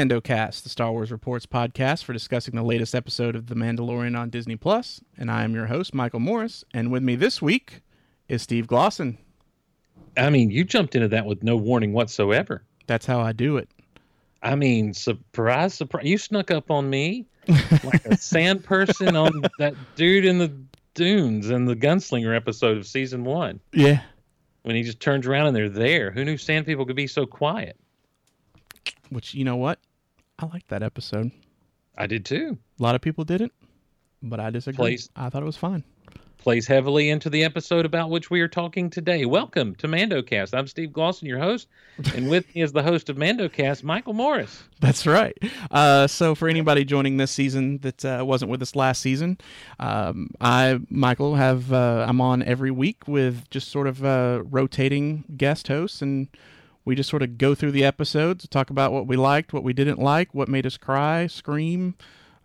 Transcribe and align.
MandoCast, 0.00 0.62
the 0.62 0.70
Star 0.70 0.92
Wars 0.92 1.12
Reports 1.12 1.44
podcast 1.44 2.04
for 2.04 2.14
discussing 2.14 2.54
the 2.54 2.62
latest 2.62 2.94
episode 2.94 3.36
of 3.36 3.48
The 3.48 3.54
Mandalorian 3.54 4.18
on 4.18 4.30
Disney 4.30 4.58
And 5.18 5.30
I 5.30 5.44
am 5.44 5.54
your 5.54 5.66
host, 5.66 5.92
Michael 5.92 6.20
Morris. 6.20 6.64
And 6.72 6.90
with 6.90 7.02
me 7.02 7.16
this 7.16 7.42
week 7.42 7.82
is 8.26 8.40
Steve 8.40 8.66
Glosson. 8.66 9.18
I 10.16 10.30
mean, 10.30 10.50
you 10.50 10.64
jumped 10.64 10.94
into 10.94 11.08
that 11.08 11.26
with 11.26 11.42
no 11.42 11.54
warning 11.54 11.92
whatsoever. 11.92 12.62
That's 12.86 13.04
how 13.04 13.20
I 13.20 13.32
do 13.32 13.58
it. 13.58 13.68
I 14.42 14.54
mean, 14.54 14.94
surprise, 14.94 15.74
surprise. 15.74 16.06
You 16.06 16.16
snuck 16.16 16.50
up 16.50 16.70
on 16.70 16.88
me 16.88 17.26
like 17.84 18.06
a 18.06 18.16
sand 18.16 18.64
person 18.64 19.14
on 19.16 19.42
that 19.58 19.74
dude 19.96 20.24
in 20.24 20.38
the 20.38 20.50
dunes 20.94 21.50
in 21.50 21.66
the 21.66 21.76
Gunslinger 21.76 22.34
episode 22.34 22.78
of 22.78 22.86
season 22.86 23.22
one. 23.22 23.60
Yeah. 23.74 24.00
When 24.62 24.76
he 24.76 24.82
just 24.82 25.00
turns 25.00 25.26
around 25.26 25.48
and 25.48 25.56
they're 25.56 25.68
there. 25.68 26.10
Who 26.10 26.24
knew 26.24 26.38
sand 26.38 26.64
people 26.64 26.86
could 26.86 26.96
be 26.96 27.06
so 27.06 27.26
quiet? 27.26 27.76
Which, 29.10 29.34
you 29.34 29.44
know 29.44 29.56
what? 29.56 29.78
I 30.40 30.46
liked 30.46 30.68
that 30.68 30.82
episode. 30.82 31.30
I 31.98 32.06
did 32.06 32.24
too. 32.24 32.56
A 32.78 32.82
lot 32.82 32.94
of 32.94 33.02
people 33.02 33.24
didn't, 33.24 33.52
but 34.22 34.40
I 34.40 34.48
disagree. 34.48 34.76
Plays- 34.76 35.10
I 35.14 35.28
thought 35.28 35.42
it 35.42 35.46
was 35.46 35.56
fine. 35.58 35.84
Plays 36.38 36.66
heavily 36.66 37.10
into 37.10 37.28
the 37.28 37.44
episode 37.44 37.84
about 37.84 38.08
which 38.08 38.30
we 38.30 38.40
are 38.40 38.48
talking 38.48 38.88
today. 38.88 39.26
Welcome 39.26 39.74
to 39.74 39.86
MandoCast. 39.86 40.56
I'm 40.56 40.66
Steve 40.66 40.88
Glosson, 40.88 41.24
your 41.24 41.38
host, 41.38 41.68
and 42.14 42.30
with 42.30 42.46
me 42.54 42.62
is 42.62 42.72
the 42.72 42.82
host 42.82 43.10
of 43.10 43.18
MandoCast, 43.18 43.82
Michael 43.82 44.14
Morris. 44.14 44.62
That's 44.80 45.06
right. 45.06 45.36
Uh, 45.70 46.06
so, 46.06 46.34
for 46.34 46.48
anybody 46.48 46.86
joining 46.86 47.18
this 47.18 47.30
season 47.30 47.76
that 47.80 48.02
uh, 48.06 48.24
wasn't 48.26 48.50
with 48.50 48.62
us 48.62 48.74
last 48.74 49.02
season, 49.02 49.36
um, 49.80 50.30
I, 50.40 50.80
Michael, 50.88 51.34
have 51.34 51.70
uh, 51.70 52.06
I'm 52.08 52.22
on 52.22 52.42
every 52.44 52.70
week 52.70 53.06
with 53.06 53.50
just 53.50 53.68
sort 53.70 53.86
of 53.86 54.02
uh, 54.02 54.40
rotating 54.44 55.24
guest 55.36 55.68
hosts, 55.68 56.00
and 56.00 56.28
we 56.84 56.94
just 56.94 57.08
sort 57.10 57.22
of 57.22 57.38
go 57.38 57.54
through 57.54 57.72
the 57.72 57.84
episodes, 57.84 58.46
talk 58.48 58.70
about 58.70 58.92
what 58.92 59.06
we 59.06 59.16
liked, 59.16 59.52
what 59.52 59.62
we 59.62 59.72
didn't 59.72 59.98
like, 59.98 60.34
what 60.34 60.48
made 60.48 60.66
us 60.66 60.76
cry, 60.76 61.26
scream, 61.26 61.94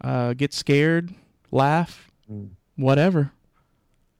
uh, 0.02 0.34
get 0.34 0.54
scared, 0.54 1.14
laugh, 1.52 2.12
Mm. 2.32 2.50
whatever. 2.76 3.32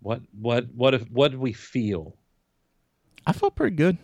What 0.02 0.22
what 0.40 0.68
what 0.76 0.94
if 0.94 1.10
what 1.12 1.32
did 1.32 1.40
we 1.40 1.52
feel? 1.54 2.16
I 3.26 3.34
felt 3.34 3.56
pretty 3.56 3.76
good. 3.76 3.98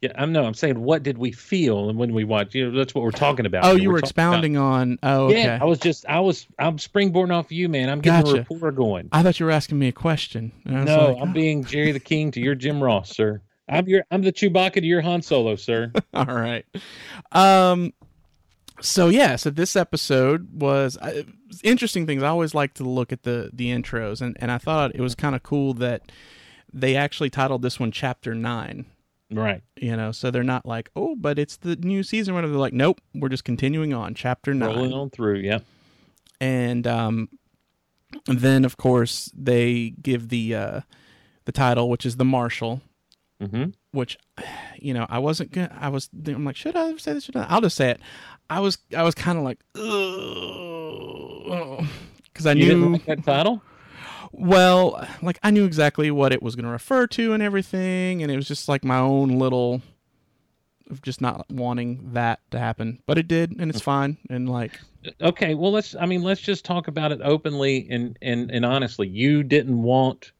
Yeah, 0.00 0.12
I'm 0.14 0.32
no, 0.32 0.44
I'm 0.44 0.54
saying 0.54 0.80
what 0.80 1.02
did 1.02 1.18
we 1.18 1.30
feel 1.32 1.90
and 1.90 1.98
when 1.98 2.14
we 2.14 2.24
watched? 2.24 2.54
You 2.54 2.70
know, 2.70 2.78
that's 2.78 2.94
what 2.94 3.02
we're 3.04 3.10
talking 3.10 3.44
about. 3.44 3.64
Oh, 3.64 3.74
you 3.74 3.88
We're 3.88 3.94
were 3.94 3.98
about- 3.98 4.06
expounding 4.08 4.56
on. 4.56 4.98
Oh, 5.02 5.24
okay. 5.26 5.42
Yeah, 5.42 5.58
I 5.60 5.64
was 5.64 5.78
just 5.80 6.06
I 6.06 6.20
was 6.20 6.46
I'm 6.58 6.78
springboarding 6.78 7.34
off 7.34 7.50
you, 7.52 7.68
man. 7.68 7.90
I'm 7.90 8.00
getting 8.00 8.22
Gotcha. 8.24 8.36
a 8.36 8.38
rapport 8.40 8.70
going. 8.72 9.08
I 9.12 9.22
thought 9.22 9.38
you 9.40 9.46
were 9.46 9.52
asking 9.52 9.78
me 9.78 9.88
a 9.88 9.92
question. 9.92 10.52
And 10.64 10.76
I 10.76 10.80
was 10.80 10.86
No, 10.86 11.12
like, 11.12 11.22
I'm 11.22 11.32
being 11.32 11.64
Jerry 11.64 11.92
the 11.92 12.00
King 12.00 12.30
to 12.30 12.40
your 12.40 12.54
Jim 12.54 12.82
Ross, 12.82 13.10
sir. 13.10 13.42
I'm 13.70 13.88
your 13.88 14.04
I'm 14.10 14.22
the 14.22 14.32
Chewbacca 14.32 14.74
to 14.74 14.86
your 14.86 15.00
Han 15.00 15.22
Solo, 15.22 15.56
sir. 15.56 15.92
All 16.14 16.26
right. 16.26 16.66
Um. 17.32 17.92
So 18.80 19.08
yeah, 19.08 19.36
so 19.36 19.50
this 19.50 19.76
episode 19.76 20.48
was 20.54 20.96
uh, 20.98 21.22
interesting 21.62 22.06
things. 22.06 22.22
I 22.22 22.28
always 22.28 22.54
like 22.54 22.74
to 22.74 22.84
look 22.84 23.12
at 23.12 23.22
the 23.22 23.50
the 23.52 23.68
intros, 23.68 24.20
and 24.20 24.36
and 24.40 24.50
I 24.50 24.58
thought 24.58 24.94
it 24.94 25.00
was 25.00 25.14
kind 25.14 25.34
of 25.34 25.42
cool 25.42 25.74
that 25.74 26.10
they 26.72 26.96
actually 26.96 27.30
titled 27.30 27.62
this 27.62 27.78
one 27.78 27.92
Chapter 27.92 28.34
Nine. 28.34 28.86
right. 29.30 29.62
You 29.76 29.96
know, 29.96 30.12
so 30.12 30.30
they're 30.30 30.42
not 30.42 30.66
like, 30.66 30.90
oh, 30.96 31.14
but 31.14 31.38
it's 31.38 31.56
the 31.56 31.76
new 31.76 32.02
season. 32.02 32.34
Whatever. 32.34 32.52
They're 32.52 32.60
like, 32.60 32.72
nope, 32.72 33.00
we're 33.14 33.28
just 33.28 33.44
continuing 33.44 33.92
on 33.92 34.14
Chapter 34.14 34.54
Nine. 34.54 34.74
Rolling 34.74 34.92
on 34.92 35.10
through, 35.10 35.38
yep. 35.40 35.64
and 36.40 36.86
um, 36.86 37.28
then 38.26 38.64
of 38.64 38.76
course 38.76 39.30
they 39.36 39.90
give 40.02 40.30
the 40.30 40.54
uh, 40.54 40.80
the 41.44 41.52
title, 41.52 41.90
which 41.90 42.06
is 42.06 42.16
the 42.16 42.24
Marshal, 42.24 42.80
Mm-hmm. 43.40 43.70
which 43.92 44.18
you 44.78 44.92
know 44.92 45.06
I 45.08 45.18
wasn't 45.18 45.52
gonna. 45.52 45.74
I 45.80 45.88
was. 45.88 46.10
I'm 46.26 46.44
like, 46.44 46.56
should 46.56 46.76
I 46.76 46.94
say 46.96 47.14
this? 47.14 47.24
Should 47.24 47.36
I? 47.36 47.46
I'll 47.48 47.62
just 47.62 47.76
say 47.76 47.90
it. 47.90 48.00
I 48.50 48.60
was. 48.60 48.78
I 48.96 49.02
was 49.02 49.14
kind 49.14 49.38
of 49.38 49.44
like, 49.44 49.58
because 49.74 49.86
I 52.46 52.52
You 52.52 52.64
didn't 52.64 52.80
knew. 52.80 52.92
like 52.92 53.06
that 53.06 53.24
title? 53.24 53.62
Well, 54.32 55.06
like 55.22 55.38
I 55.42 55.50
knew 55.50 55.64
exactly 55.64 56.10
what 56.10 56.32
it 56.32 56.42
was 56.42 56.54
going 56.54 56.66
to 56.66 56.70
refer 56.70 57.06
to 57.08 57.32
and 57.32 57.42
everything, 57.42 58.22
and 58.22 58.30
it 58.30 58.36
was 58.36 58.46
just 58.46 58.68
like 58.68 58.84
my 58.84 58.98
own 58.98 59.38
little 59.38 59.82
of 60.90 61.02
just 61.02 61.20
not 61.20 61.46
wanting 61.50 62.12
that 62.12 62.40
to 62.50 62.58
happen, 62.58 63.00
but 63.06 63.16
it 63.18 63.28
did, 63.28 63.52
and 63.58 63.70
it's 63.70 63.80
fine. 63.80 64.18
And 64.28 64.48
like, 64.48 64.80
Okay, 65.20 65.54
well 65.54 65.72
let's 65.72 65.94
I 65.98 66.06
mean 66.06 66.22
let's 66.22 66.40
just 66.40 66.64
talk 66.64 66.88
about 66.88 67.12
it 67.12 67.20
openly 67.24 67.86
and 67.90 68.18
and 68.22 68.50
and 68.50 68.64
honestly. 68.66 69.08
You 69.08 69.42
didn't 69.42 69.82
want 69.82 70.32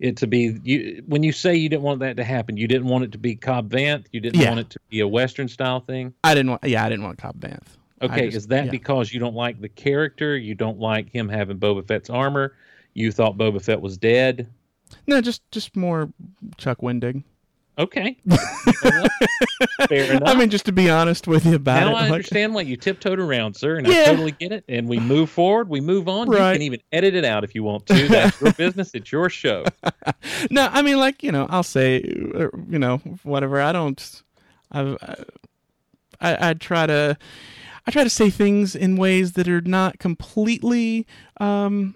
it 0.00 0.16
to 0.18 0.26
be 0.26 0.58
you 0.62 1.02
when 1.06 1.22
you 1.22 1.32
say 1.32 1.54
you 1.56 1.68
didn't 1.68 1.82
want 1.82 2.00
that 2.00 2.16
to 2.16 2.24
happen, 2.24 2.56
you 2.56 2.68
didn't 2.68 2.86
want 2.88 3.04
it 3.04 3.12
to 3.12 3.18
be 3.18 3.34
Cobb 3.34 3.70
Vanth, 3.70 4.06
you 4.12 4.20
didn't 4.20 4.40
Yeah. 4.40 4.48
want 4.48 4.60
it 4.60 4.70
to 4.70 4.78
be 4.90 5.00
a 5.00 5.08
western 5.08 5.48
style 5.48 5.80
thing. 5.80 6.14
I 6.24 6.34
didn't 6.34 6.50
want. 6.50 6.64
Yeah, 6.64 6.84
I 6.84 6.88
didn't 6.88 7.04
want 7.04 7.18
Cobb 7.18 7.40
Vanth. 7.40 7.66
Okay, 8.00 8.26
just- 8.26 8.36
is 8.36 8.46
that 8.48 8.66
yeah. 8.66 8.70
because 8.70 9.12
you 9.12 9.18
don't 9.18 9.34
like 9.34 9.60
the 9.60 9.68
character? 9.68 10.36
You 10.36 10.54
don't 10.54 10.78
like 10.78 11.10
him 11.10 11.28
having 11.28 11.58
Boba 11.58 11.86
Fett's 11.86 12.10
armor? 12.10 12.54
You 12.94 13.10
thought 13.10 13.36
Boba 13.36 13.60
Fett 13.62 13.80
was 13.80 13.96
dead? 13.98 14.48
No, 15.06 15.20
just 15.20 15.42
just 15.50 15.76
more 15.76 16.10
Chuck 16.56 16.78
Wendig. 16.80 17.22
Okay. 17.78 18.16
Fair 19.88 20.12
enough. 20.12 20.22
I 20.28 20.34
mean, 20.34 20.50
just 20.50 20.64
to 20.66 20.72
be 20.72 20.90
honest 20.90 21.26
with 21.28 21.46
you 21.46 21.54
about 21.56 21.80
now 21.80 21.88
it. 21.88 21.90
I 21.90 21.92
like- 22.02 22.12
understand 22.12 22.54
why 22.54 22.62
you 22.62 22.76
tiptoed 22.76 23.18
around, 23.18 23.54
sir, 23.54 23.76
and 23.76 23.86
Yeah. 23.86 24.00
I 24.02 24.04
totally 24.06 24.32
get 24.32 24.52
it. 24.52 24.64
And 24.68 24.88
we 24.88 24.98
move 24.98 25.30
forward, 25.30 25.68
we 25.68 25.80
move 25.80 26.08
on. 26.08 26.28
Right. 26.28 26.48
You 26.52 26.54
can 26.54 26.62
even 26.62 26.80
edit 26.92 27.14
it 27.14 27.24
out 27.24 27.44
if 27.44 27.54
you 27.54 27.62
want 27.62 27.86
to. 27.86 28.08
That's 28.08 28.40
your 28.40 28.52
business. 28.58 28.90
It's 28.94 29.12
your 29.12 29.30
show. 29.30 29.64
no, 30.50 30.68
I 30.72 30.82
mean, 30.82 30.98
like 30.98 31.22
you 31.22 31.30
know, 31.32 31.46
I'll 31.50 31.62
say, 31.62 32.02
uh, 32.34 32.48
you 32.68 32.78
know, 32.78 32.98
whatever. 33.22 33.60
I 33.60 33.72
don't. 33.72 34.22
I, 34.72 34.96
I 36.20 36.50
I 36.50 36.54
try 36.54 36.86
to, 36.86 37.16
I 37.86 37.90
try 37.90 38.02
to 38.04 38.10
say 38.10 38.28
things 38.30 38.74
in 38.74 38.96
ways 38.96 39.32
that 39.32 39.48
are 39.48 39.60
not 39.60 39.98
completely 39.98 41.06
um, 41.40 41.94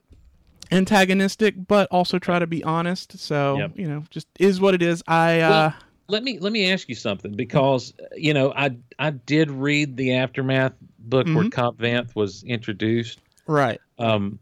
antagonistic, 0.73 1.55
but 1.69 1.87
also 1.91 2.19
try 2.19 2.39
to 2.39 2.47
be 2.47 2.65
honest. 2.65 3.19
So 3.19 3.59
Yep. 3.59 3.73
you 3.77 3.87
know, 3.89 4.05
just 4.11 4.27
is 4.41 4.61
what 4.61 4.75
it 4.75 4.83
is. 4.83 5.03
I 5.07 5.41
uh, 5.41 5.73
Let 6.09 6.25
me 6.25 6.39
let 6.39 6.53
me 6.53 6.71
ask 6.73 6.89
you 6.89 6.95
something 6.95 7.33
because 7.33 7.95
you 8.17 8.35
know 8.35 8.53
I 8.57 8.77
I 8.99 9.11
did 9.11 9.51
read 9.51 9.97
the 9.97 10.15
aftermath 10.15 10.73
book 10.99 11.27
where 11.27 11.45
Mhm. 11.45 11.53
Cobb 11.53 11.79
Vanth 11.79 12.15
was 12.15 12.43
introduced. 12.45 13.21
right. 13.47 13.81
Um, 13.99 14.39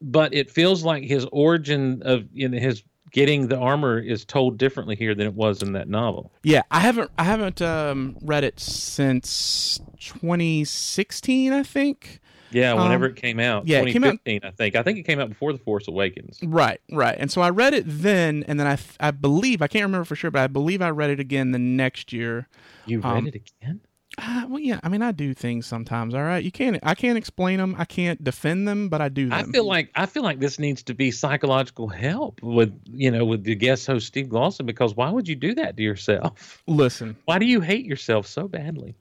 but 0.00 0.34
it 0.34 0.50
feels 0.50 0.82
like 0.84 1.04
his 1.04 1.26
origin 1.32 2.02
of 2.04 2.24
you 2.32 2.48
know, 2.48 2.58
his 2.58 2.82
getting 3.12 3.46
the 3.46 3.58
armor 3.58 3.98
is 3.98 4.24
told 4.24 4.56
differently 4.58 4.96
here 4.96 5.14
than 5.14 5.26
it 5.26 5.34
was 5.34 5.62
in 5.62 5.72
that 5.72 5.86
novel. 5.88 6.32
Yeah, 6.42 6.62
I 6.70 6.80
haven't 6.80 7.10
I 7.18 7.24
haven't 7.24 7.60
um, 7.62 8.16
read 8.22 8.42
it 8.42 8.58
since 8.58 9.80
2016, 10.00 11.52
I 11.52 11.62
think. 11.62 12.20
Yeah, 12.52 12.74
whenever 12.74 13.06
Um, 13.06 13.10
it 13.12 13.16
came 13.16 13.40
out, 13.40 13.66
yeah, 13.66 13.80
it 13.80 13.92
came 13.92 14.04
out- 14.04 14.18
2015, 14.24 14.40
I 14.44 14.50
think. 14.52 14.76
I 14.76 14.82
think 14.82 14.98
it 14.98 15.02
came 15.02 15.18
out 15.20 15.28
before 15.28 15.52
the 15.52 15.58
Force 15.58 15.88
Awakens. 15.88 16.38
Right, 16.42 16.80
right. 16.90 17.16
And 17.18 17.30
so 17.30 17.40
I 17.42 17.50
read 17.50 17.74
it 17.74 17.84
then, 17.86 18.44
and 18.46 18.60
then 18.60 18.66
I, 18.66 18.78
I 19.00 19.10
believe 19.10 19.62
I 19.62 19.66
can't 19.68 19.84
remember 19.84 20.04
for 20.04 20.16
sure, 20.16 20.30
but 20.30 20.40
I 20.42 20.46
believe 20.46 20.82
I 20.82 20.90
read 20.90 21.10
it 21.10 21.20
again 21.20 21.50
the 21.52 21.58
next 21.58 22.12
year. 22.12 22.48
You 22.86 23.00
read 23.00 23.10
Um, 23.10 23.26
it 23.26 23.34
again? 23.34 23.80
Uh, 24.18 24.44
well, 24.46 24.58
yeah. 24.58 24.78
I 24.82 24.90
mean, 24.90 25.00
I 25.00 25.10
do 25.10 25.32
things 25.32 25.64
sometimes. 25.64 26.14
All 26.14 26.22
right, 26.22 26.44
you 26.44 26.50
can't. 26.52 26.78
I 26.82 26.94
can't 26.94 27.16
explain 27.16 27.58
them. 27.58 27.74
I 27.78 27.86
can't 27.86 28.22
defend 28.22 28.68
them, 28.68 28.90
but 28.90 29.00
I 29.00 29.08
do 29.08 29.30
them. 29.30 29.32
I 29.32 29.44
feel 29.44 29.66
like 29.66 29.90
I 29.94 30.04
feel 30.04 30.22
like 30.22 30.38
this 30.38 30.58
needs 30.58 30.82
to 30.82 30.92
be 30.94 31.10
psychological 31.10 31.88
help 31.88 32.38
with 32.42 32.78
you 32.90 33.10
know 33.10 33.24
with 33.24 33.42
the 33.44 33.54
guest 33.54 33.86
host 33.86 34.06
Steve 34.08 34.26
Glosson 34.26 34.66
because 34.66 34.94
why 34.94 35.08
would 35.08 35.26
you 35.28 35.34
do 35.34 35.54
that 35.54 35.78
to 35.78 35.82
yourself? 35.82 36.62
Listen, 36.66 37.16
Why 37.24 37.38
do 37.38 37.46
you 37.46 37.62
hate 37.62 37.86
yourself 37.86 38.26
so 38.26 38.46
badly? 38.48 38.94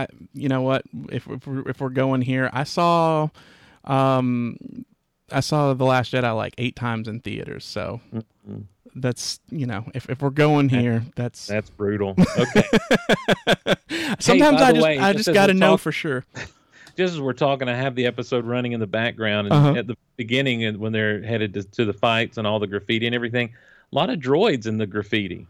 I. 0.00 0.06
You 0.34 0.48
know 0.48 0.62
what? 0.62 0.82
If 1.10 1.26
if 1.28 1.46
we're, 1.46 1.68
if 1.68 1.80
we're 1.80 1.88
going 1.90 2.22
here, 2.22 2.48
I 2.52 2.64
saw, 2.64 3.28
um, 3.84 4.56
I 5.30 5.40
saw 5.40 5.74
the 5.74 5.84
Last 5.84 6.12
Jedi 6.12 6.34
like 6.36 6.54
eight 6.58 6.76
times 6.76 7.08
in 7.08 7.20
theaters. 7.20 7.64
So 7.64 8.00
Mm-mm. 8.14 8.64
that's 8.94 9.40
you 9.50 9.66
know, 9.66 9.84
if 9.94 10.08
if 10.10 10.20
we're 10.22 10.30
going 10.30 10.68
here, 10.68 11.04
that's. 11.16 11.46
That's 11.46 11.70
brutal. 11.70 12.14
Okay, 12.38 12.64
Sometimes 14.18 14.58
by 14.58 14.68
I 14.68 14.72
just 14.72 14.82
way, 14.82 14.98
I 14.98 15.12
just 15.12 15.24
just 15.26 15.34
got 15.34 15.46
to 15.46 15.54
know 15.54 15.70
talk- 15.72 15.80
for 15.80 15.92
sure. 15.92 16.24
just 16.96 17.14
as 17.14 17.20
we're 17.20 17.32
talking, 17.32 17.68
I 17.68 17.74
have 17.74 17.94
the 17.94 18.06
episode 18.06 18.44
running 18.44 18.72
in 18.72 18.80
the 18.80 18.86
background, 18.86 19.48
and 19.48 19.54
Uh-huh. 19.54 19.78
at 19.78 19.86
the 19.86 19.96
beginning, 20.16 20.64
and 20.64 20.78
when 20.78 20.92
they're 20.92 21.22
headed 21.22 21.54
to, 21.54 21.62
to 21.64 21.84
the 21.84 21.92
fights 21.92 22.36
and 22.38 22.46
all 22.46 22.58
the 22.58 22.66
graffiti 22.66 23.06
and 23.06 23.14
everything, 23.14 23.48
a 23.92 23.94
lot 23.94 24.10
of 24.10 24.18
droids 24.18 24.66
in 24.66 24.78
the 24.78 24.86
graffiti. 24.86 25.46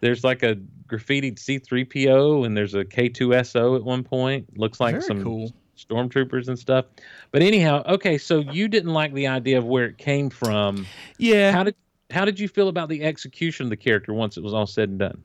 There's 0.00 0.24
like 0.24 0.42
a 0.42 0.56
graffitied 0.88 1.36
C3PO, 1.36 2.46
and 2.46 2.56
there's 2.56 2.74
a 2.74 2.84
K2SO 2.84 3.76
at 3.76 3.84
one 3.84 4.02
point. 4.04 4.58
Looks 4.58 4.80
like 4.80 4.92
Very 4.94 5.02
some 5.04 5.22
cool. 5.22 5.52
stormtroopers 5.76 6.48
and 6.48 6.58
stuff. 6.58 6.86
But 7.30 7.42
anyhow, 7.42 7.82
okay, 7.86 8.18
so 8.18 8.38
you 8.40 8.68
didn't 8.68 8.92
like 8.92 9.12
the 9.14 9.26
idea 9.26 9.58
of 9.58 9.64
where 9.64 9.84
it 9.86 9.98
came 9.98 10.30
from. 10.30 10.86
Yeah. 11.18 11.52
How 11.52 11.64
did 11.64 11.74
how 12.10 12.24
did 12.24 12.40
you 12.40 12.48
feel 12.48 12.68
about 12.68 12.88
the 12.88 13.02
execution 13.04 13.64
of 13.66 13.70
the 13.70 13.76
character 13.76 14.14
once 14.14 14.36
it 14.38 14.42
was 14.42 14.54
all 14.54 14.66
said 14.66 14.88
and 14.88 14.98
done? 14.98 15.22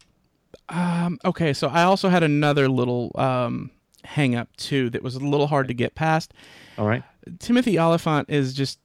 Um, 0.69 1.17
okay, 1.23 1.53
so 1.53 1.67
I 1.67 1.83
also 1.83 2.09
had 2.09 2.23
another 2.23 2.67
little 2.67 3.11
um, 3.15 3.71
hang 4.03 4.35
up 4.35 4.55
too 4.57 4.89
that 4.89 5.01
was 5.01 5.15
a 5.15 5.19
little 5.19 5.47
hard 5.47 5.67
to 5.69 5.73
get 5.73 5.95
past. 5.95 6.33
All 6.77 6.85
right. 6.87 7.03
Timothy 7.39 7.79
Olyphant 7.79 8.29
is 8.29 8.53
just 8.53 8.79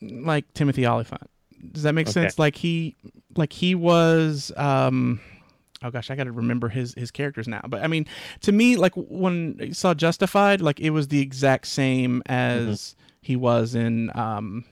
like 0.00 0.52
Timothy 0.54 0.86
Olyphant. 0.86 1.28
Does 1.72 1.82
that 1.82 1.92
make 1.92 2.06
Okay. 2.06 2.12
sense? 2.12 2.38
Like 2.38 2.56
he, 2.56 2.94
like 3.36 3.52
he 3.52 3.74
was, 3.74 4.52
um, 4.56 5.20
oh 5.82 5.90
gosh, 5.90 6.10
I 6.10 6.16
got 6.16 6.24
to 6.24 6.32
remember 6.32 6.68
his 6.68 6.94
his 6.94 7.10
characters 7.10 7.48
now. 7.48 7.62
But 7.68 7.82
I 7.82 7.86
mean, 7.86 8.06
to 8.42 8.52
me, 8.52 8.76
like 8.76 8.92
when 8.94 9.56
you 9.60 9.74
saw 9.74 9.94
Justified, 9.94 10.60
like 10.60 10.80
it 10.80 10.90
was 10.90 11.08
the 11.08 11.20
exact 11.20 11.66
same 11.66 12.22
as 12.26 12.64
mm-hmm. 12.64 13.16
he 13.22 13.36
was 13.36 13.74
in 13.74 14.10
um, 14.16 14.64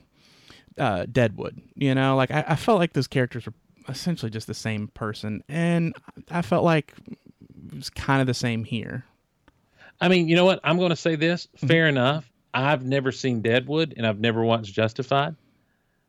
uh, 0.77 1.05
Deadwood. 1.11 1.61
You 1.75 1.95
know, 1.95 2.15
like 2.15 2.31
I, 2.31 2.43
I 2.49 2.55
felt 2.55 2.79
like 2.79 2.93
those 2.93 3.07
characters 3.07 3.45
were 3.45 3.53
essentially 3.87 4.29
just 4.29 4.47
the 4.47 4.53
same 4.53 4.87
person, 4.89 5.43
and 5.49 5.95
I 6.31 6.41
felt 6.41 6.63
like 6.63 6.93
it 7.07 7.75
was 7.75 7.89
kind 7.89 8.21
of 8.21 8.27
the 8.27 8.33
same 8.33 8.63
here. 8.63 9.05
I 10.01 10.07
mean, 10.07 10.29
you 10.29 10.35
know 10.35 10.45
what? 10.45 10.59
I'm 10.63 10.77
going 10.77 10.91
to 10.91 10.95
say 10.95 11.15
this. 11.15 11.47
Mm-hmm. 11.57 11.67
Fair 11.67 11.83
mm-hmm. 11.85 11.97
enough. 11.97 12.31
I've 12.53 12.83
never 12.83 13.11
seen 13.11 13.41
Deadwood, 13.41 13.93
and 13.95 14.07
I've 14.07 14.19
never 14.19 14.43
watched 14.43 14.73
Justified. 14.73 15.35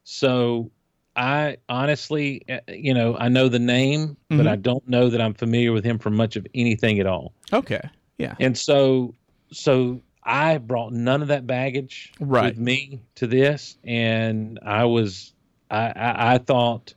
So 0.05 0.71
I 1.17 1.57
honestly, 1.69 2.43
eh, 2.49 2.61
you 2.69 2.95
know, 2.95 3.17
I 3.17 3.29
know 3.29 3.49
the 3.49 3.59
name, 3.59 4.09
mm-hmm. 4.09 4.37
but 4.37 4.47
I 4.47 4.57
don't 4.57 4.87
know 4.89 5.09
that 5.11 5.21
I'm 5.21 5.35
familiar 5.35 5.73
with 5.73 5.85
him 5.85 5.99
from 5.99 6.17
much 6.17 6.37
of 6.37 6.47
anything 6.55 7.01
at 7.01 7.07
all. 7.07 7.33
Okay. 7.53 7.81
Yeah. 8.19 8.35
And 8.39 8.57
so, 8.57 9.15
so 9.53 10.01
I 10.23 10.59
brought 10.59 10.93
none 10.93 11.23
of 11.23 11.29
that 11.29 11.47
baggage 11.47 12.13
right. 12.21 12.47
with 12.47 12.59
me 12.59 13.01
to 13.17 13.27
this, 13.27 13.77
and 13.85 14.59
I 14.65 14.85
was, 14.85 15.33
I, 15.71 15.89
I, 15.89 16.35
I 16.35 16.39
thought 16.39 16.95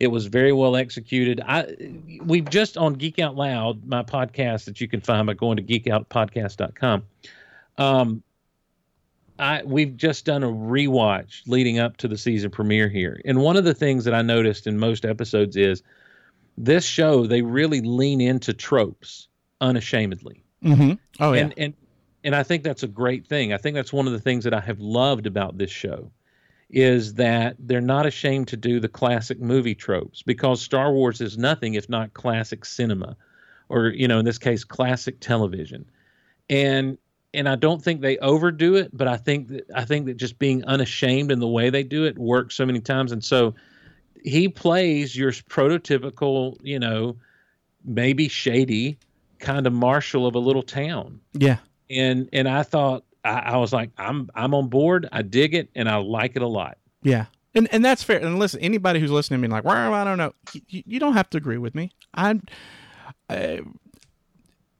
it 0.00 0.08
was 0.08 0.26
very 0.26 0.52
well 0.52 0.76
executed. 0.76 1.40
I, 1.46 1.74
we've 2.22 2.48
just 2.48 2.76
on 2.76 2.94
Geek 2.94 3.18
Out 3.18 3.36
Loud, 3.36 3.86
my 3.86 4.02
podcast 4.02 4.64
that 4.66 4.80
you 4.80 4.88
can 4.88 5.00
find 5.00 5.26
by 5.26 5.34
going 5.34 5.56
to 5.56 5.62
geekoutpodcast.com. 5.62 7.04
Um, 7.78 8.22
I 9.38 9.62
we've 9.64 9.96
just 9.96 10.24
done 10.24 10.42
a 10.42 10.48
rewatch 10.48 11.42
leading 11.46 11.78
up 11.78 11.96
to 11.98 12.08
the 12.08 12.18
season 12.18 12.50
premiere 12.50 12.88
here, 12.88 13.20
and 13.24 13.40
one 13.40 13.56
of 13.56 13.64
the 13.64 13.74
things 13.74 14.04
that 14.04 14.14
I 14.14 14.22
noticed 14.22 14.66
in 14.66 14.78
most 14.78 15.04
episodes 15.04 15.56
is 15.56 15.82
this 16.56 16.84
show 16.84 17.26
they 17.26 17.42
really 17.42 17.80
lean 17.80 18.20
into 18.20 18.52
tropes 18.52 19.28
unashamedly. 19.60 20.44
Mm-hmm. 20.62 20.92
Oh 21.20 21.32
yeah, 21.32 21.42
and 21.42 21.54
and 21.56 21.74
and 22.22 22.34
I 22.34 22.42
think 22.42 22.62
that's 22.62 22.82
a 22.82 22.88
great 22.88 23.26
thing. 23.26 23.52
I 23.52 23.58
think 23.58 23.74
that's 23.74 23.92
one 23.92 24.06
of 24.06 24.12
the 24.12 24.20
things 24.20 24.44
that 24.44 24.54
I 24.54 24.60
have 24.60 24.80
loved 24.80 25.26
about 25.26 25.58
this 25.58 25.70
show 25.70 26.10
is 26.70 27.14
that 27.14 27.56
they're 27.58 27.80
not 27.80 28.06
ashamed 28.06 28.48
to 28.48 28.56
do 28.56 28.80
the 28.80 28.88
classic 28.88 29.40
movie 29.40 29.74
tropes 29.74 30.22
because 30.22 30.62
Star 30.62 30.92
Wars 30.92 31.20
is 31.20 31.36
nothing 31.36 31.74
if 31.74 31.88
not 31.88 32.14
classic 32.14 32.64
cinema, 32.64 33.16
or 33.68 33.88
you 33.88 34.06
know 34.06 34.20
in 34.20 34.24
this 34.24 34.38
case 34.38 34.62
classic 34.64 35.18
television, 35.20 35.84
and 36.48 36.98
and 37.34 37.48
I 37.48 37.56
don't 37.56 37.82
think 37.82 38.00
they 38.00 38.16
overdo 38.18 38.76
it, 38.76 38.96
but 38.96 39.08
I 39.08 39.16
think 39.16 39.48
that 39.48 39.66
I 39.74 39.84
think 39.84 40.06
that 40.06 40.16
just 40.16 40.38
being 40.38 40.64
unashamed 40.64 41.30
in 41.30 41.40
the 41.40 41.48
way 41.48 41.70
they 41.70 41.82
do 41.82 42.04
it 42.04 42.18
works 42.18 42.54
so 42.54 42.64
many 42.64 42.80
times. 42.80 43.12
And 43.12 43.22
so 43.22 43.54
he 44.22 44.48
plays 44.48 45.16
your 45.16 45.32
prototypical, 45.32 46.56
you 46.62 46.78
know, 46.78 47.16
maybe 47.84 48.28
shady 48.28 48.98
kind 49.38 49.66
of 49.66 49.72
marshal 49.72 50.26
of 50.26 50.34
a 50.34 50.38
little 50.38 50.62
town. 50.62 51.20
Yeah. 51.32 51.58
And 51.90 52.28
and 52.32 52.48
I 52.48 52.62
thought 52.62 53.04
I, 53.24 53.38
I 53.38 53.56
was 53.58 53.72
like, 53.72 53.90
I'm 53.98 54.30
I'm 54.34 54.54
on 54.54 54.68
board. 54.68 55.08
I 55.12 55.22
dig 55.22 55.54
it, 55.54 55.68
and 55.74 55.88
I 55.88 55.96
like 55.96 56.36
it 56.36 56.42
a 56.42 56.48
lot. 56.48 56.78
Yeah. 57.02 57.26
And, 57.56 57.68
and 57.72 57.84
that's 57.84 58.02
fair. 58.02 58.18
And 58.18 58.38
listen, 58.38 58.60
anybody 58.60 58.98
who's 58.98 59.12
listening 59.12 59.40
to 59.40 59.48
me 59.48 59.52
like, 59.52 59.64
well, 59.64 59.94
I 59.94 60.02
don't 60.02 60.18
know, 60.18 60.32
you, 60.68 60.82
you 60.86 60.98
don't 60.98 61.12
have 61.12 61.30
to 61.30 61.38
agree 61.38 61.58
with 61.58 61.72
me. 61.74 61.92
I, 62.12 62.40
I 63.30 63.60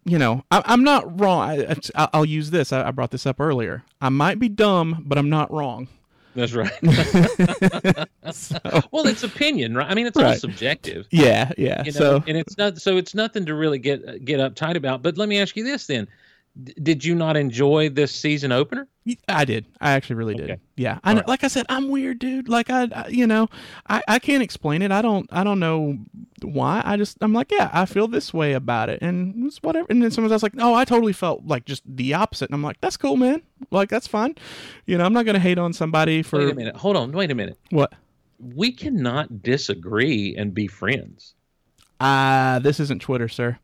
you 0.05 0.19
know, 0.19 0.45
I, 0.51 0.63
am 0.73 0.85
not 0.85 1.21
wrong. 1.21 1.65
I, 1.95 2.09
will 2.13 2.25
use 2.25 2.51
this. 2.51 2.73
I, 2.73 2.89
I, 2.89 2.91
brought 2.91 3.11
this 3.11 3.27
up 3.27 3.41
earlier. 3.41 3.85
I 4.01 4.09
might 4.11 4.39
be 4.39 4.49
dumb, 4.49 5.05
but 5.07 5.19
I'm 5.19 5.31
not 5.31 5.51
wrong. 5.51 5.89
That's 6.35 6.53
right. 6.53 6.73
so, 8.33 8.59
well, 8.91 9.07
it's 9.07 9.23
opinion, 9.23 9.77
right? 9.77 9.89
I 9.89 9.95
mean, 9.95 10.07
it's 10.07 10.17
right. 10.17 10.33
all 10.33 10.35
subjective. 10.37 11.07
Yeah, 11.11 11.53
yeah. 11.57 11.85
You 11.85 11.93
know? 11.93 11.99
So, 11.99 12.25
and 12.27 12.37
it's 12.37 12.59
not. 12.59 12.79
So 12.79 12.97
it's 12.97 13.15
nothing 13.15 13.47
to 13.47 13.55
really 13.55 13.79
get 13.79 14.25
get 14.25 14.41
uptight 14.41 14.77
about. 14.77 15.03
But 15.03 15.17
let 15.17 15.29
me 15.29 15.41
ask 15.41 15.57
you 15.57 15.65
this 15.65 15.87
then: 15.87 16.09
did 16.63 17.05
you 17.05 17.15
not 17.15 17.37
enjoy 17.37 17.89
this 17.89 18.13
season 18.13 18.53
opener? 18.53 18.87
I 19.29 19.45
did. 19.45 19.67
I 19.81 19.93
actually 19.93 20.17
really 20.17 20.35
did. 20.35 20.51
Okay. 20.51 20.61
Yeah. 20.77 20.99
I, 21.05 21.15
right. 21.15 21.29
Like 21.29 21.45
I 21.45 21.49
said, 21.49 21.67
I'm 21.69 21.89
weird, 21.89 22.21
dude. 22.21 22.49
Like 22.49 22.71
I, 22.71 22.89
I, 22.95 23.09
you 23.09 23.27
know, 23.27 23.49
I, 23.89 24.03
I 24.09 24.19
can't 24.19 24.43
explain 24.43 24.81
it. 24.81 24.93
I 24.93 25.03
don't, 25.03 25.29
I 25.33 25.45
don't 25.45 25.59
know 25.59 25.99
why. 26.43 26.81
I 26.85 26.97
just, 26.97 27.19
I'm 27.21 27.33
like, 27.33 27.51
yeah, 27.51 27.71
I 27.73 27.87
feel 27.87 28.09
this 28.09 28.33
way 28.33 28.53
about 28.53 28.89
it, 28.89 29.03
and 29.03 29.47
it's 29.47 29.63
whatever. 29.63 29.87
And 29.91 30.03
then 30.03 30.11
someone 30.11 30.33
else 30.33 30.43
like, 30.43 30.55
oh, 30.59 30.75
I 30.75 30.85
totally 30.85 31.13
felt 31.13 31.45
like 31.45 31.65
just 31.65 31.83
the 31.87 32.15
opposite. 32.15 32.49
And 32.49 32.55
I'm 32.55 32.63
like, 32.63 32.81
that's 32.81 32.97
cool, 32.97 33.17
man. 33.17 33.43
Like 33.71 33.89
that's 33.89 34.07
fine. 34.07 34.37
You 34.87 34.97
know, 34.97 35.05
I'm 35.05 35.13
not 35.13 35.27
gonna 35.27 35.39
hate 35.39 35.59
on 35.59 35.73
somebody 35.73 36.23
for. 36.23 36.39
Wait 36.39 36.53
a 36.53 36.55
minute. 36.55 36.77
Hold 36.77 36.97
on. 36.97 37.13
Wait 37.13 37.31
a 37.31 37.35
minute. 37.35 37.59
What? 37.71 37.93
We 38.39 38.73
cannot 38.73 39.43
disagree 39.43 40.35
and 40.37 40.55
be 40.55 40.67
friends. 40.67 41.35
Uh, 42.01 42.59
this 42.59 42.81
isn't 42.81 43.01
Twitter, 43.01 43.29
sir. 43.29 43.59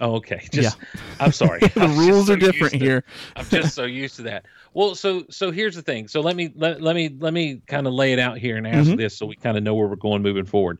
Oh, 0.00 0.16
okay. 0.16 0.46
Just, 0.52 0.78
yeah. 0.78 1.00
I'm 1.20 1.32
sorry. 1.32 1.60
the 1.74 1.88
rules 1.88 2.26
so 2.26 2.34
are 2.34 2.36
different 2.36 2.74
to, 2.74 2.78
here. 2.78 3.04
I'm 3.34 3.46
just 3.46 3.74
so 3.74 3.84
used 3.84 4.16
to 4.16 4.22
that. 4.22 4.44
Well, 4.74 4.94
so 4.94 5.24
so 5.30 5.50
here's 5.50 5.74
the 5.74 5.82
thing. 5.82 6.08
So 6.08 6.20
let 6.20 6.36
me 6.36 6.52
let, 6.54 6.82
let 6.82 6.94
me 6.94 7.16
let 7.18 7.32
me 7.32 7.62
kind 7.66 7.86
of 7.86 7.94
lay 7.94 8.12
it 8.12 8.18
out 8.18 8.38
here 8.38 8.56
and 8.56 8.66
ask 8.66 8.88
mm-hmm. 8.88 8.96
this 8.96 9.16
so 9.16 9.26
we 9.26 9.36
kind 9.36 9.56
of 9.56 9.62
know 9.62 9.74
where 9.74 9.86
we're 9.86 9.96
going 9.96 10.22
moving 10.22 10.44
forward. 10.44 10.78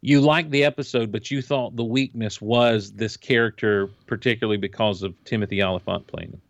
You 0.00 0.20
liked 0.20 0.50
the 0.50 0.64
episode, 0.64 1.12
but 1.12 1.30
you 1.30 1.42
thought 1.42 1.76
the 1.76 1.84
weakness 1.84 2.40
was 2.40 2.92
this 2.92 3.16
character, 3.16 3.88
particularly 4.06 4.56
because 4.56 5.02
of 5.02 5.14
Timothy 5.24 5.62
Olyphant 5.62 6.06
playing 6.08 6.30
him. 6.30 6.40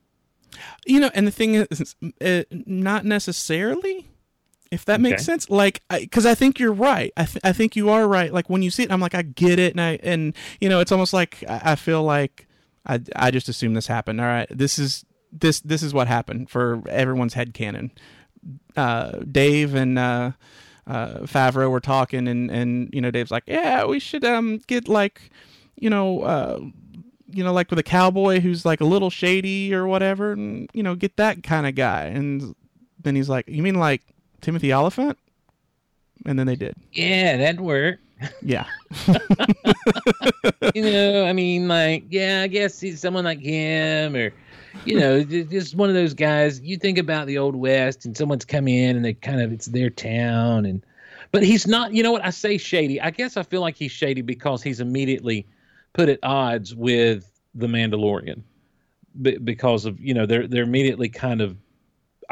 You 0.87 1.01
know, 1.01 1.11
and 1.15 1.27
the 1.27 1.31
thing 1.31 1.55
is, 1.55 1.95
uh, 2.21 2.43
not 2.51 3.05
necessarily 3.05 4.09
if 4.73 4.85
that 4.87 5.01
makes 5.01 5.25
sense. 5.25 5.51
Like 5.51 5.83
because 5.91 6.27
I, 6.27 6.33
I, 6.33 6.35
think 6.35 6.59
you're 6.59 6.73
right. 6.73 7.13
I, 7.17 7.25
th- 7.25 7.41
I 7.45 7.53
think 7.53 7.77
you 7.77 7.91
are 7.91 8.09
right. 8.09 8.33
Like 8.33 8.49
when 8.51 8.63
you 8.63 8.71
see 8.71 8.83
it 8.83 8.91
i'm 8.91 9.01
like 9.01 9.15
i 9.15 9.23
get 9.23 9.59
it. 9.59 9.73
And 9.73 9.81
i 9.81 9.99
and 10.03 10.35
you 10.61 10.69
know 10.69 10.81
it's 10.81 10.93
almost 10.93 11.13
like 11.13 11.45
i, 11.49 11.73
I 11.73 11.75
feel 11.77 12.03
like 12.03 12.47
I, 12.87 13.01
I 13.15 13.31
just 13.31 13.49
assume 13.49 13.75
this 13.75 13.87
happened. 13.87 14.21
All 14.21 14.27
right. 14.27 14.49
This 14.51 14.79
is 14.79 15.05
this 15.31 15.61
this 15.61 15.83
is 15.83 15.95
what 15.95 16.09
happened 16.09 16.51
for 16.51 16.83
everyone's 16.89 17.35
head 17.35 17.55
canon. 17.55 17.93
Uh, 18.77 19.21
dave 19.31 19.75
and 19.75 19.99
uh, 19.99 20.33
uh, 20.87 21.19
favreau 21.21 21.71
were 21.71 21.81
talking 21.81 22.27
and 22.27 22.51
and 22.51 22.91
you 22.93 23.01
know 23.01 23.11
dave's 23.11 23.31
like 23.31 23.45
yeah 23.47 23.85
we 23.85 24.01
should 24.01 24.25
um 24.25 24.59
get 24.67 24.89
like 24.89 25.31
you 25.77 25.89
know 25.89 26.23
uh 26.23 26.59
you 27.35 27.43
know 27.43 27.53
like 27.53 27.71
with 27.71 27.79
a 27.79 27.83
cowboy 27.83 28.41
who's 28.41 28.65
like 28.65 28.81
a 28.81 28.85
little 28.85 29.11
shady 29.11 29.75
or 29.75 29.87
whatever 29.87 30.33
and 30.33 30.69
you 30.73 30.83
know 30.83 30.95
get 30.95 31.17
that 31.17 31.43
kind 31.43 31.67
of 31.67 31.75
guy. 31.75 32.05
And 32.05 32.55
then 33.01 33.17
he's 33.17 33.29
like 33.29 33.49
you 33.49 33.63
mean 33.63 33.77
like 33.77 34.03
Timothy 34.43 34.73
Olyphant, 34.73 35.19
and 36.27 36.39
then 36.39 36.47
they 36.47 36.57
did. 36.57 36.75
Yeah, 36.93 37.39
that 37.39 37.61
worked. 37.61 38.03
Yeah. 38.43 38.67
you 40.75 40.83
know, 40.83 41.25
I 41.27 41.33
mean, 41.33 41.69
like, 41.69 42.05
yeah, 42.11 42.43
I 42.43 42.49
guess 42.49 42.79
he's 42.79 43.01
someone 43.01 43.25
like 43.25 43.41
him, 43.41 44.15
or 44.15 44.33
you 44.85 44.99
know, 44.99 45.23
just 45.25 45.75
one 45.75 45.89
of 45.89 45.95
those 45.95 46.13
guys. 46.13 46.61
You 46.61 46.77
think 46.77 46.99
about 46.99 47.27
the 47.27 47.39
old 47.39 47.57
west, 47.57 48.05
and 48.05 48.17
someone's 48.17 48.45
come 48.45 48.69
in, 48.69 48.97
and 48.97 49.05
they 49.05 49.15
kind 49.15 49.41
of 49.41 49.53
it's 49.53 49.67
their 49.67 49.91
town, 49.91 50.67
and 50.67 50.85
but 51.31 51.43
he's 51.43 51.67
not. 51.67 51.95
You 51.95 52.03
know 52.03 52.13
what? 52.13 52.25
I 52.25 52.31
say 52.31 52.59
shady. 52.59 53.01
I 53.01 53.11
guess 53.11 53.37
I 53.37 53.43
feel 53.45 53.61
like 53.61 53.77
he's 53.77 53.93
shady 53.93 54.23
because 54.23 54.63
he's 54.63 54.81
immediately 54.81 55.47
put 55.93 56.09
at 56.09 56.19
odds 56.23 56.75
with 56.75 57.29
the 57.55 57.67
Mandalorian, 57.67 58.43
because 59.21 59.85
of 59.85 60.01
you 60.01 60.15
know 60.15 60.27
they're 60.27 60.47
they're 60.47 60.65
immediately 60.65 61.09
kind 61.09 61.41
of 61.41 61.57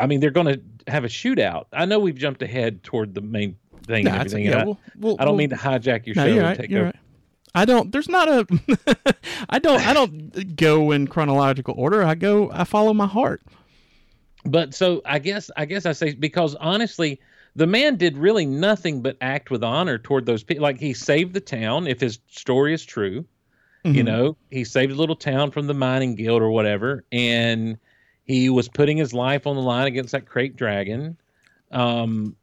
I 0.00 0.06
mean, 0.06 0.20
they're 0.20 0.30
going 0.30 0.46
to 0.46 0.60
have 0.86 1.04
a 1.04 1.08
shootout. 1.08 1.66
I 1.72 1.84
know 1.84 1.98
we've 1.98 2.16
jumped 2.16 2.42
ahead 2.42 2.82
toward 2.82 3.14
the 3.14 3.20
main 3.20 3.56
thing 3.86 4.04
nah, 4.04 4.10
and 4.10 4.20
everything. 4.20 4.44
Yeah, 4.44 4.64
we'll, 4.64 4.78
we'll, 4.98 5.16
I 5.18 5.24
don't 5.24 5.32
we'll, 5.32 5.38
mean 5.38 5.50
to 5.50 5.56
hijack 5.56 6.06
your 6.06 6.14
show 6.14 6.40
right, 6.40 6.56
take 6.56 6.72
over. 6.72 6.84
Right. 6.86 6.96
I 7.54 7.64
don't. 7.64 7.90
There's 7.90 8.08
not 8.08 8.28
a. 8.28 8.46
I 9.50 9.58
don't. 9.58 9.86
I 9.86 9.92
don't 9.92 10.56
go 10.56 10.92
in 10.92 11.08
chronological 11.08 11.74
order. 11.76 12.04
I 12.04 12.14
go. 12.14 12.50
I 12.52 12.64
follow 12.64 12.94
my 12.94 13.06
heart. 13.06 13.42
But 14.44 14.74
so 14.74 15.02
I 15.04 15.18
guess 15.18 15.50
I 15.56 15.64
guess 15.64 15.84
I 15.86 15.92
say 15.92 16.14
because 16.14 16.54
honestly, 16.56 17.20
the 17.56 17.66
man 17.66 17.96
did 17.96 18.16
really 18.16 18.46
nothing 18.46 19.02
but 19.02 19.16
act 19.20 19.50
with 19.50 19.64
honor 19.64 19.98
toward 19.98 20.26
those 20.26 20.42
people. 20.42 20.62
Like 20.62 20.78
he 20.78 20.94
saved 20.94 21.34
the 21.34 21.40
town, 21.40 21.86
if 21.86 22.00
his 22.00 22.20
story 22.28 22.72
is 22.72 22.84
true. 22.84 23.24
Mm-hmm. 23.84 23.96
You 23.96 24.02
know, 24.02 24.36
he 24.50 24.64
saved 24.64 24.92
a 24.92 24.94
little 24.94 25.16
town 25.16 25.50
from 25.50 25.66
the 25.66 25.74
mining 25.74 26.14
guild 26.14 26.42
or 26.42 26.50
whatever, 26.50 27.04
and 27.10 27.78
he 28.30 28.48
was 28.48 28.68
putting 28.68 28.96
his 28.96 29.12
life 29.12 29.44
on 29.48 29.56
the 29.56 29.62
line 29.62 29.88
against 29.88 30.12
that 30.12 30.24
krayt 30.24 30.54
dragon. 30.54 31.16
Um, 31.72 32.36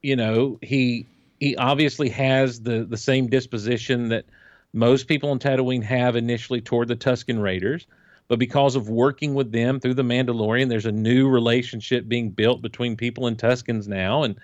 you 0.00 0.16
know, 0.16 0.58
he 0.62 1.06
he 1.38 1.56
obviously 1.56 2.08
has 2.08 2.60
the 2.60 2.84
the 2.84 2.96
same 2.96 3.26
disposition 3.28 4.08
that 4.08 4.24
most 4.72 5.08
people 5.08 5.32
in 5.32 5.38
Tatooine 5.38 5.82
have 5.82 6.16
initially 6.16 6.62
toward 6.62 6.88
the 6.88 6.96
Tusken 6.96 7.42
Raiders, 7.42 7.86
but 8.28 8.38
because 8.38 8.76
of 8.76 8.88
working 8.88 9.34
with 9.34 9.52
them 9.52 9.78
through 9.78 9.92
the 9.92 10.02
Mandalorian, 10.02 10.70
there's 10.70 10.86
a 10.86 10.92
new 10.92 11.28
relationship 11.28 12.08
being 12.08 12.30
built 12.30 12.62
between 12.62 12.96
people 12.96 13.26
and 13.26 13.36
Tuskens 13.36 13.86
now, 13.86 14.22
and 14.22 14.36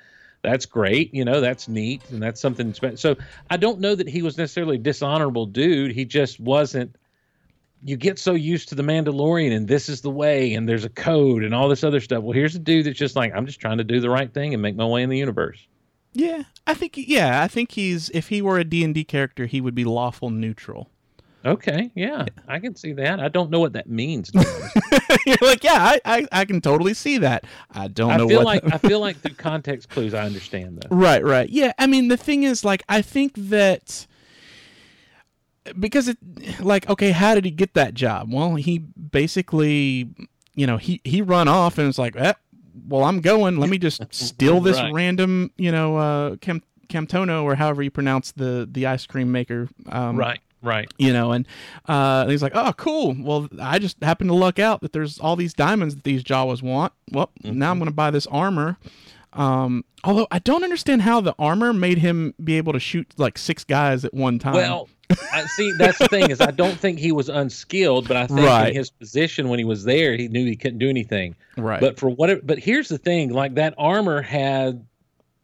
that's 0.42 0.66
great. 0.66 1.14
You 1.14 1.24
know, 1.24 1.40
that's 1.40 1.68
neat, 1.68 2.02
and 2.10 2.22
that's 2.22 2.38
something. 2.38 2.74
Special. 2.74 2.98
So 2.98 3.16
I 3.48 3.56
don't 3.56 3.80
know 3.80 3.94
that 3.94 4.10
he 4.10 4.20
was 4.20 4.36
necessarily 4.36 4.76
a 4.76 4.80
dishonorable 4.80 5.46
dude. 5.46 5.92
He 5.92 6.04
just 6.04 6.38
wasn't 6.38 6.96
you 7.84 7.96
get 7.96 8.18
so 8.18 8.32
used 8.34 8.68
to 8.68 8.74
the 8.74 8.82
Mandalorian 8.82 9.54
and 9.54 9.66
this 9.66 9.88
is 9.88 10.00
the 10.00 10.10
way 10.10 10.54
and 10.54 10.68
there's 10.68 10.84
a 10.84 10.88
code 10.88 11.42
and 11.42 11.54
all 11.54 11.68
this 11.68 11.82
other 11.84 12.00
stuff. 12.00 12.22
Well, 12.22 12.32
here's 12.32 12.54
a 12.54 12.58
dude 12.58 12.86
that's 12.86 12.98
just 12.98 13.16
like 13.16 13.32
I'm 13.34 13.46
just 13.46 13.60
trying 13.60 13.78
to 13.78 13.84
do 13.84 14.00
the 14.00 14.10
right 14.10 14.32
thing 14.32 14.54
and 14.54 14.62
make 14.62 14.76
my 14.76 14.86
way 14.86 15.02
in 15.02 15.10
the 15.10 15.18
universe. 15.18 15.66
Yeah, 16.12 16.42
I 16.66 16.74
think 16.74 16.94
yeah, 16.96 17.42
I 17.42 17.48
think 17.48 17.72
he's 17.72 18.10
if 18.10 18.28
he 18.28 18.42
were 18.42 18.58
a 18.58 18.64
D&D 18.64 19.04
character, 19.04 19.46
he 19.46 19.60
would 19.60 19.74
be 19.74 19.84
lawful 19.84 20.30
neutral. 20.30 20.90
Okay, 21.44 21.90
yeah, 21.96 22.26
I 22.46 22.60
can 22.60 22.76
see 22.76 22.92
that. 22.92 23.18
I 23.18 23.28
don't 23.28 23.50
know 23.50 23.58
what 23.58 23.72
that 23.72 23.88
means. 23.88 24.30
to 24.30 24.38
be 24.38 24.46
honest. 24.46 25.26
You're 25.26 25.36
like, 25.40 25.64
yeah, 25.64 25.72
I, 25.76 26.00
I, 26.04 26.26
I 26.30 26.44
can 26.44 26.60
totally 26.60 26.94
see 26.94 27.18
that. 27.18 27.44
I 27.72 27.88
don't 27.88 28.08
know. 28.08 28.14
I 28.14 28.16
know 28.18 28.28
feel 28.28 28.44
like 28.44 28.72
I 28.72 28.78
feel 28.78 29.00
like 29.00 29.16
through 29.16 29.34
context 29.34 29.88
clues, 29.88 30.14
I 30.14 30.24
understand 30.24 30.78
that. 30.78 30.88
Right, 30.90 31.24
right. 31.24 31.48
Yeah, 31.48 31.72
I 31.78 31.86
mean 31.88 32.08
the 32.08 32.16
thing 32.16 32.44
is 32.44 32.64
like 32.64 32.84
I 32.88 33.02
think 33.02 33.32
that 33.36 34.06
because 35.78 36.08
it 36.08 36.18
like 36.60 36.88
okay, 36.90 37.10
how 37.12 37.34
did 37.34 37.44
he 37.44 37.50
get 37.50 37.74
that 37.74 37.94
job? 37.94 38.32
Well, 38.32 38.54
he 38.56 38.78
basically, 38.78 40.08
you 40.54 40.66
know, 40.66 40.76
he 40.76 41.00
he 41.04 41.22
run 41.22 41.48
off 41.48 41.78
and 41.78 41.88
it's 41.88 41.98
like, 41.98 42.16
eh, 42.16 42.32
well, 42.88 43.04
I'm 43.04 43.20
going. 43.20 43.56
Let 43.58 43.70
me 43.70 43.78
just 43.78 44.02
steal 44.14 44.60
this 44.60 44.78
Right. 44.78 44.92
random, 44.92 45.50
you 45.56 45.72
know, 45.72 45.96
uh 45.96 46.36
Cam 46.36 46.62
Camtono 46.88 47.42
or 47.44 47.54
however 47.54 47.82
you 47.82 47.90
pronounce 47.90 48.32
the 48.32 48.68
the 48.70 48.86
ice 48.86 49.06
cream 49.06 49.32
maker. 49.32 49.68
Um, 49.88 50.16
Right, 50.16 50.40
right. 50.62 50.92
you 50.98 51.12
know 51.12 51.32
and 51.32 51.46
uh 51.88 52.20
and 52.22 52.30
he's 52.30 52.42
like 52.42 52.52
oh 52.54 52.72
cool 52.76 53.16
well 53.18 53.48
i 53.60 53.78
just 53.78 53.96
happened 54.02 54.28
to 54.30 54.34
luck 54.34 54.58
out 54.58 54.80
that 54.82 54.92
there's 54.92 55.18
all 55.18 55.34
these 55.36 55.54
diamonds 55.54 55.94
that 55.96 56.04
these 56.04 56.22
jawas 56.22 56.62
want 56.62 56.92
well 57.10 57.30
now 57.42 57.70
i'm 57.72 57.78
gonna 57.78 57.90
buy 57.90 58.10
this 58.12 58.26
armor 58.28 58.76
um 59.32 59.84
although 60.04 60.26
i 60.30 60.38
don't 60.38 60.62
understand 60.62 61.02
how 61.02 61.20
the 61.20 61.34
armor 61.38 61.72
made 61.72 61.98
him 61.98 62.32
be 62.44 62.56
able 62.58 62.72
to 62.72 62.78
shoot 62.78 63.06
like 63.16 63.38
six 63.38 63.64
guys 63.64 64.04
at 64.04 64.12
one 64.14 64.38
time 64.38 64.54
Well, 64.54 64.88
I 65.32 65.44
see. 65.46 65.72
That's 65.78 65.98
the 65.98 66.08
thing 66.08 66.30
is, 66.30 66.40
I 66.40 66.50
don't 66.50 66.78
think 66.78 66.98
he 66.98 67.12
was 67.12 67.28
unskilled, 67.28 68.08
but 68.08 68.16
I 68.16 68.26
think 68.26 68.40
Right. 68.40 68.68
in 68.70 68.74
his 68.76 68.90
position 68.90 69.48
when 69.48 69.58
he 69.58 69.64
was 69.64 69.84
there, 69.84 70.16
he 70.16 70.28
knew 70.28 70.44
he 70.44 70.56
couldn't 70.56 70.78
do 70.78 70.88
anything. 70.88 71.34
right 71.56 71.80
But 71.80 71.98
for 71.98 72.08
what? 72.10 72.30
It, 72.30 72.46
but 72.46 72.58
here's 72.58 72.88
the 72.88 72.98
thing: 72.98 73.30
like 73.32 73.54
that 73.56 73.74
armor 73.78 74.22
had 74.22 74.84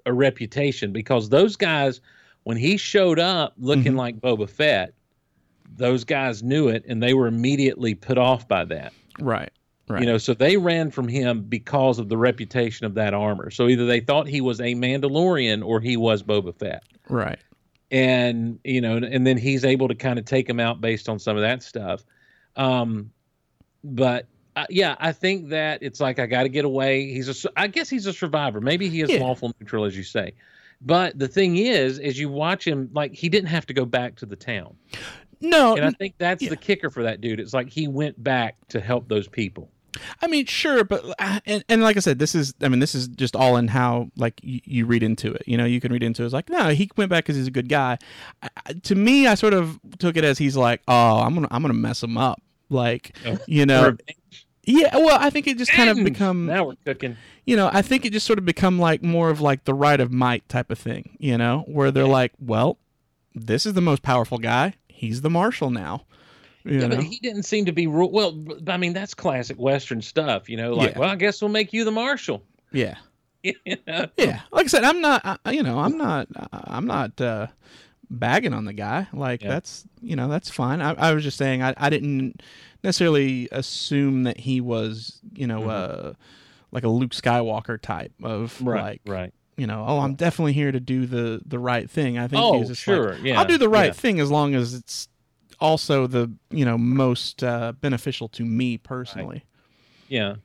a 0.07 0.13
reputation 0.13 0.93
because 0.93 1.29
those 1.29 1.57
guys, 1.57 2.01
when 2.45 2.57
he 2.57 2.77
showed 2.77 3.19
up 3.19 3.55
looking 3.59 3.93
Mhm. 3.93 3.97
like 3.99 4.21
Boba 4.21 4.49
Fett, 4.49 4.95
those 5.77 6.05
guys 6.05 6.43
knew 6.43 6.69
it, 6.69 6.85
and 6.89 7.03
they 7.03 7.13
were 7.15 7.27
immediately 7.27 7.95
put 7.95 8.17
off 8.19 8.49
by 8.49 8.65
that. 8.65 8.93
right 9.21 9.51
right 9.89 10.01
You 10.01 10.07
know, 10.07 10.19
so 10.19 10.33
they 10.35 10.57
ran 10.57 10.91
from 10.91 11.09
him 11.09 11.43
because 11.43 11.99
of 11.99 12.09
the 12.09 12.17
reputation 12.17 12.85
of 12.87 12.95
that 12.95 13.15
armor. 13.15 13.51
So 13.51 13.69
either 13.69 13.85
they 13.87 14.01
thought 14.01 14.29
he 14.29 14.41
was 14.41 14.61
a 14.61 14.75
Mandalorian 14.75 15.65
or 15.65 15.81
he 15.81 15.97
was 15.97 16.23
Boba 16.23 16.55
Fett 16.55 16.83
right 17.09 17.39
and 17.91 18.59
you 18.65 18.81
know 18.81 18.97
and 18.97 19.27
then 19.27 19.37
he's 19.37 19.65
able 19.65 19.89
to 19.89 19.95
kind 19.95 20.19
of 20.19 20.25
take 20.25 20.49
him 20.49 20.61
out 20.61 20.81
based 20.81 21.09
on 21.09 21.19
some 21.19 21.37
of 21.37 21.43
that 21.43 21.63
stuff. 21.63 22.05
Um 22.57 23.11
but 23.85 24.27
uh, 24.57 24.67
yeah 24.71 24.97
i 24.99 25.13
think 25.13 25.51
that 25.51 25.81
it's 25.83 26.01
like 26.01 26.19
i 26.19 26.27
got 26.27 26.43
to 26.43 26.49
get 26.49 26.65
away. 26.65 27.07
He's 27.13 27.45
a, 27.45 27.51
I 27.57 27.69
guess 27.69 27.89
he's 27.89 28.07
a 28.07 28.13
survivor. 28.13 28.61
Maybe 28.61 28.89
he 28.89 29.01
is 29.03 29.11
Yeah. 29.11 29.21
lawful 29.21 29.53
neutral 29.61 29.85
as 29.85 29.97
you 29.97 30.03
say. 30.03 30.33
But 30.81 31.19
the 31.19 31.29
thing 31.29 31.57
is 31.57 31.99
as 31.99 32.19
you 32.19 32.29
watch 32.29 32.67
him 32.67 32.91
like 32.93 33.15
he 33.15 33.29
didn't 33.29 33.49
have 33.49 33.67
to 33.67 33.75
go 33.75 33.85
back 33.85 34.17
to 34.17 34.27
the 34.27 34.37
town. 34.37 34.77
No 35.41 35.77
and 35.77 35.85
i 35.85 35.91
think 35.93 36.15
that's 36.19 36.43
yeah. 36.43 36.51
the 36.51 36.57
kicker 36.57 36.91
for 36.91 37.05
that 37.05 37.21
dude. 37.21 37.41
It's 37.41 37.55
like 37.55 37.71
he 37.71 37.87
went 37.89 38.23
back 38.23 38.57
to 38.69 38.81
help 38.81 39.09
those 39.09 39.29
people 39.29 39.71
I 40.23 40.27
mean, 40.27 40.47
sure, 40.47 40.85
but 40.85 41.05
uh, 41.19 41.41
and, 41.47 41.65
and 41.69 41.83
like 41.83 41.97
I 41.97 42.01
said, 42.01 42.19
this 42.19 42.35
is 42.35 42.55
I 42.63 42.69
mean, 42.69 42.79
this 42.81 42.95
is 42.95 43.09
just 43.09 43.35
all 43.35 43.57
in 43.57 43.69
how 43.69 44.11
like 44.17 44.41
you, 44.43 44.61
you 44.65 44.87
read 44.87 45.03
into 45.03 45.33
it. 45.33 45.43
You 45.47 45.57
know, 45.57 45.65
you 45.65 45.81
can 45.81 45.93
read 45.93 46.03
into 46.03 46.23
it 46.23 46.27
as 46.27 46.33
like, 46.33 46.49
no, 46.49 46.69
he 46.71 46.91
went 46.97 47.11
back 47.11 47.25
because 47.25 47.37
he's 47.37 47.47
a 47.47 47.53
good 47.53 47.69
guy. 47.69 47.99
I, 48.43 48.49
to 48.85 48.95
me, 48.95 49.27
I 49.27 49.35
sort 49.35 49.55
of 49.55 49.79
took 49.99 50.17
it 50.17 50.25
as 50.25 50.39
he's 50.39 50.57
like, 50.57 50.83
oh, 50.89 51.19
I'm 51.21 51.35
gonna 51.35 51.49
I'm 51.51 51.63
gonna 51.63 51.75
mess 51.75 52.03
him 52.03 52.17
up. 52.19 52.41
Like, 52.71 53.17
Oh, 53.27 53.39
you 53.47 53.65
know, 53.67 53.85
Revenge. 53.85 54.47
yeah. 54.65 54.97
Well, 54.97 55.19
I 55.19 55.31
think 55.31 55.47
it 55.47 55.57
just 55.59 55.73
kind 55.73 55.89
of 55.91 56.03
become 56.05 56.47
now 56.47 56.67
we're 56.67 56.75
cooking 56.85 57.17
you 57.49 57.57
know, 57.57 57.71
I 57.73 57.81
think 57.81 58.05
it 58.05 58.13
just 58.13 58.27
sort 58.27 58.39
of 58.39 58.45
become 58.45 58.79
like 58.79 59.03
more 59.03 59.31
of 59.31 59.41
like 59.41 59.65
the 59.65 59.73
right 59.73 59.99
of 60.01 60.13
might 60.13 60.47
type 60.51 60.71
of 60.71 60.79
thing, 60.79 61.17
you 61.19 61.39
know, 61.39 61.65
where 61.67 61.91
they're 61.91 62.07
like, 62.07 62.33
well, 62.39 62.77
this 63.35 63.65
is 63.65 63.73
the 63.73 63.81
most 63.81 64.03
powerful 64.03 64.37
guy. 64.37 64.75
He's 64.87 65.23
the 65.23 65.31
marshal 65.31 65.71
now. 65.71 66.05
Yeah, 66.71 66.87
know? 66.89 66.97
but 66.97 67.05
he 67.05 67.19
didn't 67.21 67.45
seem 67.45 67.65
to 67.67 67.73
be 67.73 67.87
well. 67.87 68.39
I 68.67 68.77
mean, 68.77 68.93
that's 68.93 69.15
classic 69.15 69.57
Western 69.59 70.03
stuff, 70.03 70.49
you 70.49 70.57
know. 70.57 70.75
Like, 70.75 70.93
Yeah. 70.93 70.99
well, 70.99 71.11
I 71.11 71.17
guess 71.17 71.41
we'll 71.43 71.51
make 71.51 71.73
you 71.73 71.85
the 71.85 71.91
marshal. 71.93 72.43
yeah. 72.73 72.97
you 73.43 73.55
know? 73.87 74.07
Yeah. 74.17 74.41
Like 74.51 74.65
I 74.65 74.69
said, 74.69 74.83
I'm 74.85 75.01
not, 75.01 75.41
I, 75.45 75.53
you 75.53 75.63
know, 75.63 75.79
I'm 75.79 75.97
not, 75.97 76.27
I'm 76.53 76.87
not 76.87 77.21
uh, 77.21 77.47
bagging 78.11 78.53
on 78.53 78.65
the 78.65 78.73
guy. 78.73 79.07
Like 79.13 79.43
Yeah. 79.43 79.51
that's, 79.51 79.85
you 80.03 80.17
know, 80.17 80.29
that's 80.29 80.51
fine. 80.51 80.81
I, 80.83 80.93
I 80.95 81.15
was 81.15 81.23
just 81.23 81.39
saying, 81.39 81.63
I, 81.63 81.73
I 81.77 81.89
didn't 81.89 82.43
necessarily 82.83 83.49
assume 83.53 84.25
that 84.25 84.41
he 84.41 84.61
was, 84.61 85.21
you 85.35 85.47
know, 85.47 85.61
Mhm. 85.63 85.69
uh, 85.71 86.13
like 86.73 86.83
a 86.83 86.89
Luke 86.89 87.13
Skywalker 87.13 87.81
type 87.81 88.13
of 88.25 88.61
like, 88.61 89.03
right. 89.07 89.33
you 89.57 89.67
know, 89.69 89.85
oh, 89.87 90.01
I'm 90.01 90.15
definitely 90.17 90.53
here 90.53 90.73
to 90.73 90.81
do 90.81 91.07
the 91.07 91.41
the 91.47 91.59
right 91.61 91.89
thing. 91.89 92.19
I 92.19 92.27
think 92.29 92.43
Oh, 92.43 92.59
he's 92.59 92.69
just 92.69 92.87
like, 92.89 92.97
sure. 92.97 93.17
yeah. 93.23 93.39
I'll 93.39 93.47
do 93.47 93.57
the 93.57 93.69
right 93.69 93.87
yeah. 93.87 93.93
thing 93.93 94.19
as 94.21 94.31
long 94.33 94.55
as 94.57 94.75
it's 94.75 95.09
also 95.61 96.07
the 96.07 96.31
you 96.51 96.65
know 96.65 96.79
most 96.79 97.43
uh, 97.43 97.73
beneficial 97.73 98.29
to 98.29 98.45
me 98.45 98.79
personally. 98.79 99.45
Yeah. 100.09 100.37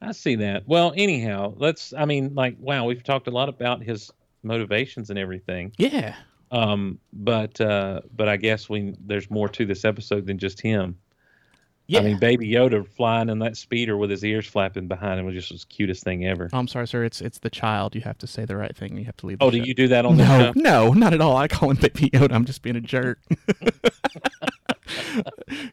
I 0.00 0.12
see 0.12 0.34
that. 0.36 0.68
Well, 0.68 0.92
anyhow, 0.96 1.54
let's. 1.56 1.94
I 1.94 2.04
mean, 2.04 2.34
like, 2.34 2.56
wow, 2.58 2.84
we've 2.84 3.02
talked 3.02 3.26
a 3.26 3.30
lot 3.30 3.48
about 3.48 3.82
his 3.82 4.10
motivations 4.42 5.08
and 5.08 5.18
everything. 5.18 5.72
Yeah, 5.78 6.14
Um, 6.50 6.98
but 7.12 7.58
uh, 7.60 8.02
but 8.14 8.28
I 8.28 8.36
guess 8.36 8.68
we 8.68 8.94
there's 9.00 9.30
more 9.30 9.48
to 9.48 9.64
this 9.64 9.84
episode 9.84 10.26
than 10.26 10.38
just 10.38 10.60
him. 10.60 10.98
Yeah. 11.86 12.00
I 12.00 12.02
mean, 12.02 12.18
Baby 12.18 12.48
Yoda 12.48 12.86
flying 12.86 13.28
in 13.28 13.38
that 13.40 13.56
speeder 13.56 13.96
with 13.96 14.10
his 14.10 14.24
ears 14.24 14.46
flapping 14.46 14.88
behind 14.88 15.20
him 15.20 15.26
was 15.26 15.34
just 15.34 15.50
the 15.50 15.66
cutest 15.74 16.02
thing 16.04 16.24
ever. 16.26 16.48
oh, 16.52 16.58
I'm 16.58 16.68
sorry, 16.68 16.86
sir. 16.88 17.04
It's 17.04 17.20
it's 17.20 17.38
the 17.38 17.50
child. 17.50 17.94
You 17.94 18.00
have 18.02 18.18
to 18.18 18.26
say 18.26 18.44
the 18.44 18.56
right 18.56 18.74
thing. 18.76 18.96
You 18.96 19.04
have 19.04 19.16
to 19.18 19.26
leave. 19.26 19.38
The 19.38 19.44
Oh, 19.44 19.50
do 19.50 19.58
you 19.58 19.74
do 19.74 19.88
that 19.88 20.06
on 20.06 20.16
the 20.16 20.24
No, 20.24 20.38
show? 20.38 20.52
no, 20.56 20.92
not 20.92 21.12
at 21.14 21.20
all. 21.20 21.36
I 21.36 21.48
call 21.48 21.70
him 21.70 21.76
Baby 21.76 22.10
Yoda. 22.10 22.32
I'm 22.32 22.44
just 22.44 22.62
being 22.62 22.76
a 22.76 22.80
jerk. 22.80 23.18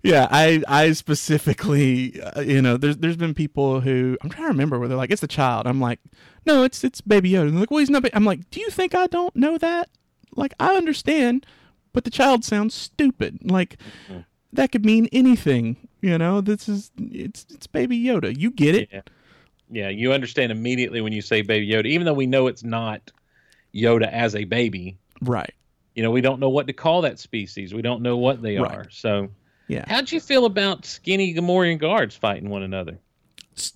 yeah, 0.03 0.27
I 0.31 0.61
I 0.67 0.91
specifically, 0.93 2.21
uh, 2.21 2.41
you 2.41 2.61
know, 2.61 2.77
there's 2.77 2.97
there's 2.97 3.17
been 3.17 3.33
people 3.33 3.81
who 3.81 4.17
I'm 4.21 4.29
trying 4.29 4.43
to 4.43 4.49
remember 4.49 4.79
where 4.79 4.87
they're 4.87 4.97
like, 4.97 5.11
it's 5.11 5.21
the 5.21 5.27
child. 5.27 5.67
I'm 5.67 5.79
like, 5.79 5.99
no, 6.45 6.63
it's 6.63 6.83
it's 6.83 7.01
Baby 7.01 7.31
Yoda. 7.31 7.43
And 7.43 7.53
they're 7.53 7.59
like, 7.61 7.71
well, 7.71 7.79
he's 7.79 7.89
not. 7.89 8.03
Ba-. 8.03 8.15
I'm 8.15 8.25
like, 8.25 8.49
do 8.49 8.59
you 8.59 8.69
think 8.69 8.95
I 8.95 9.07
don't 9.07 9.35
know 9.35 9.57
that? 9.57 9.89
Like, 10.35 10.53
I 10.59 10.75
understand, 10.75 11.45
but 11.93 12.03
the 12.05 12.09
child 12.09 12.45
sounds 12.45 12.73
stupid. 12.73 13.39
Like, 13.43 13.77
Mhm. 14.09 14.25
That 14.53 14.71
could 14.71 14.85
mean 14.85 15.07
anything. 15.11 15.87
You 16.01 16.17
know, 16.17 16.41
this 16.41 16.67
is 16.67 16.91
it's 16.97 17.45
it's 17.49 17.67
Baby 17.67 17.99
Yoda. 18.01 18.35
You 18.37 18.51
get 18.51 18.75
it. 18.75 18.89
Yeah. 18.91 19.01
Yeah, 19.73 19.89
you 19.89 20.11
understand 20.11 20.51
immediately 20.51 20.99
when 20.99 21.13
you 21.13 21.21
say 21.21 21.41
Baby 21.43 21.67
Yoda, 21.69 21.85
even 21.85 22.05
though 22.05 22.13
we 22.13 22.25
know 22.25 22.47
it's 22.47 22.63
not 22.63 23.11
Yoda 23.73 24.11
as 24.11 24.35
a 24.35 24.43
baby. 24.43 24.97
Right. 25.21 25.53
You 25.95 26.03
know, 26.03 26.11
we 26.11 26.19
don't 26.21 26.39
know 26.41 26.49
what 26.49 26.67
to 26.67 26.73
call 26.73 27.01
that 27.03 27.19
species. 27.19 27.73
We 27.73 27.81
don't 27.81 28.01
know 28.01 28.17
what 28.17 28.41
they 28.41 28.57
Right. 28.57 28.71
are. 28.71 28.87
So, 28.89 29.29
Yeah. 29.69 29.85
how'd 29.87 30.11
you 30.11 30.19
feel 30.19 30.43
about 30.45 30.85
skinny 30.85 31.33
Gamorrean 31.33 31.77
guards 31.79 32.15
fighting 32.15 32.49
one 32.49 32.63
another? 32.63 32.97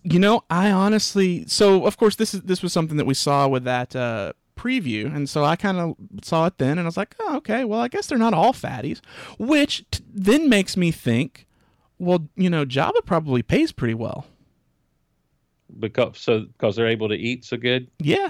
you 0.03 0.17
know 0.19 0.41
i 0.49 0.71
honestly 0.71 1.43
so 1.47 1.85
of 1.85 1.97
course 1.97 2.15
this 2.15 2.33
is 2.33 2.41
this 2.43 2.63
was 2.63 2.71
something 2.71 2.95
that 2.95 3.05
we 3.05 3.13
saw 3.13 3.45
with 3.45 3.65
that 3.65 3.93
uh 3.93 4.31
preview 4.55 5.13
and 5.13 5.29
so 5.29 5.43
i 5.43 5.55
kind 5.55 5.77
of 5.77 5.95
saw 6.23 6.45
it 6.45 6.57
then 6.57 6.71
and 6.77 6.81
i 6.81 6.85
was 6.85 6.97
like 6.97 7.15
oh 7.19 7.37
okay 7.37 7.65
well 7.65 7.79
i 7.79 7.87
guess 7.87 8.07
they're 8.07 8.17
not 8.17 8.33
all 8.33 8.53
fatties 8.53 9.01
which 9.37 9.83
t- 9.91 10.03
then 10.13 10.47
makes 10.49 10.77
me 10.77 10.91
think 10.91 11.45
well 11.99 12.27
you 12.35 12.49
know 12.49 12.65
Jabba 12.65 13.05
probably 13.05 13.41
pays 13.41 13.71
pretty 13.71 13.93
well. 13.93 14.25
Because 15.79 16.17
so 16.17 16.41
because 16.41 16.75
they're 16.75 16.87
able 16.87 17.09
to 17.09 17.15
eat 17.15 17.45
so 17.45 17.57
good. 17.57 17.89
yeah. 17.99 18.29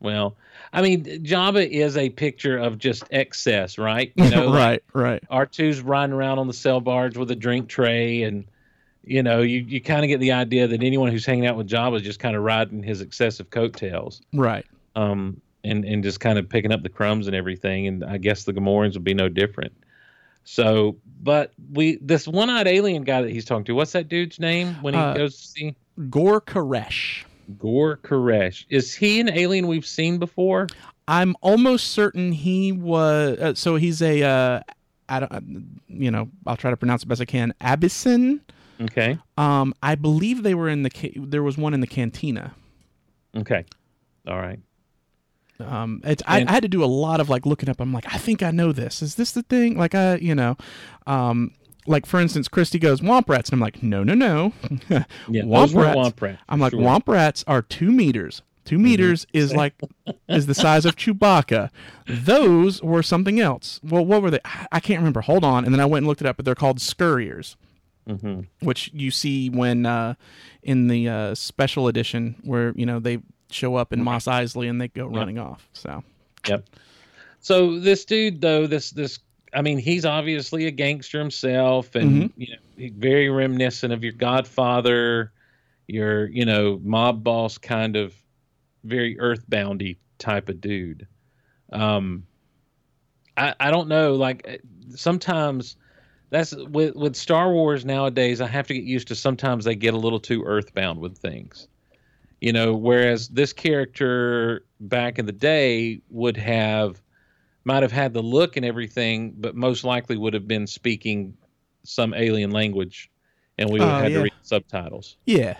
Well, 0.00 0.36
I 0.72 0.82
mean, 0.82 1.04
Jabba 1.04 1.68
is 1.68 1.96
a 1.96 2.10
picture 2.10 2.58
of 2.58 2.76
just 2.76 3.04
excess, 3.12 3.78
right? 3.78 4.12
You 4.16 4.30
know, 4.30 4.46
like 4.48 4.82
right 4.92 5.22
right. 5.30 5.48
R2's 5.48 5.80
riding 5.80 6.12
around 6.12 6.40
on 6.40 6.48
the 6.48 6.52
sail 6.52 6.80
barge 6.80 7.16
with 7.16 7.30
a 7.30 7.36
drink 7.36 7.68
tray, 7.68 8.24
and 8.24 8.44
you 9.04 9.22
know, 9.22 9.42
you, 9.42 9.60
you 9.60 9.80
kind 9.80 10.02
of 10.04 10.08
get 10.08 10.18
the 10.18 10.32
idea 10.32 10.66
that 10.66 10.82
anyone 10.82 11.12
who's 11.12 11.24
hanging 11.24 11.46
out 11.46 11.56
with 11.56 11.68
Jabba 11.68 11.96
is 11.96 12.02
just 12.02 12.18
kind 12.18 12.34
of 12.34 12.42
riding 12.42 12.82
his 12.82 13.00
excessive 13.00 13.50
coattails, 13.50 14.20
right 14.32 14.66
um, 14.96 15.40
and 15.64 15.84
and 15.84 16.02
just 16.02 16.20
kind 16.20 16.38
of 16.38 16.48
picking 16.48 16.72
up 16.72 16.82
the 16.82 16.88
crumbs 16.88 17.26
and 17.26 17.36
everything. 17.36 17.86
And 17.86 18.04
I 18.04 18.18
guess 18.18 18.44
the 18.44 18.52
Gamorreans 18.52 18.94
would 18.94 19.04
be 19.04 19.14
no 19.14 19.28
different. 19.28 19.72
So, 20.44 20.96
but 21.22 21.52
we 21.72 21.98
this 22.00 22.26
one-eyed 22.26 22.66
alien 22.66 23.04
guy 23.04 23.22
that 23.22 23.30
he's 23.30 23.44
talking 23.44 23.64
to, 23.66 23.74
what's 23.74 23.92
that 23.92 24.08
dude's 24.08 24.40
name 24.40 24.74
when 24.82 24.94
he 24.94 25.00
Uh, 25.00 25.14
goes 25.14 25.36
to 25.40 25.46
see 25.46 25.76
Gor 26.10 26.40
Koresh 26.40 27.24
Gor 27.58 27.98
Koresh? 27.98 28.64
Is 28.68 28.94
he 28.94 29.20
an 29.20 29.28
alien 29.30 29.66
we've 29.68 29.86
seen 29.86 30.18
before? 30.18 30.68
i'm 31.08 31.34
almost 31.40 31.88
certain 31.88 32.30
he 32.30 32.70
was 32.70 33.36
uh, 33.40 33.52
so 33.54 33.74
he's 33.74 34.00
a 34.00 34.22
uh 34.22 34.60
I 35.08 35.20
don't, 35.20 35.80
you 35.88 36.10
know, 36.12 36.30
I'll 36.46 36.56
try 36.56 36.70
to 36.70 36.76
pronounce 36.76 37.02
it 37.02 37.06
best 37.08 37.20
I 37.20 37.24
can. 37.26 37.52
Abyssin. 37.60 38.40
Okay, 38.80 39.18
Um, 39.36 39.74
I 39.82 39.94
believe 39.96 40.42
they 40.42 40.54
were 40.54 40.68
in 40.70 40.84
the. 40.84 40.90
Ca- 40.90 41.12
there 41.18 41.42
was 41.42 41.58
one 41.58 41.74
in 41.74 41.80
the 41.80 41.86
cantina. 41.86 42.54
okay, 43.36 43.64
all 44.26 44.38
right. 44.38 44.58
Um, 45.60 46.00
it's, 46.04 46.22
I, 46.26 46.44
I 46.46 46.50
had 46.50 46.62
to 46.62 46.68
do 46.68 46.82
a 46.82 46.86
lot 46.86 47.20
of 47.20 47.28
like 47.30 47.46
looking 47.46 47.68
up. 47.68 47.80
I'm 47.80 47.92
like, 47.92 48.12
I 48.12 48.18
think 48.18 48.42
I 48.42 48.50
know 48.50 48.72
this. 48.72 49.02
Is 49.02 49.14
this 49.14 49.32
the 49.32 49.42
thing? 49.42 49.76
Like, 49.78 49.94
I, 49.94 50.16
you 50.16 50.34
know, 50.34 50.56
um, 51.06 51.52
like 51.86 52.06
for 52.06 52.20
instance, 52.20 52.48
Christy 52.48 52.78
goes 52.78 53.00
womp 53.00 53.28
rats, 53.28 53.50
and 53.50 53.54
I'm 53.56 53.60
like, 53.60 53.82
no, 53.82 54.02
no, 54.02 54.14
no. 54.14 54.52
Yeah, 54.88 55.04
Womp 55.42 55.74
rats. 55.74 55.96
womp 55.96 56.20
rats. 56.22 56.42
I'm 56.48 56.60
like, 56.60 56.72
sure. 56.72 56.80
womp 56.80 57.06
rats 57.06 57.44
are 57.46 57.62
two 57.62 57.92
meters, 57.92 58.42
2 58.64 58.78
meters 58.78 59.26
is 59.32 59.52
like 59.56 59.74
is 60.28 60.46
the 60.46 60.54
size 60.54 60.84
of 60.84 60.94
Chewbacca. 60.96 61.70
Those 62.06 62.80
were 62.82 63.02
something 63.02 63.40
else. 63.40 63.80
Well, 63.82 64.04
what 64.04 64.22
were 64.22 64.30
they? 64.30 64.40
I 64.44 64.66
I 64.72 64.80
can't 64.80 65.00
remember. 65.00 65.20
Hold 65.22 65.44
on, 65.44 65.64
and 65.64 65.74
then 65.74 65.80
I 65.80 65.84
went 65.86 66.02
and 66.02 66.06
looked 66.08 66.20
it 66.20 66.26
up. 66.26 66.36
But 66.36 66.44
they're 66.44 66.54
called 66.54 66.78
scurriers, 66.78 67.56
hmm 68.06 68.42
which 68.60 68.90
you 68.92 69.10
see 69.10 69.50
when 69.50 69.84
uh, 69.86 70.14
in 70.62 70.86
the 70.88 71.08
uh, 71.08 71.34
special 71.34 71.88
edition 71.88 72.36
where 72.42 72.72
you 72.76 72.86
know 72.86 73.00
they 73.00 73.18
show 73.52 73.76
up 73.76 73.92
in 73.92 74.02
Mos 74.02 74.24
Eisley 74.24 74.68
and 74.68 74.80
they 74.80 74.88
go 74.88 75.06
running 75.06 75.38
off. 75.38 75.68
So 75.72 76.02
Yep. 76.48 76.64
So 77.40 77.78
this 77.78 78.04
dude, 78.04 78.40
though, 78.40 78.66
this 78.66 78.90
this, 78.90 79.18
I 79.52 79.62
mean, 79.62 79.78
he's 79.78 80.04
obviously 80.04 80.66
a 80.66 80.70
gangster 80.70 81.18
himself, 81.18 81.94
and 81.94 82.30
Mm-hmm. 82.30 82.40
you 82.40 82.48
know, 82.48 82.90
very 82.98 83.28
reminiscent 83.28 83.92
of 83.92 84.02
your 84.02 84.12
Godfather, 84.12 85.32
your 85.88 86.26
you 86.28 86.44
know 86.44 86.80
mob 86.82 87.22
boss 87.24 87.58
kind 87.58 87.96
of, 87.96 88.14
very 88.84 89.16
earthboundy 89.16 89.96
type 90.18 90.48
of 90.48 90.60
dude. 90.60 91.06
Um, 91.72 92.26
I 93.36 93.54
I 93.58 93.70
don't 93.70 93.88
know, 93.88 94.14
like 94.14 94.46
uh, 94.48 94.56
sometimes. 94.96 95.76
That's 96.30 96.54
with 96.54 96.94
with 96.96 97.14
Star 97.14 97.52
Wars 97.52 97.84
nowadays. 97.84 98.40
I 98.40 98.46
have 98.46 98.66
to 98.68 98.74
get 98.74 98.84
used 98.84 99.08
to. 99.08 99.14
Sometimes 99.14 99.66
they 99.66 99.74
get 99.74 99.92
a 99.92 99.98
little 99.98 100.18
too 100.18 100.42
earthbound 100.44 100.98
with 100.98 101.18
things 101.18 101.68
you 102.42 102.52
know 102.52 102.74
whereas 102.74 103.28
this 103.28 103.52
character 103.52 104.64
back 104.80 105.18
in 105.18 105.24
the 105.26 105.32
day 105.32 106.02
would 106.10 106.36
have 106.36 107.00
might 107.64 107.82
have 107.84 107.92
had 107.92 108.12
the 108.12 108.22
look 108.22 108.56
and 108.56 108.66
everything 108.66 109.32
but 109.38 109.54
most 109.54 109.84
likely 109.84 110.16
would 110.16 110.34
have 110.34 110.48
been 110.48 110.66
speaking 110.66 111.34
some 111.84 112.12
alien 112.12 112.50
language 112.50 113.10
and 113.58 113.70
we 113.70 113.78
would 113.78 113.88
Oh, 113.88 113.92
have 113.92 114.02
had 114.02 114.10
yeah. 114.12 114.18
to 114.18 114.24
read 114.24 114.32
subtitles 114.42 115.16
Yeah. 115.24 115.56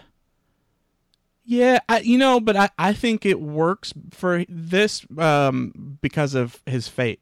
Yeah, 1.45 1.81
I, 1.89 1.99
you 2.01 2.19
know, 2.19 2.39
but 2.39 2.57
I, 2.57 2.71
I 2.79 2.93
think 2.93 3.27
it 3.27 3.41
works 3.41 3.93
for 4.13 4.45
this 4.49 5.05
um, 5.19 5.99
because 6.01 6.35
of 6.35 6.61
his 6.67 6.87
fate. 6.89 7.21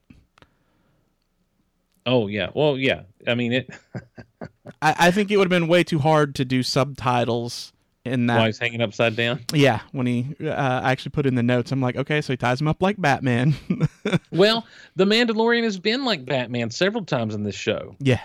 oh 2.05 2.25
yeah 2.27 2.49
well 2.55 2.77
yeah 2.77 3.03
i 3.27 3.35
mean 3.35 3.53
it 3.53 3.69
I, 4.81 4.95
I 5.07 5.11
think 5.11 5.29
it 5.29 5.37
would 5.37 5.45
have 5.45 5.61
been 5.61 5.67
way 5.67 5.83
too 5.83 5.99
hard 5.99 6.33
to 6.35 6.45
do 6.45 6.63
subtitles 6.63 7.73
in 8.03 8.27
that. 8.27 8.37
while 8.37 8.45
he's 8.47 8.57
hanging 8.57 8.81
upside 8.81 9.15
down 9.15 9.39
Yeah, 9.53 9.81
when 9.91 10.07
he 10.07 10.35
uh, 10.41 10.81
actually 10.83 11.11
put 11.11 11.25
in 11.25 11.35
the 11.35 11.43
notes, 11.43 11.71
I'm 11.71 11.81
like, 11.81 11.95
okay, 11.95 12.21
so 12.21 12.33
he 12.33 12.37
ties 12.37 12.59
him 12.59 12.67
up 12.67 12.81
like 12.81 12.99
Batman. 12.99 13.55
well 14.31 14.65
the 14.95 15.05
mandalorian 15.05 15.63
has 15.63 15.79
been 15.79 16.03
like 16.03 16.25
batman 16.25 16.69
several 16.71 17.05
times 17.05 17.35
in 17.35 17.43
this 17.43 17.55
show 17.55 17.95
yeah, 17.99 18.21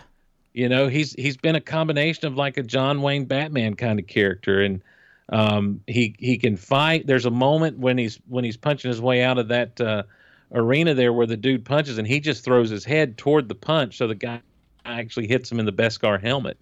You 0.55 0.69
know, 0.71 0.89
he's 0.89 1.13
he's 1.13 1.37
been 1.37 1.55
a 1.55 1.61
combination 1.61 2.27
of 2.27 2.35
like 2.35 2.57
a 2.57 2.63
John 2.63 3.03
Wayne 3.03 3.27
Batman 3.27 3.75
kind 3.75 3.99
of 3.99 4.07
character, 4.07 4.63
and 4.63 4.81
um, 5.29 5.83
he 5.87 6.17
he 6.19 6.39
can 6.39 6.57
fight. 6.57 7.07
There's 7.07 7.27
a 7.27 7.31
moment 7.31 7.79
when 7.79 7.99
he's 7.99 8.19
when 8.27 8.43
he's 8.43 8.57
punching 8.57 8.91
his 8.91 9.01
way 9.01 9.23
out 9.23 9.39
of 9.39 9.49
that 9.49 9.79
uh, 9.81 10.05
arena 10.53 10.95
there 10.95 11.13
where 11.13 11.27
the 11.27 11.37
dude 11.37 11.67
punches, 11.67 11.99
and 11.99 12.09
he 12.09 12.21
just 12.21 12.43
throws 12.43 12.71
his 12.71 12.87
head 12.87 13.19
toward 13.19 13.49
the 13.51 13.55
punch, 13.55 13.99
so 13.99 14.07
the 14.07 14.15
guy 14.15 14.41
actually 14.87 15.27
hits 15.27 15.53
him 15.53 15.61
in 15.61 15.67
the 15.67 15.73
Beskar 15.73 16.19
helmet. 16.19 16.59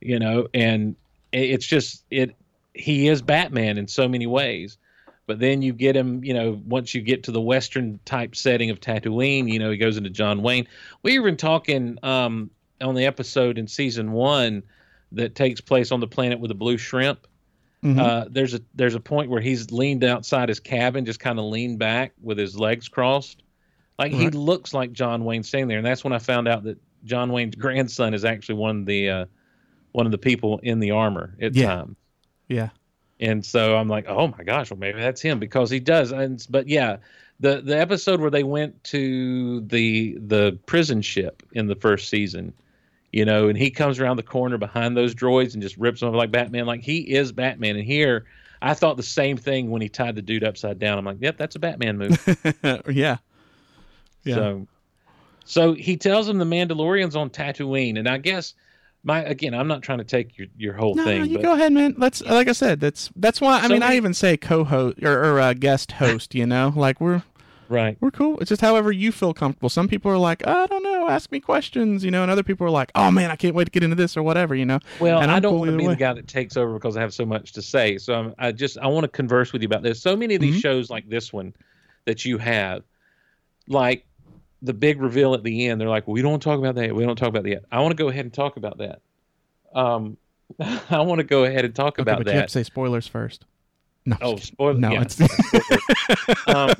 You 0.00 0.18
know, 0.18 0.48
and 0.54 0.96
it's 1.32 1.66
just 1.66 2.02
it. 2.10 2.34
He 2.74 3.08
is 3.08 3.22
Batman 3.22 3.78
in 3.78 3.88
so 3.88 4.08
many 4.08 4.26
ways. 4.26 4.76
But 5.26 5.38
then 5.38 5.62
you 5.62 5.72
get 5.72 5.96
him, 5.96 6.22
you 6.22 6.34
know, 6.34 6.60
once 6.66 6.94
you 6.94 7.00
get 7.00 7.22
to 7.24 7.32
the 7.32 7.40
Western 7.40 7.98
type 8.04 8.36
setting 8.36 8.68
of 8.68 8.78
Tatooine, 8.78 9.50
you 9.50 9.58
know, 9.58 9.70
he 9.70 9.78
goes 9.78 9.96
into 9.96 10.10
John 10.10 10.42
Wayne. 10.42 10.68
We 11.02 11.18
were 11.18 11.32
talking 11.32 11.98
um, 12.02 12.50
on 12.82 12.94
the 12.94 13.06
episode 13.06 13.56
in 13.56 13.66
season 13.66 14.12
one 14.12 14.62
that 15.12 15.34
takes 15.34 15.62
place 15.62 15.92
on 15.92 16.00
the 16.00 16.06
planet 16.06 16.40
with 16.40 16.50
the 16.50 16.54
blue 16.54 16.76
shrimp. 16.76 17.26
Mhm. 17.82 17.98
Uh, 17.98 18.26
there's 18.30 18.52
a 18.54 18.60
there's 18.74 18.94
a 18.94 19.00
point 19.00 19.30
where 19.30 19.40
he's 19.40 19.70
leaned 19.70 20.04
outside 20.04 20.48
his 20.50 20.60
cabin, 20.60 21.06
just 21.06 21.20
kind 21.20 21.38
of 21.38 21.46
leaned 21.46 21.78
back 21.78 22.12
with 22.22 22.36
his 22.38 22.58
legs 22.58 22.88
crossed, 22.88 23.42
like 23.98 24.12
he 24.12 24.28
looks 24.30 24.74
like 24.74 24.92
John 24.92 25.24
Wayne 25.24 25.42
standing 25.42 25.68
there. 25.68 25.78
And 25.78 25.86
that's 25.86 26.02
when 26.04 26.12
I 26.12 26.18
found 26.18 26.48
out 26.48 26.64
that 26.64 26.78
John 27.04 27.30
Wayne's 27.30 27.54
grandson 27.56 28.12
is 28.14 28.24
actually 28.26 28.56
one 28.56 28.80
of 28.80 28.86
the 28.86 29.08
uh, 29.10 29.24
one 29.92 30.04
of 30.06 30.12
the 30.12 30.18
people 30.18 30.60
in 30.62 30.80
the 30.80 30.90
armor 30.90 31.34
at 31.40 31.54
Yeah. 31.54 31.76
times. 31.76 31.96
Yeah, 32.48 32.70
And 33.20 33.44
so 33.44 33.76
I'm 33.76 33.88
like, 33.88 34.06
oh 34.08 34.28
my 34.28 34.44
gosh, 34.44 34.70
well 34.70 34.78
maybe 34.78 35.00
that's 35.00 35.20
him 35.20 35.38
because 35.38 35.70
he 35.70 35.80
does. 35.80 36.12
And 36.12 36.44
but 36.50 36.68
yeah, 36.68 36.98
the 37.40 37.60
the 37.60 37.78
episode 37.78 38.20
where 38.20 38.30
they 38.30 38.44
went 38.44 38.82
to 38.84 39.60
the 39.62 40.16
the 40.20 40.58
prison 40.66 41.02
ship 41.02 41.42
in 41.52 41.66
the 41.66 41.74
first 41.74 42.08
season, 42.08 42.52
you 43.12 43.24
know, 43.24 43.48
and 43.48 43.58
he 43.58 43.70
comes 43.70 43.98
around 43.98 44.16
the 44.16 44.22
corner 44.22 44.58
behind 44.58 44.96
those 44.96 45.14
droids 45.14 45.54
and 45.54 45.62
just 45.62 45.76
rips 45.76 46.00
them 46.00 46.08
over 46.08 46.16
like 46.16 46.30
Batman. 46.30 46.66
Like 46.66 46.82
he 46.82 46.98
is 46.98 47.32
Batman. 47.32 47.76
And 47.76 47.84
here, 47.84 48.26
I 48.62 48.74
thought 48.74 48.96
the 48.96 49.02
same 49.02 49.36
thing 49.36 49.70
when 49.70 49.82
he 49.82 49.88
tied 49.88 50.16
the 50.16 50.22
dude 50.22 50.44
upside 50.44 50.78
down. 50.78 50.98
I'm 50.98 51.04
like, 51.04 51.18
yep, 51.20 51.36
that's 51.36 51.56
a 51.56 51.58
Batman 51.58 51.98
move. 51.98 52.18
yeah, 52.90 53.18
yeah. 54.24 54.34
So, 54.34 54.66
so 55.44 55.72
he 55.74 55.96
tells 55.96 56.28
him 56.28 56.38
the 56.38 56.44
Mandalorian's 56.44 57.16
on 57.16 57.30
Tatooine, 57.30 57.98
and 57.98 58.08
I 58.08 58.18
guess 58.18 58.54
my 59.04 59.22
again, 59.22 59.54
I'm 59.54 59.68
not 59.68 59.82
trying 59.82 59.98
to 59.98 60.04
take 60.04 60.36
your 60.38 60.48
your 60.56 60.74
whole 60.74 60.94
No, 60.94 61.04
thing, 61.04 61.20
no, 61.20 61.24
you 61.24 61.38
go 61.38 61.52
ahead, 61.52 61.72
man. 61.72 61.94
Let's 61.98 62.22
like 62.22 62.48
I 62.48 62.52
said, 62.52 62.80
that's 62.80 63.10
that's 63.14 63.40
why. 63.40 63.60
I 63.60 63.68
So 63.68 63.74
mean, 63.74 63.82
I 63.82 63.96
even 63.96 64.14
say 64.14 64.36
co-host 64.36 65.02
or, 65.02 65.24
or 65.24 65.40
uh, 65.40 65.52
guest 65.54 65.92
host. 66.02 66.34
You 66.34 66.46
know, 66.46 66.72
like 66.74 67.00
we're 67.00 67.22
right. 67.68 67.96
we're 68.00 68.10
cool. 68.10 68.38
It's 68.40 68.48
just 68.48 68.60
however 68.62 68.90
you 68.90 69.12
feel 69.12 69.34
comfortable. 69.34 69.68
Some 69.68 69.88
people 69.88 70.10
are 70.10 70.18
like, 70.18 70.46
I 70.46 70.66
don't 70.66 70.82
know, 70.82 71.08
ask 71.08 71.30
me 71.30 71.40
questions, 71.40 72.04
you 72.04 72.10
know, 72.10 72.22
and 72.22 72.30
other 72.30 72.42
people 72.42 72.66
are 72.66 72.70
like, 72.70 72.90
oh 72.94 73.10
man, 73.10 73.30
I 73.30 73.36
can't 73.36 73.54
wait 73.54 73.66
to 73.66 73.70
get 73.70 73.82
into 73.82 73.96
this 73.96 74.16
or 74.16 74.22
whatever, 74.22 74.54
you 74.54 74.64
know. 74.64 74.80
Well, 75.00 75.20
And 75.20 75.30
I 75.30 75.36
I'm 75.36 75.42
don't 75.42 75.52
cool 75.52 75.60
want 75.60 75.70
to 75.72 75.76
be 75.76 75.84
way. 75.86 75.92
the 75.92 75.96
guy 75.98 76.12
that 76.14 76.26
takes 76.26 76.56
over 76.56 76.72
because 76.74 76.96
I 76.96 77.00
have 77.00 77.12
so 77.14 77.26
much 77.26 77.52
to 77.52 77.62
say. 77.62 77.98
So 77.98 78.14
I'm, 78.14 78.34
I 78.38 78.52
just 78.52 78.78
I 78.78 78.86
want 78.86 79.04
to 79.04 79.08
converse 79.08 79.52
with 79.52 79.62
you 79.62 79.66
about 79.66 79.82
this. 79.82 80.00
So 80.00 80.16
many 80.16 80.34
of 80.34 80.40
these 80.40 80.54
Mhm. 80.56 80.60
shows 80.60 80.90
like 80.90 81.08
this 81.08 81.32
one 81.32 81.54
that 82.06 82.24
you 82.24 82.38
have, 82.38 82.82
like 83.68 84.06
the 84.64 84.72
big 84.72 85.00
reveal 85.00 85.34
at 85.34 85.42
the 85.42 85.66
end, 85.66 85.80
they're 85.80 85.88
like, 85.88 86.08
we 86.08 86.22
don't 86.22 86.40
talk 86.40 86.58
about 86.58 86.74
that. 86.76 86.94
We 86.94 87.04
don't 87.04 87.16
talk 87.16 87.28
about 87.28 87.44
that. 87.44 87.64
I 87.70 87.80
want 87.80 87.92
to 87.92 88.02
go 88.02 88.08
ahead 88.08 88.24
and 88.24 88.32
talk 88.32 88.56
about 88.56 88.78
that. 88.78 89.00
Um, 89.74 90.16
I 90.90 91.00
want 91.00 91.18
to 91.18 91.24
go 91.24 91.44
ahead 91.44 91.64
and 91.64 91.74
talk 91.74 91.94
Okay, 91.94 92.02
about 92.02 92.18
but 92.18 92.26
you 92.26 92.38
have 92.38 92.46
to 92.46 92.52
say 92.52 92.62
spoilers 92.62 93.06
first. 93.06 93.44
No. 94.06 94.16
Oh, 94.20 94.34
just 94.36 94.44
kidding. 94.44 94.56
spoiler! 94.56 94.74
no, 94.74 94.92
yeah. 94.92 95.02
it's 95.02 96.48
um, 96.48 96.74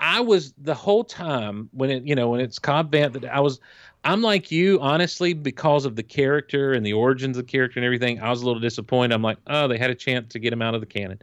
I 0.00 0.20
was 0.20 0.52
the 0.58 0.74
whole 0.74 1.04
time 1.04 1.70
when 1.72 1.90
it, 1.90 2.06
you 2.06 2.14
know, 2.14 2.28
when 2.28 2.40
it's 2.40 2.58
Cobb 2.58 2.92
Vanth, 2.92 3.14
that 3.14 3.24
I 3.24 3.40
was, 3.40 3.60
I'm 4.04 4.20
like 4.20 4.50
you, 4.50 4.78
honestly, 4.80 5.32
because 5.32 5.86
of 5.86 5.96
the 5.96 6.02
character 6.02 6.72
and 6.74 6.84
the 6.84 6.92
origins 6.92 7.38
of 7.38 7.46
the 7.46 7.50
character 7.50 7.78
and 7.78 7.84
everything. 7.86 8.20
I 8.20 8.28
was 8.28 8.42
a 8.42 8.46
little 8.46 8.60
disappointed. 8.60 9.14
I'm 9.14 9.22
like, 9.22 9.38
oh, 9.46 9.68
they 9.68 9.78
had 9.78 9.90
a 9.90 9.94
chance 9.94 10.32
to 10.32 10.38
get 10.38 10.52
him 10.52 10.60
out 10.60 10.74
of 10.74 10.80
the 10.80 10.86
canon. 10.86 11.20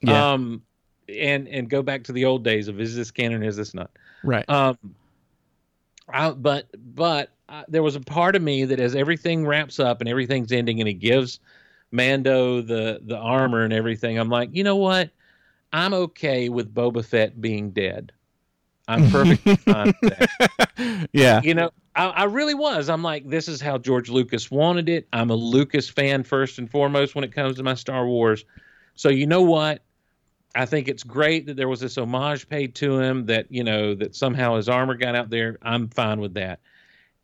Yeah. 0.00 0.32
Um, 0.32 0.62
and 1.08 1.48
and 1.48 1.68
go 1.68 1.82
back 1.82 2.04
to 2.04 2.12
the 2.12 2.24
old 2.24 2.44
days 2.44 2.68
of 2.68 2.80
is 2.80 2.96
this 2.96 3.10
canon, 3.10 3.42
is 3.42 3.56
this 3.56 3.74
not? 3.74 3.90
right. 4.24 4.48
Um, 4.48 4.78
I, 6.08 6.30
but 6.30 6.68
but 6.76 7.32
uh, 7.48 7.64
there 7.68 7.82
was 7.82 7.96
a 7.96 8.00
part 8.00 8.36
of 8.36 8.42
me 8.42 8.64
that 8.64 8.80
as 8.80 8.94
everything 8.94 9.46
wraps 9.46 9.78
up 9.78 10.00
and 10.00 10.08
everything's 10.08 10.52
ending, 10.52 10.80
and 10.80 10.88
he 10.88 10.94
gives 10.94 11.40
Mando 11.90 12.62
the 12.62 13.00
the 13.02 13.16
armor 13.16 13.62
and 13.62 13.72
everything, 13.72 14.18
I'm 14.18 14.28
like, 14.28 14.50
you 14.52 14.64
know 14.64 14.76
what? 14.76 15.10
I'm 15.72 15.94
okay 15.94 16.48
with 16.48 16.74
Boba 16.74 17.04
Fett 17.04 17.40
being 17.40 17.70
dead. 17.70 18.12
I'm 18.88 19.10
perfectly 19.10 19.56
fine 19.56 19.94
with 20.02 20.18
that. 20.18 21.08
yeah. 21.12 21.40
You 21.42 21.54
know, 21.54 21.70
I, 21.94 22.06
I 22.06 22.24
really 22.24 22.54
was. 22.54 22.88
I'm 22.88 23.02
like, 23.02 23.28
this 23.28 23.48
is 23.48 23.60
how 23.60 23.78
George 23.78 24.10
Lucas 24.10 24.50
wanted 24.50 24.88
it. 24.88 25.08
I'm 25.12 25.30
a 25.30 25.34
Lucas 25.34 25.88
fan 25.88 26.24
first 26.24 26.58
and 26.58 26.70
foremost 26.70 27.14
when 27.14 27.24
it 27.24 27.32
comes 27.32 27.56
to 27.56 27.62
my 27.62 27.74
Star 27.74 28.06
Wars. 28.06 28.44
So 28.94 29.08
you 29.08 29.26
know 29.26 29.42
what? 29.42 29.82
I 30.54 30.66
think 30.66 30.88
it's 30.88 31.02
great 31.02 31.46
that 31.46 31.56
there 31.56 31.68
was 31.68 31.80
this 31.80 31.96
homage 31.96 32.48
paid 32.48 32.74
to 32.76 32.98
him. 32.98 33.26
That 33.26 33.46
you 33.50 33.64
know 33.64 33.94
that 33.94 34.14
somehow 34.14 34.56
his 34.56 34.68
armor 34.68 34.94
got 34.96 35.14
out 35.14 35.30
there. 35.30 35.58
I'm 35.62 35.88
fine 35.88 36.20
with 36.20 36.34
that. 36.34 36.60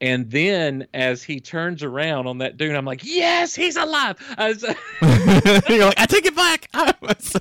And 0.00 0.30
then 0.30 0.86
as 0.94 1.24
he 1.24 1.40
turns 1.40 1.82
around 1.82 2.28
on 2.28 2.38
that 2.38 2.56
dune, 2.56 2.76
I'm 2.76 2.84
like, 2.84 3.00
yes, 3.04 3.56
he's 3.56 3.76
alive. 3.76 4.16
I, 4.38 4.48
was, 4.50 4.62
You're 5.68 5.86
like, 5.86 5.98
I 5.98 6.06
take 6.06 6.24
it 6.24 6.36
back. 6.36 6.68
I 6.74 6.94
was- 7.02 7.34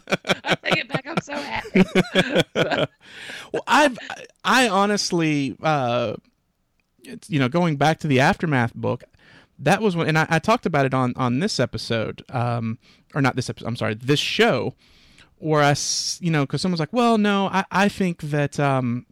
I 0.44 0.56
take 0.64 0.78
it 0.78 0.88
back. 0.88 1.06
I'm 1.08 1.22
so 1.22 1.36
happy. 1.36 1.84
well, 3.54 3.64
I've 3.68 3.98
I 4.44 4.70
honestly, 4.70 5.56
uh, 5.62 6.16
it's, 7.04 7.30
you 7.30 7.38
know, 7.40 7.48
going 7.48 7.76
back 7.78 8.00
to 8.00 8.08
the 8.08 8.20
aftermath 8.20 8.74
book, 8.74 9.04
that 9.60 9.82
was 9.82 9.96
when, 9.96 10.08
and 10.08 10.18
I, 10.18 10.26
I 10.28 10.40
talked 10.40 10.66
about 10.66 10.86
it 10.88 10.94
on 10.96 11.14
on 11.16 11.40
this 11.40 11.60
episode, 11.60 12.24
um, 12.30 12.80
or 13.14 13.22
not 13.22 13.36
this 13.36 13.50
episode. 13.52 13.68
I'm 13.68 13.76
sorry, 13.76 13.94
this 13.94 14.20
show, 14.20 14.74
where 15.40 15.62
I, 15.64 15.76
you 16.20 16.32
know, 16.32 16.44
because 16.46 16.62
someone's 16.62 16.80
like, 16.80 16.94
well, 16.94 17.18
no, 17.18 17.48
I 17.48 17.64
I 17.72 17.90
think 17.90 18.22
that, 18.22 18.60
um, 18.60 19.06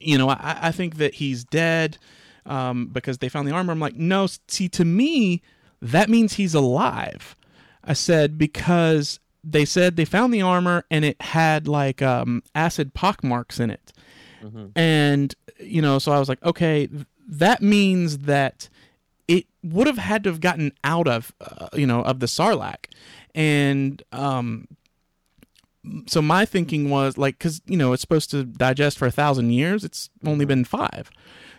you 0.00 0.18
know, 0.18 0.28
I 0.28 0.58
I 0.62 0.72
think 0.72 0.96
that 0.98 1.14
he's 1.14 1.44
dead, 1.44 1.98
um, 2.46 2.86
because 2.86 3.18
they 3.18 3.28
found 3.28 3.48
the 3.48 3.52
armor. 3.52 3.72
I'm 3.72 3.80
like, 3.80 3.96
no, 3.96 4.26
see, 4.48 4.68
to 4.70 4.84
me, 4.84 5.42
that 5.80 6.08
means 6.08 6.34
he's 6.34 6.54
alive. 6.54 7.34
I 7.82 7.92
said 7.92 8.38
because 8.38 9.20
they 9.42 9.64
said 9.66 9.96
they 9.96 10.04
found 10.06 10.32
the 10.32 10.40
armor 10.42 10.84
and 10.90 11.04
it 11.04 11.20
had 11.20 11.68
like 11.68 12.00
um, 12.00 12.42
acid 12.54 12.94
pockmarks 12.94 13.60
in 13.60 13.70
it, 13.70 13.92
Mhm. 14.42 14.70
and 14.76 15.34
you 15.60 15.80
know, 15.82 15.98
so 15.98 16.12
I 16.12 16.18
was 16.18 16.28
like, 16.28 16.42
okay, 16.44 16.88
that 17.28 17.62
means 17.62 18.18
that 18.18 18.68
it 19.28 19.46
would 19.62 19.86
have 19.86 19.98
had 19.98 20.24
to 20.24 20.30
have 20.30 20.40
gotten 20.40 20.72
out 20.82 21.08
of, 21.08 21.32
uh, 21.40 21.68
you 21.74 21.86
know, 21.86 22.02
of 22.02 22.20
the 22.20 22.26
Sarlacc, 22.26 22.86
and 23.34 24.02
um, 24.12 24.66
so 26.06 26.22
my 26.22 26.44
thinking 26.44 26.90
was 26.90 27.18
like, 27.18 27.38
because 27.38 27.60
you 27.66 27.76
know 27.76 27.92
it's 27.92 28.00
supposed 28.00 28.30
to 28.30 28.44
digest 28.44 28.98
for 28.98 29.06
a 29.06 29.10
thousand 29.10 29.50
years. 29.50 29.84
It's 29.84 30.10
only 30.24 30.44
been 30.44 30.64
five. 30.64 31.10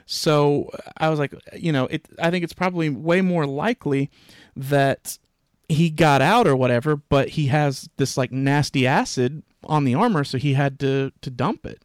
So 0.06 0.70
I 0.98 1.10
was 1.10 1.20
like, 1.20 1.34
you 1.54 1.72
know, 1.72 1.86
it. 1.86 2.08
I 2.20 2.32
think 2.32 2.44
it's 2.44 2.54
probably 2.54 2.90
way 2.90 3.22
more 3.22 3.46
likely 3.46 4.12
that 4.56 5.18
he 5.68 5.90
got 5.90 6.22
out 6.22 6.48
or 6.48 6.56
whatever, 6.56 6.96
but 6.96 7.30
he 7.30 7.48
has 7.48 7.90
this 7.98 8.18
like 8.18 8.32
nasty 8.32 8.86
acid 8.86 9.44
on 9.64 9.84
the 9.84 9.96
armor, 9.96 10.24
so 10.24 10.38
he 10.38 10.54
had 10.54 10.80
to 10.80 11.12
to 11.22 11.30
dump 11.30 11.66
it. 11.66 11.82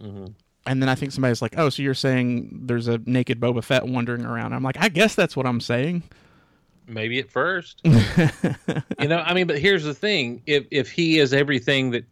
Mm-hmm. 0.00 0.26
And 0.66 0.80
then 0.80 0.88
I 0.88 0.94
think 0.94 1.12
somebody's 1.12 1.42
like, 1.42 1.58
"Oh, 1.58 1.68
so 1.68 1.82
you're 1.82 1.94
saying 1.94 2.60
there's 2.66 2.88
a 2.88 2.98
naked 3.04 3.40
Boba 3.40 3.62
Fett 3.62 3.86
wandering 3.86 4.24
around?" 4.24 4.52
I'm 4.52 4.62
like, 4.62 4.78
"I 4.78 4.88
guess 4.88 5.14
that's 5.14 5.36
what 5.36 5.46
I'm 5.46 5.60
saying." 5.60 6.04
Maybe 6.86 7.18
at 7.18 7.30
first, 7.30 7.80
you 7.84 9.08
know. 9.08 9.22
I 9.24 9.32
mean, 9.32 9.46
but 9.46 9.58
here's 9.58 9.84
the 9.84 9.94
thing: 9.94 10.42
if 10.46 10.66
if 10.70 10.90
he 10.90 11.18
is 11.18 11.32
everything 11.32 11.90
that 11.92 12.04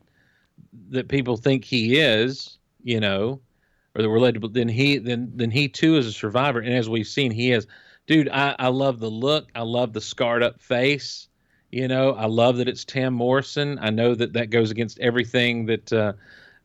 that 0.89 1.09
people 1.09 1.37
think 1.37 1.65
he 1.65 1.99
is, 1.99 2.59
you 2.83 3.01
know, 3.01 3.41
or 3.95 4.03
that 4.03 4.09
we're 4.09 4.19
led 4.19 4.41
to, 4.41 4.49
then 4.49 4.69
he 4.69 4.99
then 4.99 5.31
then 5.35 5.51
he 5.51 5.69
too 5.69 5.97
is 5.97 6.07
a 6.07 6.13
survivor. 6.13 6.61
And 6.61 6.75
as 6.75 6.89
we've 6.89 7.07
seen, 7.07 7.31
he 7.31 7.53
is. 7.53 7.67
Dude, 8.07 8.29
I, 8.31 8.57
I 8.59 8.69
love 8.69 8.99
the 8.99 9.11
look. 9.11 9.49
I 9.55 9.63
love 9.63 9.93
the 9.93 10.01
scarred 10.01 10.43
up 10.43 10.61
face. 10.61 11.29
You 11.71 11.89
know, 11.89 12.13
I 12.13 12.27
love 12.27 12.57
that 12.59 12.69
it's 12.69 12.85
Tem 12.85 13.15
Morrison. 13.15 13.79
I 13.81 13.91
know 13.91 14.15
that 14.15 14.33
that 14.35 14.51
goes 14.51 14.71
against 14.71 14.99
everything 14.99 15.67
that 15.67 15.93
uh, 15.93 16.13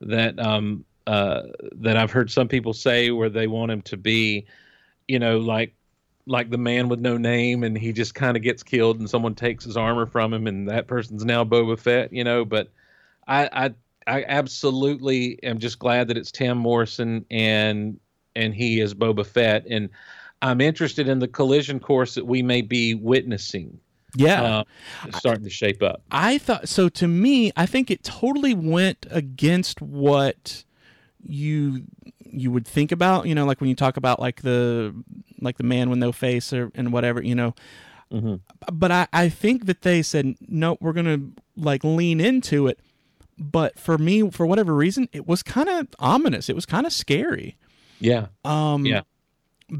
that 0.01 0.39
um, 0.39 0.83
uh, 1.07 1.43
that 1.73 1.95
I've 1.95 2.11
heard 2.11 2.29
some 2.29 2.47
people 2.47 2.73
say, 2.73 3.11
where 3.11 3.29
they 3.29 3.47
want 3.47 3.71
him 3.71 3.81
to 3.83 3.97
be, 3.97 4.45
you 5.07 5.19
know, 5.19 5.37
like 5.37 5.73
like 6.27 6.49
the 6.49 6.57
man 6.57 6.89
with 6.89 6.99
no 6.99 7.17
name, 7.17 7.63
and 7.63 7.77
he 7.77 7.93
just 7.93 8.13
kind 8.13 8.37
of 8.37 8.43
gets 8.43 8.61
killed, 8.61 8.99
and 8.99 9.09
someone 9.09 9.33
takes 9.33 9.63
his 9.63 9.77
armor 9.77 10.05
from 10.05 10.33
him, 10.33 10.45
and 10.45 10.69
that 10.69 10.87
person's 10.87 11.25
now 11.25 11.43
Boba 11.43 11.79
Fett. 11.79 12.13
You 12.13 12.23
know, 12.23 12.45
but 12.45 12.69
I 13.27 13.49
I, 13.51 13.73
I 14.05 14.25
absolutely 14.27 15.41
am 15.43 15.59
just 15.59 15.79
glad 15.79 16.09
that 16.09 16.17
it's 16.17 16.31
Tem 16.31 16.57
Morrison 16.57 17.25
and 17.31 17.99
and 18.35 18.53
he 18.53 18.79
is 18.79 18.93
Boba 18.93 19.25
Fett, 19.25 19.65
and 19.67 19.89
I'm 20.41 20.61
interested 20.61 21.07
in 21.07 21.19
the 21.19 21.27
collision 21.27 21.79
course 21.79 22.15
that 22.15 22.25
we 22.25 22.43
may 22.43 22.61
be 22.61 22.93
witnessing. 22.93 23.79
Yeah. 24.15 24.41
Uh, 24.41 24.63
starting 25.17 25.43
to 25.43 25.49
shape 25.49 25.83
up. 25.83 26.01
I 26.11 26.37
thought 26.37 26.69
so. 26.69 26.89
To 26.89 27.07
me, 27.07 27.51
I 27.55 27.65
think 27.65 27.91
it 27.91 28.03
totally 28.03 28.53
went 28.53 29.05
against 29.09 29.81
what 29.81 30.63
you 31.21 31.83
you 32.31 32.51
would 32.51 32.67
think 32.67 32.91
about. 32.91 33.27
You 33.27 33.35
know, 33.35 33.45
like 33.45 33.61
when 33.61 33.69
you 33.69 33.75
talk 33.75 33.97
about 33.97 34.19
like 34.19 34.41
the 34.41 34.93
like 35.41 35.57
the 35.57 35.63
man 35.63 35.89
with 35.89 35.99
no 35.99 36.11
face 36.11 36.53
or 36.53 36.71
and 36.75 36.91
whatever. 36.91 37.21
You 37.21 37.35
know. 37.35 37.55
Mm-hmm. 38.11 38.35
But 38.71 38.91
I 38.91 39.07
I 39.11 39.29
think 39.29 39.65
that 39.65 39.81
they 39.81 40.01
said 40.01 40.35
no, 40.41 40.77
we're 40.79 40.93
gonna 40.93 41.19
like 41.55 41.83
lean 41.83 42.19
into 42.19 42.67
it. 42.67 42.79
But 43.37 43.77
for 43.77 43.97
me, 43.97 44.29
for 44.31 44.45
whatever 44.45 44.73
reason, 44.73 45.09
it 45.11 45.27
was 45.27 45.43
kind 45.43 45.69
of 45.69 45.87
ominous. 45.99 46.49
It 46.49 46.55
was 46.55 46.65
kind 46.65 46.85
of 46.85 46.93
scary. 46.93 47.57
Yeah. 47.99 48.27
Um, 48.43 48.85
Yeah. 48.85 49.01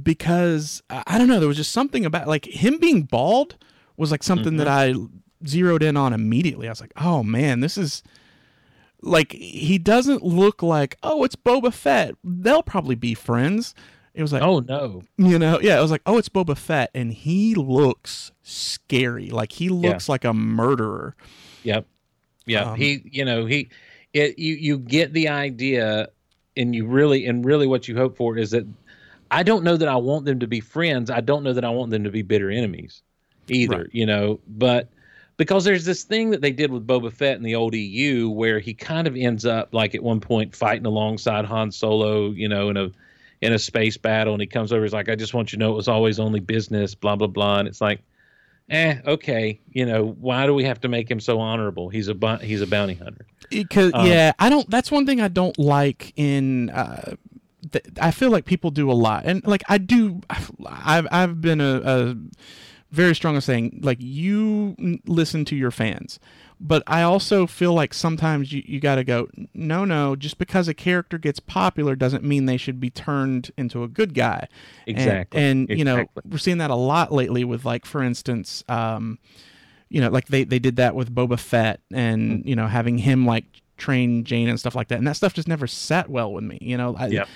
Because 0.03 0.83
I 0.89 1.03
I 1.07 1.17
don't 1.17 1.27
know, 1.27 1.39
there 1.39 1.47
was 1.47 1.57
just 1.57 1.71
something 1.71 2.05
about 2.05 2.27
like 2.27 2.45
him 2.45 2.77
being 2.77 3.03
bald 3.03 3.55
was 3.95 4.11
like 4.11 4.23
something 4.23 4.57
that 4.57 4.67
I 4.67 4.93
zeroed 5.45 5.81
in 5.81 5.97
on 5.97 6.13
immediately. 6.13 6.67
I 6.67 6.71
was 6.71 6.81
like, 6.81 6.93
oh 6.97 7.23
man, 7.23 7.61
this 7.61 7.77
is 7.77 8.03
like 9.01 9.31
he 9.33 9.77
doesn't 9.77 10.23
look 10.23 10.61
like 10.61 10.97
oh 11.03 11.23
it's 11.23 11.35
Boba 11.35 11.73
Fett. 11.73 12.15
They'll 12.23 12.63
probably 12.63 12.95
be 12.95 13.13
friends. 13.13 13.73
It 14.13 14.21
was 14.21 14.33
like 14.33 14.41
Oh 14.41 14.59
no. 14.59 15.03
you 15.17 15.37
know 15.37 15.59
yeah 15.61 15.77
it 15.77 15.81
was 15.81 15.91
like 15.91 16.01
oh 16.05 16.17
it's 16.17 16.29
Boba 16.29 16.57
Fett 16.57 16.89
and 16.95 17.13
he 17.13 17.53
looks 17.53 18.31
scary 18.41 19.29
like 19.29 19.51
he 19.51 19.69
looks 19.69 20.09
like 20.09 20.25
a 20.25 20.33
murderer. 20.33 21.15
Yep. 21.63 21.85
Yeah. 22.47 22.71
Um, 22.71 22.77
he, 22.77 23.01
you 23.11 23.25
know, 23.25 23.45
he, 23.45 23.69
it, 24.13 24.39
you, 24.39 24.55
you 24.55 24.79
get 24.79 25.13
the 25.13 25.27
idea, 25.27 26.09
and 26.55 26.73
you 26.73 26.87
really, 26.87 27.27
and 27.27 27.45
really, 27.45 27.67
what 27.67 27.87
you 27.87 27.95
hope 27.95 28.17
for 28.17 28.37
is 28.37 28.51
that 28.51 28.65
I 29.29 29.43
don't 29.43 29.63
know 29.63 29.77
that 29.77 29.87
I 29.87 29.97
want 29.97 30.25
them 30.25 30.39
to 30.39 30.47
be 30.47 30.61
friends. 30.61 31.11
I 31.11 31.21
don't 31.21 31.43
know 31.43 31.53
that 31.53 31.65
I 31.65 31.69
want 31.69 31.91
them 31.91 32.05
to 32.05 32.09
be 32.09 32.21
bitter 32.21 32.49
enemies, 32.49 33.03
either. 33.49 33.79
Right. 33.79 33.87
You 33.91 34.05
know, 34.05 34.39
but 34.47 34.89
because 35.37 35.63
there's 35.63 35.85
this 35.85 36.03
thing 36.03 36.31
that 36.31 36.41
they 36.41 36.51
did 36.51 36.71
with 36.71 36.85
Boba 36.85 37.11
Fett 37.11 37.37
in 37.37 37.43
the 37.43 37.55
old 37.55 37.73
EU 37.73 38.29
where 38.29 38.59
he 38.59 38.73
kind 38.73 39.07
of 39.07 39.15
ends 39.15 39.45
up 39.45 39.73
like 39.73 39.95
at 39.95 40.03
one 40.03 40.19
point 40.19 40.55
fighting 40.55 40.85
alongside 40.85 41.45
Han 41.45 41.71
Solo, 41.71 42.29
you 42.31 42.49
know, 42.49 42.69
in 42.69 42.77
a 42.77 42.91
in 43.41 43.53
a 43.53 43.59
space 43.59 43.97
battle, 43.97 44.33
and 44.33 44.41
he 44.41 44.47
comes 44.47 44.73
over, 44.73 44.83
he's 44.83 44.93
like, 44.93 45.09
"I 45.09 45.15
just 45.15 45.33
want 45.33 45.51
you 45.51 45.57
to 45.57 45.59
know 45.63 45.71
it 45.71 45.75
was 45.75 45.87
always 45.87 46.19
only 46.19 46.39
business," 46.39 46.95
blah 46.95 47.15
blah 47.15 47.27
blah, 47.27 47.59
and 47.59 47.67
it's 47.67 47.81
like 47.81 48.01
eh, 48.69 48.99
okay, 49.05 49.59
you 49.71 49.85
know, 49.85 50.15
why 50.19 50.45
do 50.45 50.53
we 50.53 50.63
have 50.63 50.81
to 50.81 50.87
make 50.87 51.09
him 51.09 51.19
so 51.19 51.39
honorable? 51.39 51.89
He's 51.89 52.07
a 52.07 52.15
bu- 52.15 52.39
he's 52.39 52.61
a 52.61 52.67
bounty 52.67 52.95
hunter. 52.95 53.25
Because 53.49 53.91
Um, 53.93 54.07
yeah, 54.07 54.33
I 54.39 54.49
don't. 54.49 54.69
That's 54.69 54.91
one 54.91 55.05
thing 55.05 55.21
I 55.21 55.27
don't 55.27 55.57
like 55.57 56.13
in. 56.15 56.69
Uh, 56.71 57.15
th- 57.71 57.85
I 58.01 58.11
feel 58.11 58.29
like 58.29 58.45
people 58.45 58.71
do 58.71 58.91
a 58.91 58.93
lot, 58.93 59.23
and 59.25 59.45
like 59.45 59.63
I 59.69 59.77
do. 59.77 60.21
I've 60.29 61.07
I've 61.11 61.41
been 61.41 61.61
a, 61.61 61.81
a 61.83 62.15
very 62.91 63.13
strong 63.15 63.35
on 63.35 63.41
saying 63.41 63.79
like 63.83 63.97
you 63.99 64.75
listen 65.05 65.43
to 65.45 65.55
your 65.55 65.71
fans, 65.71 66.19
but 66.59 66.83
I 66.87 67.01
also 67.03 67.45
feel 67.47 67.73
like 67.73 67.93
sometimes 67.93 68.51
you 68.53 68.63
you 68.65 68.79
got 68.79 68.95
to 68.95 69.03
go. 69.03 69.27
No, 69.53 69.83
no, 69.85 70.15
just 70.15 70.37
because 70.37 70.67
a 70.67 70.73
character 70.73 71.17
gets 71.17 71.39
popular 71.39 71.95
doesn't 71.95 72.23
mean 72.23 72.45
they 72.45 72.57
should 72.57 72.79
be 72.79 72.89
turned 72.89 73.51
into 73.57 73.83
a 73.83 73.87
good 73.87 74.13
guy. 74.13 74.47
And- 74.87 74.97
Exactly. 74.97 75.41
And, 75.41 75.69
you 75.69 75.83
know 75.83 75.97
Exactly. 75.97 76.23
we're 76.31 76.37
seeing 76.37 76.57
that 76.59 76.71
a 76.71 76.75
lot 76.75 77.11
lately 77.11 77.43
with 77.43 77.65
like 77.65 77.85
for 77.85 78.01
instance. 78.01 78.63
Um, 78.69 79.19
you 79.89 80.01
know, 80.01 80.09
like 80.09 80.27
they, 80.27 80.43
they 80.43 80.59
did 80.59 80.75
that 80.75 80.95
with 80.95 81.15
Boba 81.15 81.39
Fett 81.39 81.79
and, 81.93 82.39
Mm-hmm. 82.39 82.47
you 82.49 82.55
know, 82.57 82.67
having 82.67 82.97
him 82.97 83.25
like 83.25 83.61
train 83.77 84.23
Jaina 84.23 84.49
and 84.49 84.59
stuff 84.59 84.75
like 84.75 84.87
that. 84.89 84.97
And 84.97 85.07
that 85.07 85.15
stuff 85.15 85.33
just 85.33 85.47
never 85.47 85.67
sat 85.67 86.09
well 86.09 86.33
with 86.33 86.43
me. 86.43 86.57
You 86.61 86.77
know, 86.77 86.95
I, 86.97 87.07
Yep. 87.07 87.29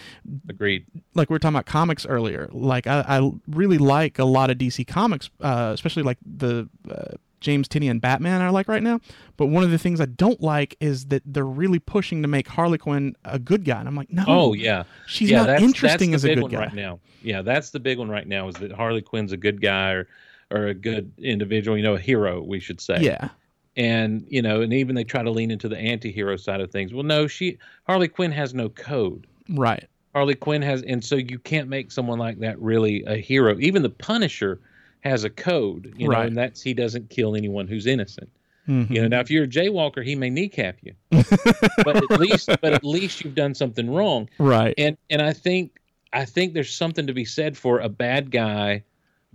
Agreed. 0.49 0.85
like 1.13 1.29
we 1.29 1.35
were 1.35 1.39
talking 1.39 1.55
about 1.55 1.65
comics 1.65 2.05
earlier. 2.05 2.49
Like 2.51 2.87
I, 2.87 3.03
I 3.07 3.31
really 3.47 3.77
like 3.77 4.19
a 4.19 4.25
lot 4.25 4.49
of 4.49 4.57
DC 4.57 4.85
comics, 4.87 5.29
uh, 5.39 5.71
especially 5.73 6.03
like 6.03 6.17
the 6.25 6.67
uh, 6.89 7.15
James 7.39 7.67
Tynion 7.67 7.99
Batman 7.99 8.41
I 8.41 8.49
like 8.49 8.67
right 8.67 8.83
now. 8.83 8.99
But 9.37 9.47
one 9.47 9.63
of 9.63 9.71
the 9.71 9.77
things 9.77 9.99
I 9.99 10.05
don't 10.05 10.41
like 10.41 10.77
is 10.79 11.05
that 11.07 11.23
they're 11.25 11.43
really 11.45 11.79
pushing 11.79 12.21
to 12.21 12.27
make 12.27 12.47
Harley 12.47 12.77
Quinn 12.77 13.15
a 13.25 13.39
good 13.39 13.65
guy. 13.65 13.79
And 13.79 13.87
I'm 13.87 13.95
like, 13.95 14.11
no, 14.11 14.23
Oh 14.27 14.53
yeah, 14.53 14.83
she's 15.07 15.31
yeah. 15.31 15.39
not 15.39 15.47
that's, 15.47 15.63
interesting 15.63 16.11
that's 16.11 16.23
as 16.23 16.31
a 16.31 16.35
good 16.35 16.51
guy. 16.51 16.59
right 16.59 16.73
now. 16.73 16.99
Yeah, 17.23 17.41
that's 17.41 17.69
the 17.71 17.79
big 17.79 17.97
one 17.99 18.09
right 18.09 18.27
now 18.27 18.47
is 18.47 18.55
that 18.55 18.71
Harley 18.71 19.01
Quinn's 19.01 19.31
a 19.31 19.37
good 19.37 19.61
guy 19.61 19.91
or 19.91 20.07
or 20.51 20.67
a 20.67 20.73
good 20.73 21.11
individual. 21.17 21.77
You 21.77 21.83
know, 21.83 21.95
a 21.95 21.99
hero, 21.99 22.41
we 22.41 22.59
should 22.59 22.81
say. 22.81 22.99
Yeah. 23.01 23.29
And 23.77 24.25
you 24.29 24.41
know, 24.41 24.61
and 24.61 24.73
even 24.73 24.95
they 24.95 25.03
try 25.03 25.23
to 25.23 25.31
lean 25.31 25.51
into 25.51 25.69
the 25.69 25.77
anti-hero 25.77 26.37
side 26.37 26.61
of 26.61 26.71
things. 26.71 26.93
Well, 26.93 27.03
no, 27.03 27.27
she 27.27 27.57
Harley 27.87 28.07
Quinn 28.07 28.31
has 28.31 28.53
no 28.53 28.69
code. 28.69 29.27
Right. 29.49 29.87
Harley 30.13 30.35
Quinn 30.35 30.61
has, 30.61 30.81
and 30.83 31.03
so 31.03 31.15
you 31.15 31.39
can't 31.39 31.69
make 31.69 31.91
someone 31.91 32.19
like 32.19 32.39
that 32.39 32.59
really 32.61 33.03
a 33.05 33.15
hero. 33.15 33.57
Even 33.59 33.81
the 33.81 33.89
Punisher 33.89 34.59
has 35.01 35.23
a 35.23 35.29
code, 35.29 35.93
you 35.97 36.07
know, 36.07 36.15
Right. 36.15 36.27
and 36.27 36.35
that's 36.37 36.61
he 36.61 36.73
doesn't 36.73 37.09
kill 37.09 37.35
anyone 37.35 37.67
who's 37.67 37.87
innocent. 37.87 38.29
Mhm. 38.67 38.89
You 38.91 39.01
know, 39.01 39.07
now 39.07 39.19
if 39.21 39.31
you're 39.31 39.45
a 39.45 39.47
jaywalker, 39.47 40.05
he 40.05 40.15
may 40.15 40.29
kneecap 40.29 40.77
you, 40.83 40.93
but 41.09 41.95
at 41.97 42.19
least, 42.19 42.47
but 42.61 42.73
at 42.73 42.83
least 42.83 43.23
you've 43.23 43.35
done 43.35 43.55
something 43.55 43.89
wrong. 43.89 44.29
Right. 44.37 44.73
And 44.77 44.97
and 45.09 45.21
I 45.21 45.33
think 45.33 45.79
I 46.13 46.25
think 46.25 46.53
there's 46.53 46.73
something 46.73 47.07
to 47.07 47.13
be 47.13 47.25
said 47.25 47.57
for 47.57 47.79
a 47.79 47.89
bad 47.89 48.31
guy 48.31 48.83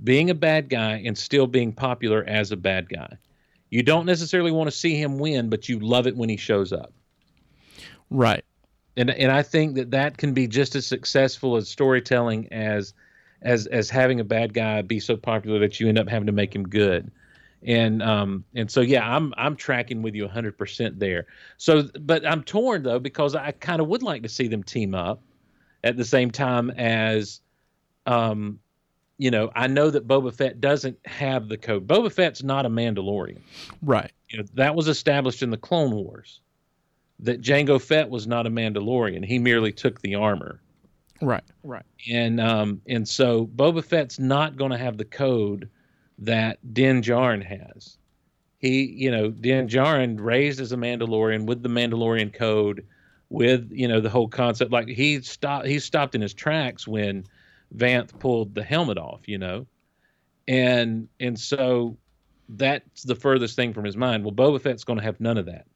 being 0.04 0.28
a 0.30 0.34
bad 0.34 0.68
guy 0.68 1.02
and 1.06 1.16
still 1.16 1.46
being 1.46 1.72
popular 1.72 2.22
as 2.28 2.52
a 2.52 2.56
bad 2.56 2.88
guy. 2.90 3.16
You 3.70 3.82
don't 3.82 4.06
necessarily 4.06 4.52
want 4.52 4.68
to 4.70 4.76
see 4.76 5.00
him 5.00 5.18
win, 5.18 5.50
but 5.50 5.68
you 5.68 5.78
love 5.80 6.06
it 6.06 6.16
when 6.16 6.28
he 6.28 6.36
shows 6.36 6.72
up. 6.72 6.92
Right. 8.10 8.44
and 8.96 9.10
and 9.10 9.32
I 9.32 9.42
think 9.42 9.74
that 9.76 9.90
that 9.90 10.16
can 10.18 10.32
be 10.34 10.46
just 10.46 10.74
as 10.76 10.86
successful 10.86 11.56
as 11.56 11.68
storytelling 11.68 12.48
as 12.52 12.94
as 13.42 13.66
as 13.66 13.90
having 13.90 14.20
a 14.20 14.24
bad 14.24 14.54
guy 14.54 14.82
be 14.82 15.00
so 15.00 15.16
popular 15.16 15.58
that 15.60 15.78
you 15.80 15.88
end 15.88 15.98
up 15.98 16.08
having 16.08 16.26
to 16.26 16.32
make 16.32 16.54
him 16.54 16.64
good. 16.68 17.10
And 17.62 18.02
um 18.02 18.44
and 18.54 18.70
so 18.70 18.80
yeah, 18.80 19.08
I'm 19.16 19.34
I'm 19.36 19.56
tracking 19.56 20.02
with 20.02 20.14
you 20.14 20.26
100% 20.28 20.98
there. 20.98 21.26
So 21.56 21.88
but 22.00 22.26
I'm 22.26 22.42
torn 22.42 22.82
though 22.84 22.98
because 22.98 23.34
I 23.34 23.52
kind 23.52 23.80
of 23.80 23.88
would 23.88 24.02
like 24.02 24.22
to 24.22 24.28
see 24.28 24.48
them 24.48 24.62
team 24.62 24.94
up 24.94 25.22
at 25.84 25.96
the 25.96 26.04
same 26.04 26.30
time 26.30 26.70
as 26.70 27.40
um 28.06 28.60
you 29.18 29.30
know, 29.30 29.50
I 29.54 29.66
know 29.66 29.90
that 29.90 30.06
Boba 30.06 30.32
Fett 30.34 30.60
doesn't 30.60 30.98
have 31.06 31.48
the 31.48 31.56
code. 31.56 31.86
Boba 31.86 32.12
Fett's 32.12 32.42
not 32.42 32.66
a 32.66 32.68
Mandalorian 32.70 33.38
Right. 33.82 34.12
you 34.28 34.38
know, 34.38 34.44
that 34.54 34.74
was 34.74 34.88
established 34.88 35.42
in 35.42 35.50
the 35.50 35.56
Clone 35.56 35.94
Wars. 35.94 36.40
That 37.20 37.40
Jango 37.40 37.80
Fett 37.80 38.10
was 38.10 38.26
not 38.26 38.46
a 38.46 38.50
Mandalorian; 38.50 39.24
he 39.24 39.38
merely 39.38 39.72
took 39.72 40.02
the 40.02 40.16
armor, 40.16 40.60
Right. 41.22 41.42
Right. 41.62 41.84
and 42.10 42.38
um, 42.40 42.82
and 42.86 43.08
so 43.08 43.46
Boba 43.46 43.82
Fett's 43.82 44.18
not 44.18 44.56
going 44.56 44.70
to 44.72 44.76
have 44.76 44.98
the 44.98 45.06
code 45.06 45.70
that 46.18 46.58
Din 46.74 47.00
Djarin 47.00 47.42
has. 47.42 47.96
He, 48.58 48.84
you 48.84 49.10
know, 49.10 49.30
Din 49.30 49.66
Djarin 49.66 50.20
raised 50.20 50.60
as 50.60 50.72
a 50.72 50.76
Mandalorian 50.76 51.46
with 51.46 51.62
the 51.62 51.70
Mandalorian 51.70 52.34
code, 52.34 52.84
with 53.30 53.70
you 53.72 53.88
know 53.88 54.00
the 54.02 54.10
whole 54.10 54.28
concept. 54.28 54.70
Like 54.70 54.88
he 54.88 55.22
stopped, 55.22 55.66
he 55.66 55.78
stopped 55.78 56.14
in 56.14 56.20
his 56.20 56.34
tracks 56.34 56.86
when 56.86 57.24
Vanth 57.74 58.18
pulled 58.18 58.54
the 58.54 58.62
helmet 58.62 58.98
off, 58.98 59.26
you 59.26 59.38
know, 59.38 59.66
and 60.48 61.08
and 61.20 61.38
so 61.38 61.96
that's 62.50 63.02
the 63.02 63.14
furthest 63.14 63.56
thing 63.56 63.72
from 63.72 63.84
his 63.84 63.96
mind. 63.96 64.24
Well, 64.24 64.32
Boba 64.34 64.60
Fett's 64.60 64.84
going 64.84 64.98
to 64.98 65.04
have 65.04 65.20
none 65.20 65.36
of 65.38 65.46
that, 65.46 65.66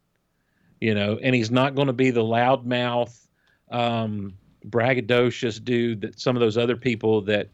you 0.81 0.95
know, 0.95 1.19
and 1.23 1.35
he's 1.35 1.51
not 1.51 1.75
going 1.75 1.89
to 1.89 1.93
be 1.93 2.11
the 2.11 2.23
loudmouth, 2.23 3.27
um, 3.71 4.35
braggadocious 4.69 5.63
dude 5.63 6.03
that 6.03 6.21
some 6.21 6.37
of 6.37 6.41
those 6.41 6.57
other 6.57 6.77
people 6.77 7.23
that 7.23 7.49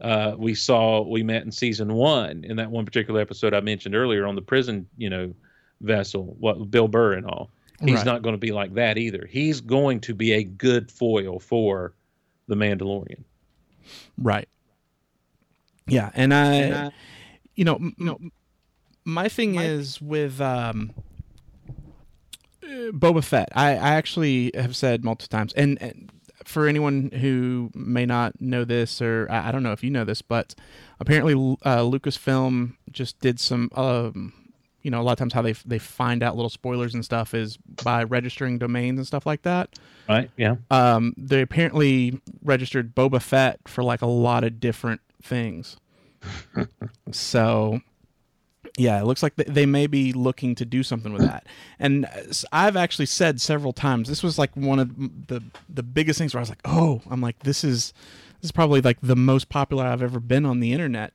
uh, 0.00 0.34
we 0.38 0.54
saw 0.54 1.02
we 1.02 1.22
met 1.22 1.42
in 1.42 1.52
season 1.52 1.92
one 1.92 2.44
in 2.44 2.56
that 2.56 2.70
one 2.70 2.84
particular 2.84 3.20
episode 3.20 3.52
I 3.54 3.60
mentioned 3.60 3.94
earlier 3.94 4.26
on 4.26 4.34
the 4.34 4.42
prison, 4.42 4.86
you 4.96 5.10
know, 5.10 5.34
vessel, 5.80 6.34
what 6.40 6.70
Bill 6.70 6.88
Burr 6.88 7.12
and 7.14 7.26
all. 7.26 7.50
He's 7.84 7.96
Right. 7.96 8.06
not 8.06 8.22
going 8.22 8.34
to 8.34 8.38
be 8.38 8.52
like 8.52 8.74
that 8.74 8.96
either. 8.96 9.26
He's 9.28 9.60
going 9.60 10.00
to 10.02 10.14
be 10.14 10.32
a 10.32 10.44
good 10.44 10.90
foil 10.90 11.40
for 11.40 11.94
the 12.46 12.54
Mandalorian. 12.54 13.24
Right. 14.18 14.48
Yeah, 15.86 16.10
and 16.14 16.32
I, 16.32 16.90
you 17.54 17.64
know, 17.64 17.74
m- 17.76 17.94
m- 18.00 18.32
my 19.04 19.28
thing 19.28 19.56
is 19.64 20.00
with 20.00 20.40
um, 20.40 20.92
uh, 22.62 22.90
Boba 22.92 23.22
Fett. 23.22 23.48
I, 23.54 23.70
I 23.72 23.90
actually 23.94 24.52
have 24.54 24.76
said 24.76 25.04
multiple 25.04 25.36
times, 25.36 25.52
and, 25.54 25.80
and 25.82 26.10
for 26.44 26.66
anyone 26.66 27.10
who 27.10 27.70
may 27.74 28.06
not 28.06 28.40
know 28.40 28.64
this, 28.64 29.00
or 29.02 29.26
I, 29.30 29.48
I 29.48 29.52
don't 29.52 29.62
know 29.62 29.72
if 29.72 29.82
you 29.82 29.90
know 29.90 30.04
this, 30.04 30.22
but 30.22 30.54
apparently 31.00 31.34
uh, 31.64 31.78
Lucasfilm 31.80 32.76
just 32.90 33.18
did 33.20 33.40
some. 33.40 33.68
Um, 33.74 34.32
you 34.82 34.90
know, 34.90 35.00
a 35.00 35.04
lot 35.04 35.12
of 35.12 35.18
times 35.18 35.32
how 35.32 35.42
they 35.42 35.52
they 35.66 35.78
find 35.78 36.22
out 36.22 36.36
little 36.36 36.50
spoilers 36.50 36.94
and 36.94 37.04
stuff 37.04 37.34
is 37.34 37.56
by 37.84 38.02
registering 38.04 38.58
domains 38.58 38.98
and 38.98 39.06
stuff 39.06 39.24
like 39.26 39.42
that 39.42 39.78
Right? 40.08 40.30
Yeah. 40.36 40.56
um, 40.70 41.14
they 41.16 41.40
apparently 41.40 42.20
registered 42.42 42.94
Boba 42.94 43.22
Fett 43.22 43.60
for 43.66 43.82
like 43.84 44.02
a 44.02 44.06
lot 44.06 44.44
of 44.44 44.58
different 44.60 45.00
things. 45.22 45.76
so, 47.10 47.80
yeah, 48.78 49.00
it 49.00 49.04
looks 49.04 49.22
like 49.22 49.36
th- 49.36 49.48
they 49.48 49.66
may 49.66 49.86
be 49.86 50.12
looking 50.12 50.54
to 50.56 50.64
do 50.64 50.82
something 50.82 51.12
with 51.12 51.22
that. 51.22 51.46
And 51.78 52.06
I've 52.52 52.76
actually 52.76 53.06
said 53.06 53.40
several 53.40 53.72
times 53.72 54.08
this 54.08 54.22
was 54.22 54.38
like 54.38 54.54
one 54.56 54.78
of 54.78 54.96
the 55.28 55.42
the 55.68 55.82
biggest 55.82 56.18
things 56.18 56.34
where 56.34 56.40
I 56.40 56.42
was 56.42 56.48
like, 56.48 56.60
oh, 56.64 57.00
I'm 57.10 57.20
like 57.20 57.38
this 57.40 57.64
is 57.64 57.92
this 58.40 58.46
is 58.48 58.52
probably 58.52 58.80
like 58.80 58.98
the 59.02 59.16
most 59.16 59.48
popular 59.48 59.84
I've 59.84 60.02
ever 60.02 60.20
been 60.20 60.46
on 60.46 60.60
the 60.60 60.72
internet. 60.72 61.12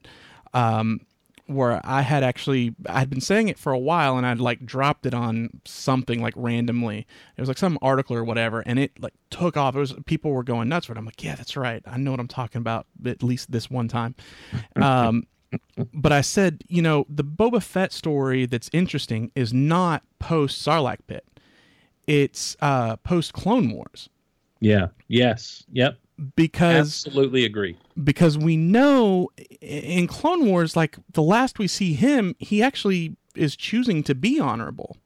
Um, 0.54 1.00
where 1.48 1.80
I 1.84 2.02
had 2.02 2.22
actually 2.22 2.74
I 2.86 3.00
had 3.00 3.10
been 3.10 3.20
saying 3.20 3.48
it 3.48 3.58
for 3.58 3.72
a 3.72 3.78
while 3.78 4.16
and 4.16 4.26
I'd 4.26 4.38
like 4.38 4.64
dropped 4.64 5.06
it 5.06 5.14
on 5.14 5.48
something 5.64 6.20
like 6.22 6.34
randomly. 6.36 7.06
It 7.36 7.40
was 7.40 7.48
like 7.48 7.58
some 7.58 7.78
article 7.82 8.14
or 8.14 8.22
whatever, 8.24 8.60
and 8.60 8.78
it 8.78 9.00
like 9.00 9.14
took 9.30 9.56
off. 9.56 9.74
It 9.74 9.78
was 9.78 9.94
people 10.06 10.30
were 10.30 10.44
going 10.44 10.68
nuts 10.68 10.86
for 10.86 10.92
it. 10.92 10.98
I'm 10.98 11.04
like, 11.06 11.22
yeah, 11.22 11.34
that's 11.34 11.56
right. 11.56 11.82
I 11.86 11.96
know 11.96 12.10
what 12.10 12.20
I'm 12.20 12.28
talking 12.28 12.60
about 12.60 12.86
at 13.06 13.22
least 13.22 13.50
this 13.50 13.70
one 13.70 13.88
time. 13.88 14.14
Um, 14.76 15.24
but 15.94 16.12
I 16.12 16.20
said, 16.20 16.62
you 16.68 16.82
know, 16.82 17.06
the 17.08 17.24
Boba 17.24 17.62
Fett 17.62 17.92
story 17.92 18.44
that's 18.46 18.68
interesting 18.72 19.32
is 19.34 19.52
not 19.52 20.02
post 20.18 20.64
Sarlacc 20.64 20.98
pit. 21.06 21.24
It's 22.06 22.56
uh, 22.60 22.96
post 22.96 23.32
Clone 23.32 23.70
Wars 23.72 24.08
Yeah. 24.60 24.88
Yes. 25.08 25.64
Yep. 25.72 25.96
Because 26.36 27.06
Absolutely 27.06 27.44
agree. 27.44 27.76
because 28.02 28.36
we 28.36 28.56
know 28.56 29.28
in 29.60 30.06
Clone 30.06 30.46
Wars, 30.46 30.76
like 30.76 30.96
the 31.12 31.22
last 31.22 31.58
we 31.58 31.68
see 31.68 31.94
him, 31.94 32.34
he 32.38 32.62
actually 32.62 33.16
is 33.34 33.54
choosing 33.56 34.02
to 34.04 34.14
be 34.14 34.40
honorable. 34.40 34.96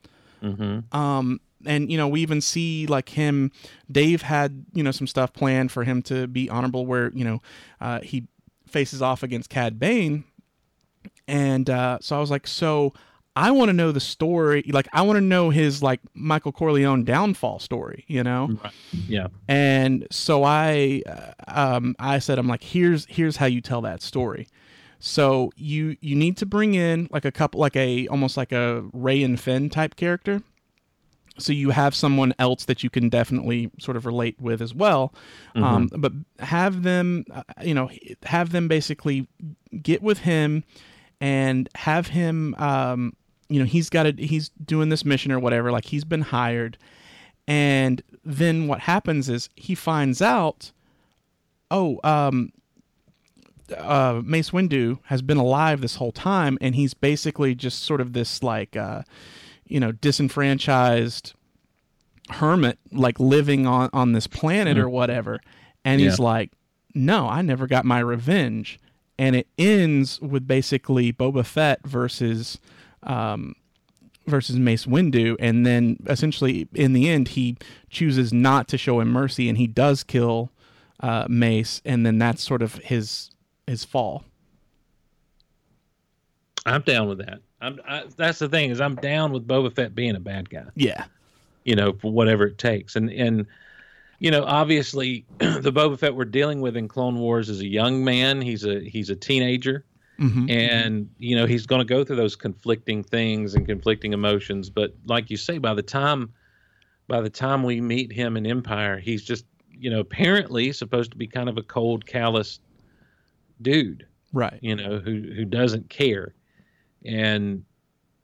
Mm-hmm. 0.42 0.96
Um, 0.96 1.40
and 1.64 1.90
you 1.92 1.98
know, 1.98 2.09
we 2.09 2.20
even 2.20 2.40
see 2.40 2.87
like 2.87 3.11
him. 3.11 3.53
Dave 3.90 4.22
had 4.22 4.64
you 4.72 4.83
know 4.83 4.90
some 4.90 5.07
stuff 5.07 5.33
planned 5.33 5.70
for 5.70 5.85
him 5.85 6.03
to 6.03 6.27
be 6.27 6.48
honorable, 6.48 6.87
where 6.87 7.11
you 7.12 7.25
know 7.25 7.42
uh, 7.81 8.01
he 8.01 8.27
faces 8.66 9.03
off 9.03 9.22
against 9.22 9.51
Cad 9.51 9.79
Bane, 9.79 10.25
and 11.29 11.68
uh, 11.68 11.98
so 12.01 12.16
I 12.16 12.20
was 12.20 12.31
like, 12.31 12.46
so 12.46 12.92
I 13.35 13.51
want 13.51 13.71
to 13.71 13.73
know 13.73 13.92
the 13.92 14.01
story. 14.01 14.62
Like, 14.68 14.88
I 14.92 15.03
want 15.03 15.16
to 15.16 15.23
know 15.23 15.51
his 15.51 15.83
like 15.83 16.01
Michael 16.14 16.53
Corleone 16.53 17.05
downfall 17.05 17.59
story. 17.59 18.05
You 18.07 18.23
know. 18.23 18.59
Right. 18.62 18.73
Yeah. 19.09 19.29
and 19.49 20.07
so 20.11 20.45
I, 20.45 21.03
uh, 21.07 21.33
um, 21.49 21.97
I 21.99 22.18
said, 22.18 22.38
I'm 22.38 22.49
like, 22.49 22.62
here's 22.62 23.07
here's 23.07 23.37
how 23.37 23.47
you 23.47 23.61
tell 23.61 23.81
that 23.83 24.03
story. 24.03 24.49
So 24.99 25.51
you 25.57 25.97
you 26.01 26.14
need 26.14 26.37
to 26.37 26.47
bring 26.47 26.75
in 26.75 27.09
like 27.11 27.25
a 27.25 27.33
couple, 27.33 27.61
like 27.61 27.75
a 27.75 28.07
almost 28.09 28.37
like 28.37 28.53
a 28.53 28.85
Rey 28.92 29.23
and 29.23 29.38
Finn 29.40 29.68
type 29.68 29.97
character. 29.97 30.42
So 31.38 31.53
you 31.53 31.71
have 31.71 31.95
someone 31.95 32.35
else 32.38 32.66
that 32.66 32.85
you 32.85 32.90
can 32.90 33.09
definitely 33.09 33.71
sort 33.81 33.97
of 33.97 34.05
relate 34.05 34.40
with 34.40 34.61
as 34.61 34.75
well, 34.75 35.14
um, 35.55 35.88
but 35.97 36.12
have 36.40 36.83
them, 36.83 37.25
uh, 37.33 37.42
you 37.62 37.73
know, 37.73 37.90
have 38.25 38.53
them 38.53 38.68
basically 38.68 39.27
get 39.83 40.03
with 40.03 40.18
him 40.18 40.62
and 41.23 41.71
have 41.75 42.09
him, 42.09 42.55
um, 42.59 43.14
you 43.53 43.61
know, 43.61 43.67
he's 43.67 43.91
got 43.91 44.07
a 44.07 44.15
he's 44.17 44.51
doing 44.65 44.88
this 44.88 45.05
mission 45.05 45.33
or 45.33 45.38
whatever, 45.38 45.71
like 45.71 45.87
he's 45.87 46.05
been 46.05 46.23
hired, 46.23 46.79
and 47.47 48.03
then 48.25 48.69
what 48.69 48.81
happens 48.81 49.29
is 49.29 49.49
he 49.55 49.75
finds 49.75 50.23
out, 50.23 50.73
oh, 51.71 52.01
um, 52.05 52.53
uh, 53.77 54.23
Mace 54.25 54.51
Windu 54.51 54.99
has 55.05 55.23
been 55.23 55.37
alive 55.38 55.81
this 55.81 55.97
whole 55.97 56.12
time, 56.12 56.59
and 56.61 56.75
he's 56.75 56.95
basically 56.95 57.55
just 57.55 57.83
sort 57.83 58.01
of 58.01 58.12
this 58.12 58.43
like, 58.43 58.77
uh, 58.77 59.03
you 59.67 59.81
know, 59.81 59.93
disenfranchised 59.93 61.35
hermit, 62.31 62.79
like 62.91 63.19
living 63.19 63.67
on 63.67 63.91
on 63.93 64.12
this 64.12 64.27
planet 64.27 64.79
or 64.79 64.88
whatever. 64.88 65.41
And 65.85 66.01
he's 66.01 66.19
like, 66.19 66.53
no, 66.95 67.29
I 67.29 67.43
never 67.43 67.67
got 67.67 67.85
my 67.85 67.99
revenge. 67.99 68.79
And 69.19 69.37
it 69.37 69.49
ends 69.59 70.21
with 70.21 70.47
basically 70.47 71.12
Boba 71.12 71.45
Fett 71.45 71.87
versus 71.87 72.59
um, 73.03 73.55
versus 74.27 74.57
Mace 74.57 74.87
Windu, 74.87 75.37
and 75.38 75.67
then 75.67 75.97
essentially 76.07 76.69
in 76.75 76.93
the 76.93 77.09
end 77.09 77.29
he 77.29 77.57
chooses 77.91 78.33
not 78.33 78.69
to 78.69 78.79
show 78.79 79.01
him 79.01 79.09
mercy, 79.09 79.49
and 79.49 79.59
he 79.59 79.67
does 79.67 80.05
kill 80.05 80.51
uh, 81.01 81.27
Mace, 81.29 81.83
and 81.85 82.07
then 82.07 82.19
that's 82.19 82.43
sort 82.43 82.62
of 82.62 82.77
his 82.77 83.31
his 83.67 83.85
fall. 83.85 84.25
I'm 86.65 86.83
down 86.83 87.09
with 87.09 87.19
that. 87.19 87.41
I'm. 87.61 87.81
I, 87.87 88.05
that's 88.17 88.38
the 88.38 88.49
thing 88.49 88.71
is 88.71 88.81
I'm 88.81 88.97
down 88.97 89.33
with 89.33 89.47
Boba 89.47 89.75
Fett 89.75 89.95
being 89.95 90.15
a 90.15 90.21
bad 90.21 90.49
guy. 90.49 90.67
Yeah, 90.75 91.05
You 91.65 91.75
know, 91.75 91.93
for 91.93 92.12
whatever 92.12 92.47
it 92.47 92.59
takes. 92.59 92.97
And 92.97 93.11
and 93.11 93.47
you 94.19 94.31
know, 94.31 94.45
obviously, 94.45 95.25
the 95.38 95.73
Boba 95.73 95.99
Fett 95.99 96.15
we're 96.15 96.25
dealing 96.25 96.61
with 96.61 96.77
in 96.77 96.87
Clone 96.87 97.19
Wars 97.19 97.49
is 97.49 97.61
a 97.61 97.67
young 97.67 98.05
man. 98.05 98.41
He's 98.41 98.65
a 98.65 98.81
he's 98.81 99.11
a 99.11 99.17
teenager, 99.17 99.85
Mhm. 100.18 100.51
and 100.51 101.09
you 101.18 101.35
know 101.35 101.46
he's 101.46 101.66
going 101.66 101.81
to 101.81 101.85
go 101.87 102.05
through 102.05 102.16
those 102.16 102.37
conflicting 102.37 103.03
things 103.03 103.55
and 103.55 103.66
conflicting 103.66 104.12
emotions. 104.12 104.70
But 104.70 104.94
like 105.07 105.31
you 105.31 105.37
say, 105.37 105.59
by 105.59 105.75
the 105.75 105.83
time 105.83 106.33
by 107.09 107.20
the 107.20 107.31
time 107.31 107.62
we 107.62 107.81
meet 107.81 108.12
him 108.12 108.37
in 108.37 108.46
Empire, 108.46 108.98
he's 108.98 109.25
just 109.25 109.44
you 109.70 109.90
know 109.90 110.01
apparently 110.01 110.72
supposed 110.72 111.11
to 111.12 111.16
be 111.16 111.27
kind 111.27 111.48
of 111.48 111.57
a 111.57 111.62
cold, 111.62 112.07
callous 112.07 112.61
dude 113.61 114.07
right. 114.33 114.59
you 114.61 114.75
know, 114.75 114.98
who 114.98 115.22
who 115.35 115.44
doesn't 115.44 115.88
care, 115.88 116.35
and 117.05 117.64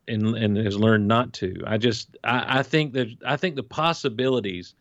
and 0.07 0.35
and 0.37 0.57
has 0.57 0.77
learned 0.79 1.07
not 1.07 1.33
to. 1.35 1.63
I 1.67 1.79
just 1.79 2.17
I, 2.25 2.61
I 2.61 2.63
think 2.63 2.95
that 2.95 3.09
I 3.25 3.37
think 3.37 3.57
the 3.57 3.63
possibilities 3.63 4.75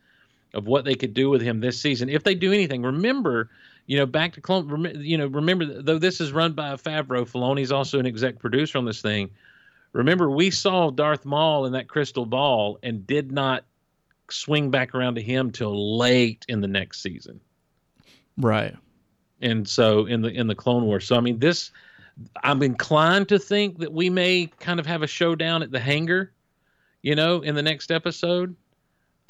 of 0.54 0.66
what 0.66 0.84
they 0.84 0.94
could 0.94 1.14
do 1.14 1.28
with 1.28 1.42
him 1.42 1.60
this 1.60 1.80
season, 1.80 2.08
if 2.08 2.24
they 2.24 2.34
do 2.34 2.52
anything. 2.52 2.82
Remember, 2.82 3.50
you 3.88 3.96
know, 3.96 4.06
back 4.06 4.34
to 4.34 4.40
clone. 4.40 4.92
You 5.00 5.18
know, 5.18 5.26
remember 5.26 5.64
though 5.82 5.98
this 5.98 6.20
is 6.20 6.30
run 6.30 6.52
by 6.52 6.74
Favreau. 6.74 7.28
Filoni's 7.28 7.72
also 7.72 7.98
an 7.98 8.06
exec 8.06 8.38
producer 8.38 8.78
on 8.78 8.84
this 8.84 9.02
thing. 9.02 9.30
Remember, 9.94 10.30
we 10.30 10.50
saw 10.50 10.90
Darth 10.90 11.24
Maul 11.24 11.64
in 11.66 11.72
that 11.72 11.88
crystal 11.88 12.26
ball 12.26 12.78
and 12.82 13.06
did 13.06 13.32
not 13.32 13.64
swing 14.30 14.70
back 14.70 14.94
around 14.94 15.14
to 15.14 15.22
him 15.22 15.50
till 15.50 15.96
late 15.98 16.44
in 16.48 16.60
the 16.60 16.68
next 16.68 17.00
season 17.02 17.40
Right. 18.36 18.76
and 19.40 19.66
so 19.66 20.04
in 20.04 20.20
the 20.20 20.28
in 20.28 20.46
the 20.46 20.54
clone 20.54 20.84
wars 20.84 21.06
so 21.06 21.16
i 21.16 21.20
mean 21.20 21.38
this 21.38 21.70
i'm 22.44 22.62
inclined 22.62 23.26
to 23.30 23.38
think 23.38 23.78
that 23.78 23.90
we 23.90 24.10
may 24.10 24.50
kind 24.60 24.78
of 24.78 24.84
have 24.86 25.02
a 25.02 25.06
showdown 25.06 25.62
at 25.62 25.70
the 25.70 25.80
hangar 25.80 26.30
you 27.00 27.14
know 27.14 27.40
in 27.40 27.54
the 27.54 27.62
next 27.62 27.90
episode 27.90 28.54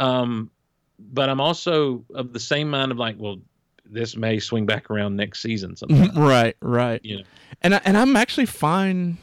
um 0.00 0.50
but 0.98 1.28
i'm 1.28 1.40
also 1.40 2.04
of 2.14 2.32
the 2.32 2.40
same 2.40 2.68
mind 2.68 2.90
of 2.90 2.98
like 2.98 3.14
well 3.18 3.38
this 3.90 4.16
may 4.16 4.38
swing 4.38 4.66
back 4.66 4.90
around 4.90 5.16
next 5.16 5.40
season 5.40 5.76
sometime 5.76 6.10
right. 6.16 6.56
Right. 6.60 7.00
you 7.04 7.18
know 7.18 7.24
And 7.62 7.74
I, 7.74 7.80
and 7.84 7.96
I'm 7.96 8.16
actually 8.16 8.46
fine. 8.46 9.18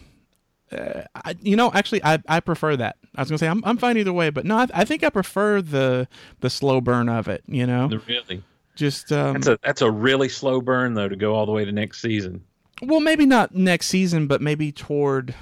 Uh, 0.71 1.03
I, 1.13 1.35
you 1.41 1.55
know, 1.55 1.71
actually, 1.73 2.03
I, 2.03 2.17
I 2.27 2.39
prefer 2.39 2.75
that. 2.75 2.97
I 3.15 3.21
was 3.21 3.29
gonna 3.29 3.37
say 3.37 3.47
I'm 3.47 3.63
I'm 3.65 3.77
fine 3.77 3.97
either 3.97 4.11
way, 4.11 4.29
but 4.31 4.45
no, 4.45 4.57
I, 4.57 4.67
I 4.73 4.83
think 4.85 5.03
I 5.03 5.09
prefer 5.09 5.61
the 5.61 6.07
the 6.41 6.49
slow 6.49 6.81
burn 6.81 7.07
of 7.07 7.27
it. 7.27 7.43
You 7.47 7.67
know, 7.67 7.87
really 8.07 8.43
just 8.75 9.11
um, 9.11 9.33
that's 9.33 9.47
a 9.47 9.59
that's 9.63 9.81
a 9.81 9.89
really 9.91 10.27
slow 10.27 10.59
burn 10.61 10.95
though 10.95 11.07
to 11.07 11.15
go 11.15 11.35
all 11.35 11.45
the 11.45 11.51
way 11.51 11.63
to 11.65 11.71
next 11.71 12.01
season 12.01 12.43
well, 12.81 12.99
maybe 12.99 13.25
not 13.25 13.55
next 13.55 13.87
season, 13.87 14.27
but 14.27 14.41
maybe 14.41 14.71
toward 14.73 15.33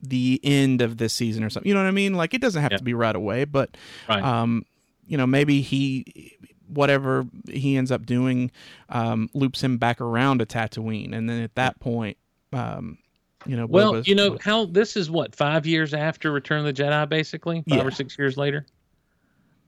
the 0.00 0.38
end 0.44 0.80
of 0.80 0.96
this 0.98 1.12
season 1.12 1.42
or 1.42 1.50
something. 1.50 1.66
You 1.68 1.74
know 1.74 1.82
what 1.82 1.88
I 1.88 1.92
mean? 1.92 2.14
Like 2.14 2.34
it 2.34 2.40
doesn't 2.40 2.60
have 2.62 2.70
Yeah. 2.72 2.78
to 2.78 2.84
be 2.84 2.94
right 2.94 3.16
away, 3.16 3.44
but 3.46 3.76
right 4.08 4.22
um, 4.22 4.64
you 5.06 5.16
know, 5.16 5.26
maybe 5.26 5.60
he 5.62 6.36
whatever 6.72 7.26
he 7.48 7.76
ends 7.76 7.90
up 7.92 8.06
doing 8.06 8.50
um, 8.88 9.28
loops 9.34 9.62
him 9.62 9.78
back 9.78 10.00
around 10.00 10.38
to 10.38 10.46
Tatooine, 10.46 11.14
and 11.14 11.28
then 11.28 11.42
at 11.42 11.54
that 11.54 11.78
point, 11.80 12.16
um, 12.52 12.98
you 13.46 13.56
know, 13.56 13.66
well 13.66 13.94
Boba's- 13.94 14.08
you 14.08 14.14
know 14.14 14.38
how 14.40 14.66
this 14.66 14.96
is 14.96 15.10
what 15.10 15.34
five 15.34 15.66
years 15.66 15.94
after 15.94 16.30
return 16.30 16.60
of 16.60 16.64
the 16.66 16.72
jedi 16.82 17.08
basically 17.08 17.64
five 17.68 17.78
Yeah. 17.78 17.84
or 17.84 17.90
six 17.90 18.16
years 18.18 18.36
later 18.36 18.66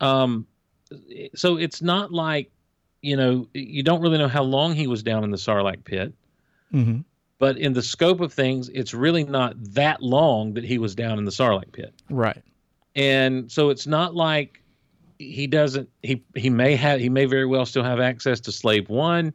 Um, 0.00 0.46
so 1.34 1.56
it's 1.56 1.82
not 1.82 2.12
like 2.12 2.50
you 3.02 3.16
know 3.16 3.48
you 3.54 3.82
don't 3.82 4.00
really 4.00 4.18
know 4.18 4.28
how 4.28 4.42
long 4.42 4.74
he 4.74 4.86
was 4.86 5.02
down 5.02 5.24
in 5.24 5.30
the 5.30 5.36
Sarlacc 5.36 5.84
pit, 5.84 6.12
hmm 6.70 7.00
but 7.38 7.58
in 7.58 7.72
the 7.72 7.82
scope 7.82 8.20
of 8.20 8.32
things, 8.32 8.68
it's 8.70 8.94
really 8.94 9.24
not 9.24 9.54
that 9.74 10.00
long 10.00 10.54
that 10.54 10.64
he 10.64 10.78
was 10.78 10.94
down 10.94 11.18
in 11.18 11.24
the 11.24 11.32
Sarlacc 11.32 11.72
pit. 11.72 11.92
Right. 12.08 12.42
and 12.94 13.50
so 13.50 13.70
it's 13.70 13.86
not 13.88 14.14
like 14.14 14.62
he 15.30 15.46
doesn't 15.46 15.88
he 16.02 16.22
he 16.36 16.50
may 16.50 16.74
have 16.76 17.00
he 17.00 17.08
may 17.08 17.24
very 17.24 17.46
well 17.46 17.64
still 17.66 17.82
have 17.84 18.00
access 18.00 18.40
to 18.40 18.52
slave 18.52 18.88
one 18.88 19.32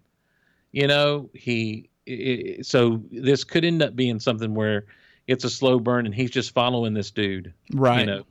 you 0.71 0.87
know 0.87 1.29
he 1.33 1.89
i 2.07 2.11
i 2.11 2.61
so 2.61 3.01
this 3.11 3.43
could 3.43 3.63
end 3.65 3.81
up 3.81 3.95
being 3.95 4.19
something 4.19 4.53
where 4.55 4.85
it's 5.27 5.43
a 5.43 5.49
slow 5.49 5.79
burn 5.79 6.05
and 6.05 6.15
he's 6.15 6.31
just 6.31 6.51
following 6.53 6.93
this 6.93 7.11
dude 7.11 7.53
Right. 7.73 8.01
you 8.01 8.05
know 8.05 8.23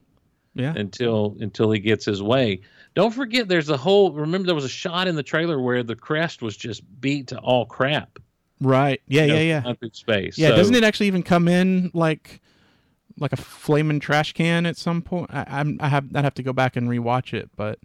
yeah. 0.55 0.75
until 0.77 1.37
until 1.41 1.71
he 1.71 1.79
gets 1.79 2.05
his 2.05 2.23
way 2.23 2.61
don't 2.95 3.13
forget 3.15 3.47
there's 3.49 3.69
a 3.71 3.77
whole 3.77 4.13
remember 4.13 4.47
there 4.47 4.55
was 4.55 4.65
a 4.65 4.69
shot 4.69 5.07
in 5.07 5.15
the 5.15 5.23
trailer 5.23 5.61
where 5.61 5.83
the 5.83 5.95
crest 5.95 6.43
was 6.43 6.57
just 6.57 6.83
beat 7.01 7.29
to 7.29 7.39
all 7.39 7.67
crap 7.67 8.19
Right. 8.61 9.01
Yeah. 9.07 9.23
you 9.23 9.29
know, 9.29 9.35
Yeah. 9.41 9.63
Yeah. 9.71 9.89
space 9.93 10.37
Yeah. 10.37 10.49
So- 10.49 10.57
Doesn't 10.57 10.75
it 10.75 10.83
actually 10.83 11.07
even 11.07 11.23
come 11.23 11.47
in 11.47 11.93
like 11.95 12.41
like 13.19 13.33
a 13.33 13.37
flaming 13.37 14.01
trash 14.01 14.33
can 14.33 14.67
at 14.67 14.77
some 14.77 15.03
point? 15.03 15.31
I, 15.33 15.45
I'm 15.49 15.77
I 15.81 15.89
have 15.89 16.07
I'd 16.15 16.25
have 16.25 16.35
to 16.35 16.43
go 16.43 16.53
back 16.53 16.77
and 16.77 16.89
rewatch 16.89 17.33
it, 17.35 17.51
but 17.57 17.79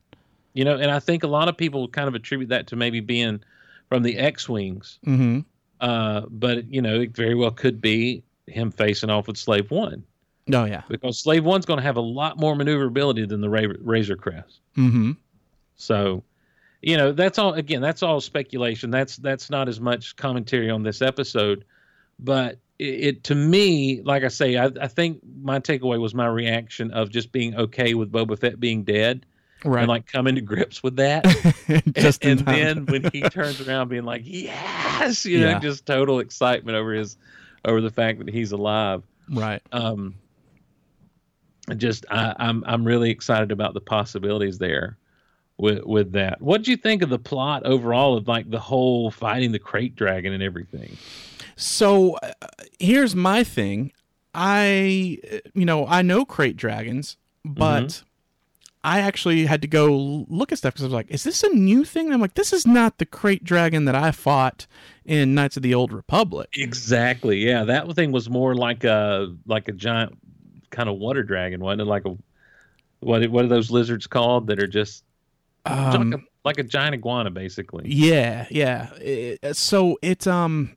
you 0.56 0.64
know 0.64 0.76
and 0.78 0.92
i 0.92 1.00
think 1.00 1.24
a 1.24 1.28
lot 1.28 1.48
of 1.48 1.58
people 1.58 1.88
kind 1.88 2.08
of 2.08 2.14
attribute 2.14 2.50
that 2.50 2.68
to 2.68 2.76
maybe 2.76 3.00
being 3.00 3.42
from 3.90 4.04
the 4.04 4.18
x-wings 4.20 5.00
hmm 5.04 5.40
Uh, 5.82 6.22
but 6.30 6.72
you 6.72 6.82
know, 6.82 7.02
it 7.02 7.16
very 7.16 7.34
well 7.36 7.50
could 7.52 7.82
be 7.82 8.22
him 8.48 8.70
facing 8.72 9.10
off 9.10 9.28
with 9.28 9.36
Slave 9.38 9.72
One 9.72 10.04
oh 10.54 10.66
yeah. 10.66 10.84
because 10.88 11.18
Slave 11.20 11.44
One's 11.44 11.66
going 11.66 11.78
to 11.80 11.84
have 11.84 11.98
a 11.98 12.02
lot 12.02 12.40
more 12.40 12.56
maneuverability 12.56 13.26
than 13.26 13.42
the 13.42 13.50
Ra- 13.50 13.74
Razor 13.82 14.16
Crest. 14.16 14.60
hmm 14.76 15.14
So, 15.76 16.24
you 16.82 16.98
know, 16.98 17.12
that's 17.14 17.40
all. 17.40 17.54
Again, 17.54 17.82
that's 17.82 18.04
all 18.04 18.22
speculation. 18.22 18.92
That's 18.92 19.18
that's 19.18 19.50
not 19.50 19.68
as 19.68 19.80
much 19.80 20.16
commentary 20.16 20.70
on 20.70 20.84
this 20.84 21.02
episode, 21.02 21.66
but 22.20 22.60
it, 22.80 22.84
it 22.86 23.24
to 23.26 23.36
me, 23.36 24.02
like 24.04 24.24
I 24.24 24.28
say, 24.30 24.58
I, 24.58 24.70
I 24.82 24.88
think 24.88 25.20
my 25.42 25.60
takeaway 25.60 26.00
was 26.00 26.14
my 26.16 26.28
reaction 26.28 26.92
of 26.92 27.10
just 27.10 27.32
being 27.32 27.56
okay 27.56 27.94
with 27.94 28.12
Boba 28.12 28.38
Fett 28.38 28.60
being 28.60 28.84
dead 28.84 29.26
Right. 29.66 29.80
and 29.84 29.88
like 29.88 30.06
coming 30.08 30.36
to 30.36 30.42
grips 30.42 30.84
with 30.84 30.98
that. 30.98 31.24
Just 31.94 32.26
in 32.26 32.40
and 32.40 32.48
then 32.48 32.86
when 32.86 33.10
he 33.14 33.22
turns 33.22 33.66
around 33.66 33.88
being 33.88 34.04
like 34.04 34.24
yes 34.26 35.24
you 35.26 35.40
know 35.40 35.52
Yeah. 35.52 35.60
just 35.60 35.86
total 35.86 36.20
excitement 36.20 36.76
over 36.76 36.92
his 36.94 37.16
over 37.64 37.80
the 37.80 37.90
fact 37.90 38.20
that 38.20 38.28
he's 38.28 38.52
alive 38.52 39.04
right. 39.30 39.62
um 39.72 40.16
just 41.78 42.06
I, 42.12 42.36
i'm 42.40 42.62
i'm 42.68 42.84
really 42.84 43.10
excited 43.10 43.54
about 43.54 43.74
the 43.74 43.80
possibilities 43.80 44.58
there 44.58 44.98
with 45.58 45.84
with 45.86 46.12
that 46.12 46.42
what 46.42 46.64
do 46.64 46.72
you 46.72 46.78
think 46.78 47.02
of 47.02 47.10
the 47.10 47.20
plot 47.20 47.66
overall 47.66 48.18
of 48.18 48.28
like 48.28 48.50
the 48.50 48.60
whole 48.60 49.12
fighting 49.12 49.54
the 49.54 49.60
crate 49.60 49.96
dragon 49.96 50.34
and 50.34 50.44
everything 50.44 50.98
So 51.56 52.16
uh, 52.16 52.32
here's 52.80 53.16
my 53.16 53.44
thing. 53.44 53.92
I, 54.34 55.20
uh, 55.32 55.38
you 55.54 55.66
know, 55.66 55.86
I 55.88 56.02
know 56.02 56.26
krayt 56.26 56.56
dragons, 56.56 57.18
but 57.46 57.84
Mm-hmm. 57.84 58.08
I 58.86 59.00
actually 59.00 59.46
had 59.46 59.62
to 59.62 59.68
go 59.70 60.26
look 60.28 60.52
at 60.52 60.58
stuff 60.58 60.74
because 60.74 60.84
I 60.84 60.88
was 60.88 60.94
like, 60.94 61.10
is 61.10 61.24
this 61.24 61.42
a 61.42 61.50
new 61.56 61.86
thing? 61.86 62.08
And 62.08 62.14
I'm 62.14 62.20
like, 62.20 62.34
this 62.34 62.52
is 62.52 62.68
not 62.68 62.98
the 62.98 63.06
krayt 63.06 63.44
dragon 63.44 63.86
that 63.86 63.96
I 63.96 64.12
fought 64.12 64.68
in 65.06 65.34
Knights 65.34 65.56
of 65.56 65.64
the 65.64 65.74
Old 65.74 65.94
Republic. 65.94 66.50
exactly 66.54 67.38
yeah 67.46 67.64
that 67.64 67.90
thing 67.96 68.12
was 68.12 68.30
more 68.30 68.56
like 68.56 68.84
a 68.84 69.34
like 69.46 69.70
a 69.70 69.72
giant 69.72 70.18
kind 70.70 70.90
of 70.90 70.98
water 70.98 71.24
dragon 71.24 71.62
wasn't 71.62 71.82
it 71.82 71.86
like 71.86 72.04
a 72.06 72.18
what 73.00 73.26
what 73.30 73.46
are 73.46 73.50
those 73.50 73.72
lizards 73.72 74.06
called 74.08 74.48
that 74.48 74.60
are 74.62 74.68
just 74.68 75.04
Um, 75.66 76.12
like, 76.12 76.20
a, 76.20 76.24
like 76.44 76.58
a 76.60 76.64
giant 76.64 76.94
iguana 76.96 77.32
basically 77.32 77.86
Yeah, 77.88 78.48
yeah. 78.52 78.94
It- 78.96 79.56
so 79.56 79.98
it 80.02 80.28
um 80.28 80.76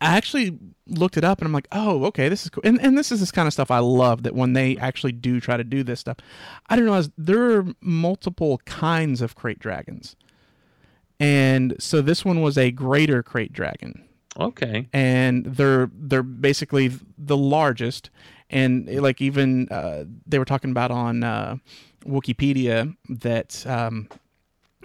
I 0.00 0.16
actually 0.16 0.58
looked 0.86 1.16
it 1.16 1.24
up 1.24 1.38
and 1.38 1.46
I'm 1.46 1.52
like, 1.52 1.68
"Oh, 1.72 2.04
okay, 2.06 2.28
this 2.28 2.44
is 2.44 2.50
cool." 2.50 2.62
And 2.64 2.80
and 2.80 2.96
this 2.96 3.12
is 3.12 3.20
this 3.20 3.30
kind 3.30 3.46
of 3.46 3.52
stuff 3.52 3.70
I 3.70 3.78
love 3.78 4.22
that 4.24 4.34
when 4.34 4.52
they 4.52 4.76
actually 4.78 5.12
do 5.12 5.40
try 5.40 5.56
to 5.56 5.64
do 5.64 5.82
this 5.82 6.00
stuff. 6.00 6.16
I 6.68 6.74
didn't 6.76 6.86
realize 6.86 7.10
there 7.16 7.58
are 7.58 7.66
multiple 7.80 8.58
kinds 8.64 9.20
of 9.20 9.36
krayt 9.36 9.58
dragons. 9.58 10.16
And 11.20 11.74
so 11.80 12.00
this 12.00 12.24
one 12.24 12.40
was 12.40 12.56
a 12.56 12.70
greater 12.70 13.22
krayt 13.22 13.52
dragon 13.52 14.04
okay 14.38 14.86
and 14.92 15.44
they're 15.46 15.90
they're 15.92 16.22
basically 16.22 16.92
the 17.16 17.36
largest 17.36 18.08
and 18.50 18.88
like 19.02 19.20
even 19.20 19.68
uh, 19.70 20.04
they 20.26 20.38
were 20.38 20.44
talking 20.44 20.70
about 20.70 20.90
on 20.90 21.22
uh, 21.22 21.56
Wikipedia 22.06 22.96
that 23.08 23.66
um, 23.66 24.08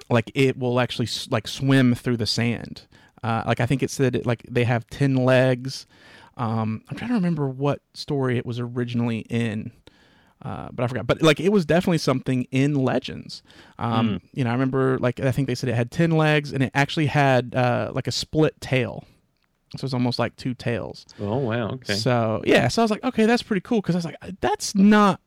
like 0.10 0.32
it 0.36 0.58
will 0.58 0.80
actually 0.80 1.06
s- 1.06 1.28
like 1.32 1.48
swim 1.48 1.96
through 1.96 2.18
the 2.18 2.26
sand. 2.26 2.88
Uh, 3.24 3.44
like 3.48 3.60
I 3.60 3.66
think 3.66 3.82
it 3.82 3.90
said 3.90 4.16
it, 4.16 4.26
like 4.26 4.44
they 4.50 4.64
have 4.66 4.86
ten 4.88 5.16
legs. 5.16 5.86
Um, 6.36 6.82
I'm 6.90 6.98
trying 6.98 7.10
to 7.10 7.16
remember 7.16 7.48
what 7.48 7.82
story 7.94 8.38
it 8.38 8.46
was 8.46 8.60
originally 8.60 9.20
in. 9.30 9.72
Uh, 10.42 10.68
but 10.74 10.84
I 10.84 10.88
forgot. 10.88 11.08
But 11.08 11.22
like, 11.22 11.40
it 11.40 11.50
was 11.54 11.66
definitely 11.66 12.00
something 12.00 12.46
in 12.52 12.76
Legends. 12.76 13.44
Um, 13.80 14.20
You 14.34 14.44
know, 14.44 14.50
I 14.50 14.54
remember 14.54 14.98
like 15.00 15.20
I 15.22 15.32
think 15.32 15.48
they 15.48 15.56
said 15.56 15.70
it 15.70 15.76
had 15.76 15.90
ten 15.90 16.12
legs, 16.12 16.52
and 16.52 16.62
it 16.62 16.72
actually 16.74 17.06
had 17.06 17.56
uh, 17.56 17.92
like 17.96 18.08
a 18.08 18.12
split 18.12 18.60
tail. 18.60 19.06
So 19.78 19.86
it's 19.86 19.94
almost 19.94 20.20
like 20.20 20.36
two 20.36 20.54
tails. 20.54 21.06
oh 21.20 21.38
wow 21.38 21.70
okay 21.72 21.96
So 21.96 22.42
yeah, 22.46 22.68
so 22.68 22.82
I 22.82 22.84
was 22.84 22.92
like, 22.92 23.04
okay, 23.04 23.26
that's 23.26 23.42
pretty 23.42 23.62
cool 23.62 23.82
because 23.82 23.96
I 23.96 24.00
was 24.00 24.06
like, 24.06 24.18
that's 24.42 24.76
not 24.76 25.20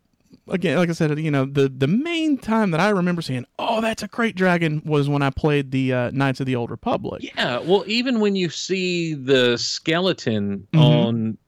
again, 0.49 0.77
like 0.79 0.89
I 0.89 0.93
said, 0.93 1.19
you 1.19 1.31
know, 1.31 1.45
the 1.45 1.69
the 1.69 1.87
main 1.87 2.39
time 2.39 2.71
that 2.73 2.81
I 2.81 2.91
remember 2.91 3.23
saying, 3.23 3.47
oh, 3.59 3.81
that's 3.81 4.03
a 4.03 4.09
krayt 4.09 4.35
dragon 4.35 4.83
was 4.85 5.09
when 5.09 5.23
I 5.23 5.31
played 5.31 5.71
the 5.71 5.93
uh, 5.93 6.11
Knights 6.13 6.41
of 6.41 6.47
the 6.47 6.57
Old 6.57 6.71
Republic. 6.71 7.23
Yeah, 7.23 7.59
well, 7.59 7.85
even 7.87 8.21
when 8.21 8.37
you 8.37 8.49
see 8.51 9.15
the 9.15 9.57
skeleton 9.57 10.67
Mhm. 10.73 10.81
on 10.81 11.39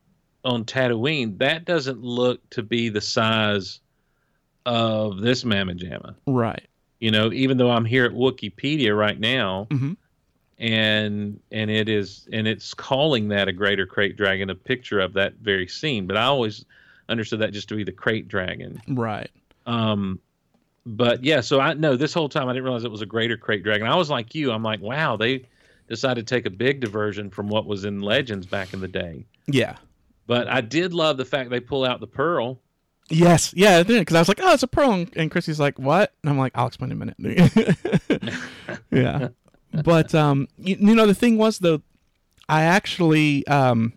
on 0.44 0.64
Tatooine, 0.64 1.38
that 1.38 1.64
doesn't 1.64 2.02
look 2.02 2.48
to 2.50 2.62
be 2.62 2.88
the 2.88 3.00
size 3.00 3.80
of 4.66 5.20
this 5.20 5.44
Mamma 5.44 5.74
Jamma. 5.74 6.14
Right. 6.26 6.66
You 7.00 7.10
know, 7.10 7.32
even 7.32 7.58
though 7.58 7.70
I'm 7.70 7.84
here 7.84 8.04
at 8.04 8.12
Wikipedia 8.12 8.96
right 8.96 9.18
now, 9.18 9.66
Mhm. 9.70 9.96
and 10.58 11.40
and 11.52 11.70
it 11.70 11.88
is 11.88 12.28
and 12.32 12.46
it's 12.48 12.74
calling 12.74 13.28
that 13.28 13.48
a 13.48 13.52
greater 13.52 13.86
krayt 13.86 14.16
dragon, 14.16 14.50
a 14.50 14.54
picture 14.54 15.00
of 15.00 15.12
that 15.14 15.34
very 15.40 15.66
scene. 15.68 16.06
But 16.06 16.16
I 16.16 16.24
always 16.24 16.64
understood 17.08 17.40
that 17.40 17.52
just 17.52 17.68
to 17.70 17.74
be 17.76 17.84
the 17.84 17.92
krayt 17.92 18.28
dragon. 18.28 18.80
Right. 18.88 19.30
Um, 19.66 20.20
but 20.86 21.22
yeah, 21.24 21.40
so 21.40 21.60
I 21.60 21.74
know 21.74 21.96
this 21.96 22.14
whole 22.14 22.28
time 22.28 22.48
I 22.48 22.52
didn't 22.52 22.64
realize 22.64 22.84
it 22.84 22.90
was 22.90 23.02
a 23.02 23.06
greater 23.06 23.36
krayt 23.36 23.62
dragon. 23.62 23.86
I 23.86 23.96
was 23.96 24.08
like 24.10 24.34
you. 24.34 24.50
I'm 24.52 24.62
like, 24.62 24.80
wow, 24.80 25.16
they 25.16 25.46
decided 25.88 26.26
to 26.26 26.34
take 26.34 26.46
a 26.46 26.50
big 26.50 26.80
diversion 26.80 27.30
from 27.30 27.48
what 27.48 27.66
was 27.66 27.84
in 27.84 28.00
Legends 28.00 28.46
back 28.46 28.72
in 28.72 28.80
the 28.80 28.88
day. 28.88 29.24
Yeah. 29.46 29.76
But 30.26 30.48
I 30.48 30.60
did 30.60 30.92
love 30.94 31.16
the 31.16 31.24
fact 31.24 31.50
they 31.50 31.60
pull 31.60 31.84
out 31.84 32.00
the 32.00 32.06
pearl. 32.06 32.60
Yes. 33.10 33.52
Yeah. 33.56 33.82
Because 33.82 34.14
I 34.16 34.20
was 34.20 34.28
like, 34.28 34.40
oh, 34.42 34.52
it's 34.52 34.62
a 34.62 34.68
pearl, 34.68 34.92
and- 34.92 35.10
and 35.16 35.30
Chrissy's 35.30 35.58
like, 35.60 35.78
what? 35.78 36.12
And 36.22 36.30
I'm 36.30 36.38
like, 36.38 36.52
I'll 36.54 36.66
explain 36.66 36.92
in 36.92 37.02
a 37.02 37.14
minute. 37.16 37.76
yeah. 38.90 39.28
But 39.84 40.14
um, 40.14 40.48
you, 40.56 40.76
you 40.80 40.94
know, 40.94 41.06
the 41.06 41.14
thing 41.14 41.36
was 41.36 41.58
though, 41.58 41.82
I 42.48 42.62
actually 42.62 43.46
um, 43.48 43.92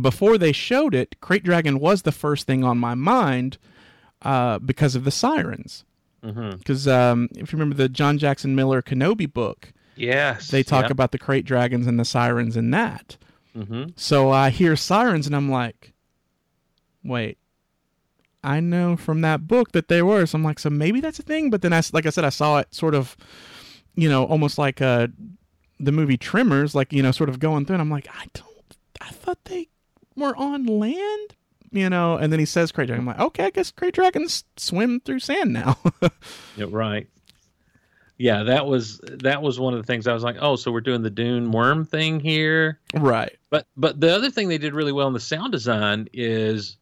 before 0.00 0.38
they 0.38 0.52
showed 0.52 0.94
it, 0.94 1.16
Krayt 1.20 1.42
Dragon 1.42 1.78
was 1.78 2.02
the 2.02 2.12
first 2.12 2.46
thing 2.46 2.64
on 2.64 2.78
my 2.78 2.94
mind 2.94 3.58
uh, 4.22 4.58
because 4.58 4.94
of 4.94 5.04
the 5.04 5.10
sirens. 5.10 5.84
Because 6.58 6.86
um, 6.86 7.28
if 7.36 7.52
you 7.52 7.58
remember 7.58 7.74
the 7.76 7.88
John 7.88 8.16
Jackson 8.18 8.54
Miller 8.54 8.80
Kenobi 8.82 9.30
book, 9.32 9.72
Yes, 9.96 10.48
they 10.48 10.62
talk 10.62 10.84
about 10.90 11.10
the 11.12 11.18
krayt 11.18 11.44
dragons 11.44 11.86
and 11.86 11.98
the 12.00 12.04
sirens 12.04 12.56
in 12.56 12.70
that. 12.70 13.16
hmm 13.54 13.86
So 13.96 14.30
I 14.30 14.50
hear 14.50 14.74
sirens 14.76 15.26
and 15.26 15.34
I'm 15.36 15.50
like, 15.50 15.92
wait, 17.04 17.38
I 18.42 18.60
know 18.60 18.96
from 18.96 19.20
that 19.20 19.46
book 19.46 19.72
that 19.72 19.88
they 19.88 20.00
were. 20.02 20.24
So 20.26 20.36
I'm 20.36 20.44
like, 20.44 20.58
so 20.58 20.70
maybe 20.70 21.00
that's 21.00 21.18
a 21.18 21.22
thing. 21.22 21.50
But 21.50 21.62
then 21.62 21.72
I, 21.72 21.82
like 21.92 22.06
I 22.06 22.10
said, 22.10 22.24
I 22.24 22.30
saw 22.30 22.58
it 22.58 22.74
sort 22.74 22.94
of, 22.94 23.16
you 23.94 24.08
know, 24.08 24.24
almost 24.24 24.58
like 24.58 24.80
uh, 24.80 25.08
the 25.78 25.92
movie 25.92 26.16
Tremors, 26.16 26.74
like, 26.74 26.92
you 26.92 27.02
know, 27.02 27.10
sort 27.10 27.28
of 27.28 27.38
going 27.38 27.66
through. 27.66 27.74
And 27.74 27.82
I'm 27.82 27.90
like, 27.90 28.08
I 28.08 28.26
don't, 28.32 28.46
I 29.02 29.10
thought 29.10 29.44
they 29.44 29.68
were 30.16 30.34
on 30.36 30.66
land, 30.66 31.34
you 31.70 31.90
know. 31.90 32.16
And 32.16 32.32
then 32.32 32.38
he 32.40 32.46
says 32.46 32.70
krayt 32.72 32.86
dragon. 32.86 33.00
I'm 33.00 33.06
like, 33.06 33.18
okay, 33.20 33.44
I 33.46 33.50
guess 33.50 33.72
krayt 33.72 33.92
dragons 33.92 34.44
swim 34.56 35.00
through 35.00 35.20
sand 35.20 35.52
now. 35.52 35.78
Yeah, 36.56 36.66
right. 36.70 37.08
Yeah, 38.18 38.44
that 38.44 38.66
was 38.66 39.00
that 39.04 39.42
was 39.42 39.58
one 39.58 39.72
of 39.74 39.80
the 39.80 39.86
things 39.86 40.06
I 40.06 40.12
was 40.12 40.22
like, 40.22 40.36
oh, 40.40 40.54
so 40.56 40.70
we're 40.70 40.80
doing 40.82 41.02
the 41.02 41.10
Dune 41.10 41.50
worm 41.50 41.84
thing 41.84 42.20
here. 42.20 42.78
right. 42.94 43.36
But 43.50 43.66
but 43.76 44.00
the 44.00 44.14
other 44.14 44.30
thing 44.30 44.48
they 44.48 44.58
did 44.58 44.74
really 44.74 44.92
well 44.92 45.08
in 45.08 45.12
the 45.14 45.18
sound 45.20 45.50
design 45.50 46.08
is, 46.12 46.76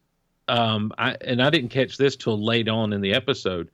um, 0.47 0.91
I 0.97 1.15
and 1.21 1.41
I 1.41 1.49
didn't 1.49 1.69
catch 1.69 1.97
this 1.97 2.15
till 2.15 2.37
late 2.43 2.67
on 2.69 2.93
in 2.93 3.01
the 3.01 3.13
episode, 3.13 3.69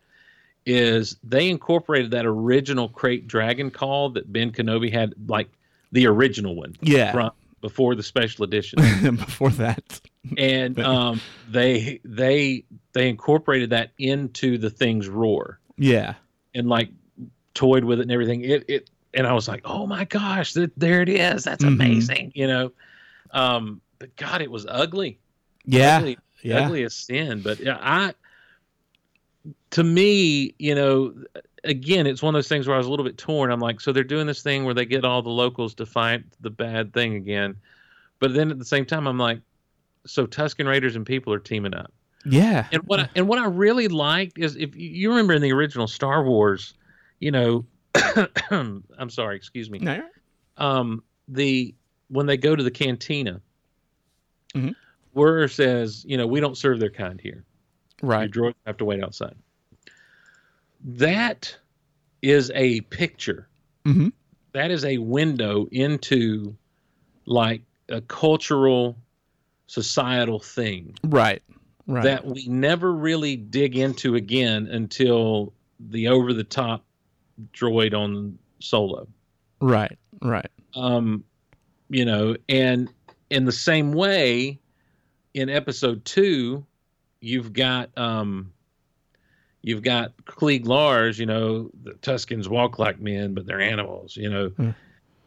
is 0.66 1.18
they 1.24 1.50
incorporated 1.50 2.12
that 2.12 2.26
original 2.26 2.88
krayt 2.90 3.28
dragon 3.28 3.70
call 3.72 4.12
that 4.12 4.32
Ben 4.32 4.52
Kenobi 4.52 4.92
had, 4.94 5.14
like 5.28 5.50
the 5.92 6.06
original 6.08 6.56
one 6.56 6.76
Yeah. 6.82 7.12
from 7.12 7.32
before 7.62 7.96
the 7.96 8.04
special 8.04 8.44
edition, 8.44 8.80
Before 9.16 9.50
that. 9.52 10.00
and 10.38 10.80
um, 10.80 11.22
they 11.50 12.00
they 12.06 12.64
they 12.94 13.10
incorporated 13.10 13.70
that 13.72 13.92
into 13.98 14.58
the 14.58 14.70
thing's 14.70 15.08
roar. 15.08 15.60
Yeah. 15.78 16.16
and 16.56 16.68
like 16.70 16.90
toyed 17.54 17.84
with 17.84 18.00
it 18.00 18.04
and 18.04 18.12
everything. 18.12 18.42
It 18.44 18.66
it 18.68 18.90
and 19.14 19.26
I 19.28 19.34
was 19.34 19.48
like, 19.48 19.62
oh 19.66 19.88
my 19.88 20.04
gosh, 20.06 20.54
th- 20.54 20.72
there 20.78 21.02
it 21.02 21.10
is. 21.10 21.44
That's 21.44 21.64
Mhm. 21.64 21.68
amazing. 21.68 22.32
You 22.36 22.48
know, 22.48 22.72
um, 23.32 23.82
but 24.00 24.16
God, 24.16 24.42
it 24.42 24.52
was 24.52 24.66
ugly. 24.70 25.18
Yeah. 25.66 25.98
ugly, 25.98 26.18
Yeah. 26.44 26.66
ugly 26.66 26.84
as 26.84 26.94
sin. 26.96 27.42
But 27.42 27.60
yeah, 27.60 27.78
I 27.82 28.14
to 29.72 29.84
me, 29.84 30.54
you 30.60 30.76
know, 30.76 31.14
again, 31.70 32.08
it's 32.08 32.22
one 32.22 32.34
of 32.36 32.38
those 32.38 32.48
things 32.48 32.68
where 32.68 32.76
I 32.76 32.78
was 32.78 32.88
a 32.88 32.90
little 32.90 33.06
bit 33.06 33.18
torn. 33.18 33.52
I'm 33.52 33.60
like, 33.60 33.82
so 33.82 33.92
they're 33.92 34.04
doing 34.04 34.28
this 34.28 34.42
thing 34.42 34.64
where 34.66 34.74
they 34.74 34.86
get 34.86 35.06
all 35.06 35.22
the 35.22 35.30
locals 35.30 35.74
to 35.76 35.86
fight 35.86 36.24
the 36.42 36.50
bad 36.50 36.94
thing 36.94 37.16
again, 37.16 37.56
but 38.20 38.34
then 38.34 38.52
at 38.52 38.60
the 38.60 38.66
same 38.66 38.86
time, 38.86 39.08
I'm 39.08 39.18
like, 39.18 39.40
so 40.06 40.26
Tusken 40.26 40.68
Raiders 40.68 40.96
and 40.96 41.06
people 41.06 41.34
are 41.34 41.40
teaming 41.40 41.74
up. 41.74 41.92
Yeah. 42.26 42.68
And 42.72 42.82
what 42.84 43.00
I, 43.02 43.10
and 43.16 43.28
what 43.28 43.40
I 43.40 43.46
really 43.46 43.88
liked 43.88 44.38
is 44.40 44.56
if 44.56 44.76
you- 44.76 45.10
remember 45.10 45.34
in 45.34 45.42
the 45.42 45.52
original 45.54 45.88
Star 45.88 46.24
Wars, 46.24 46.74
you 47.20 47.32
know, 47.32 47.66
I'm 48.52 49.10
sorry, 49.10 49.36
excuse 49.36 49.70
me 49.70 49.80
No, 49.80 50.04
um, 50.58 51.04
the 51.28 51.74
when 52.10 52.26
they 52.26 52.38
go 52.38 52.56
to 52.56 52.64
the 52.64 52.72
cantina, 52.72 53.42
Mhm. 54.56 54.76
Wuher 55.16 55.52
says, 55.52 56.06
you 56.08 56.16
know, 56.18 56.28
we 56.28 56.40
don't 56.40 56.58
serve 56.58 56.80
their 56.80 56.90
kind 56.92 57.20
here. 57.20 57.44
Right. 58.02 58.34
Your 58.34 58.52
droids 58.52 58.56
have 58.66 58.78
to 58.78 58.86
wait 58.86 59.04
outside. 59.04 59.36
That 60.88 61.56
is 62.22 62.50
a 62.56 62.82
picture. 62.82 63.48
Mhm. 63.86 64.14
That 64.54 64.72
is 64.72 64.86
a 64.86 64.98
window 64.98 65.68
into 65.72 66.56
like 67.26 67.62
a 67.90 68.02
cultural, 68.02 68.98
societal 69.68 70.40
thing 70.40 70.96
Right. 71.04 71.44
Right. 71.86 72.04
that 72.04 72.26
we 72.26 72.48
never 72.48 72.92
really 72.94 73.36
dig 73.36 73.76
into 73.78 74.16
again 74.16 74.68
until 74.68 75.54
the 75.80 76.08
over 76.08 76.34
the 76.34 76.44
top 76.46 76.84
droid 77.54 77.94
on 77.94 78.40
Solo 78.60 79.08
right. 79.62 79.98
Right. 80.22 80.50
um, 80.74 81.24
you 81.90 82.06
know, 82.06 82.36
and 82.50 82.90
in 83.30 83.46
the 83.46 83.52
same 83.52 83.92
way, 83.92 84.60
in 85.34 85.50
episode 85.50 86.04
two, 86.06 86.66
you've 87.22 87.54
got 87.54 87.96
um, 87.98 88.52
you've 89.62 89.84
got 89.84 90.14
Cliegg 90.26 90.66
Lars. 90.66 91.20
You 91.20 91.26
know, 91.26 91.70
the 91.84 91.94
Tuskens 91.94 92.48
walk 92.48 92.80
like 92.80 93.00
men, 93.00 93.34
but 93.34 93.46
they're 93.46 93.62
animals. 93.62 94.16
You 94.16 94.30
know, 94.30 94.50
Hmm. 94.50 94.70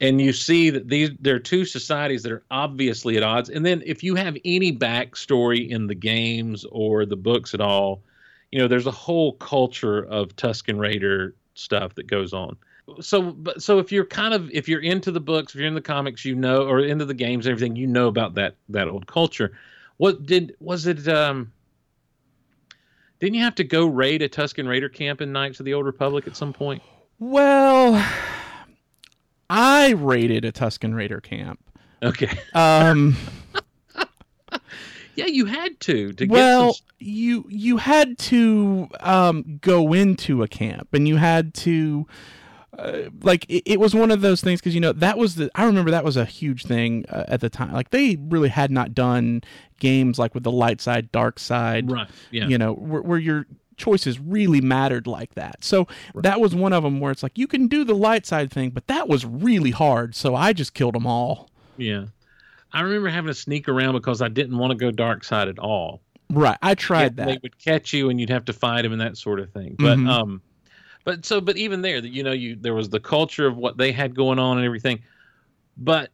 and 0.01 0.21
you 0.21 0.33
see 0.33 0.71
that 0.71 0.89
these 0.89 1.11
there 1.21 1.37
are 1.37 1.41
two 1.41 1.65
societies 1.65 2.23
that 2.23 2.33
are 2.33 2.45
obviously 2.51 3.17
at 3.17 3.23
odds. 3.23 3.51
And 3.51 3.65
then 3.65 3.83
if 3.85 4.03
you 4.03 4.15
have 4.15 4.37
any 4.45 4.73
backstory 4.77 5.69
in 5.69 5.87
the 5.87 5.95
games 5.95 6.65
or 6.71 7.05
the 7.07 7.17
books 7.17 7.55
at 7.55 7.61
all, 7.61 8.03
you 8.51 8.59
know, 8.59 8.69
there's 8.69 8.87
a 8.87 8.91
whole 8.91 9.35
culture 9.35 10.05
of 10.05 10.35
Tusken 10.37 10.79
Raider 10.79 11.35
stuff 11.55 11.95
that 11.95 12.07
goes 12.07 12.33
on 12.33 12.57
so 13.01 13.23
but 13.33 13.63
so 13.63 13.79
if 13.79 13.93
you're 13.93 14.05
kind 14.05 14.35
of 14.35 14.51
if 14.51 14.69
you're 14.69 14.81
into 14.81 15.11
the 15.11 15.21
books 15.21 15.55
if 15.55 15.59
you're 15.61 15.69
in 15.69 15.75
the 15.75 15.81
comics 15.81 16.25
you 16.25 16.35
know 16.35 16.63
or 16.67 16.81
into 16.81 17.05
the 17.05 17.15
games 17.15 17.47
and 17.47 17.53
everything 17.53 17.77
you 17.77 17.87
know 17.87 18.09
about 18.09 18.35
that 18.35 18.57
that 18.69 18.89
old 18.89 19.07
culture 19.07 19.53
what 19.99 20.27
did 20.27 20.57
was 20.61 20.87
it 20.87 21.07
um 21.07 21.53
didn't 23.21 23.35
you 23.35 23.43
have 23.43 23.55
to 23.55 23.65
go 23.65 23.87
raid 23.87 24.23
a 24.23 24.29
tusken 24.29 24.67
raider 24.69 24.89
camp 24.89 25.21
in 25.21 25.33
knights 25.33 25.61
of 25.61 25.67
the 25.67 25.75
old 25.75 25.87
republic 25.87 26.27
at 26.27 26.37
some 26.37 26.53
point 26.53 26.83
Well, 27.19 28.05
I 29.49 29.91
raided 29.93 30.45
a 30.45 30.53
Tusken 30.53 30.95
Raider 30.95 31.21
camp. 31.21 31.61
okay 32.03 32.39
Um, 32.55 33.17
yeah 35.17 35.27
you 35.27 35.47
had 35.47 35.79
to 35.81 36.13
to 36.15 36.27
well, 36.27 36.67
get 36.69 36.77
some 36.77 36.87
you 36.99 37.45
you 37.49 37.79
had 37.79 38.19
to 38.19 38.89
um, 39.01 39.59
go 39.61 39.93
into 39.93 40.43
a 40.43 40.49
camp, 40.49 40.89
and 40.93 41.09
you 41.09 41.17
had 41.17 41.55
to. 41.55 42.07
Uh, 42.81 43.11
like 43.23 43.45
it, 43.51 43.63
it 43.67 43.79
was 43.81 43.95
one 43.95 44.11
of 44.11 44.21
those 44.23 44.41
things 44.41 44.61
because 44.61 44.75
you 44.75 44.81
know 44.81 44.93
that 44.93 45.19
was 45.19 45.35
the 45.35 45.51
I 45.55 45.65
remember 45.65 45.91
that 45.91 46.05
was 46.05 46.17
a 46.17 46.25
huge 46.25 46.65
thing 46.65 47.05
uh, 47.11 47.25
at 47.29 47.41
the 47.41 47.51
time. 47.51 47.73
Like 47.73 47.91
they 47.91 48.17
really 48.29 48.49
had 48.49 48.71
not 48.71 48.95
done 48.95 49.43
games 49.79 50.19
like 50.19 50.35
with 50.35 50.43
the 50.45 50.53
light 50.53 50.81
side, 50.81 51.13
dark 51.13 51.39
side, 51.39 51.91
right 51.91 52.09
yeah 52.31 52.47
you 52.47 52.57
know, 52.59 52.73
where, 52.73 53.03
where 53.03 53.19
your 53.19 53.47
choices 53.77 54.19
really 54.19 54.61
mattered 54.61 55.07
like 55.07 55.35
that. 55.35 55.63
So 55.65 55.87
that 56.15 56.41
was 56.41 56.55
one 56.55 56.73
of 56.73 56.83
them 56.83 57.01
where 57.01 57.13
it's 57.13 57.23
like 57.23 57.37
you 57.39 57.47
can 57.47 57.67
do 57.67 57.85
the 57.85 57.95
light 57.95 58.27
side 58.27 58.51
thing, 58.53 58.71
but 58.71 58.87
that 58.89 59.09
was 59.09 59.25
really 59.27 59.71
hard. 59.71 60.15
So 60.15 60.35
I 60.35 60.53
just 60.53 60.75
killed 60.75 60.95
them 60.95 61.07
all. 61.07 61.49
yeah 61.77 62.05
i 62.73 62.83
remember 62.83 63.09
having 63.09 63.27
to 63.27 63.35
sneak 63.35 63.69
around 63.69 63.95
because 63.95 64.23
i 64.23 64.29
didn't 64.29 64.57
want 64.57 64.71
to 64.71 64.77
go 64.77 64.91
dark 64.93 65.25
side 65.25 65.49
at 65.49 65.59
all 65.59 66.01
Right, 66.33 66.57
I 66.63 66.77
tried 66.77 67.19
Yeah, 67.19 67.25
They 67.27 67.39
would 67.43 67.59
catch 67.59 67.93
you, 67.93 68.09
and 68.09 68.21
you'd 68.21 68.31
have 68.31 68.45
to 68.45 68.53
fight 68.53 68.83
them 68.83 68.93
and 68.93 69.01
that 69.01 69.17
sort 69.17 69.41
of 69.41 69.51
thing. 69.53 69.75
But 69.77 69.99
Mhm. 69.99 70.09
um, 70.09 70.43
but 71.11 71.27
so 71.27 71.41
but 71.41 71.57
even 71.57 71.83
there, 71.83 71.99
you 71.99 72.23
know, 72.23 72.31
you 72.31 72.55
there 72.55 72.75
was 72.75 72.89
the 72.89 73.01
culture 73.01 73.45
of 73.45 73.57
what 73.57 73.77
they 73.77 73.91
had 73.91 74.15
going 74.15 74.39
on 74.39 74.59
and 74.59 74.65
everything, 74.65 75.03
but 75.77 76.11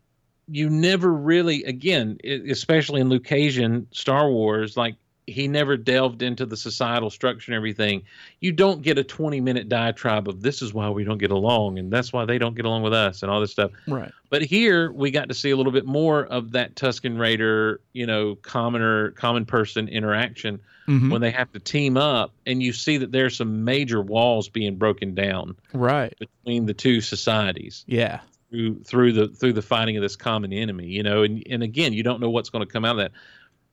you 0.48 0.70
never 0.70 1.12
really, 1.12 1.64
again, 1.64 2.16
especially 2.24 3.02
in 3.02 3.10
Lucasian 3.10 3.86
Star 3.90 4.30
Wars, 4.30 4.74
like 4.74 4.94
he 5.26 5.48
never 5.48 5.76
delved 5.76 6.22
into 6.22 6.46
the 6.46 6.56
societal 6.56 7.10
structure 7.10 7.50
and 7.50 7.56
everything. 7.56 8.02
You 8.40 8.52
don't 8.52 8.82
get 8.82 8.96
a 8.98 9.04
twenty 9.04 9.40
minute 9.40 9.68
diatribe 9.68 10.28
of 10.28 10.40
this 10.42 10.62
is 10.62 10.72
why 10.72 10.88
we 10.90 11.02
don't 11.04 11.18
get 11.18 11.30
along, 11.32 11.78
and 11.78 11.92
that's 11.92 12.12
why 12.12 12.24
they 12.24 12.38
don't 12.38 12.54
get 12.54 12.64
along 12.64 12.82
with 12.82 12.92
us, 12.92 13.22
and 13.22 13.30
all 13.30 13.40
this 13.40 13.50
stuff. 13.50 13.72
Right. 13.88 14.12
But 14.30 14.42
here 14.42 14.92
we 14.92 15.10
got 15.10 15.28
to 15.28 15.34
see 15.34 15.50
a 15.50 15.56
little 15.56 15.72
bit 15.72 15.84
more 15.86 16.24
of 16.24 16.52
that 16.52 16.74
Tusken 16.76 17.18
Raider, 17.18 17.80
you 17.92 18.06
know, 18.06 18.36
commoner, 18.36 19.10
common 19.12 19.46
person 19.46 19.88
interaction 19.88 20.60
Mhm. 20.88 21.10
when 21.10 21.20
they 21.20 21.32
have 21.32 21.50
to 21.52 21.58
team 21.58 21.96
up, 21.96 22.32
and 22.46 22.62
you 22.62 22.72
see 22.72 22.96
that 22.98 23.10
there's 23.10 23.36
some 23.36 23.64
major 23.64 24.00
walls 24.00 24.48
being 24.48 24.76
broken 24.76 25.14
down 25.14 25.56
Right. 25.72 26.14
between 26.18 26.66
the 26.66 26.74
two 26.74 27.00
societies 27.00 27.84
Yeah. 27.88 28.20
through 28.50 28.80
through 28.84 29.12
the 29.12 29.26
through 29.26 29.54
the 29.54 29.62
fighting 29.62 29.96
of 29.96 30.02
this 30.02 30.14
common 30.14 30.52
enemy. 30.52 30.86
You 30.86 31.02
know, 31.02 31.24
and 31.24 31.42
and 31.50 31.64
again, 31.64 31.92
you 31.92 32.04
don't 32.04 32.20
know 32.20 32.30
what's 32.30 32.50
going 32.50 32.64
to 32.64 32.72
come 32.72 32.84
out 32.84 32.92
of 32.92 32.98
that. 32.98 33.12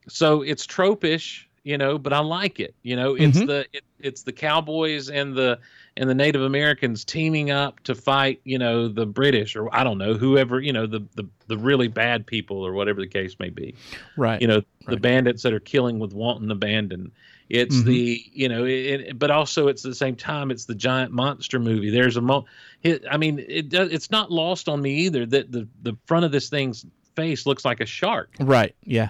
So 0.10 0.41
it's 0.41 0.66
tropish, 0.68 1.45
you 1.64 1.78
know, 1.78 1.97
but 1.97 2.14
I 2.14 2.20
like 2.20 2.60
it. 2.60 2.76
You 2.84 2.95
know, 2.95 3.16
it's 3.16 3.39
Mhm. 3.39 3.47
the 3.47 3.66
it, 3.74 3.84
it's 3.99 4.24
the 4.24 4.34
cowboys 4.34 5.10
and 5.10 5.36
the 5.36 5.60
and 5.95 6.10
the 6.10 6.16
Native 6.16 6.41
Americans 6.41 7.06
teaming 7.06 7.51
up 7.51 7.80
to 7.82 7.93
fight, 7.93 8.41
you 8.45 8.58
know, 8.58 8.88
the 8.88 9.06
British 9.06 9.56
or 9.56 9.74
I 9.74 9.84
don't 9.84 9.99
know 9.99 10.16
whoever, 10.16 10.60
you 10.60 10.74
know, 10.74 10.86
the 10.88 11.01
the 11.16 11.26
the 11.47 11.58
really 11.58 11.88
bad 11.88 12.26
people 12.26 12.58
or 12.66 12.74
whatever 12.74 12.99
the 13.01 13.08
case 13.08 13.36
may 13.39 13.49
be 13.49 13.76
Right. 14.18 14.41
you 14.41 14.47
know 14.47 14.62
the 14.88 14.97
bandits 14.97 15.43
that 15.43 15.54
are 15.54 15.60
killing 15.60 15.99
with 15.99 16.14
wanton 16.14 16.49
abandon 16.51 17.12
it's 17.49 17.76
Mhm. 17.76 17.86
the 17.86 18.24
you 18.34 18.47
know 18.49 18.64
it, 18.66 18.72
it- 19.01 19.20
but 19.20 19.30
also 19.30 19.68
it's 19.68 19.84
the 19.84 19.93
same 19.93 20.16
time 20.16 20.49
it's 20.51 20.66
the 20.66 20.74
giant 20.74 21.12
monster 21.12 21.60
movie 21.60 21.89
there's 21.89 22.16
a 22.18 22.22
mo 22.22 22.45
it, 22.82 23.04
i 23.12 23.18
mean 23.18 23.43
it 23.47 23.68
does 23.70 23.91
it's 23.91 24.10
not 24.10 24.32
lost 24.32 24.70
on 24.70 24.82
me 24.82 24.95
either 25.06 25.26
that 25.26 25.51
the 25.51 25.68
the 25.84 25.95
front 26.06 26.24
of 26.26 26.32
this 26.32 26.49
thing's 26.49 26.86
face 27.16 27.45
looks 27.45 27.66
like 27.66 27.82
a 27.82 27.86
shark 27.86 28.32
right. 28.39 28.74
Yeah. 28.86 29.10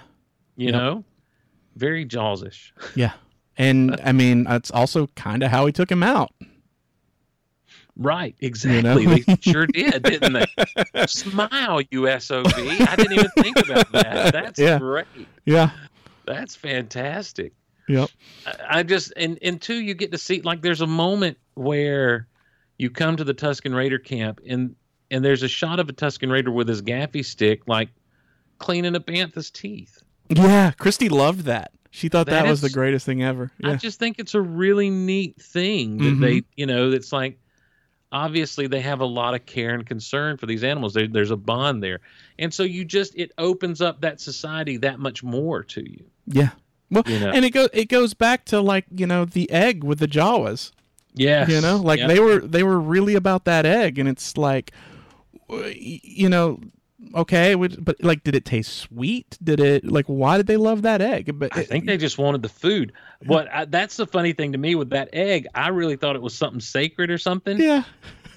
You 0.55 0.67
Yep. 0.67 0.73
know 0.73 1.03
very 1.75 2.05
jawsish 2.05 2.71
Yeah. 2.95 3.13
And 3.57 3.99
I 4.03 4.11
mean, 4.13 4.43
that's 4.45 4.71
also 4.71 5.07
kind 5.15 5.43
of 5.43 5.51
how 5.51 5.65
he 5.67 5.71
took 5.71 5.91
him 5.91 6.01
out. 6.03 6.31
right 7.95 8.35
exactly 8.39 9.05
know? 9.05 9.15
they 9.15 9.35
sure 9.41 9.67
did 9.67 10.01
didn't 10.03 10.33
they 10.33 11.05
smile 11.07 11.81
usob 11.91 12.47
i 12.87 12.95
didn't 12.95 13.13
even 13.13 13.29
think 13.37 13.57
about 13.59 13.91
that 13.91 14.33
that's 14.33 14.59
Yeah. 14.59 14.79
great 14.79 15.05
Yeah. 15.45 15.69
That's 16.25 16.55
fantastic. 16.55 17.51
Yep. 17.89 18.09
I, 18.47 18.53
I 18.79 18.83
just 18.83 19.11
and 19.17 19.37
and 19.41 19.61
two, 19.61 19.75
you 19.75 19.93
get 19.93 20.13
to 20.13 20.17
see 20.17 20.41
like 20.41 20.61
there's 20.61 20.79
a 20.79 20.87
moment 20.87 21.37
where 21.55 22.27
you 22.77 22.89
come 22.89 23.17
to 23.17 23.25
the 23.25 23.33
Tusken 23.33 23.75
Raider 23.75 23.99
camp 23.99 24.39
and 24.47 24.73
and 25.11 25.23
there's 25.23 25.43
a 25.43 25.49
shot 25.49 25.81
of 25.81 25.89
a 25.89 25.93
Tusken 25.93 26.31
Raider 26.31 26.49
with 26.49 26.69
his 26.69 26.81
gaffi 26.81 27.25
stick 27.25 27.67
like 27.67 27.89
cleaning 28.57 28.95
a 28.95 29.01
bantha's 29.01 29.51
teeth. 29.51 30.01
Yeah. 30.37 30.71
Christy 30.71 31.09
loved 31.09 31.41
that. 31.45 31.71
She 31.91 32.09
thought 32.09 32.25
that, 32.25 32.43
That 32.43 32.49
was 32.49 32.61
the 32.61 32.69
greatest 32.71 33.05
thing 33.05 33.21
ever. 33.23 33.51
Yeah. 33.59 33.71
I 33.71 33.75
just 33.75 33.99
think 33.99 34.17
it's 34.19 34.33
a 34.33 34.41
really 34.41 34.89
neat 34.89 35.39
thing 35.41 35.97
that 35.97 36.03
Mhm. 36.15 36.21
they 36.21 36.43
you 36.55 36.65
know 36.65 36.91
it's 36.91 37.11
like 37.13 37.39
obviously 38.11 38.67
they 38.67 38.81
have 38.81 38.99
a 38.99 39.05
lot 39.05 39.33
of 39.35 39.45
care 39.45 39.73
and 39.73 39.85
concern 39.85 40.37
for 40.37 40.45
these 40.45 40.63
animals. 40.63 40.93
There, 40.93 41.07
there's 41.07 41.31
a 41.31 41.35
bond 41.37 41.83
there, 41.83 41.99
and 42.39 42.53
so 42.53 42.63
you 42.63 42.83
just 42.85 43.15
it 43.15 43.31
opens 43.37 43.81
up 43.81 44.01
that 44.01 44.19
society 44.21 44.77
that 44.77 44.99
much 44.99 45.23
more 45.23 45.63
to 45.63 45.81
you. 45.81 46.03
Yeah. 46.27 46.49
Well, 46.91 47.03
You 47.07 47.19
know. 47.19 47.31
and 47.31 47.43
it 47.45 47.51
goes 47.51 47.69
it 47.73 47.89
goes 47.89 48.13
back 48.13 48.45
to 48.45 48.59
like 48.61 48.85
you 48.95 49.07
know 49.07 49.25
the 49.25 49.49
egg 49.51 49.83
with 49.83 49.99
the 49.99 50.07
Jawas. 50.07 50.71
Yeah, 51.15 51.47
You 51.47 51.61
know, 51.61 51.77
like 51.77 51.99
they 52.07 52.19
were 52.19 52.39
they 52.39 52.63
were 52.63 52.79
really 52.79 53.13
about 53.13 53.45
that 53.45 53.67
egg, 53.67 53.99
and 53.99 54.09
it's 54.09 54.35
like, 54.35 54.71
you 55.75 56.27
know, 56.29 56.59
okay, 57.15 57.55
but 57.55 58.03
like, 58.03 58.23
did 58.23 58.35
it 58.35 58.45
taste 58.45 58.77
sweet? 58.77 59.37
Did 59.43 59.59
it 59.59 59.85
like 59.85 60.05
why 60.05 60.37
did 60.37 60.47
they 60.47 60.57
love 60.57 60.83
that 60.83 61.01
egg? 61.01 61.37
But 61.37 61.55
I 61.55 61.63
think 61.63 61.85
they 61.85 61.97
just 61.97 62.17
wanted 62.17 62.41
the 62.41 62.49
food. 62.49 62.93
What 63.25 63.47
I, 63.53 63.65
that's 63.65 63.97
the 63.97 64.07
funny 64.07 64.33
thing 64.33 64.51
to 64.51 64.57
me 64.57 64.75
with 64.75 64.89
that 64.91 65.09
egg. 65.13 65.47
I 65.55 65.69
really 65.69 65.95
thought 65.95 66.15
it 66.15 66.21
was 66.21 66.35
something 66.35 66.59
sacred 66.59 67.09
or 67.09 67.17
something, 67.17 67.59
yeah, 67.59 67.83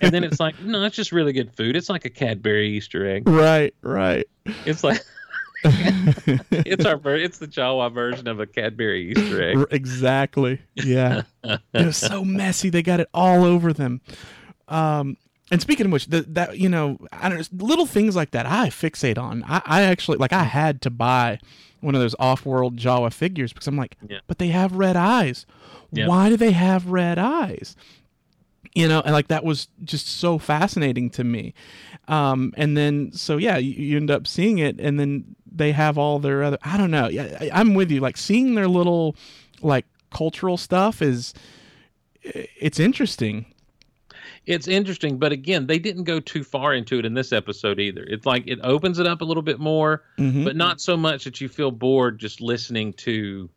and 0.00 0.12
then 0.12 0.24
it's 0.24 0.40
like, 0.40 0.60
no, 0.60 0.82
it's 0.84 0.96
just 0.96 1.12
really 1.12 1.32
good 1.32 1.54
food. 1.54 1.76
It's 1.76 1.88
like 1.88 2.04
a 2.04 2.10
Cadbury 2.10 2.76
Easter 2.76 3.08
egg. 3.08 3.28
right, 3.28 3.74
right. 3.82 4.26
It's 4.64 4.84
like, 4.84 5.00
it's 5.64 6.84
our 6.84 6.96
ver- 6.96 7.16
it's 7.16 7.38
the 7.38 7.48
Jawa 7.48 7.92
version 7.92 8.28
of 8.28 8.40
a 8.40 8.46
Cadbury 8.46 9.10
Easter 9.10 9.42
egg. 9.42 9.66
Exactly. 9.70 10.60
Yeah. 10.74 11.22
it 11.44 11.60
was 11.72 11.96
so 11.96 12.24
messy. 12.24 12.70
They 12.70 12.82
got 12.82 13.00
it 13.00 13.08
all 13.14 13.44
over 13.44 13.72
them. 13.72 14.00
Um, 14.68 15.16
and 15.50 15.60
speaking 15.60 15.86
of 15.86 15.92
which, 15.92 16.06
the, 16.06 16.22
that 16.22 16.58
you 16.58 16.68
know, 16.68 16.98
I 17.12 17.28
don't 17.28 17.38
know, 17.38 17.64
little 17.64 17.86
things 17.86 18.16
like 18.16 18.32
that 18.32 18.46
I 18.46 18.68
fixate 18.68 19.18
on. 19.18 19.44
I, 19.46 19.62
I 19.64 19.82
actually 19.82 20.18
like 20.18 20.32
I 20.32 20.42
had 20.44 20.82
to 20.82 20.90
buy 20.90 21.38
one 21.80 21.94
of 21.94 22.00
those 22.00 22.14
off-world 22.18 22.76
Jawa 22.76 23.12
figures 23.12 23.52
because 23.52 23.66
I'm 23.68 23.76
like, 23.76 23.96
Yeah. 24.08 24.18
but 24.26 24.38
they 24.38 24.48
have 24.48 24.72
red 24.72 24.96
eyes. 24.96 25.46
Yeah. 25.92 26.08
Why 26.08 26.28
do 26.28 26.36
they 26.36 26.50
have 26.52 26.86
red 26.88 27.18
eyes? 27.18 27.76
You 28.74 28.88
know, 28.88 29.00
and 29.02 29.12
like 29.12 29.28
that 29.28 29.44
was 29.44 29.68
just 29.84 30.08
so 30.08 30.38
fascinating 30.38 31.10
to 31.10 31.24
me. 31.24 31.54
Um, 32.08 32.52
and 32.56 32.76
then 32.76 33.12
so 33.12 33.36
yeah, 33.36 33.56
you, 33.56 33.70
you 33.72 33.96
end 33.96 34.10
up 34.10 34.26
seeing 34.26 34.58
it, 34.58 34.78
and 34.80 34.98
then 35.00 35.36
they 35.50 35.72
have 35.72 35.96
all 35.96 36.18
their 36.18 36.42
other. 36.42 36.58
I 36.62 36.76
don't 36.76 36.90
know. 36.90 37.08
Yeah, 37.08 37.38
I, 37.40 37.50
I'm 37.52 37.74
with 37.74 37.90
you. 37.90 38.00
Like 38.00 38.16
seeing 38.16 38.54
their 38.54 38.68
little 38.68 39.16
like 39.62 39.86
cultural 40.10 40.56
stuff 40.56 41.00
is 41.00 41.32
it's 42.22 42.78
interesting. 42.80 43.46
It's 44.46 44.68
interesting, 44.68 45.18
but 45.18 45.32
again, 45.32 45.66
they 45.66 45.78
didn't 45.78 46.04
go 46.04 46.20
too 46.20 46.44
far 46.44 46.72
into 46.72 46.98
it 46.98 47.04
in 47.04 47.14
this 47.14 47.32
episode 47.32 47.80
either. 47.80 48.04
It's 48.04 48.24
like 48.26 48.44
it 48.46 48.60
opens 48.62 48.98
it 49.00 49.06
up 49.06 49.20
a 49.20 49.24
little 49.24 49.42
bit 49.42 49.58
more, 49.58 50.04
Mhm. 50.18 50.44
but 50.44 50.54
not 50.56 50.80
so 50.80 50.96
much 50.96 51.24
that 51.24 51.40
you 51.40 51.48
feel 51.48 51.72
bored 51.72 52.18
just 52.20 52.40
listening 52.40 52.92
to 52.94 53.50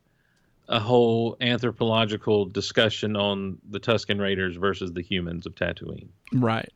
a 0.68 0.80
whole 0.80 1.38
anthropological 1.42 2.46
discussion 2.46 3.16
on 3.16 3.58
the 3.70 3.80
Tusken 3.80 4.20
Raiders 4.20 4.56
versus 4.56 4.92
the 4.94 5.02
humans 5.02 5.46
of 5.46 5.56
Tatooine. 5.56 6.08
Right. 6.34 6.70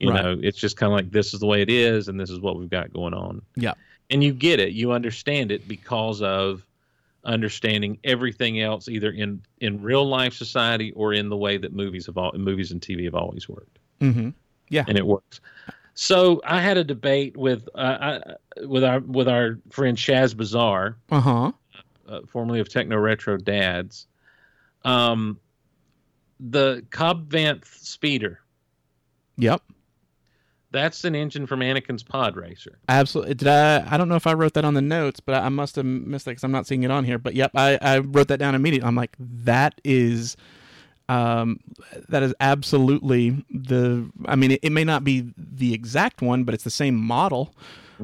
You 0.00 0.10
Right. 0.10 0.22
know, 0.22 0.40
it's 0.42 0.58
just 0.58 0.76
kind 0.76 0.92
of 0.92 0.96
like 0.96 1.10
this 1.12 1.32
is 1.34 1.40
the 1.40 1.46
way 1.46 1.62
it 1.62 1.70
is, 1.70 2.08
and 2.08 2.18
this 2.18 2.30
is 2.30 2.40
what 2.40 2.56
we've 2.58 2.70
got 2.70 2.92
going 2.92 3.14
on. 3.14 3.42
Yeah. 3.56 3.74
and 4.12 4.24
you 4.24 4.32
get 4.32 4.58
it, 4.58 4.72
you 4.72 4.90
understand 4.90 5.52
it 5.52 5.68
because 5.68 6.20
of 6.20 6.66
understanding 7.24 7.98
everything 8.04 8.60
else, 8.60 8.88
either 8.88 9.10
in 9.10 9.42
in 9.60 9.82
real 9.82 10.08
life 10.08 10.34
society 10.34 10.92
or 10.92 11.12
in 11.12 11.28
the 11.28 11.36
way 11.36 11.56
that 11.58 11.72
movies 11.72 12.06
have 12.06 12.16
all 12.18 12.32
movies 12.34 12.70
and 12.72 12.80
TV 12.80 13.04
have 13.04 13.14
always 13.14 13.48
worked, 13.48 13.78
Mm-hmm. 14.00 14.30
Yeah, 14.68 14.84
and 14.88 14.96
it 14.96 15.06
works. 15.06 15.40
So 15.94 16.40
I 16.44 16.60
had 16.60 16.78
a 16.78 16.84
debate 16.84 17.36
with 17.36 17.68
uh, 17.74 18.20
I, 18.58 18.64
with 18.66 18.84
our 18.84 19.00
with 19.00 19.28
our 19.28 19.58
friend 19.70 19.96
Shaz 19.98 20.34
Bazaar, 20.36 20.96
Uh 21.10 21.20
huh. 21.20 21.52
uh, 22.08 22.20
formerly 22.28 22.60
of 22.60 22.68
Techno 22.68 22.96
Retro 22.96 23.36
Dads. 23.36 24.06
Um, 24.84 25.38
the 26.38 26.86
Cobb 26.90 27.28
Vanth 27.28 27.66
Speeder. 27.66 28.40
Yep. 29.36 29.60
That's 30.72 31.04
an 31.04 31.14
engine 31.16 31.46
from 31.46 31.60
Anakin's 31.60 32.02
Pod 32.02 32.36
Racer. 32.36 32.78
Absolutely. 32.88 33.34
Did 33.34 33.48
I? 33.48 33.84
I 33.92 33.96
don't 33.96 34.08
know 34.08 34.14
if 34.16 34.26
I 34.26 34.34
wrote 34.34 34.54
that 34.54 34.64
on 34.64 34.74
the 34.74 34.82
notes, 34.82 35.18
but 35.18 35.34
I 35.34 35.48
must 35.48 35.76
have 35.76 35.84
missed 35.84 36.26
that 36.26 36.32
because 36.32 36.44
I'm 36.44 36.52
not 36.52 36.66
seeing 36.66 36.84
it 36.84 36.90
on 36.90 37.04
here. 37.04 37.18
But 37.18 37.34
yep, 37.34 37.50
I, 37.54 37.78
I 37.82 37.98
wrote 37.98 38.28
that 38.28 38.38
down 38.38 38.54
immediately. 38.54 38.86
I'm 38.86 38.94
like, 38.94 39.16
that 39.18 39.80
is, 39.84 40.36
um, 41.08 41.58
that 42.08 42.22
is 42.22 42.34
absolutely 42.38 43.44
the. 43.50 44.08
I 44.26 44.36
mean, 44.36 44.52
it, 44.52 44.60
it 44.62 44.70
may 44.70 44.84
not 44.84 45.02
be 45.02 45.32
the 45.36 45.74
exact 45.74 46.22
one, 46.22 46.44
but 46.44 46.54
it's 46.54 46.64
the 46.64 46.70
same 46.70 46.94
model, 46.94 47.52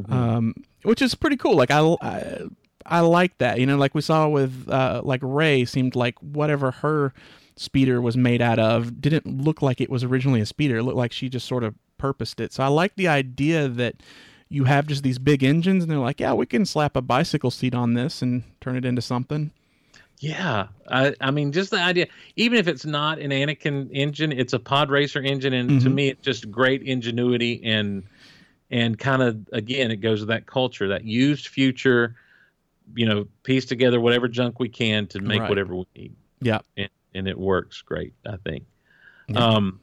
um, 0.09 0.55
which 0.83 1.01
is 1.01 1.15
pretty 1.15 1.37
cool. 1.37 1.55
Like 1.55 1.71
I, 1.71 1.81
I, 2.03 2.41
I 2.85 3.01
like 3.01 3.39
that. 3.39 3.61
You 3.61 3.67
know, 3.67 3.77
like 3.77 3.95
we 3.95 4.01
saw 4.01 4.29
with 4.29 4.69
uh, 4.69 5.03
like 5.05 5.21
Rey 5.23 5.65
seemed 5.65 5.95
like 5.95 6.19
whatever 6.21 6.73
her 6.73 7.15
speeder 7.57 8.03
was 8.03 8.17
made 8.17 8.43
out 8.43 8.59
of 8.59 9.01
didn't 9.01 9.27
look 9.27 9.63
like 9.63 9.81
it 9.81 9.89
was 9.89 10.05
originally 10.05 10.41
a 10.41 10.47
speeder. 10.47 10.79
It 10.79 10.83
looked 10.83 10.99
like 10.99 11.13
she 11.13 11.29
just 11.29 11.47
sort 11.47 11.65
of 11.65 11.75
purposed 11.99 12.41
it. 12.41 12.53
So 12.53 12.63
I 12.63 12.69
like 12.69 12.95
the 12.97 13.09
idea 13.09 13.69
that 13.69 13.97
you 14.49 14.65
have 14.65 14.87
just 14.87 15.03
these 15.03 15.19
big 15.19 15.43
engines 15.43 15.83
and 15.83 15.91
they're 15.91 15.99
like, 15.99 16.21
yeah, 16.21 16.33
we 16.33 16.47
can 16.47 16.65
slap 16.65 16.97
a 16.97 17.03
bicycle 17.03 17.51
seat 17.51 17.75
on 17.75 17.95
this 17.95 18.23
and 18.23 18.45
turn 18.61 18.77
it 18.77 18.85
into 18.85 19.03
something. 19.03 19.51
Yeah, 20.21 20.69
I, 20.91 21.15
I 21.21 21.31
mean, 21.31 21.53
just 21.53 21.71
the 21.71 21.79
idea, 21.81 22.07
even 22.37 22.59
if 22.59 22.69
it's 22.69 22.87
not 22.87 23.19
an 23.19 23.33
Anakin 23.33 23.91
engine, 23.93 24.33
it's 24.33 24.55
a 24.55 24.59
pod 24.59 24.89
racer 24.91 25.21
engine, 25.21 25.53
and 25.53 25.81
to 25.83 25.91
Mhm. 25.91 25.95
me, 25.95 26.09
it's 26.09 26.23
just 26.23 26.51
great 26.51 26.83
ingenuity 26.83 27.61
and 27.65 28.03
and 28.71 28.99
kind 28.99 29.23
of 29.23 29.39
again, 29.53 29.91
it 29.93 29.97
goes 29.97 30.21
to 30.21 30.27
that 30.27 30.47
culture, 30.47 30.89
that 30.89 31.05
used 31.05 31.47
future, 31.49 32.17
you 32.97 33.07
know, 33.07 33.29
piece 33.45 33.65
together 33.65 34.01
whatever 34.01 34.27
junk 34.27 34.59
we 34.59 34.69
can 34.69 35.07
to 35.09 35.21
make 35.21 35.41
Right. 35.43 35.49
whatever 35.49 35.77
we 35.77 35.85
need, 35.95 36.13
Yeah. 36.41 36.59
and, 36.77 36.89
and 37.15 37.29
it 37.29 37.39
works 37.39 37.81
great, 37.83 38.13
I 38.25 38.37
think. 38.39 38.65
Yeah. 39.29 39.39
Um, 39.45 39.79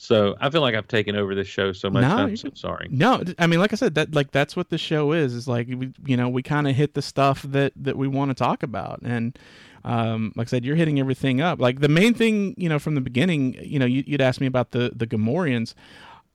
so 0.00 0.36
I 0.40 0.48
feel 0.48 0.60
like 0.60 0.76
I've 0.76 0.86
taken 0.86 1.16
over 1.16 1.34
this 1.34 1.48
show 1.48 1.72
so 1.72 1.90
much. 1.90 2.02
No, 2.02 2.16
I'm 2.16 2.36
so 2.36 2.50
sorry. 2.54 2.86
No, 2.88 3.20
I 3.36 3.48
mean, 3.48 3.58
like 3.58 3.72
I 3.72 3.76
said, 3.76 3.96
that 3.96 4.14
like 4.14 4.30
that's 4.30 4.54
what 4.54 4.70
the 4.70 4.78
show 4.78 5.10
is. 5.10 5.34
Is 5.34 5.48
like 5.48 5.66
we, 5.66 5.92
you 6.06 6.16
know, 6.16 6.28
we 6.28 6.40
kind 6.40 6.68
of 6.68 6.76
hit 6.76 6.94
the 6.94 7.02
stuff 7.02 7.42
that 7.42 7.72
that 7.74 7.96
we 7.96 8.06
want 8.06 8.30
to 8.30 8.34
talk 8.36 8.62
about, 8.62 9.02
and 9.02 9.36
um, 9.82 10.32
like 10.36 10.46
I 10.46 10.50
said, 10.50 10.64
you're 10.64 10.76
hitting 10.76 11.00
everything 11.00 11.40
up. 11.40 11.60
Like 11.60 11.80
the 11.80 11.88
main 11.88 12.14
thing, 12.14 12.54
you 12.56 12.68
know, 12.68 12.78
from 12.78 12.94
the 12.94 13.00
beginning, 13.00 13.58
you 13.60 13.80
know, 13.80 13.86
you, 13.86 14.04
you'd 14.06 14.20
asked 14.20 14.40
me 14.40 14.46
about 14.46 14.70
the 14.70 14.92
the 14.94 15.06
Gamorreans. 15.06 15.74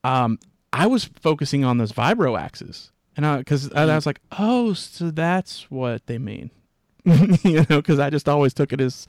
Um, 0.04 0.38
I 0.74 0.86
was 0.86 1.06
focusing 1.06 1.64
on 1.64 1.78
those 1.78 1.90
vibro 1.90 2.38
axes, 2.38 2.92
and 3.16 3.24
I 3.24 3.38
because 3.38 3.72
I, 3.72 3.84
I 3.84 3.94
was 3.94 4.04
like, 4.04 4.20
oh, 4.38 4.74
so 4.74 5.10
that's 5.10 5.70
what 5.70 6.06
they 6.06 6.18
mean. 6.18 6.50
you 7.04 7.64
know, 7.68 7.76
because 7.80 7.98
I 7.98 8.10
just 8.10 8.28
always 8.28 8.52
took 8.54 8.72
it 8.72 8.80
as, 8.80 9.06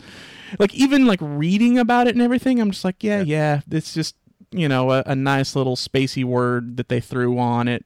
like, 0.60 0.74
even 0.74 1.06
like 1.06 1.20
reading 1.22 1.78
about 1.78 2.08
it 2.08 2.16
and 2.16 2.22
everything. 2.22 2.60
I'm 2.60 2.72
just 2.72 2.84
like, 2.84 3.03
yeah, 3.03 3.22
yeah, 3.22 3.62
it's 3.72 3.93
just 3.93 4.16
you 4.58 4.68
know 4.68 4.91
a, 4.91 5.03
a 5.06 5.16
nice 5.16 5.56
little 5.56 5.76
spacey 5.76 6.24
word 6.24 6.78
that 6.78 6.89
they 6.89 6.99
threw 7.01 7.38
on 7.38 7.68
it 7.68 7.84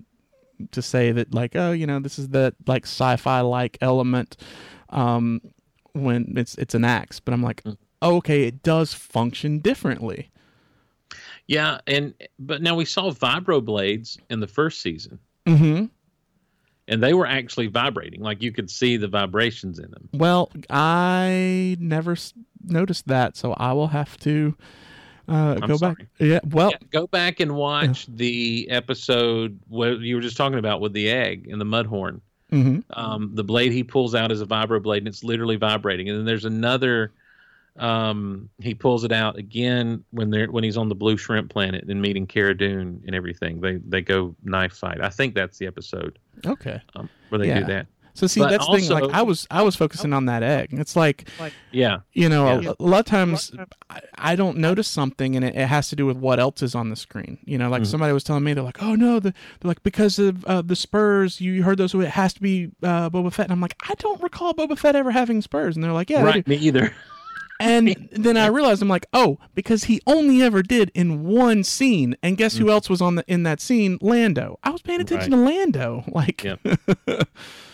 to 0.71 0.81
say 0.81 1.11
that 1.11 1.33
like 1.33 1.55
oh 1.55 1.71
you 1.71 1.87
know 1.87 1.99
this 1.99 2.19
is 2.19 2.29
the 2.29 2.53
like 2.67 2.83
sci-fi 2.85 3.39
like 3.41 3.77
element 3.81 4.35
um 4.89 5.41
when 5.93 6.33
it's 6.37 6.55
it's 6.55 6.75
an 6.75 6.83
axe 6.85 7.19
but 7.19 7.33
i'm 7.33 7.41
like 7.43 7.63
Mm. 7.63 7.77
oh, 8.01 8.15
okay 8.17 8.43
it 8.43 8.61
does 8.63 8.93
function 8.93 9.59
differently 9.59 10.29
Yeah, 11.47 11.79
and 11.87 12.13
but 12.37 12.61
now 12.61 12.75
we 12.75 12.85
saw 12.85 13.09
vibro 13.11 13.63
blades 13.63 14.17
in 14.29 14.39
the 14.39 14.47
first 14.47 14.81
season, 14.81 15.19
mm-hmm 15.45 15.85
and 16.91 17.03
they 17.03 17.13
were 17.13 17.27
actually 17.27 17.67
vibrating, 17.67 18.19
like 18.19 18.41
you 18.41 18.51
could 18.51 18.67
see 18.67 18.97
the 18.97 19.07
vibrations 19.07 19.77
in 19.79 19.89
them. 19.91 20.09
well 20.13 20.49
i 20.69 21.75
never 21.79 22.13
s- 22.13 22.33
noticed 22.65 23.07
that 23.07 23.35
so 23.37 23.53
i 23.53 23.71
will 23.73 23.87
have 23.89 24.17
to 24.19 24.55
uh 25.29 25.59
I'm 25.61 25.67
go 25.69 25.77
back 25.77 26.05
yeah 26.19 26.39
well 26.49 26.71
yeah, 26.71 26.77
go 26.91 27.07
back 27.07 27.39
and 27.39 27.55
watch 27.55 28.07
the 28.07 28.67
episode 28.69 29.59
what 29.67 29.99
you 29.99 30.15
were 30.15 30.21
just 30.21 30.35
talking 30.37 30.59
about 30.59 30.81
with 30.81 30.93
the 30.93 31.09
egg 31.09 31.47
and 31.49 31.61
the 31.61 31.65
mudhorn. 31.65 32.21
mhm. 32.51 32.83
Um, 32.89 33.31
the 33.35 33.43
blade 33.43 33.71
he 33.71 33.83
pulls 33.83 34.15
out 34.15 34.31
is 34.31 34.41
a 34.41 34.45
vibro 34.45 34.81
blade, 34.81 34.99
and 35.03 35.07
it's 35.07 35.23
literally 35.23 35.55
vibrating. 35.55 36.09
And 36.09 36.17
then 36.17 36.25
there's 36.25 36.45
another. 36.45 37.11
Um, 37.77 38.49
he 38.59 38.73
pulls 38.73 39.03
it 39.05 39.11
out 39.13 39.37
again 39.37 40.03
when 40.11 40.31
they're 40.31 40.51
when 40.51 40.63
he's 40.65 40.75
on 40.75 40.89
the 40.89 40.95
blue 40.95 41.15
shrimp 41.15 41.49
planet 41.49 41.85
and 41.87 42.01
meeting 42.01 42.27
Cara 42.27 42.57
Dune 42.57 43.01
and 43.05 43.15
everything. 43.15 43.61
They 43.61 43.75
they 43.75 44.01
go 44.01 44.35
knife 44.43 44.73
fight. 44.73 44.99
I 44.99 45.09
think 45.09 45.33
that's 45.35 45.57
the 45.59 45.67
episode 45.67 46.17
okay 46.45 46.81
um, 46.95 47.07
where 47.29 47.39
they 47.39 47.47
Yeah. 47.47 47.59
do 47.59 47.65
that. 47.67 47.87
So 48.19 48.27
see 48.27 48.41
But 48.41 48.49
that's 48.51 48.67
the 48.67 48.77
thing 48.77 48.89
like 48.89 49.13
i 49.13 49.21
was 49.21 49.47
i 49.49 49.61
was 49.61 49.75
focusing 49.77 50.11
on 50.13 50.25
that 50.25 50.43
egg. 50.43 50.69
It's 50.73 50.95
like 50.95 51.27
Yeah, 51.71 51.99
you 52.13 52.27
know 52.27 52.59
Yeah. 52.59 52.69
a, 52.79 52.83
a 52.83 52.85
lot 52.85 52.99
of 52.99 53.05
times 53.05 53.51
I, 53.89 54.01
I 54.15 54.35
don't 54.35 54.57
notice 54.57 54.87
something 54.89 55.35
and 55.37 55.45
it, 55.45 55.55
it 55.55 55.67
has 55.67 55.87
to 55.89 55.95
do 55.95 56.05
with 56.05 56.17
what 56.17 56.39
else 56.39 56.61
is 56.61 56.75
on 56.75 56.89
the 56.89 56.95
screen. 56.95 57.37
You 57.45 57.57
know 57.57 57.69
like 57.69 57.83
Mhm. 57.83 57.87
somebody 57.87 58.11
was 58.13 58.23
telling 58.25 58.43
me 58.43 58.53
they're 58.53 58.63
like 58.63 58.83
oh 58.83 58.95
no 58.95 59.19
the, 59.19 59.31
they're 59.31 59.69
like 59.69 59.83
because 59.83 60.19
of 60.19 60.43
uh, 60.45 60.61
the 60.61 60.75
spurs 60.75 61.39
you 61.39 61.63
heard 61.63 61.77
those 61.77 61.91
so 61.93 62.01
it 62.01 62.09
has 62.09 62.33
to 62.33 62.41
be 62.41 62.71
uh, 62.83 63.09
boba 63.09 63.31
fett. 63.31 63.45
And 63.45 63.53
i'm 63.53 63.61
like 63.61 63.75
i 63.89 63.93
don't 63.95 64.21
recall 64.21 64.53
boba 64.53 64.77
fett 64.77 64.95
ever 64.97 65.11
having 65.11 65.41
spurs. 65.41 65.75
And 65.77 65.83
they're 65.83 65.93
like 65.93 66.09
yeah 66.09 66.23
right. 66.23 66.45
Me 66.47 66.57
either. 66.57 66.93
and 67.61 68.07
then 68.13 68.37
i 68.37 68.47
realized 68.47 68.81
i'm 68.81 68.87
like 68.87 69.05
oh 69.11 69.37
because 69.53 69.83
he 69.85 69.99
only 70.07 70.41
ever 70.41 70.61
did 70.63 70.91
in 70.93 71.23
one 71.25 71.63
scene. 71.63 72.15
And 72.23 72.37
guess 72.37 72.57
who 72.57 72.69
else 72.69 72.89
was 72.89 73.01
on 73.01 73.15
the 73.15 73.23
in 73.27 73.43
that 73.43 73.59
scene? 73.61 73.97
Lando. 74.01 74.57
I 74.63 74.69
was 74.71 74.81
paying 74.81 75.01
attention 75.01 75.31
to 75.31 75.37
lando 75.37 76.03
like 76.11 76.43
Yeah. 76.43 76.55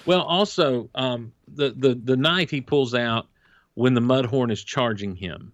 Well, 0.05 0.21
also 0.21 0.89
um, 0.95 1.31
the 1.47 1.71
the 1.75 1.95
the 1.95 2.17
knife 2.17 2.49
he 2.51 2.61
pulls 2.61 2.93
out 2.93 3.27
when 3.73 3.93
the 3.93 4.01
mudhorn 4.01 4.51
is 4.51 4.63
charging 4.63 5.15
him, 5.15 5.51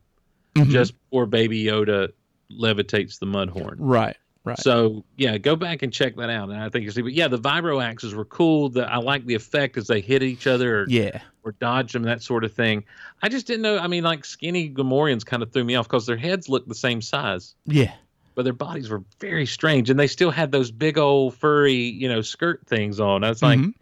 Mhm. 0.55 0.69
just 0.69 0.93
before 1.05 1.25
Baby 1.25 1.63
Yoda 1.63 2.11
levitates 2.51 3.17
the 3.19 3.25
mudhorn. 3.25 3.75
right 3.77 4.17
right 4.43 4.59
So 4.59 5.05
yeah, 5.17 5.37
go 5.37 5.55
back 5.55 5.81
and 5.83 5.91
check 5.93 6.15
that 6.17 6.29
out, 6.29 6.49
and 6.49 6.59
I 6.61 6.69
think 6.69 6.85
you 6.85 6.91
see. 6.91 7.01
But 7.01 7.13
yeah, 7.13 7.27
the 7.29 7.39
vibro 7.39 7.83
axes 7.83 8.13
were 8.13 8.25
cool. 8.25 8.69
The, 8.69 8.91
I 8.91 8.97
like 8.97 9.25
the 9.25 9.35
effect 9.35 9.77
as 9.77 9.87
they 9.87 10.01
hit 10.01 10.21
each 10.23 10.47
other 10.47 10.81
or, 10.81 10.85
yeah 10.89 11.21
or 11.43 11.53
dodge 11.53 11.93
them, 11.93 12.03
that 12.03 12.21
sort 12.21 12.43
of 12.43 12.53
thing. 12.53 12.83
I 13.23 13.29
just 13.29 13.47
didn't 13.47 13.63
know. 13.63 13.79
I 13.79 13.87
mean, 13.87 14.03
like 14.03 14.25
skinny 14.25 14.69
Gamorreans 14.69 15.25
kind 15.25 15.41
of 15.41 15.51
threw 15.51 15.63
me 15.63 15.73
off 15.75 15.87
because 15.87 16.05
their 16.05 16.17
heads 16.17 16.47
looked 16.49 16.67
the 16.67 16.75
same 16.75 17.01
size, 17.01 17.55
yeah 17.65 17.93
but 18.33 18.43
their 18.43 18.53
bodies 18.53 18.89
were 18.89 19.03
very 19.19 19.45
strange, 19.45 19.89
and 19.89 19.99
they 19.99 20.07
still 20.07 20.31
had 20.31 20.51
those 20.53 20.71
big 20.71 20.97
old 20.97 21.35
furry, 21.35 21.73
you 21.75 22.07
know, 22.07 22.21
skirt 22.21 22.65
things 22.65 22.97
on. 22.99 23.23
I 23.25 23.29
was 23.29 23.41
like, 23.41 23.59
Mhm. 23.59 23.73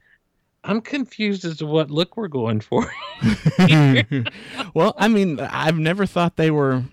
I'm 0.63 0.81
confused 0.81 1.45
as 1.45 1.57
to 1.57 1.65
what 1.65 1.89
look 1.89 2.17
we're 2.17 2.27
going 2.27 2.59
for. 2.59 2.91
well, 4.73 4.93
I 4.97 5.07
mean, 5.07 5.39
I've 5.39 5.79
never 5.79 6.05
thought 6.05 6.35
they 6.35 6.51
were 6.51 6.83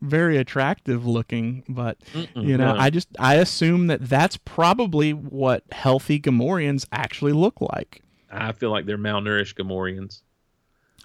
very 0.00 0.36
attractive 0.36 1.06
looking, 1.06 1.64
but 1.68 1.98
you 2.34 2.56
know, 2.56 2.72
No. 2.72 2.80
I 2.80 2.90
just 2.90 3.08
I 3.18 3.36
assume 3.36 3.88
that 3.88 4.08
that's 4.08 4.36
probably 4.36 5.12
what 5.12 5.64
healthy 5.72 6.20
Gamorreans 6.20 6.86
actually 6.92 7.32
look 7.32 7.60
like. 7.60 8.02
I 8.30 8.52
feel 8.52 8.70
like 8.70 8.86
they're 8.86 8.98
malnourished 8.98 9.54
Gamorreans. 9.54 10.22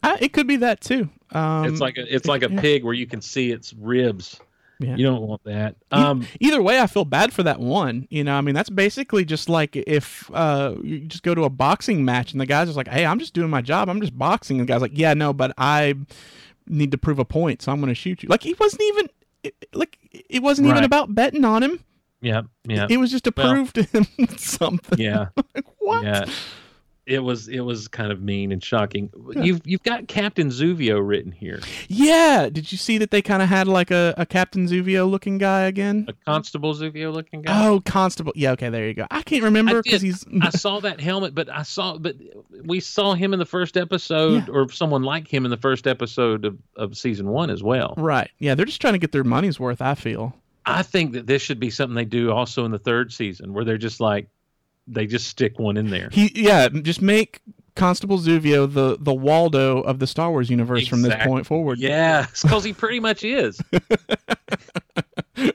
I, 0.04 0.18
it 0.20 0.34
could 0.34 0.48
be 0.48 0.58
that 0.58 0.82
too. 0.82 1.10
Um, 1.32 1.66
it's 1.66 1.80
like 1.80 1.98
a, 1.98 2.14
it's 2.14 2.28
like 2.28 2.44
a 2.44 2.52
yeah. 2.52 2.60
pig 2.60 2.84
where 2.84 2.94
you 2.94 3.08
can 3.08 3.22
see 3.22 3.52
its 3.52 3.74
ribs. 3.74 4.40
Yeah. 4.82 4.96
You 4.96 5.06
don't 5.06 5.22
want 5.22 5.44
that. 5.46 5.76
Um, 5.92 6.26
either 6.40 6.62
way, 6.62 6.80
I 6.80 6.88
feel 6.88 7.06
bad 7.06 7.32
for 7.34 7.44
that 7.44 7.60
one. 7.60 8.08
You 8.10 8.24
know, 8.24 8.36
I 8.36 8.42
mean, 8.42 8.56
that's 8.56 8.70
basically 8.70 9.26
just 9.26 9.48
like 9.50 9.76
if 9.76 10.30
uh, 10.34 10.76
you 10.84 11.00
just 11.02 11.24
go 11.24 11.36
to 11.36 11.44
a 11.44 11.50
boxing 11.50 12.04
match 12.06 12.32
and 12.32 12.42
the 12.42 12.46
guy's 12.46 12.68
just 12.68 12.78
like, 12.78 12.88
"Hey, 12.88 13.06
I'm 13.06 13.20
just 13.20 13.34
doing 13.34 13.50
my 13.50 13.62
job. 13.62 13.90
I'm 13.90 14.02
just 14.02 14.18
boxing." 14.18 14.60
And 14.60 14.68
the 14.68 14.72
guy's 14.74 14.82
like, 14.82 14.92
"Yeah, 14.98 15.14
no, 15.14 15.34
but 15.34 15.54
I 15.58 15.96
need 16.68 16.92
to 16.92 16.98
prove 16.98 17.20
a 17.20 17.26
point, 17.26 17.62
so 17.62 17.72
I'm 17.72 17.80
going 17.80 17.90
to 17.90 17.96
shoot 17.96 18.24
you." 18.24 18.30
Like 18.30 18.44
he 18.44 18.54
wasn't 18.60 18.82
even 18.84 19.10
it, 19.44 19.56
like 19.74 19.98
it 20.30 20.42
wasn't 20.44 20.68
even 20.68 20.84
about 20.84 21.14
betting 21.16 21.46
on 21.46 21.64
him. 21.64 21.84
yeah, 22.22 22.42
yeah, 22.66 22.86
It 22.90 22.98
was 22.98 23.12
just 23.12 23.24
to 23.26 23.34
Well- 23.36 23.54
prove 23.54 23.74
to 23.74 23.84
him 23.84 24.06
something. 24.38 25.00
yeah, 25.00 25.28
Like, 25.56 25.66
what? 25.80 26.04
yeah. 26.04 26.26
It 27.08 27.20
was 27.20 27.48
it 27.48 27.62
was 27.62 27.88
kind 27.88 28.12
of 28.12 28.22
mean 28.22 28.52
and 28.52 28.64
shocking. 28.64 29.10
You've 29.36 29.62
you've 29.66 29.82
got 29.84 30.08
Captain 30.08 30.50
Zuvio 30.50 31.06
written 31.06 31.32
here, 31.32 31.60
Yeah. 31.88 32.48
Did 32.52 32.72
you 32.72 32.78
see 32.78 33.00
that 33.00 33.10
they 33.10 33.22
kind 33.22 33.42
of 33.42 33.50
had 33.50 33.68
like 33.68 33.90
a, 33.90 34.14
a 34.18 34.26
Captain 34.26 34.68
Zuvio 34.68 35.10
looking 35.10 35.38
guy 35.40 35.62
again? 35.64 36.06
a 36.08 36.14
Constable 36.26 36.74
Zuvio 36.76 37.12
looking 37.12 37.42
guy. 37.42 37.68
Oh, 37.68 37.82
Constable. 37.86 38.34
Yeah. 38.36 38.52
Okay. 38.52 38.70
There 38.70 38.88
you 38.88 38.94
go. 38.94 39.08
I 39.10 39.24
can't 39.24 39.44
remember 39.44 39.82
because 39.82 40.02
he's. 40.02 40.26
I 40.42 40.52
saw 40.52 40.80
that 40.82 41.02
helmet, 41.02 41.34
but 41.34 41.50
I 41.50 41.64
saw, 41.64 41.98
but 41.98 42.16
we 42.66 42.80
saw 42.80 43.14
him 43.14 43.34
in 43.34 43.40
the 43.40 43.46
first 43.46 43.78
episode, 43.78 44.48
or 44.50 44.70
someone 44.72 45.02
like 45.04 45.28
him 45.28 45.44
in 45.46 45.52
the 45.52 45.58
first 45.58 45.88
episode 45.88 46.46
of, 46.46 46.58
of 46.76 46.96
season 46.96 47.30
one 47.30 47.50
as 47.50 47.64
well. 47.64 47.96
Right. 47.98 48.30
Yeah. 48.38 48.54
They're 48.56 48.66
just 48.66 48.80
trying 48.82 48.94
to 48.94 49.00
get 49.00 49.12
their 49.12 49.24
money's 49.24 49.60
worth. 49.60 49.82
I 49.82 49.96
feel. 49.96 50.36
I 50.66 50.84
think 50.84 51.14
that 51.14 51.26
this 51.26 51.42
should 51.42 51.60
be 51.60 51.72
something 51.72 51.96
they 51.96 52.06
do 52.06 52.32
also 52.32 52.64
in 52.66 52.72
the 52.72 52.78
third 52.80 53.12
season, 53.12 53.54
where 53.54 53.66
they're 53.66 53.80
just 53.80 54.00
like, 54.00 54.28
they 54.88 55.06
just 55.06 55.28
stick 55.28 55.60
one 55.60 55.78
in 55.78 55.90
there. 55.90 56.10
He. 56.12 56.32
Yeah. 56.36 56.70
Just 56.70 57.02
make 57.02 57.42
Constable 57.76 58.20
Zuvio 58.20 58.72
the 58.72 58.98
the 59.00 59.14
Waldo 59.14 59.82
of 59.82 60.00
the 60.00 60.08
Star 60.08 60.30
Wars 60.32 60.50
universe 60.50 60.88
from 60.88 61.02
this 61.02 61.16
point 61.24 61.46
forward. 61.46 61.80
Yes, 61.80 62.42
because 62.42 62.64
he 62.64 62.74
pretty 62.74 63.00
much 63.00 63.24
is. 63.24 63.62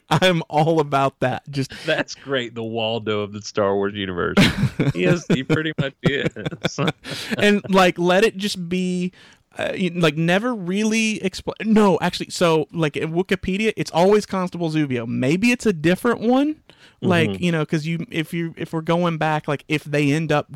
I'm 0.09 0.43
all 0.49 0.81
about 0.81 1.20
that. 1.20 1.49
Just 1.51 1.72
That's 1.85 2.14
great. 2.14 2.55
The 2.55 2.64
Waldo 2.64 3.20
of 3.20 3.33
the 3.33 3.43
Star 3.43 3.74
Wars 3.74 3.95
universe. 3.95 4.37
he 4.95 5.05
is. 5.05 5.27
He 5.29 5.43
pretty 5.43 5.72
much 5.79 5.95
is. 6.03 6.31
and 7.39 7.62
like 7.68 7.99
let 7.99 8.24
it 8.24 8.37
just 8.37 8.68
be 8.68 9.12
uh, 9.59 9.73
like 9.95 10.17
never 10.17 10.55
really 10.55 11.23
explain 11.23 11.55
no 11.65 11.99
actually 12.01 12.31
so 12.31 12.67
like 12.73 12.97
in 12.97 13.13
wikipedia 13.13 13.73
it's 13.77 13.91
always 13.91 14.27
constable 14.27 14.71
zuvio 14.71 15.07
maybe 15.07 15.51
it's 15.51 15.67
a 15.67 15.73
different 15.73 16.21
one 16.21 16.57
like 17.03 17.29
Mhm. 17.31 17.41
you 17.41 17.53
know 17.53 17.61
because 17.61 17.87
you 17.87 18.07
if 18.11 18.33
you 18.33 18.55
if 18.57 18.73
we're 18.73 18.81
going 18.81 19.19
back 19.19 19.47
like 19.49 19.65
if 19.69 19.85
they 19.85 20.11
end 20.13 20.33
up 20.33 20.49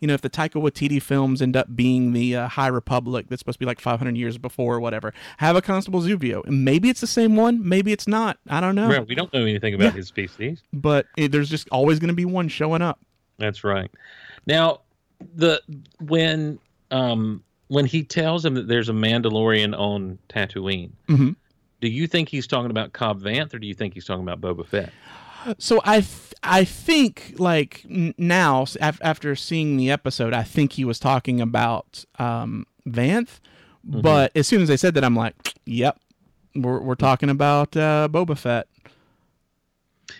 you 0.00 0.06
know 0.08 0.14
if 0.14 0.20
the 0.20 0.28
taika 0.30 0.60
waititi 0.60 1.00
films 1.00 1.40
end 1.40 1.56
up 1.56 1.74
being 1.74 2.12
the 2.12 2.36
uh, 2.36 2.48
high 2.48 2.66
republic 2.66 3.26
that's 3.28 3.40
supposed 3.40 3.56
to 3.56 3.60
be 3.60 3.66
like 3.66 3.80
500 3.80 4.16
years 4.16 4.36
before 4.36 4.74
or 4.76 4.80
whatever 4.80 5.14
have 5.38 5.56
a 5.56 5.62
constable 5.62 6.00
zuvio 6.02 6.44
and 6.44 6.64
maybe 6.64 6.90
it's 6.90 7.00
the 7.00 7.06
same 7.06 7.34
one 7.36 7.66
maybe 7.66 7.92
it's 7.92 8.06
not 8.06 8.38
i 8.48 8.60
don't 8.60 8.74
know 8.74 8.88
Right, 8.90 9.06
we 9.08 9.14
don't 9.14 9.32
know 9.32 9.40
anything 9.42 9.74
about 9.74 9.94
his 9.94 10.06
species. 10.08 10.62
but 10.72 11.06
it, 11.16 11.32
there's 11.32 11.48
just 11.48 11.68
always 11.70 11.98
going 11.98 12.08
to 12.08 12.14
be 12.14 12.24
one 12.26 12.48
showing 12.48 12.82
up 12.82 12.98
That's 13.38 13.64
right. 13.64 13.90
Now, 14.46 14.80
the 15.34 15.62
when 16.00 16.58
um 16.90 17.42
when 17.68 17.84
he 17.86 18.02
tells 18.04 18.44
him 18.44 18.54
that 18.54 18.68
there's 18.68 18.88
a 18.88 18.92
Mandalorian 18.92 19.78
on 19.78 20.18
Tatooine, 20.28 20.90
Mhm. 21.08 21.36
do 21.80 21.88
you 21.88 22.06
think 22.06 22.28
he's 22.28 22.46
talking 22.46 22.70
about 22.70 22.92
Cobb 22.92 23.20
Vanth, 23.22 23.52
or 23.54 23.58
do 23.58 23.66
you 23.66 23.74
think 23.74 23.94
he's 23.94 24.04
talking 24.04 24.22
about 24.26 24.40
Boba 24.40 24.66
Fett? 24.66 24.92
So 25.58 25.80
I 25.84 26.04
I 26.42 26.64
think 26.64 27.34
like 27.38 27.84
n- 27.88 28.14
now 28.18 28.62
af- 28.80 29.00
after 29.02 29.34
seeing 29.36 29.76
the 29.76 29.90
episode, 29.90 30.32
I 30.34 30.42
think 30.42 30.72
he 30.72 30.84
was 30.84 30.98
talking 30.98 31.40
about 31.40 32.04
um, 32.18 32.66
Vanth. 32.88 33.38
But 33.84 34.32
as 34.36 34.48
soon 34.48 34.62
as 34.62 34.68
they 34.68 34.76
said 34.76 34.94
that, 34.94 35.04
I'm 35.04 35.14
like, 35.14 35.34
yep, 35.64 36.00
we're 36.56 36.80
we're 36.80 36.96
talking 36.96 37.30
about 37.30 37.76
uh, 37.76 38.08
Boba 38.10 38.36
Fett. 38.36 38.66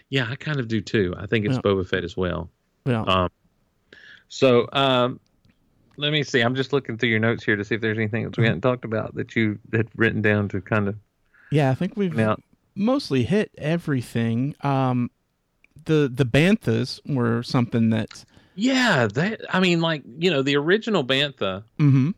Yeah, 0.09 0.27
I 0.31 0.37
kind 0.37 0.61
of 0.61 0.69
do 0.69 0.81
too. 0.81 1.15
I 1.19 1.27
think 1.27 1.45
it's 1.47 1.57
Yeah. 1.57 1.61
Boba 1.63 1.87
Fett 1.87 2.05
as 2.05 2.17
well. 2.17 2.49
Yeah. 2.85 3.03
Um, 3.03 3.31
so 4.29 4.69
um, 4.73 5.19
let 5.97 6.13
me 6.13 6.23
see. 6.23 6.41
I'm 6.41 6.55
just 6.55 6.73
looking 6.73 6.97
through 6.99 7.09
your 7.11 7.19
notes 7.19 7.45
here 7.45 7.57
to 7.57 7.65
see 7.65 7.75
if 7.75 7.81
there's 7.81 7.99
anything 7.99 8.25
else 8.25 8.37
we 8.37 8.45
hadn't 8.45 8.61
talked 8.63 8.85
about 8.85 9.15
that 9.15 9.35
you 9.37 9.59
had 9.73 9.89
written 9.97 10.23
down 10.23 10.49
to 10.51 10.61
kind 10.61 10.89
of. 10.89 10.97
yeah, 11.51 11.71
I 11.71 11.75
think 11.75 11.97
we've 11.97 12.15
Now- 12.15 12.37
mostly 12.75 13.25
hit 13.25 13.51
everything. 13.59 14.55
Um, 14.63 15.11
the 15.85 16.11
the 16.13 16.25
banthas 16.27 17.01
were 17.07 17.43
something 17.43 17.91
that. 17.91 18.25
Yeah, 18.55 19.07
that. 19.15 19.41
I 19.55 19.61
mean, 19.61 19.81
like 19.81 20.03
you 20.19 20.31
know, 20.31 20.43
the 20.43 20.57
original 20.57 21.05
Bantha 21.05 21.63
hmm 21.79 22.11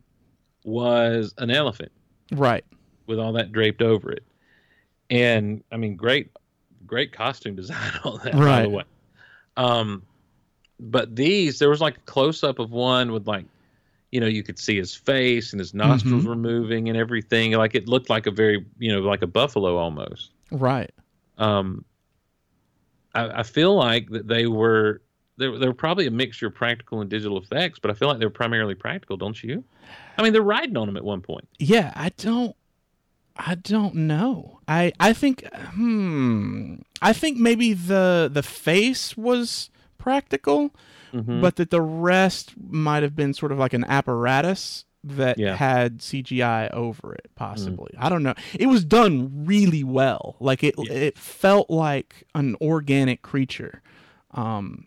was 0.64 1.34
an 1.38 1.50
elephant. 1.50 1.92
Right. 2.32 2.64
with 3.06 3.18
all 3.18 3.32
that 3.34 3.52
draped 3.52 3.80
over 3.80 4.12
it. 4.12 4.22
And 5.08 5.64
I 5.72 5.78
mean, 5.78 5.96
great, 5.96 6.30
great 6.86 7.10
costume 7.12 7.56
design 7.56 7.92
on 8.04 8.20
that, 8.24 8.34
by 8.34 8.38
Right. 8.38 8.62
the 8.64 8.68
way. 8.68 8.84
Um, 9.56 10.02
but 10.78 11.16
these, 11.16 11.58
there 11.58 11.70
was 11.70 11.80
like 11.80 11.96
a 11.96 12.00
close 12.00 12.44
up 12.44 12.58
of 12.58 12.70
one 12.70 13.12
with 13.12 13.26
like, 13.26 13.46
you 14.10 14.20
know, 14.20 14.26
you 14.26 14.42
could 14.42 14.58
see 14.58 14.76
his 14.76 14.94
face 14.94 15.52
and 15.52 15.60
his 15.60 15.74
nostrils 15.74 16.22
Mm-hmm. 16.22 16.28
were 16.28 16.36
moving 16.36 16.88
and 16.88 16.96
everything. 16.96 17.52
Like 17.52 17.74
it 17.74 17.88
looked 17.88 18.08
like 18.08 18.26
a 18.26 18.30
very, 18.30 18.64
you 18.78 18.92
know, 18.92 19.00
like 19.00 19.22
a 19.22 19.26
buffalo 19.26 19.76
almost. 19.76 20.30
Right. 20.50 20.90
Um, 21.36 21.84
I, 23.14 23.40
I 23.40 23.42
feel 23.42 23.74
like 23.74 24.10
that 24.10 24.26
they 24.28 24.46
were, 24.46 25.02
they, 25.36 25.48
were- 25.48 25.58
they 25.58 25.66
were 25.66 25.74
probably 25.74 26.06
a 26.06 26.10
mixture 26.10 26.46
of 26.48 26.54
practical 26.54 27.00
and 27.00 27.10
digital 27.10 27.38
effects, 27.38 27.78
but 27.78 27.90
I 27.90 27.94
feel 27.94 28.08
like 28.08 28.18
they 28.18 28.26
were 28.26 28.30
primarily 28.30 28.74
practical, 28.74 29.16
don't 29.16 29.42
you? 29.42 29.64
I 30.16 30.22
mean, 30.22 30.32
they're 30.32 30.42
riding 30.42 30.76
on 30.76 30.86
them 30.86 30.96
at 30.96 31.04
one 31.04 31.20
point. 31.20 31.48
Yeah, 31.58 31.92
I 31.94 32.10
don't 32.16 32.56
I 33.36 33.54
don't 33.54 33.94
know. 33.94 34.58
I 34.66 34.92
I 34.98 35.12
think 35.12 35.44
hmm 35.54 36.76
I 37.00 37.12
think 37.12 37.38
maybe 37.38 37.72
the 37.72 38.28
the 38.32 38.42
face 38.42 39.16
was 39.16 39.70
practical, 39.96 40.74
Mhm. 41.12 41.40
but 41.40 41.56
that 41.56 41.70
the 41.70 41.80
rest 41.82 42.54
might 42.58 43.02
have 43.02 43.14
been 43.16 43.32
sort 43.34 43.52
of 43.52 43.58
like 43.58 43.72
an 43.72 43.84
apparatus 43.84 44.84
that 45.04 45.38
Yeah. 45.38 45.54
had 45.56 45.98
CGI 46.02 46.68
over 46.72 47.14
it 47.14 47.30
possibly. 47.36 47.92
I 47.98 48.08
don't 48.08 48.22
know. 48.22 48.34
It 48.58 48.66
was 48.66 48.84
done 48.84 49.44
really 49.46 49.84
well. 49.84 50.36
Like 50.40 50.62
it 50.64 50.74
Yeah. 50.76 50.92
it 50.92 51.18
felt 51.18 51.70
like 51.70 52.24
an 52.34 52.56
organic 52.60 53.22
creature. 53.22 53.80
Um 54.32 54.86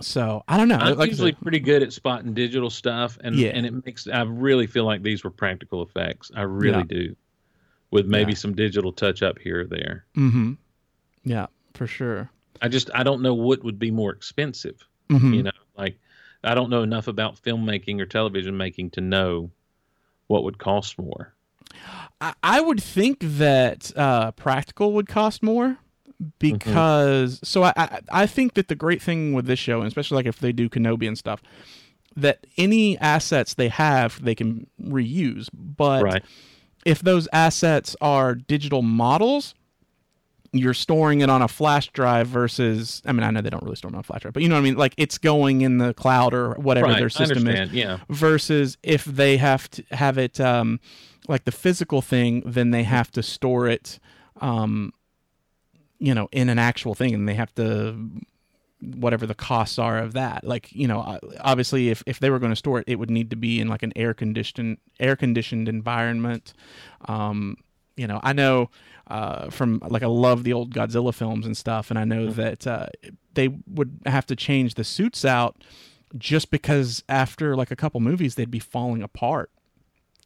so 0.00 0.42
I 0.48 0.56
don't 0.56 0.68
know. 0.68 0.76
I'm 0.76 0.96
Like 0.96 1.10
usually 1.10 1.32
pretty 1.32 1.60
good 1.60 1.82
at 1.82 1.92
spotting 1.92 2.32
digital 2.34 2.70
stuff, 2.70 3.18
and 3.22 3.36
Yeah. 3.36 3.50
and 3.50 3.66
it 3.66 3.84
makes 3.86 4.08
I 4.08 4.22
really 4.22 4.66
feel 4.66 4.84
like 4.84 5.02
these 5.02 5.22
were 5.24 5.30
practical 5.30 5.82
effects. 5.82 6.30
I 6.34 6.42
really 6.42 6.78
Yeah. 6.78 6.84
do, 6.84 7.16
with 7.90 8.06
maybe 8.06 8.34
some 8.34 8.54
digital 8.54 8.92
touch 8.92 9.22
up 9.22 9.38
here 9.38 9.60
or 9.60 9.66
there. 9.66 10.04
mhm. 10.16 10.56
Yeah, 11.24 11.46
for 11.74 11.86
sure. 11.86 12.30
I 12.62 12.68
just 12.68 12.90
I 12.94 13.02
don't 13.04 13.22
know 13.22 13.34
what 13.34 13.62
would 13.62 13.78
be 13.78 13.90
more 13.90 14.10
expensive. 14.12 14.86
Mhm. 15.10 15.34
You 15.34 15.42
know, 15.42 15.50
like 15.76 15.98
I 16.42 16.54
don't 16.54 16.70
know 16.70 16.82
enough 16.82 17.08
about 17.08 17.36
filmmaking 17.42 18.00
or 18.00 18.06
television 18.06 18.56
making 18.56 18.90
to 18.90 19.00
know 19.00 19.50
what 20.28 20.44
would 20.44 20.58
cost 20.58 20.98
more. 20.98 21.34
I, 22.20 22.34
I 22.42 22.60
would 22.60 22.82
think 22.82 23.18
that 23.20 23.92
uh, 23.96 24.30
practical 24.32 24.92
would 24.92 25.08
cost 25.08 25.42
more 25.42 25.78
because 26.38 27.40
so 27.42 27.64
I, 27.64 27.72
I 27.76 28.00
I 28.12 28.26
think 28.26 28.54
that 28.54 28.68
the 28.68 28.74
great 28.74 29.02
thing 29.02 29.32
with 29.32 29.46
this 29.46 29.58
show, 29.58 29.78
and 29.78 29.88
especially 29.88 30.16
like 30.16 30.26
if 30.26 30.38
they 30.38 30.52
do 30.52 30.68
Kenobi 30.68 31.08
and 31.08 31.18
stuff, 31.18 31.42
that 32.16 32.46
any 32.56 32.98
assets 32.98 33.54
they 33.54 33.68
have 33.68 34.22
they 34.22 34.34
can 34.34 34.66
reuse. 34.82 35.48
But 35.52 36.02
right. 36.02 36.24
if 36.84 37.00
those 37.00 37.28
assets 37.32 37.96
are 38.00 38.34
digital 38.34 38.82
models, 38.82 39.54
you're 40.52 40.74
storing 40.74 41.20
it 41.20 41.30
on 41.30 41.42
a 41.42 41.48
flash 41.48 41.90
drive 41.92 42.26
versus 42.26 43.02
I 43.06 43.12
mean 43.12 43.22
I 43.22 43.30
know 43.30 43.40
they 43.40 43.50
don't 43.50 43.62
really 43.62 43.76
store 43.76 43.90
them 43.90 43.96
on 43.96 44.00
a 44.00 44.04
flash 44.04 44.22
drive, 44.22 44.32
but 44.34 44.42
you 44.42 44.48
know 44.48 44.56
what 44.56 44.60
I 44.62 44.64
mean. 44.64 44.76
Like 44.76 44.94
it's 44.96 45.16
going 45.18 45.60
in 45.60 45.78
the 45.78 45.94
cloud 45.94 46.34
or 46.34 46.54
whatever 46.54 46.88
Right. 46.88 46.98
their 46.98 47.08
system 47.10 47.46
is. 47.46 47.72
Yeah. 47.72 47.98
versus 48.08 48.76
if 48.82 49.04
they 49.04 49.36
have 49.36 49.70
to 49.70 49.84
have 49.92 50.18
it 50.18 50.40
um, 50.40 50.80
like 51.28 51.44
the 51.44 51.52
physical 51.52 52.02
thing, 52.02 52.42
then 52.44 52.70
they 52.72 52.82
have 52.82 53.10
to 53.12 53.22
store 53.22 53.68
it, 53.68 54.00
um, 54.40 54.92
you 55.98 56.14
know, 56.14 56.28
in 56.32 56.48
an 56.48 56.58
actual 56.58 56.94
thing, 56.94 57.14
and 57.14 57.28
they 57.28 57.34
have 57.34 57.54
to 57.54 57.96
whatever 58.82 59.26
the 59.26 59.34
costs 59.34 59.78
are 59.78 59.98
of 59.98 60.14
that. 60.14 60.42
Like 60.42 60.72
you 60.72 60.88
know, 60.88 61.18
obviously, 61.40 61.90
if 61.90 62.02
if 62.06 62.18
they 62.18 62.30
were 62.30 62.38
going 62.40 62.50
to 62.52 62.56
store 62.56 62.80
it, 62.80 62.84
it 62.88 62.96
would 62.96 63.10
need 63.10 63.30
to 63.30 63.36
be 63.36 63.60
in 63.60 63.68
like 63.68 63.82
an 63.82 63.92
air 63.94 64.14
conditioned 64.14 64.78
air 64.98 65.14
conditioned 65.14 65.68
environment. 65.68 66.54
Um, 67.06 67.56
you 68.00 68.06
know, 68.06 68.18
I 68.22 68.32
know 68.32 68.70
uh, 69.08 69.50
from 69.50 69.78
like 69.86 70.02
I 70.02 70.06
love 70.06 70.42
the 70.44 70.54
old 70.54 70.74
Godzilla 70.74 71.12
films 71.12 71.44
and 71.44 71.54
stuff, 71.56 71.90
and 71.90 71.98
I 71.98 72.04
know 72.04 72.30
that 72.30 72.66
uh, 72.66 72.86
they 73.34 73.48
would 73.66 74.00
have 74.06 74.24
to 74.26 74.36
change 74.36 74.74
the 74.74 74.84
suits 74.84 75.24
out 75.24 75.62
just 76.16 76.50
because 76.50 77.04
after 77.08 77.54
like 77.56 77.70
a 77.70 77.76
couple 77.76 78.00
movies 78.00 78.34
they'd 78.34 78.50
be 78.50 78.58
falling 78.58 79.02
apart. 79.02 79.50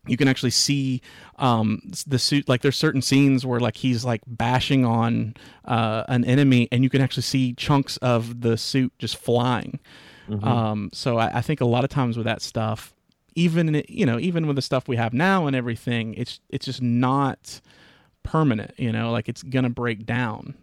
You 0.06 0.16
can 0.18 0.28
actually 0.28 0.50
see 0.50 1.00
um, 1.38 1.80
the 2.06 2.18
suit 2.18 2.48
like 2.48 2.60
there's 2.60 2.76
certain 2.76 3.02
scenes 3.02 3.44
where 3.44 3.58
like 3.58 3.76
he's 3.78 4.04
like 4.04 4.20
bashing 4.26 4.84
on 4.84 5.34
uh, 5.64 6.04
an 6.08 6.24
enemy 6.24 6.68
and 6.70 6.84
you 6.84 6.90
can 6.90 7.00
actually 7.00 7.22
see 7.22 7.54
chunks 7.54 7.96
of 7.98 8.42
the 8.42 8.56
suit 8.56 8.92
just 8.98 9.16
flying. 9.16 9.80
Mhm. 10.28 10.44
Um, 10.44 10.90
so 10.92 11.18
I, 11.18 11.38
I 11.38 11.40
think 11.40 11.60
a 11.60 11.64
lot 11.64 11.84
of 11.84 11.90
times 11.90 12.16
with 12.18 12.26
that 12.26 12.42
stuff, 12.42 12.94
even 13.34 13.82
you 13.88 14.06
know, 14.06 14.18
even 14.18 14.46
with 14.46 14.56
the 14.56 14.62
stuff 14.62 14.88
we 14.88 14.96
have 14.96 15.12
now 15.12 15.46
and 15.46 15.54
everything, 15.56 16.14
it's 16.14 16.40
it's 16.50 16.66
just 16.66 16.82
not 16.82 17.60
permanent. 18.22 18.72
You 18.78 18.92
know, 18.92 19.10
like 19.12 19.28
it's 19.28 19.42
gonna 19.42 19.70
break 19.70 20.06
down. 20.06 20.54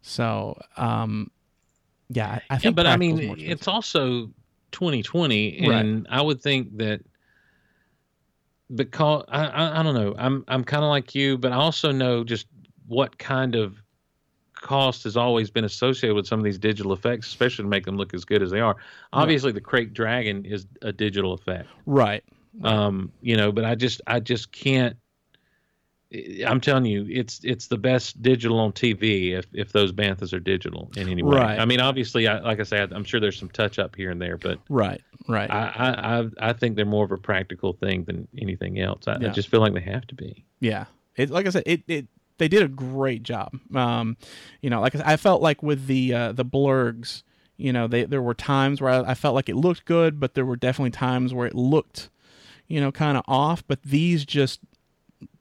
So, 0.00 0.58
um, 0.76 1.30
yeah, 2.08 2.28
I, 2.28 2.42
I 2.50 2.58
yeah, 2.58 2.70
think. 2.70 2.76
but 2.76 2.86
I 2.86 2.96
mean, 2.96 3.18
it's 3.38 3.68
also 3.68 4.30
2020, 4.72 5.58
Right. 5.60 5.84
and 5.84 6.06
I 6.10 6.20
would 6.22 6.40
think 6.40 6.76
that 6.78 7.00
because 8.74 9.24
I, 9.28 9.46
I, 9.46 9.80
I 9.80 9.82
don't 9.82 9.94
know, 9.94 10.14
I'm 10.18 10.44
I'm 10.48 10.64
kind 10.64 10.84
of 10.84 10.90
like 10.90 11.14
you, 11.14 11.38
but 11.38 11.52
I 11.52 11.56
also 11.56 11.90
know 11.92 12.24
just 12.24 12.46
what 12.86 13.18
kind 13.18 13.54
of 13.54 13.82
cost 14.60 15.04
has 15.04 15.16
always 15.16 15.50
been 15.50 15.64
associated 15.64 16.14
with 16.14 16.26
some 16.26 16.38
of 16.38 16.44
these 16.44 16.58
digital 16.58 16.92
effects, 16.92 17.26
especially 17.28 17.64
to 17.64 17.68
make 17.68 17.84
them 17.84 17.96
look 17.96 18.14
as 18.14 18.24
good 18.24 18.42
as 18.42 18.50
they 18.50 18.60
are. 18.60 18.76
Obviously, 19.12 19.52
the 19.52 19.60
Krayt 19.60 19.92
Dragon 19.92 20.44
is 20.44 20.66
a 20.82 20.92
digital 20.92 21.32
effect, 21.32 21.68
right. 21.86 22.22
um, 22.64 23.12
you 23.20 23.36
know, 23.36 23.52
but 23.52 23.64
I 23.64 23.74
just 23.74 24.00
I 24.06 24.20
just 24.20 24.52
can't. 24.52 24.96
I'm 26.46 26.60
telling 26.60 26.86
you, 26.86 27.06
it's 27.10 27.40
it's 27.44 27.66
the 27.66 27.76
best 27.76 28.22
digital 28.22 28.58
on 28.58 28.72
TV 28.72 29.32
if 29.32 29.46
if 29.52 29.72
those 29.72 29.92
banthas 29.92 30.32
are 30.32 30.40
digital 30.40 30.90
in 30.96 31.08
any 31.08 31.22
way. 31.22 31.36
Right. 31.36 31.58
I 31.58 31.66
mean, 31.66 31.80
obviously, 31.80 32.26
I, 32.26 32.38
like 32.38 32.60
I 32.60 32.62
said, 32.62 32.92
I'm 32.94 33.04
sure 33.04 33.20
there's 33.20 33.38
some 33.38 33.50
touch 33.50 33.78
up 33.78 33.94
here 33.94 34.10
and 34.10 34.20
there, 34.20 34.38
but 34.38 34.58
Right. 34.70 35.02
Right. 35.28 35.50
I 35.50 35.66
I 35.76 36.20
I, 36.20 36.50
I 36.50 36.52
think 36.54 36.76
they're 36.76 36.86
more 36.86 37.04
of 37.04 37.12
a 37.12 37.18
practical 37.18 37.74
thing 37.74 38.04
than 38.04 38.26
anything 38.38 38.80
else. 38.80 39.06
I, 39.06 39.18
Yeah. 39.20 39.28
I 39.28 39.32
just 39.32 39.48
feel 39.48 39.60
like 39.60 39.74
they 39.74 39.80
have 39.80 40.06
to 40.06 40.14
be. 40.14 40.46
Yeah, 40.60 40.86
it 41.16 41.28
like 41.28 41.46
I 41.46 41.50
said, 41.50 41.64
it, 41.66 41.82
it 41.88 42.06
they 42.38 42.48
did 42.48 42.62
a 42.62 42.68
great 42.68 43.22
job. 43.22 43.58
Um, 43.74 44.16
you 44.62 44.70
know, 44.70 44.80
like 44.80 44.94
I, 44.96 45.16
felt 45.16 45.42
like 45.42 45.62
with 45.62 45.86
the 45.86 46.14
uh, 46.14 46.32
the 46.32 46.44
blurgs, 46.44 47.22
you 47.56 47.72
know, 47.72 47.86
they 47.86 48.04
there 48.04 48.22
were 48.22 48.34
times 48.34 48.80
where 48.80 48.90
I, 48.90 49.10
I 49.10 49.14
felt 49.14 49.34
like 49.34 49.48
it 49.48 49.56
looked 49.56 49.84
good, 49.84 50.18
but 50.18 50.34
there 50.34 50.44
were 50.44 50.56
definitely 50.56 50.90
times 50.90 51.34
where 51.34 51.46
it 51.46 51.54
looked, 51.54 52.08
you 52.66 52.80
know, 52.80 52.90
kind 52.90 53.16
of 53.16 53.24
off. 53.28 53.62
But 53.66 53.82
these 53.82 54.24
just, 54.24 54.60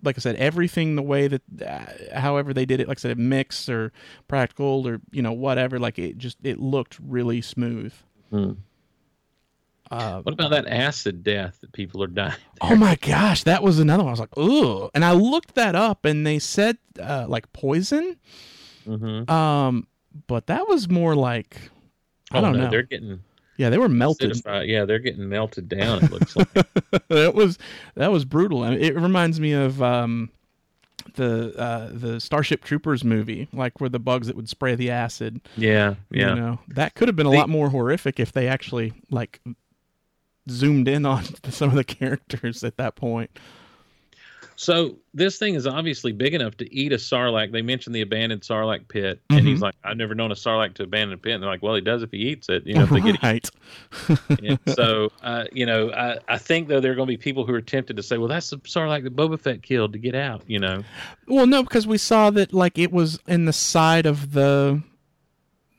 like 0.04 0.18
I 0.18 0.22
said, 0.22 0.36
everything 0.36 0.96
the 0.96 1.04
way 1.04 1.28
that, 1.28 1.42
uh, 1.66 2.20
however 2.20 2.54
they 2.54 2.66
did 2.66 2.80
it, 2.80 2.88
like 2.88 3.00
I 3.00 3.02
said, 3.02 3.20
mix 3.20 3.70
or 3.70 3.94
practical 4.28 4.88
or 4.88 5.00
you 5.12 5.22
know 5.22 5.34
whatever, 5.34 5.80
like 5.80 6.00
it 6.00 6.18
just 6.18 6.38
it 6.44 6.60
looked 6.60 7.00
really 7.00 7.42
smooth. 7.42 7.94
Hmm. 8.32 8.54
Uh, 9.90 10.22
What 10.22 10.34
about 10.34 10.52
that 10.52 10.68
acid 10.68 11.24
death 11.24 11.60
that 11.62 11.72
people 11.72 12.04
are 12.04 12.08
dying? 12.08 12.34
Oh 12.62 12.76
my 12.76 12.96
gosh, 12.96 13.44
that 13.44 13.64
was 13.64 13.80
another 13.80 14.04
one. 14.04 14.10
I 14.10 14.14
was 14.14 14.20
like, 14.20 14.38
ooh, 14.38 14.90
and 14.94 15.06
I 15.06 15.14
looked 15.14 15.56
that 15.56 15.76
up, 15.76 16.06
and 16.06 16.26
they 16.26 16.40
said 16.40 16.78
uh, 17.00 17.26
like 17.28 17.52
poison, 17.54 18.18
Mm-hmm. 18.88 19.30
um, 19.30 19.86
but 20.28 20.48
that 20.48 20.68
was 20.68 20.90
more 20.90 21.16
like 21.16 21.58
I 22.32 22.38
Oh 22.38 22.42
don't 22.42 22.54
no, 22.54 22.64
know. 22.66 22.70
they're 22.70 22.84
getting 22.84 23.20
Yeah, 23.58 23.70
they 23.70 23.78
were 23.78 23.90
melted. 23.90 24.32
acidified. 24.32 24.68
Yeah, 24.70 24.86
they're 24.86 25.00
getting 25.00 25.28
melted 25.30 25.68
down. 25.70 26.04
It 26.06 26.12
looks 26.12 26.36
like. 26.36 26.54
that 27.10 27.34
was 27.36 27.58
that 27.96 28.12
was 28.12 28.24
brutal. 28.26 28.64
I 28.64 28.72
mean, 28.72 28.82
it 28.82 28.96
reminds 28.96 29.40
me 29.40 29.52
of 29.54 29.82
um, 29.84 30.30
the 31.16 31.54
uh, 31.58 31.90
the 31.94 32.20
Starship 32.20 32.64
Troopers 32.64 33.04
movie, 33.04 33.48
like 33.54 33.80
where 33.82 33.90
the 33.90 34.00
bugs 34.00 34.28
that 34.28 34.36
would 34.36 34.50
spray 34.50 34.76
the 34.76 34.90
acid. 34.90 35.42
Yeah, 35.58 35.96
yeah. 36.12 36.30
You 36.30 36.36
know, 36.36 36.60
that 36.70 36.96
could 36.96 37.08
have 37.08 37.16
been 37.16 37.26
a 37.26 37.32
lot 37.32 37.50
more 37.50 37.70
horrific 37.70 38.20
if 38.20 38.32
they 38.32 38.48
actually 38.48 38.94
like 39.12 39.42
zoomed 40.50 40.88
in 40.88 41.06
on 41.06 41.24
some 41.50 41.70
of 41.70 41.76
the 41.76 41.84
characters 41.84 42.64
at 42.64 42.78
that 42.78 42.96
point. 42.96 43.32
So 44.60 44.98
this 45.14 45.38
thing 45.38 45.54
is 45.54 45.68
obviously 45.68 46.14
big 46.14 46.34
enough 46.34 46.58
to 46.58 46.74
eat 46.74 46.92
a 46.92 46.96
sarlacc. 46.96 47.52
They 47.52 47.62
mentioned 47.62 47.94
the 47.94 48.02
abandoned 48.02 48.42
sarlacc 48.42 48.88
pit, 48.88 49.22
and 49.30 49.46
he's 49.48 49.60
Mhm. 49.60 49.62
like, 49.62 49.76
"I've 49.84 49.98
never 49.98 50.16
known 50.16 50.32
a 50.32 50.36
sarlacc 50.36 50.74
to 50.76 50.84
abandon 50.84 51.14
a 51.14 51.18
pit." 51.20 51.34
And 51.34 51.44
they're 51.44 51.50
like, 51.50 51.62
"Well, 51.62 51.76
he 51.76 51.82
does 51.82 52.02
if 52.02 52.10
he 52.10 52.18
eats 52.18 52.50
it." 52.50 52.66
You 52.66 52.74
know, 52.74 52.84
if 52.84 52.90
they 52.90 53.02
get. 53.02 53.52
So, 54.76 55.10
uh, 55.22 55.46
you 55.52 55.68
know, 55.68 55.92
I, 55.92 56.18
I 56.28 56.38
think 56.40 56.70
though 56.70 56.80
there 56.80 56.92
are 56.92 56.96
going 56.96 57.06
to 57.08 57.14
be 57.14 57.18
people 57.18 57.46
who 57.46 57.54
are 57.54 57.62
tempted 57.62 57.98
to 57.98 58.04
say, 58.04 58.18
"Well, 58.18 58.30
that's 58.30 58.50
the 58.50 58.58
sarlacc 58.58 59.04
that 59.04 59.16
Boba 59.16 59.40
Fett 59.40 59.62
killed 59.62 59.94
to 59.94 60.00
get 60.00 60.16
out." 60.16 60.42
You 60.48 60.58
know, 60.58 60.84
Well, 61.28 61.46
no, 61.46 61.62
because 61.62 61.86
we 61.86 62.00
saw 62.00 62.32
that 62.32 62.52
like 62.52 62.80
it 62.80 62.92
was 62.92 63.20
in 63.28 63.46
the 63.46 63.54
side 63.54 64.08
of 64.08 64.32
the 64.32 64.82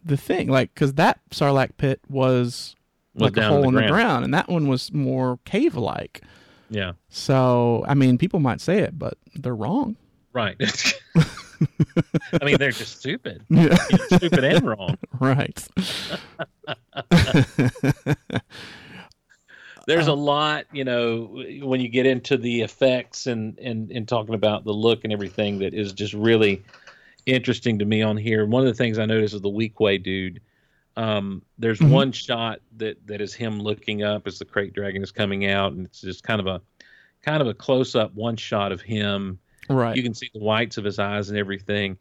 the 0.04 0.16
thing, 0.16 0.48
like 0.48 0.72
because 0.72 0.94
that 0.94 1.18
Sarlacc 1.32 1.70
pit 1.78 2.00
Was 2.08 2.76
like 3.24 3.36
a 3.36 3.42
hole 3.48 3.62
the 3.62 3.68
in 3.68 3.74
the 3.74 3.80
ground. 3.80 3.92
ground, 3.92 4.24
and 4.24 4.34
that 4.34 4.48
one 4.48 4.68
was 4.68 4.92
more 4.92 5.38
cave 5.44 5.74
like. 5.74 6.22
yeah, 6.70 6.92
So 7.08 7.84
I 7.88 7.94
mean, 7.94 8.18
people 8.18 8.40
might 8.40 8.60
say 8.60 8.78
it, 8.80 8.98
but 8.98 9.18
they're 9.34 9.54
wrong. 9.56 9.96
right. 10.32 10.56
I 12.40 12.44
mean, 12.44 12.56
they're 12.58 12.70
just 12.70 12.98
stupid, 13.00 13.42
Yeah, 13.50 13.74
stupid 14.16 14.44
and 14.44 14.64
wrong. 14.64 14.96
right. 15.20 15.66
There's 19.86 20.08
Uh, 20.08 20.12
a 20.12 20.14
lot, 20.14 20.66
you 20.72 20.84
know, 20.84 21.42
when 21.62 21.80
you 21.80 21.88
get 21.88 22.04
into 22.06 22.36
the 22.36 22.60
effects 22.60 23.26
and 23.26 23.58
and 23.58 23.90
and 23.90 24.06
talking 24.06 24.34
about 24.34 24.64
the 24.64 24.72
look 24.72 25.04
and 25.04 25.12
everything 25.12 25.58
that 25.60 25.72
is 25.74 25.92
just 25.92 26.12
really 26.12 26.62
interesting 27.26 27.78
to 27.78 27.84
me 27.84 28.02
on 28.02 28.16
here. 28.16 28.44
One 28.46 28.62
of 28.62 28.68
the 28.68 28.74
things 28.74 28.98
I 28.98 29.06
noticed 29.06 29.34
is 29.34 29.40
the 29.40 29.48
Weequay 29.50 30.02
dude. 30.02 30.40
Um, 30.98 31.42
there's 31.58 31.78
Mhm. 31.78 31.90
one 31.90 32.12
shot 32.12 32.60
that 32.78 32.96
that 33.06 33.20
is 33.20 33.32
him 33.32 33.60
looking 33.60 34.02
up 34.02 34.26
as 34.26 34.40
the 34.40 34.44
krayt 34.44 34.74
dragon 34.74 35.00
is 35.00 35.12
coming 35.12 35.46
out, 35.46 35.72
and 35.72 35.86
it's 35.86 36.00
just 36.00 36.24
kind 36.24 36.40
of 36.40 36.48
a 36.48 36.60
kind 37.22 37.40
of 37.40 37.46
a 37.46 37.54
close 37.54 37.94
up 37.94 38.12
one 38.14 38.36
shot 38.36 38.72
of 38.72 38.80
him. 38.80 39.38
Right. 39.70 39.96
You 39.96 40.02
can 40.02 40.12
see 40.12 40.28
the 40.34 40.40
whites 40.40 40.76
of 40.76 40.84
his 40.84 40.98
eyes 40.98 41.28
and 41.28 41.38
everything. 41.38 41.98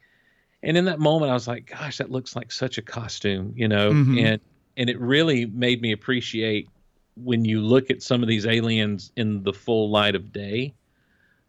And 0.64 0.76
in 0.76 0.86
that 0.86 1.00
moment, 1.00 1.30
I 1.30 1.36
was 1.36 1.48
like, 1.48 1.68
"Gosh, 1.68 1.98
that 2.00 2.10
looks 2.10 2.36
like 2.36 2.52
such 2.52 2.80
a 2.80 2.82
costume," 2.82 3.54
you 3.56 3.68
know. 3.68 3.92
Mhm. 3.92 4.20
And 4.20 4.42
and 4.78 4.90
it 4.90 5.00
really 5.00 5.46
made 5.46 5.80
me 5.82 5.92
appreciate 5.92 6.68
when 7.16 7.46
you 7.46 7.62
look 7.62 7.90
at 7.92 8.02
some 8.02 8.24
of 8.24 8.30
these 8.30 8.46
aliens 8.48 9.12
in 9.16 9.44
the 9.44 9.54
full 9.54 9.90
light 9.92 10.16
of 10.16 10.32
day. 10.32 10.74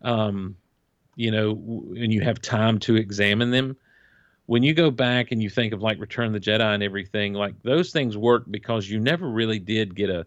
Um, 0.03 0.57
you 1.17 1.31
know, 1.31 1.51
and 1.97 2.13
you 2.13 2.21
have 2.21 2.41
time 2.43 2.79
to 2.81 2.97
examine 2.97 3.51
them. 3.51 3.77
When 4.49 4.63
you 4.63 4.73
go 4.73 4.91
back 4.91 5.31
and 5.31 5.43
you 5.43 5.51
think 5.51 5.75
of 5.75 5.83
like 5.83 6.01
Return 6.01 6.29
of 6.29 6.33
the 6.33 6.41
Jedi 6.41 6.75
and 6.75 6.83
everything, 6.83 7.35
like 7.35 7.63
those 7.63 7.93
things 7.93 8.17
work 8.17 8.45
because 8.51 8.89
you 8.89 8.99
never 8.99 9.29
really 9.29 9.59
did 9.59 9.95
get 9.95 10.09
a 10.09 10.27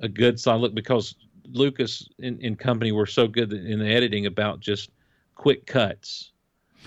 a 0.00 0.08
good 0.08 0.38
solid 0.38 0.60
look 0.60 0.74
because 0.74 1.16
Lucas 1.50 2.08
and, 2.20 2.40
and 2.42 2.58
company 2.58 2.92
were 2.92 3.06
so 3.06 3.26
good 3.26 3.52
in 3.54 3.78
the 3.78 3.88
editing 3.88 4.26
about 4.26 4.60
just 4.60 4.90
quick 5.34 5.66
cuts 5.66 6.32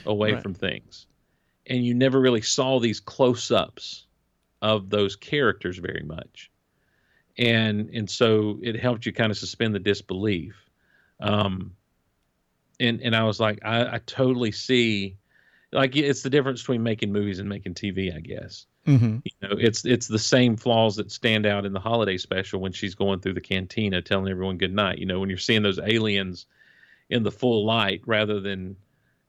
away 0.06 0.36
Right. 0.36 0.44
from 0.44 0.54
things. 0.54 1.08
And 1.66 1.84
you 1.84 1.96
never 1.96 2.20
really 2.22 2.42
saw 2.42 2.80
these 2.80 3.00
close 3.00 3.50
ups 3.50 4.06
of 4.62 4.90
those 4.92 5.16
characters 5.16 5.80
very 5.80 6.04
much. 6.04 6.52
And 7.40 7.90
and 7.90 8.10
so 8.10 8.60
it 8.62 8.80
helped 8.80 9.06
you 9.08 9.14
kind 9.14 9.32
of 9.32 9.38
suspend 9.38 9.74
the 9.74 9.80
disbelief. 9.80 10.56
Um 11.20 11.76
and 12.80 13.02
and 13.02 13.16
I 13.16 13.24
was 13.24 13.40
like, 13.40 13.60
I, 13.66 13.96
I 13.96 14.00
totally 14.06 14.52
see 14.52 15.18
like 15.72 15.96
it's 15.96 16.24
the 16.24 16.30
difference 16.30 16.62
between 16.62 16.84
making 16.84 17.12
movies 17.12 17.40
and 17.40 17.50
making 17.50 17.74
TV, 17.74 18.16
I 18.16 18.20
guess. 18.20 18.66
Hmm 18.86 19.18
you 19.26 19.50
know 19.50 19.56
it's 19.60 19.86
it's 19.86 20.08
the 20.08 20.20
same 20.20 20.56
flaws 20.56 20.96
that 20.96 21.12
stand 21.12 21.46
out 21.46 21.66
in 21.66 21.74
the 21.74 21.80
holiday 21.80 22.18
special 22.18 22.62
when 22.62 22.72
she's 22.72 22.96
going 22.96 23.20
through 23.20 23.34
the 23.34 23.42
cantina 23.42 24.02
telling 24.02 24.32
everyone 24.32 24.58
good 24.58 24.74
night. 24.74 24.98
You 24.98 25.06
know 25.06 25.20
when 25.20 25.30
you're 25.30 25.38
seeing 25.38 25.62
those 25.64 25.80
aliens 25.80 26.46
in 27.10 27.24
the 27.24 27.32
full 27.32 27.66
light 27.66 28.02
rather 28.06 28.40
than 28.40 28.76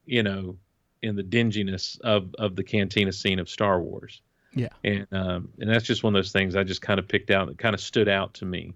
you 0.07 0.22
know 0.22 0.57
in 1.03 1.16
the 1.16 1.22
dinginess 1.22 1.99
of 2.01 2.34
of 2.39 2.57
the 2.57 2.64
cantina 2.64 3.12
scene 3.12 3.39
of 3.39 3.49
star 3.49 3.80
wars. 3.80 4.22
Yeah. 4.55 4.68
and 4.82 5.07
um 5.12 5.49
and 5.61 5.68
that's 5.68 5.84
just 5.84 6.03
one 6.03 6.14
of 6.16 6.18
those 6.18 6.32
things 6.32 6.57
i 6.57 6.64
just 6.64 6.80
kind 6.80 6.99
of 6.99 7.07
picked 7.07 7.30
out 7.30 7.49
that 7.49 7.59
kind 7.59 7.74
of 7.74 7.80
stood 7.80 8.09
out 8.09 8.34
to 8.34 8.45
me. 8.47 8.72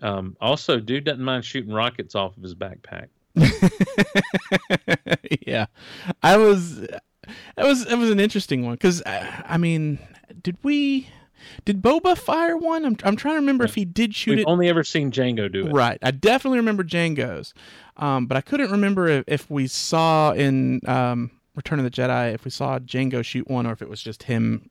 Um 0.00 0.36
also 0.40 0.78
dude 0.78 1.04
doesn't 1.04 1.24
mind 1.24 1.44
shooting 1.44 1.72
rockets 1.72 2.14
off 2.14 2.36
of 2.36 2.42
his 2.42 2.54
backpack 2.54 3.08
yeah, 5.46 5.66
I 6.22 6.36
was. 6.36 6.80
That 6.80 7.66
was 7.66 7.84
that 7.84 7.98
was 7.98 8.10
an 8.10 8.20
interesting 8.20 8.64
one 8.64 8.74
because 8.74 9.02
I, 9.06 9.44
I 9.46 9.56
mean, 9.56 9.98
did 10.42 10.56
we? 10.62 11.08
Did 11.64 11.80
Boba 11.80 12.18
fire 12.18 12.56
one? 12.56 12.84
I'm 12.84 12.96
I'm 13.04 13.16
trying 13.16 13.34
to 13.34 13.40
remember 13.40 13.64
if 13.64 13.74
he 13.74 13.84
did 13.84 14.14
shoot 14.14 14.32
we've 14.32 14.38
it. 14.40 14.46
only 14.46 14.68
ever 14.68 14.84
seen 14.84 15.10
jango 15.10 15.50
do 15.50 15.66
it 15.66 15.72
Right. 15.72 15.98
I 16.02 16.10
definitely 16.10 16.58
remember 16.58 16.84
Jango's, 16.84 17.54
um, 17.96 18.26
but 18.26 18.36
I 18.36 18.40
couldn't 18.40 18.70
remember 18.70 19.08
if, 19.08 19.24
if 19.26 19.50
we 19.50 19.66
saw 19.66 20.32
in 20.32 20.80
um, 20.86 21.30
Return 21.56 21.78
of 21.78 21.84
the 21.84 21.90
Jedi 21.90 22.34
if 22.34 22.44
we 22.44 22.50
saw 22.50 22.78
Jango 22.78 23.24
shoot 23.24 23.48
one 23.48 23.66
or 23.66 23.72
if 23.72 23.82
it 23.82 23.88
was 23.88 24.02
just 24.02 24.24
him, 24.24 24.70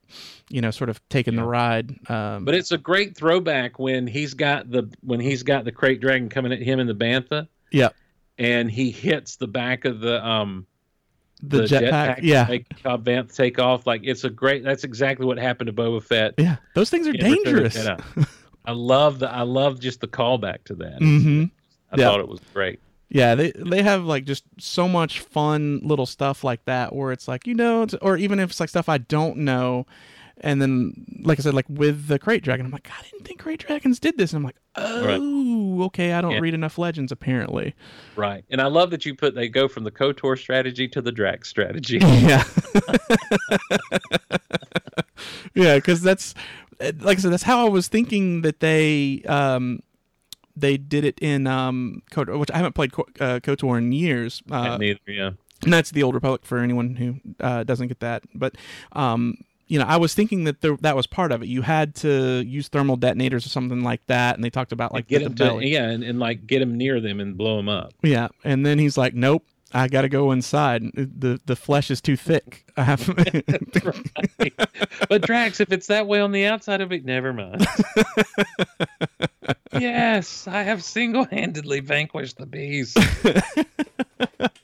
you 0.49 0.62
know, 0.62 0.72
sort 0.72 0.89
of 0.89 1.01
taking 1.10 1.36
the 1.36 1.43
ride. 1.43 1.91
Um, 2.10 2.45
But 2.45 2.55
it's 2.55 2.72
a 2.72 2.78
great 2.78 3.18
throwback 3.18 3.80
when 3.80 4.07
he's 4.07 4.34
got 4.34 4.70
the 4.70 4.89
when 5.01 5.20
he's 5.20 5.43
got 5.43 5.66
the 5.66 5.72
krayt 5.72 6.01
dragon 6.01 6.30
coming 6.30 6.53
at 6.53 6.62
him 6.62 6.80
in 6.80 6.88
the 6.88 6.95
bantha. 6.95 7.47
Yep. 7.72 7.95
And 8.39 8.71
he 8.71 8.89
hits 8.89 9.35
the 9.35 9.47
back 9.47 9.85
of 9.85 9.99
the 9.99 10.25
um 10.25 10.65
the, 11.41 11.63
jetpack, 11.63 12.19
yeah, 12.21 12.45
to 12.45 12.51
make 12.51 12.83
Cobb 12.83 13.05
Vanth 13.05 13.35
take 13.35 13.59
off. 13.59 13.85
Like 13.87 14.01
it's 14.03 14.23
a 14.23 14.29
great. 14.29 14.63
That's 14.63 14.83
exactly 14.83 15.25
what 15.25 15.37
happened 15.37 15.67
to 15.67 15.73
Boba 15.73 16.03
Fett. 16.03 16.33
yeah. 16.37 16.57
Those 16.75 16.89
things 16.89 17.07
are 17.07 17.11
in 17.11 17.17
Return 17.17 17.57
of 17.57 17.73
the 17.73 17.79
dangerous. 17.93 18.27
I 18.65 18.71
love 18.71 19.19
the. 19.19 19.31
I 19.31 19.43
love 19.43 19.79
just 19.79 20.01
the 20.01 20.07
callback 20.07 20.63
to 20.65 20.75
that. 20.75 20.99
hmm 20.99 21.45
I 21.91 21.97
yeah. 21.97 22.05
thought 22.05 22.19
it 22.19 22.27
was 22.27 22.39
great. 22.53 22.79
Yeah, 23.09 23.35
they 23.35 23.51
they 23.55 23.81
have 23.81 24.03
like 24.05 24.25
just 24.25 24.43
so 24.59 24.87
much 24.87 25.21
fun 25.21 25.81
little 25.83 26.05
stuff 26.05 26.43
like 26.43 26.65
that 26.65 26.93
where 26.93 27.11
it's 27.11 27.27
like 27.27 27.47
you 27.47 27.55
know, 27.55 27.83
it's, 27.83 27.95
or 27.95 28.17
even 28.17 28.39
if 28.39 28.51
it's 28.51 28.59
like 28.59 28.69
stuff 28.69 28.87
I 28.87 28.99
don't 28.99 29.37
know, 29.37 29.87
And 30.41 30.61
then, 30.61 31.05
like 31.21 31.37
I 31.39 31.41
said, 31.41 31.53
like 31.53 31.65
with 31.67 32.07
the 32.07 32.17
Krayt 32.17 32.41
Dragon, 32.43 32.65
I'm 32.65 32.71
like, 32.71 32.89
I 32.97 33.01
didn't 33.03 33.25
think 33.27 33.41
Krayt 33.43 33.57
Dragons 33.59 33.99
did 33.99 34.17
this. 34.17 34.31
And 34.31 34.37
I'm 34.37 34.43
like, 34.43 34.55
oh, 34.75 35.83
okay, 35.83 36.13
I 36.13 36.21
don't 36.21 36.31
Yeah. 36.31 36.39
read 36.39 36.53
enough 36.53 36.77
Legends 36.77 37.11
apparently. 37.11 37.75
Right. 38.15 38.45
And 38.49 38.61
I 38.61 38.67
love 38.67 38.91
that 38.91 39.05
you 39.05 39.15
put 39.15 39.35
they 39.35 39.49
go 39.49 39.67
from 39.67 39.83
the 39.83 39.91
KOTOR 39.91 40.37
strategy 40.37 40.87
to 40.89 41.01
the 41.01 41.11
Drax 41.11 41.49
strategy. 41.49 41.97
yeah 42.01 42.43
yeah 45.53 45.75
because 45.75 46.01
that's 46.01 46.33
like 47.01 47.17
i 47.17 47.21
said 47.21 47.31
that's 47.31 47.43
how 47.43 47.65
i 47.65 47.69
was 47.69 47.87
thinking 47.87 48.41
that 48.41 48.59
they 48.59 49.21
um 49.27 49.81
they 50.55 50.77
did 50.77 51.03
it 51.05 51.17
in 51.19 51.47
um 51.47 52.01
KOTOR, 52.11 52.39
which 52.39 52.51
i 52.51 52.57
haven't 52.57 52.73
played 52.73 52.93
uh, 52.93 53.39
kotor 53.41 53.77
in 53.77 53.91
years 53.91 54.41
uh, 54.51 54.77
Neither, 54.77 54.99
yeah. 55.07 55.31
and 55.63 55.73
that's 55.73 55.91
the 55.91 56.03
old 56.03 56.15
republic 56.15 56.45
for 56.45 56.59
anyone 56.59 56.95
who 56.95 57.15
uh, 57.39 57.63
doesn't 57.63 57.87
get 57.89 57.99
that 57.99 58.23
but 58.33 58.55
um 58.93 59.35
you 59.70 59.78
know, 59.78 59.86
I 59.86 59.97
was 59.97 60.15
thinking 60.15 60.45
that 60.45 60.61
there, 60.61 60.76
that 60.82 60.95
was 60.95 61.05
part 61.05 61.32
of 61.32 61.43
it. 61.43 61.47
You 61.47 61.61
had 61.61 61.93
to 61.97 62.43
use 62.45 62.67
thermal 62.67 62.97
detonators 62.97 63.45
or 63.45 63.49
something 63.49 63.84
like 63.84 64.05
that, 64.07 64.36
and 64.36 64.43
they 64.43 64.49
talked 64.49 64.72
about 64.72 64.91
like 64.91 65.07
get 65.07 65.20
the 65.20 65.26
him 65.26 65.36
to, 65.36 65.67
yeah, 65.67 65.86
and, 65.89 66.03
and 66.03 66.20
like 66.20 66.47
get 66.47 66.61
him 66.61 66.76
near 66.76 66.99
them 66.99 67.20
and 67.20 67.38
blow 67.38 67.59
him 67.59 67.70
up. 67.70 67.93
Yeah, 68.01 68.30
and 68.43 68.65
then 68.65 68.80
he's 68.80 68.97
like, 68.97 69.13
"Nope, 69.13 69.45
I 69.72 69.88
got 69.88 70.01
to 70.01 70.09
go 70.09 70.32
inside. 70.32 70.82
the 70.95 71.39
The 71.45 71.55
flesh 71.55 71.91
is 71.91 72.01
too 72.01 72.17
thick. 72.17 72.65
I 72.76 72.84
have." 72.84 73.07
Right. 74.39 74.53
but 75.07 75.22
Drax, 75.22 75.59
if 75.59 75.72
it's 75.72 75.88
that 75.88 76.07
way 76.07 76.20
on 76.20 76.32
the 76.32 76.45
outside 76.45 76.82
of 76.82 76.91
it, 76.91 77.05
never 77.05 77.32
mind. 77.32 77.65
yes, 79.74 80.47
I 80.47 80.63
have 80.63 80.84
single-handedly 80.84 81.82
vanquished 81.82 82.38
the 82.38 82.45
beast. 82.45 82.97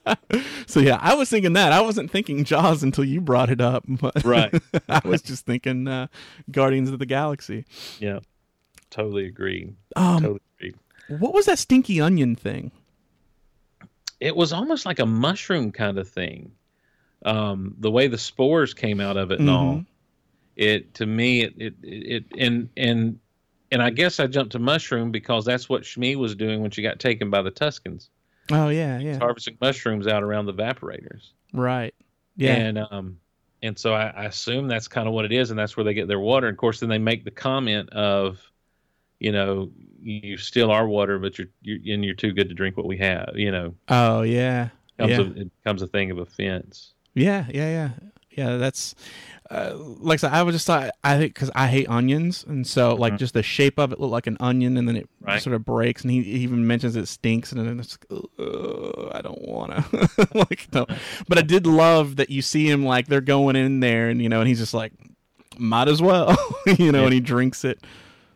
so 0.68 0.80
yeah, 0.80 1.00
I 1.02 1.14
was 1.16 1.30
thinking 1.30 1.54
that. 1.54 1.72
I 1.72 1.82
wasn't 1.82 2.12
thinking 2.12 2.44
Jaws 2.44 2.84
until 2.84 3.04
you 3.04 3.22
brought 3.22 3.50
it 3.50 3.62
up. 3.62 3.86
Right. 4.24 4.54
I 4.90 5.02
was 5.06 5.22
just 5.22 5.46
thinking 5.46 5.88
uh, 5.88 6.08
Guardians 6.52 6.90
of 6.90 7.00
the 7.00 7.06
Galaxy. 7.06 7.66
Yeah, 8.00 8.20
totally 8.90 9.26
agree. 9.26 9.74
Um, 9.96 10.22
Totally 10.22 10.40
agree. 10.60 10.74
what 11.20 11.34
was 11.34 11.46
that 11.46 11.60
stinky 11.60 12.00
onion 12.02 12.36
thing? 12.36 12.72
It 14.20 14.36
was 14.36 14.54
almost 14.54 14.86
like 14.86 15.00
a 15.00 15.06
mushroom 15.06 15.72
kind 15.72 15.98
of 15.98 16.08
thing. 16.08 16.52
Um, 17.26 17.76
the 17.80 17.92
way 17.92 18.08
the 18.08 18.18
spores 18.18 18.74
came 18.74 19.00
out 19.02 19.18
of 19.18 19.32
it 19.32 19.40
and 19.40 19.50
all. 19.50 19.74
Mhm. 19.76 19.86
It 20.56 20.94
to 20.96 21.06
me, 21.06 21.42
it 21.44 21.54
it, 21.58 21.74
it 21.84 22.26
and 22.38 22.70
and 22.78 23.20
and 23.72 23.82
I 23.82 23.90
guess 23.90 24.20
I 24.20 24.28
jumped 24.28 24.54
to 24.54 24.60
mushroom 24.60 25.12
because 25.12 25.44
that's 25.44 25.68
what 25.68 25.82
Shmi 25.84 26.16
was 26.16 26.36
doing 26.36 26.62
when 26.62 26.72
she 26.72 26.82
got 26.82 27.00
taken 27.00 27.30
by 27.30 27.42
the 27.42 27.52
Tuskens. 27.52 28.10
Oh 28.52 28.70
yeah, 28.70 29.00
yeah, 29.00 29.18
harvesting 29.18 29.58
mushrooms 29.60 30.08
out 30.08 30.24
around 30.24 30.46
the 30.46 30.54
evaporators. 30.54 31.32
right. 31.54 31.94
Yeah, 32.38 32.56
And 32.56 32.78
um 32.78 33.20
and 33.64 33.78
so 33.80 33.94
I, 33.94 34.08
I 34.10 34.26
assume 34.26 34.68
that's 34.68 34.88
kind 34.88 35.08
of 35.08 35.14
what 35.14 35.26
it 35.26 35.32
is, 35.32 35.50
and 35.50 35.58
that's 35.58 35.76
where 35.76 35.84
they 35.84 35.94
get 35.94 36.08
their 36.08 36.20
water. 36.20 36.48
And 36.48 36.54
of 36.56 36.60
course, 36.60 36.80
then 36.80 36.90
they 36.90 36.98
make 37.00 37.24
the 37.24 37.32
comment 37.32 37.90
of, 37.92 38.40
you 39.20 39.32
know, 39.32 39.72
you 40.02 40.38
steal 40.38 40.70
our 40.70 40.88
water, 40.88 41.18
but 41.18 41.38
you're, 41.40 41.48
you're 41.62 41.96
and 41.96 42.06
you're 42.06 42.14
too 42.16 42.32
good 42.34 42.50
to 42.50 42.56
drink 42.56 42.78
what 42.78 42.86
we 42.86 42.98
have. 42.98 43.32
You 43.36 43.52
know, 43.52 43.76
oh 43.88 44.22
yeah, 44.22 44.70
comes 45.00 45.12
yeah. 45.12 45.18
a, 45.20 45.24
it 45.24 45.52
becomes 45.64 45.82
a 45.82 45.88
thing 45.88 46.12
of 46.12 46.20
offense. 46.20 46.94
Yeah, 47.14 47.46
yeah, 47.50 47.70
yeah, 47.70 47.90
yeah. 48.32 48.58
That's 48.58 48.94
uh, 49.52 49.74
like 49.78 50.18
I 50.18 50.22
said, 50.22 50.32
I 50.34 50.44
was 50.44 50.56
just 50.56 50.66
thought 50.68 50.90
I 51.04 51.18
think 51.18 51.34
because 51.34 51.52
I 51.56 51.68
hate 51.68 51.88
onions, 51.90 52.44
and 52.48 52.66
so 52.66 52.96
like 52.96 53.14
Mhm. 53.14 53.18
just 53.20 53.34
the 53.34 53.44
shape 53.44 53.78
of 53.80 53.92
it 53.92 54.00
looked 54.00 54.12
like 54.12 54.28
an 54.28 54.38
onion, 54.40 54.78
and 54.78 54.88
then 54.88 54.96
it 54.96 55.10
Right. 55.22 55.42
sort 55.42 55.56
of 55.56 55.64
breaks, 55.66 56.02
and 56.04 56.12
he, 56.12 56.24
he 56.24 56.40
even 56.40 56.66
mentions 56.68 56.96
it 56.96 57.08
stinks, 57.08 57.52
and 57.52 57.62
then 57.66 57.80
it's 57.80 57.98
like, 58.10 58.22
"Ugh, 58.40 59.12
I 59.14 59.22
don't 59.22 59.42
want 59.48 59.72
to 59.74 60.28
like 60.34 60.68
no. 60.74 60.86
But 61.28 61.38
I 61.38 61.42
did 61.42 61.68
love 61.68 62.16
that 62.18 62.30
you 62.30 62.42
see 62.42 62.70
him 62.70 62.86
like 62.86 63.08
they're 63.08 63.22
going 63.22 63.56
in 63.56 63.80
there, 63.82 64.10
and 64.10 64.22
you 64.22 64.30
know, 64.30 64.40
and 64.40 64.48
he's 64.48 64.60
just 64.60 64.74
like, 64.74 64.94
might 65.58 65.88
as 65.88 66.02
well, 66.02 66.36
you 66.80 66.92
know, 66.92 67.00
Yeah. 67.02 67.06
and 67.06 67.14
he 67.14 67.20
drinks 67.20 67.64
it. 67.64 67.80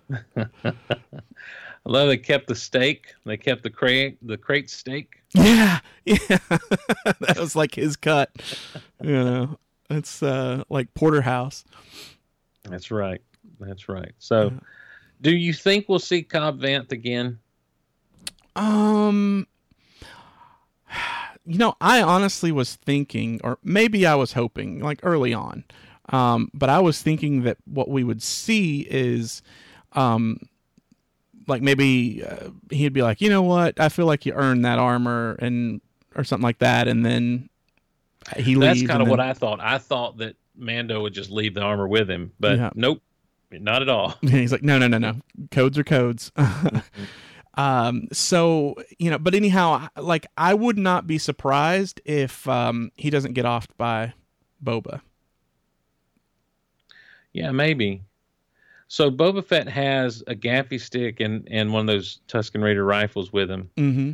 I 0.35 1.89
love 1.91 2.07
they 2.09 2.17
kept 2.17 2.47
the 2.47 2.55
steak. 2.55 3.13
They 3.25 3.37
kept 3.37 3.63
the 3.63 3.69
krayt 3.69 4.17
the 4.21 4.37
krayt 4.37 4.69
steak. 4.69 5.23
Yeah, 5.33 5.79
yeah, 6.05 6.17
that 7.19 7.37
was 7.39 7.55
like 7.55 7.75
his 7.75 7.95
cut. 7.95 8.31
You 9.01 9.11
know, 9.11 9.59
it's 9.89 10.21
uh 10.23 10.63
like 10.69 10.93
porterhouse. 10.93 11.65
That's 12.63 12.91
right. 12.91 13.21
That's 13.59 13.89
right. 13.89 14.11
So, 14.19 14.51
Yeah. 14.51 14.59
do 15.21 15.31
you 15.35 15.53
think 15.53 15.87
we'll 15.89 15.99
see 15.99 16.23
Cobb 16.23 16.59
Vanth 16.61 16.91
again? 16.91 17.39
Um, 18.55 19.47
you 21.45 21.57
know, 21.57 21.75
I 21.81 22.01
honestly 22.01 22.51
was 22.51 22.75
thinking, 22.75 23.39
or 23.43 23.57
maybe 23.63 24.05
I 24.05 24.15
was 24.15 24.33
hoping, 24.33 24.79
like 24.81 24.99
early 25.03 25.33
on, 25.33 25.63
um, 26.09 26.51
but 26.53 26.69
I 26.69 26.79
was 26.79 27.01
thinking 27.01 27.43
that 27.43 27.57
what 27.65 27.89
we 27.89 28.03
would 28.03 28.21
see 28.21 28.81
is, 28.81 29.41
um, 29.93 30.39
like 31.47 31.61
maybe 31.61 32.23
uh, 32.23 32.49
he'd 32.69 32.93
be 32.93 33.01
like, 33.01 33.21
you 33.21 33.29
know 33.29 33.41
what, 33.41 33.79
I 33.79 33.89
feel 33.89 34.05
like 34.05 34.25
you 34.25 34.33
earned 34.33 34.63
that 34.65 34.77
armor, 34.79 35.35
and 35.39 35.81
or 36.15 36.23
something 36.23 36.43
like 36.43 36.59
that, 36.59 36.87
and 36.87 37.05
then 37.05 37.49
he 38.37 38.55
That's 38.55 38.85
kind 38.85 39.01
of 39.01 39.07
what 39.07 39.19
I 39.19 39.33
thought. 39.33 39.59
I 39.59 39.77
thought 39.77 40.17
that 40.17 40.35
Mando 40.55 41.01
would 41.01 41.13
just 41.13 41.31
leave 41.31 41.53
the 41.53 41.61
armor 41.61 41.87
with 41.87 42.09
him, 42.09 42.31
but 42.39 42.57
Yeah. 42.57 42.69
nope, 42.75 43.01
not 43.51 43.81
at 43.81 43.89
all. 43.89 44.15
And 44.21 44.29
he's 44.31 44.51
like, 44.51 44.63
no, 44.63 44.77
no, 44.77 44.87
no, 44.87 44.97
no. 44.97 45.15
Codes 45.51 45.77
are 45.77 45.83
codes. 45.83 46.31
um, 47.55 48.07
so 48.11 48.75
you 48.97 49.09
know, 49.09 49.17
but 49.17 49.35
anyhow, 49.35 49.87
like 49.97 50.27
I 50.37 50.53
would 50.53 50.77
not 50.77 51.07
be 51.07 51.17
surprised 51.17 52.01
if 52.05 52.47
um 52.47 52.91
he 52.95 53.09
doesn't 53.09 53.33
get 53.33 53.45
offed 53.45 53.71
by 53.77 54.13
Boba. 54.63 55.01
Yeah, 57.33 57.51
maybe. 57.51 58.03
So 58.87 59.11
Boba 59.11 59.45
Fett 59.45 59.67
has 59.69 60.23
a 60.27 60.33
gaffi 60.35 60.79
stick 60.79 61.19
and 61.19 61.47
and 61.49 61.71
one 61.71 61.81
of 61.81 61.87
those 61.87 62.21
Tusken 62.27 62.63
Raider 62.63 62.83
rifles 62.83 63.31
with 63.31 63.49
him. 63.49 63.69
Mm-hmm. 63.77 64.11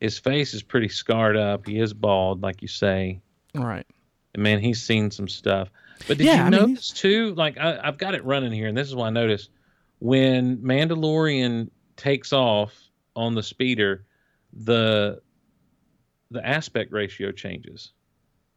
His 0.00 0.18
face 0.18 0.54
is 0.54 0.62
pretty 0.62 0.88
scarred 0.88 1.36
up. 1.36 1.66
He 1.66 1.78
is 1.78 1.92
bald, 1.92 2.42
like 2.42 2.62
you 2.62 2.68
say. 2.68 3.20
Right. 3.54 3.86
And 4.34 4.42
man, 4.42 4.60
he's 4.60 4.82
seen 4.82 5.10
some 5.10 5.28
stuff. 5.28 5.68
But 6.08 6.18
did 6.18 6.26
Yeah, 6.26 6.34
you 6.36 6.40
I 6.42 6.50
mean, 6.50 6.60
notice 6.72 6.90
too? 6.90 7.34
Like 7.34 7.56
I, 7.58 7.78
I've 7.82 7.98
got 7.98 8.14
it 8.14 8.24
running 8.24 8.52
here, 8.52 8.66
and 8.68 8.76
this 8.76 8.88
is 8.88 8.94
what 8.94 9.06
I 9.06 9.10
noticed 9.10 9.50
when 10.00 10.58
Mandalorian 10.58 11.70
takes 11.96 12.32
off 12.32 12.74
on 13.14 13.34
the 13.34 13.42
speeder, 13.42 14.04
the 14.52 15.20
the 16.30 16.44
aspect 16.46 16.92
ratio 16.92 17.30
changes. 17.30 17.92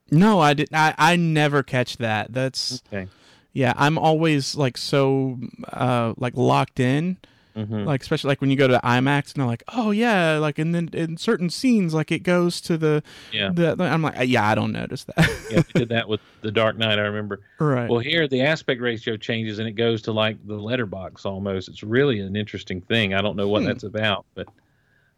No, 0.09 0.39
I 0.39 0.53
did. 0.53 0.69
I 0.73 0.95
I 0.97 1.15
never 1.15 1.61
catch 1.63 1.97
that. 1.97 2.33
That's 2.33 2.81
Okay. 2.91 3.07
yeah. 3.53 3.73
I'm 3.75 3.97
always 3.97 4.55
like 4.55 4.77
so 4.77 5.39
uh 5.71 6.13
like 6.17 6.35
locked 6.35 6.79
in. 6.79 7.17
Hmm 7.65 7.83
Like 7.85 8.01
especially 8.01 8.29
like 8.29 8.39
when 8.41 8.51
you 8.51 8.55
go 8.55 8.67
to 8.67 8.79
IMAX 8.83 9.33
and 9.33 9.41
they're 9.41 9.45
like, 9.47 9.63
oh 9.73 9.91
yeah, 9.91 10.37
like 10.37 10.59
and 10.59 10.73
then 10.75 10.89
in 10.93 11.17
certain 11.17 11.49
scenes 11.49 11.93
like 11.93 12.11
it 12.11 12.19
goes 12.19 12.61
to 12.61 12.77
the 12.77 13.01
Yeah. 13.33 13.49
the. 13.53 13.75
I'm 13.79 14.01
like 14.01 14.15
yeah, 14.29 14.47
I 14.47 14.55
don't 14.55 14.71
notice 14.71 15.03
that. 15.05 15.29
yeah, 15.49 15.61
we 15.73 15.79
did 15.79 15.89
that 15.89 16.07
with 16.07 16.21
the 16.41 16.51
Dark 16.51 16.77
Knight. 16.77 16.99
I 16.99 17.03
remember. 17.03 17.41
right. 17.59 17.89
Well, 17.89 17.99
here 17.99 18.27
the 18.27 18.41
aspect 18.43 18.79
ratio 18.81 19.17
changes 19.17 19.59
and 19.59 19.67
it 19.67 19.73
goes 19.73 20.01
to 20.03 20.11
like 20.11 20.37
the 20.47 20.55
letterbox 20.55 21.25
almost. 21.25 21.67
It's 21.69 21.83
really 21.83 22.19
an 22.19 22.35
interesting 22.35 22.81
thing. 22.81 23.13
I 23.13 23.21
don't 23.21 23.35
know 23.35 23.47
what 23.47 23.61
Hmm. 23.63 23.67
that's 23.69 23.83
about, 23.83 24.25
but 24.35 24.47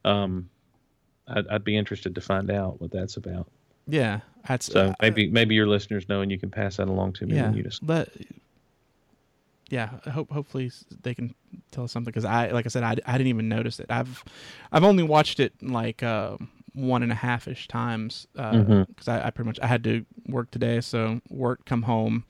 um, 0.06 0.50
I'd, 1.28 1.48
I'd 1.48 1.64
be 1.64 1.76
interested 1.78 2.16
to 2.16 2.22
find 2.22 2.50
out 2.50 2.80
what 2.82 2.92
that's 2.92 3.18
about. 3.18 3.48
yeah. 3.88 4.22
That's 4.48 4.68
So 4.68 4.88
uh, 4.88 4.94
maybe 5.02 5.30
maybe 5.30 5.54
your 5.56 5.68
listeners 5.68 6.08
know 6.08 6.22
and 6.22 6.32
you 6.32 6.40
can 6.40 6.50
pass 6.50 6.78
that 6.78 6.88
along 6.88 7.14
to 7.14 7.26
me. 7.26 7.36
yeah 7.36 7.48
And 7.48 7.58
you 7.58 7.64
just 7.64 7.86
but 7.86 8.08
yeah 9.70 9.90
hope 10.12 10.32
hopefully 10.32 10.72
they 11.04 11.14
can 11.14 11.34
tell 11.72 11.84
us 11.84 11.92
something 11.92 12.10
because 12.12 12.26
i 12.26 12.50
like 12.52 12.66
i 12.66 12.70
said 12.70 12.84
I, 12.84 12.96
I 13.06 13.18
didn't 13.18 13.28
even 13.28 13.50
notice 13.50 13.80
it 13.80 13.88
i've 13.90 14.24
i've 14.72 14.84
only 14.84 15.04
watched 15.04 15.40
it 15.40 15.54
like 15.62 16.04
uh, 16.04 16.38
one 16.74 17.04
and 17.04 17.12
a 17.12 17.16
half 17.16 17.48
ish 17.48 17.68
times 17.68 18.28
because 18.34 18.66
Mhm. 18.66 19.08
I, 19.08 19.28
I 19.28 19.30
pretty 19.32 19.48
much 19.48 19.60
i 19.62 19.68
had 19.68 19.84
to 19.86 20.06
work 20.28 20.52
today 20.52 20.82
so 20.82 21.22
work 21.30 21.66
come 21.66 21.84
home 21.84 22.26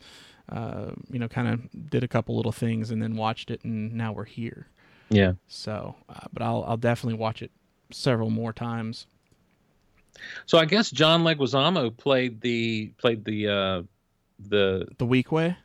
uh, 0.49 0.91
you 1.11 1.19
know 1.19 1.27
kind 1.27 1.47
of 1.47 1.89
did 1.89 2.03
a 2.03 2.07
couple 2.07 2.35
little 2.35 2.51
things 2.51 2.89
and 2.91 3.01
then 3.01 3.15
watched 3.15 3.51
it 3.51 3.63
and 3.63 3.93
now 3.93 4.11
we're 4.11 4.25
here 4.25 4.67
yeah. 5.09 5.33
so 5.47 5.95
uh, 6.09 6.27
but 6.33 6.41
i'll 6.41 6.63
i'll 6.67 6.77
definitely 6.77 7.17
watch 7.17 7.41
it 7.41 7.51
several 7.91 8.29
more 8.29 8.53
times 8.53 9.05
So 10.45 10.57
I 10.57 10.65
guess 10.65 10.91
John 10.91 11.23
Leguizamo 11.23 11.95
played 11.95 12.41
the 12.41 12.87
played 12.97 13.23
the 13.25 13.47
uh, 13.47 13.83
the 14.39 14.87
the 14.97 15.05
Weequay 15.05 15.55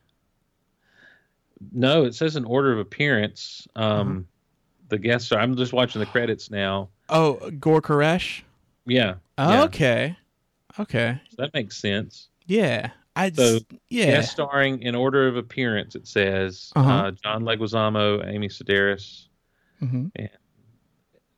no. 1.72 2.04
It 2.04 2.14
says 2.14 2.36
in 2.36 2.44
order 2.44 2.72
of 2.72 2.78
appearance. 2.78 3.66
Um, 3.76 4.26
The 4.88 4.98
guests 4.98 5.32
are. 5.32 5.38
I'm 5.40 5.56
just 5.56 5.72
watching 5.72 6.00
the 6.00 6.06
credits 6.06 6.50
now. 6.50 6.88
oh 7.08 7.50
Gor 7.58 7.80
Koresh 7.82 8.42
Yeah. 8.86 9.14
yeah. 9.38 9.62
okay 9.64 10.16
okay 10.78 11.20
So 11.30 11.36
that 11.42 11.54
makes 11.54 11.76
sense. 11.76 12.28
yeah 12.46 12.90
i 13.16 13.30
So, 13.30 13.60
yeah 13.88 14.06
Guest 14.06 14.32
starring 14.32 14.82
in 14.82 14.94
order 14.94 15.26
of 15.28 15.36
appearance, 15.36 15.94
it 15.94 16.06
says 16.08 16.72
Uh-huh. 16.76 16.90
uh, 16.92 17.10
John 17.12 17.42
Leguizamo, 17.44 18.26
Amy 18.26 18.48
Sedaris, 18.48 19.26
hmm 19.80 20.06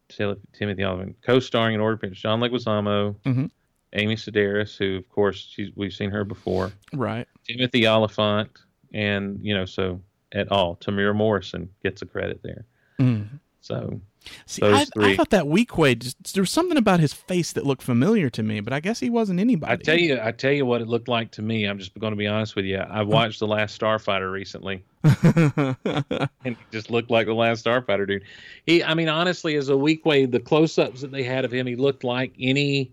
Tim- 0.08 0.40
Timothy 0.52 0.84
Olyphant. 0.84 1.16
Co-starring 1.22 1.74
in 1.74 1.80
order 1.80 1.94
of 1.94 1.98
appearance, 1.98 2.18
John 2.20 2.40
Leguizamo, 2.40 3.16
Mhm. 3.24 3.50
Amy 3.92 4.14
Sedaris, 4.16 4.76
who 4.76 4.96
of 4.96 5.08
course 5.08 5.36
she's, 5.50 5.70
we've 5.74 5.92
seen 5.92 6.10
her 6.10 6.24
before. 6.24 6.72
right 6.92 7.26
Timothy 7.44 7.86
Olyphant 7.86 8.50
and 8.94 9.38
you 9.42 9.54
know, 9.54 9.64
so 9.64 10.00
at 10.32 10.50
all, 10.50 10.76
Temuera 10.76 11.14
Morrison 11.14 11.70
gets 11.82 12.02
a 12.02 12.06
credit 12.06 12.40
there. 12.42 12.64
Mm. 13.00 13.40
So 13.60 14.00
See, 14.44 14.62
I, 14.62 14.86
I 14.98 15.16
thought 15.16 15.30
that 15.30 15.44
Weequay, 15.44 15.98
just, 15.98 16.34
there 16.34 16.42
was 16.42 16.50
something 16.50 16.76
about 16.76 17.00
his 17.00 17.12
face 17.12 17.52
that 17.52 17.64
looked 17.64 17.82
familiar 17.82 18.28
to 18.30 18.42
me, 18.42 18.60
but 18.60 18.72
I 18.72 18.80
guess 18.80 18.98
he 19.00 19.10
wasn't 19.10 19.40
anybody. 19.40 19.72
I 19.72 19.76
tell 19.76 19.98
you, 19.98 20.18
I 20.22 20.32
tell 20.32 20.52
you 20.52 20.66
what 20.66 20.80
it 20.80 20.88
looked 20.88 21.08
like 21.08 21.30
to 21.32 21.42
me. 21.42 21.64
I'm 21.64 21.78
just 21.78 21.96
going 21.98 22.12
to 22.12 22.16
be 22.16 22.26
honest 22.26 22.56
with 22.56 22.64
you. 22.64 22.78
I 22.78 23.02
watched 23.02 23.38
the 23.40 23.46
Last 23.46 23.80
Starfighter 23.80 24.30
recently, 24.30 24.84
and 25.04 26.26
he 26.44 26.56
just 26.72 26.90
looked 26.90 27.10
like 27.10 27.26
the 27.26 27.34
Last 27.34 27.64
Starfighter 27.64 28.06
dude. 28.06 28.24
He, 28.66 28.82
I 28.82 28.94
mean, 28.94 29.08
honestly, 29.08 29.56
as 29.56 29.68
a 29.68 29.72
Weequay, 29.74 30.30
the 30.30 30.40
close-ups 30.40 31.00
that 31.00 31.12
they 31.12 31.22
had 31.22 31.44
of 31.44 31.52
him, 31.52 31.66
he 31.66 31.76
looked 31.76 32.04
like 32.04 32.32
any 32.40 32.92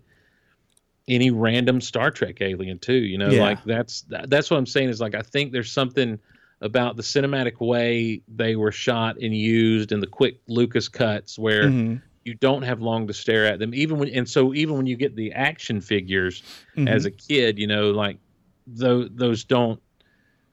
any 1.06 1.30
random 1.30 1.80
Star 1.80 2.10
Trek 2.10 2.40
alien 2.40 2.78
too. 2.78 2.94
You 2.94 3.18
know, 3.18 3.28
Yeah. 3.28 3.42
like 3.42 3.64
that's 3.64 4.04
that's 4.08 4.50
what 4.50 4.56
I'm 4.56 4.66
saying 4.66 4.88
is 4.88 5.00
like 5.00 5.14
I 5.14 5.22
think 5.22 5.52
there's 5.52 5.70
something 5.70 6.18
about 6.60 6.96
the 6.96 7.02
cinematic 7.02 7.60
way 7.60 8.22
they 8.28 8.56
were 8.56 8.72
shot 8.72 9.16
and 9.20 9.34
used 9.34 9.92
and 9.92 10.02
the 10.02 10.06
quick 10.06 10.38
Lucas 10.48 10.88
cuts 10.88 11.38
where 11.38 11.70
Mhm. 11.70 12.00
you 12.24 12.34
don't 12.34 12.62
have 12.62 12.80
long 12.80 13.06
to 13.06 13.12
stare 13.12 13.44
at 13.46 13.58
them 13.58 13.74
even 13.74 13.98
when 13.98 14.08
and 14.08 14.28
so 14.28 14.54
even 14.54 14.76
when 14.76 14.86
you 14.86 14.96
get 14.96 15.14
the 15.16 15.32
action 15.32 15.80
figures 15.80 16.42
Mhm. 16.76 16.88
as 16.88 17.04
a 17.04 17.10
kid 17.10 17.58
you 17.58 17.66
know 17.66 17.90
like 17.90 18.18
those 18.66 19.10
those 19.14 19.44
don't 19.44 19.80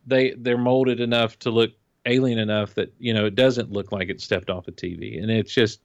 they 0.05 0.31
they're 0.31 0.57
molded 0.57 0.99
enough 0.99 1.37
to 1.39 1.49
look 1.49 1.71
alien 2.05 2.39
enough 2.39 2.73
that 2.73 2.91
you 2.99 3.13
know 3.13 3.25
it 3.25 3.35
doesn't 3.35 3.71
look 3.71 3.91
like 3.91 4.09
it 4.09 4.19
stepped 4.19 4.49
off 4.49 4.67
a 4.67 4.71
TV 4.71 5.21
and 5.21 5.29
it's 5.31 5.53
just 5.53 5.79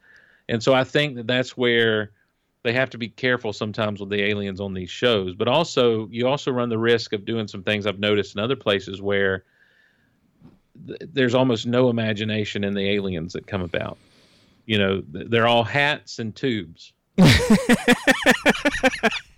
and 0.49 0.63
so 0.63 0.73
I 0.75 0.85
think 0.85 1.17
that 1.17 1.27
that's 1.27 1.57
where 1.57 2.13
they 2.63 2.73
have 2.73 2.91
to 2.91 2.99
be 2.99 3.09
careful 3.09 3.53
sometimes 3.53 4.01
with 4.01 4.11
the 4.11 4.23
aliens 4.23 4.61
on 4.61 4.73
these 4.75 4.91
shows 4.91 5.35
but 5.35 5.47
also 5.47 6.09
you 6.09 6.27
also 6.27 6.51
run 6.51 6.69
the 6.71 6.79
risk 6.79 7.13
of 7.13 7.25
doing 7.25 7.47
some 7.47 7.63
things 7.63 7.87
I've 7.87 8.01
noticed 8.01 8.35
in 8.35 8.41
other 8.41 8.57
places 8.57 9.01
where 9.01 9.45
th- 10.87 11.01
there's 11.13 11.35
almost 11.35 11.67
no 11.67 11.89
imagination 11.89 12.65
in 12.65 12.75
the 12.75 12.91
aliens 12.91 13.33
that 13.33 13.47
come 13.47 13.63
about 13.63 13.99
you 14.67 14.79
know 14.79 15.01
th- 15.01 15.27
they're 15.29 15.47
all 15.47 15.65
hats 15.65 16.19
and 16.19 16.35
tubes 16.35 16.93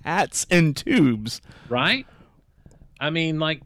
hats 0.04 0.46
and 0.50 0.76
tubes. 0.76 1.40
right? 1.68 2.06
I 3.00 3.10
mean, 3.10 3.38
like, 3.38 3.60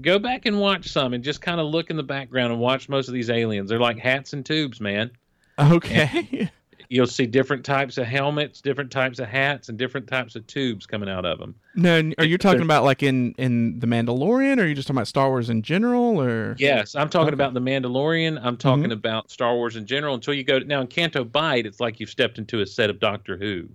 go 0.00 0.18
back 0.18 0.46
and 0.46 0.58
watch 0.58 0.88
some 0.88 1.12
and 1.12 1.22
just 1.22 1.42
kind 1.42 1.60
of 1.60 1.66
look 1.66 1.90
in 1.90 1.96
the 1.96 2.02
background 2.02 2.52
and 2.52 2.60
watch 2.60 2.88
most 2.88 3.08
of 3.08 3.14
these 3.14 3.30
aliens. 3.30 3.68
They're 3.68 3.78
like 3.78 3.98
hats 3.98 4.32
and 4.32 4.44
tubes, 4.44 4.80
man. 4.80 5.10
Okay. 5.58 6.50
You'll 6.92 7.06
see 7.06 7.24
different 7.24 7.64
types 7.64 7.96
of 7.96 8.06
helmets, 8.06 8.60
different 8.60 8.90
types 8.90 9.18
of 9.18 9.26
hats, 9.26 9.70
and 9.70 9.78
different 9.78 10.06
types 10.08 10.36
of 10.36 10.46
tubes 10.46 10.84
coming 10.84 11.08
out 11.08 11.24
of 11.24 11.38
them. 11.38 11.54
no, 11.74 12.12
are 12.18 12.24
you 12.24 12.36
talking 12.36 12.58
They're- 12.58 12.66
about 12.66 12.84
like 12.84 13.02
in 13.02 13.32
in 13.38 13.78
the 13.78 13.86
Mandalorian, 13.86 14.58
or 14.58 14.64
are 14.64 14.66
you 14.66 14.74
just 14.74 14.88
talking 14.88 14.98
about 14.98 15.08
Star 15.08 15.28
Wars 15.30 15.48
in 15.48 15.62
general, 15.62 16.20
or 16.20 16.54
Yes, 16.58 16.94
I'm 16.94 17.08
talking 17.08 17.28
Okay. 17.28 17.34
about 17.34 17.54
the 17.54 17.60
Mandalorian. 17.60 18.38
I'm 18.44 18.58
talking 18.58 18.92
about 18.92 19.30
Star 19.30 19.54
Wars 19.54 19.76
in 19.76 19.86
general. 19.86 20.14
Until 20.14 20.34
you 20.34 20.44
go 20.44 20.58
now 20.58 20.82
in 20.82 20.86
Canto 20.86 21.24
Bight, 21.24 21.64
it's 21.64 21.80
like 21.80 21.98
you've 21.98 22.10
stepped 22.10 22.36
into 22.36 22.60
a 22.60 22.66
set 22.66 22.90
of 22.90 23.00
Doctor 23.00 23.38
Who. 23.38 23.68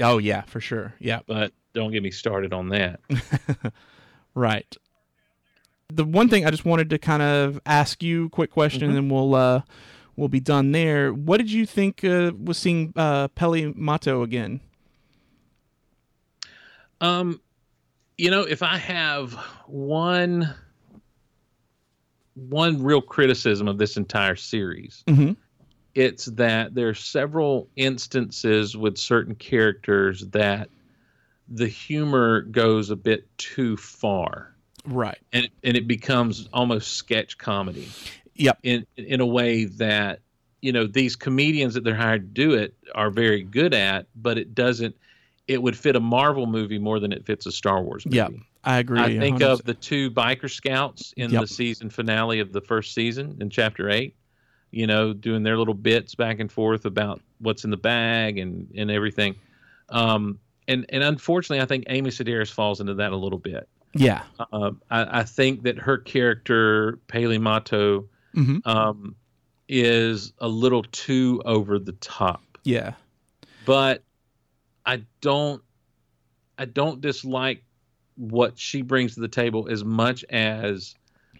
Oh 0.00 0.16
yeah, 0.16 0.40
for 0.42 0.60
sure. 0.60 0.94
Yeah. 0.98 1.20
But 1.26 1.52
don't 1.74 1.90
get 1.92 2.02
me 2.02 2.10
started 2.10 2.52
on 2.54 2.70
that. 2.70 3.00
Right. 4.34 4.76
The 5.92 6.04
one 6.06 6.30
thing 6.30 6.46
I 6.46 6.50
just 6.50 6.64
wanted 6.64 6.88
to 6.90 6.98
kind 6.98 7.22
of 7.22 7.60
ask 7.66 8.02
you, 8.02 8.30
quick 8.30 8.50
question, 8.50 8.82
and 8.84 8.94
then 8.96 9.10
we'll 9.10 9.34
uh, 9.34 9.60
we'll 10.16 10.28
be 10.28 10.40
done 10.40 10.72
there. 10.72 11.12
What 11.12 11.38
did 11.38 11.50
you 11.50 11.66
think 11.66 12.04
uh, 12.04 12.32
was 12.38 12.58
seeing 12.58 12.92
uh, 12.96 13.28
Peli 13.28 13.72
Motto 13.76 14.22
again? 14.22 14.60
Um, 17.00 17.40
you 18.18 18.30
know, 18.30 18.42
if 18.42 18.62
I 18.62 18.76
have 18.78 19.32
one 19.66 20.54
one 22.34 22.82
real 22.82 23.02
criticism 23.02 23.68
of 23.68 23.78
this 23.78 23.96
entire 23.96 24.36
series, 24.36 25.02
Mm-hmm. 25.06 25.32
it's 25.94 26.26
that 26.26 26.74
there 26.74 26.88
are 26.88 26.94
several 26.94 27.68
instances 27.76 28.76
with 28.76 28.96
certain 28.96 29.34
characters 29.34 30.26
that 30.28 30.70
the 31.48 31.66
humor 31.68 32.42
goes 32.42 32.88
a 32.90 32.96
bit 32.96 33.26
too 33.36 33.76
far, 33.76 34.54
Right. 34.86 35.18
and 35.32 35.48
and 35.64 35.76
it 35.76 35.86
becomes 35.86 36.48
almost 36.52 36.92
sketch 36.94 37.36
comedy 37.36 37.88
Yep. 38.36 38.58
in 38.62 38.86
in 38.96 39.20
a 39.20 39.26
way 39.26 39.64
that 39.66 40.20
you 40.60 40.72
know 40.72 40.86
these 40.86 41.16
comedians 41.16 41.74
that 41.74 41.84
they're 41.84 41.94
hired 41.94 42.34
to 42.34 42.42
do 42.42 42.54
it 42.54 42.74
are 42.94 43.10
very 43.10 43.42
good 43.42 43.74
at, 43.74 44.06
but 44.16 44.38
it 44.38 44.54
doesn't. 44.54 44.96
It 45.48 45.60
would 45.62 45.76
fit 45.76 45.96
a 45.96 46.00
Marvel 46.00 46.46
movie 46.46 46.78
more 46.78 47.00
than 47.00 47.12
it 47.12 47.26
fits 47.26 47.46
a 47.46 47.52
Star 47.52 47.82
Wars 47.82 48.06
movie. 48.06 48.16
Yep. 48.16 48.32
I 48.64 48.78
agree. 48.78 49.00
I 49.00 49.18
think 49.18 49.38
100%. 49.40 49.50
of 49.52 49.64
the 49.64 49.74
two 49.74 50.08
biker 50.10 50.48
scouts 50.48 51.12
in 51.16 51.30
Yep. 51.32 51.40
the 51.40 51.46
season 51.48 51.90
finale 51.90 52.38
of 52.38 52.52
the 52.52 52.60
first 52.60 52.94
season 52.94 53.36
in 53.40 53.50
chapter 53.50 53.90
eight. 53.90 54.14
You 54.70 54.86
know, 54.86 55.12
doing 55.12 55.42
their 55.42 55.58
little 55.58 55.74
bits 55.74 56.14
back 56.14 56.38
and 56.38 56.50
forth 56.50 56.84
about 56.86 57.20
what's 57.40 57.64
in 57.64 57.70
the 57.70 57.76
bag 57.76 58.38
and 58.38 58.72
and 58.76 58.90
everything. 58.90 59.34
Um, 59.90 60.38
and 60.68 60.86
and 60.88 61.02
unfortunately, 61.02 61.60
I 61.60 61.66
think 61.66 61.84
Amy 61.88 62.10
Sedaris 62.10 62.50
falls 62.50 62.80
into 62.80 62.94
that 62.94 63.12
a 63.12 63.16
little 63.16 63.38
bit. 63.38 63.68
Yeah. 63.94 64.22
Uh, 64.52 64.70
I, 64.90 65.20
I 65.20 65.22
think 65.24 65.64
that 65.64 65.76
her 65.78 65.98
character 65.98 66.98
Peli 67.08 67.36
Motto 67.36 68.08
hmm 68.34 68.58
um, 68.64 69.14
is 69.68 70.32
a 70.38 70.48
little 70.48 70.82
too 70.82 71.40
over 71.44 71.78
the 71.78 71.92
top 71.92 72.42
Yeah. 72.64 72.92
but 73.64 74.02
I 74.84 75.04
don't 75.20 75.62
I 76.58 76.64
don't 76.66 77.00
dislike 77.00 77.62
what 78.16 78.58
she 78.58 78.82
brings 78.82 79.14
to 79.14 79.20
the 79.20 79.28
table 79.28 79.68
as 79.70 79.84
much 79.84 80.24
as 80.24 80.94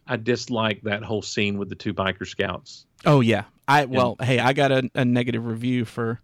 I 0.07 0.17
dislike 0.17 0.81
that 0.83 1.03
whole 1.03 1.23
scene 1.23 1.59
with 1.59 1.69
the 1.69 1.75
two 1.75 1.93
biker 1.95 2.27
scouts. 2.27 2.87
Oh 3.05 3.21
yeah. 3.21 3.45
I 3.69 3.85
well, 3.85 4.17
hey, 4.21 4.39
I 4.39 4.53
got 4.53 4.73
a, 4.73 4.91
a 4.95 5.05
negative 5.05 5.45
review 5.47 5.85
for 5.85 6.21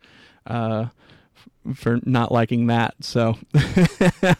uh 0.46 0.86
for 1.74 2.00
not 2.04 2.32
liking 2.32 2.68
that. 2.68 2.94
So 3.00 3.36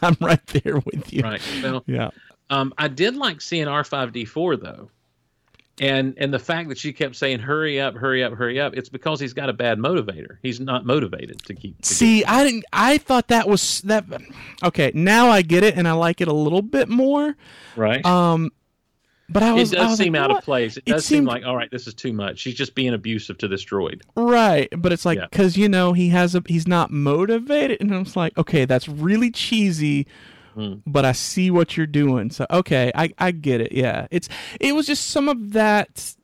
I'm 0.03 0.17
right 0.21 0.45
there 0.47 0.79
with 0.79 1.13
you. 1.13 1.23
Right. 1.23 1.41
Well, 1.63 1.85
Yeah. 1.87 2.11
um, 2.51 2.73
I 2.79 2.89
did 2.89 3.17
like 3.17 3.41
seeing 3.41 3.67
R5D4 3.67 4.61
though. 4.63 4.91
And 5.81 6.15
and 6.19 6.35
the 6.35 6.39
fact 6.39 6.69
that 6.71 6.79
she 6.79 6.93
kept 6.93 7.15
saying 7.17 7.39
hurry 7.39 7.81
up, 7.81 7.95
hurry 7.95 8.25
up, 8.25 8.33
hurry 8.35 8.59
up, 8.61 8.75
it's 8.77 8.89
because 8.89 9.21
he's 9.21 9.33
got 9.33 9.49
a 9.49 9.53
bad 9.53 9.79
motivator. 9.79 10.39
He's 10.43 10.59
not 10.61 10.85
motivated 10.85 11.41
to 11.45 11.55
keep 11.55 11.81
to 11.83 11.95
See, 11.95 12.25
I 12.25 12.43
didn't 12.45 12.65
I 12.73 12.99
thought 12.99 13.29
that 13.29 13.49
was 13.49 13.81
that 13.83 14.05
Okay, 14.63 14.91
now 14.95 15.29
I 15.31 15.43
get 15.43 15.63
it 15.63 15.77
and 15.77 15.87
I 15.87 15.93
like 15.93 16.21
it 16.21 16.29
a 16.29 16.33
little 16.33 16.63
bit 16.63 16.89
more. 16.89 17.37
right. 17.77 18.05
Um 18.05 18.51
but 19.31 19.43
I 19.43 19.51
it 19.51 19.55
was 19.55 19.75
I 19.75 19.79
does 19.79 19.91
was 19.91 19.99
seem 19.99 20.15
like, 20.15 20.23
out 20.23 20.31
what? 20.31 20.39
of 20.39 20.45
place. 20.45 20.77
It 20.79 20.85
It 20.87 20.93
does 20.93 21.05
seem 21.05 21.25
like 21.27 21.45
all 21.45 21.55
right, 21.55 21.71
this 21.71 21.87
is 21.87 21.95
too 21.95 22.13
much. 22.15 22.39
She's 22.39 22.55
just 22.55 22.75
being 22.75 22.95
abusive 22.95 23.37
to 23.39 23.47
this 23.49 23.65
droid. 23.65 24.01
Right, 24.17 24.69
but 24.77 24.91
it's 24.93 25.05
like 25.05 25.19
Yeah. 25.19 25.27
because 25.31 25.57
you 25.57 25.69
know 25.69 25.93
he 25.93 26.09
has 26.09 26.35
a 26.35 26.43
he's 26.47 26.67
not 26.67 26.91
motivated, 26.91 27.81
and 27.81 27.95
I 27.95 27.99
was 27.99 28.17
like, 28.17 28.37
okay, 28.39 28.65
that's 28.65 28.89
really 28.89 29.31
cheesy, 29.31 30.07
Hmm. 30.59 30.75
but 30.87 31.05
I 31.05 31.13
see 31.13 31.53
what 31.53 31.77
you're 31.77 31.87
doing. 31.87 32.31
So 32.31 32.45
okay, 32.51 32.91
I 32.95 33.13
I 33.17 33.31
get 33.31 33.61
it. 33.61 33.71
Yeah, 33.73 34.09
it's 34.11 34.29
it 34.61 34.75
was 34.75 34.87
just 34.89 35.09
some 35.11 35.29
of 35.29 35.53
that. 35.53 36.15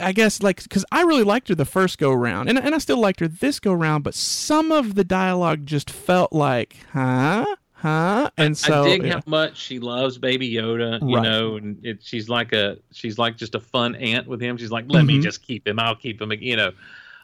I 0.00 0.12
guess 0.12 0.42
like 0.42 0.62
because 0.62 0.84
I 0.92 1.02
really 1.02 1.22
liked 1.22 1.48
her 1.48 1.54
the 1.54 1.64
first 1.64 1.98
go 1.98 2.12
round, 2.12 2.48
and 2.50 2.58
and 2.58 2.74
I 2.74 2.78
still 2.78 2.98
liked 3.00 3.20
her 3.20 3.28
this 3.28 3.60
go 3.60 3.72
round, 3.72 4.04
but 4.04 4.14
some 4.14 4.72
of 4.72 4.94
the 4.94 5.04
dialogue 5.04 5.64
just 5.64 5.90
felt 5.90 6.32
like, 6.32 6.76
huh, 6.92 7.46
huh, 7.72 8.30
and 8.36 8.58
so 8.58 8.82
I 8.82 8.88
dig 8.88 9.04
yeah. 9.04 9.14
how 9.14 9.22
much 9.26 9.56
she 9.56 9.78
loves 9.78 10.18
Baby 10.18 10.52
Yoda, 10.52 11.00
you 11.08 11.16
Right. 11.16 11.22
know, 11.22 11.56
and 11.56 11.78
it, 11.84 12.00
she's 12.02 12.28
like 12.28 12.52
a 12.52 12.78
she's 12.90 13.16
like 13.16 13.36
just 13.36 13.54
a 13.54 13.60
fun 13.60 13.94
aunt 13.94 14.26
with 14.26 14.40
him. 14.40 14.56
She's 14.56 14.72
like, 14.72 14.86
let 14.88 15.04
me 15.06 15.18
Mhm. 15.18 15.22
just 15.22 15.42
keep 15.42 15.66
him. 15.68 15.78
I'll 15.78 15.94
keep 15.96 16.20
him. 16.20 16.32
You 16.32 16.56
know, 16.56 16.72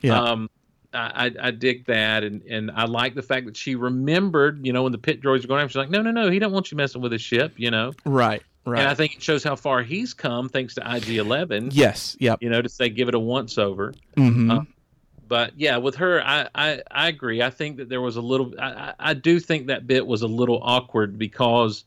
yeah, 0.02 0.22
um, 0.22 0.48
I, 0.94 1.30
I 1.40 1.50
dig 1.50 1.84
that, 1.86 2.24
and 2.24 2.42
and 2.44 2.70
I 2.70 2.86
like 2.86 3.14
the 3.14 3.22
fact 3.22 3.46
that 3.46 3.56
she 3.56 3.74
remembered. 3.74 4.64
You 4.64 4.72
know, 4.72 4.84
when 4.84 4.92
the 4.92 4.98
pit 4.98 5.20
droids 5.20 5.42
were 5.42 5.48
going 5.48 5.60
after, 5.60 5.70
she's 5.72 5.76
like, 5.76 5.90
no, 5.90 6.00
no, 6.00 6.10
no, 6.10 6.30
he 6.30 6.38
don't 6.38 6.52
want 6.52 6.70
you 6.70 6.76
messing 6.76 7.02
with 7.02 7.12
his 7.12 7.20
ship. 7.20 7.52
You 7.56 7.70
know, 7.70 7.92
right, 8.06 8.42
right, 8.64 8.78
and 8.80 8.88
I 8.88 8.94
think 8.94 9.16
it 9.16 9.22
shows 9.22 9.44
how 9.44 9.54
far 9.54 9.82
he's 9.82 10.14
come 10.14 10.48
thanks 10.48 10.74
to 10.76 10.96
IG 10.96 11.10
Eleven. 11.18 11.68
yes, 11.72 12.16
yep, 12.20 12.42
You 12.42 12.48
know, 12.48 12.62
to 12.62 12.68
say 12.70 12.88
give 12.88 13.08
it 13.08 13.14
a 13.14 13.18
once 13.18 13.58
over. 13.58 13.92
hmm 14.16 14.50
Uh, 14.50 14.60
but 15.26 15.52
yeah, 15.58 15.76
with 15.76 15.96
her, 15.96 16.22
I, 16.24 16.48
I, 16.54 16.80
I 16.90 17.08
agree. 17.08 17.42
I 17.42 17.50
think 17.50 17.76
that 17.76 17.90
there 17.90 18.00
was 18.00 18.16
a 18.16 18.22
little. 18.22 18.54
I, 18.58 18.64
I 18.72 18.94
I 19.10 19.14
do 19.14 19.38
think 19.40 19.66
that 19.66 19.86
bit 19.86 20.06
was 20.06 20.22
a 20.22 20.26
little 20.26 20.58
awkward 20.62 21.18
because 21.18 21.84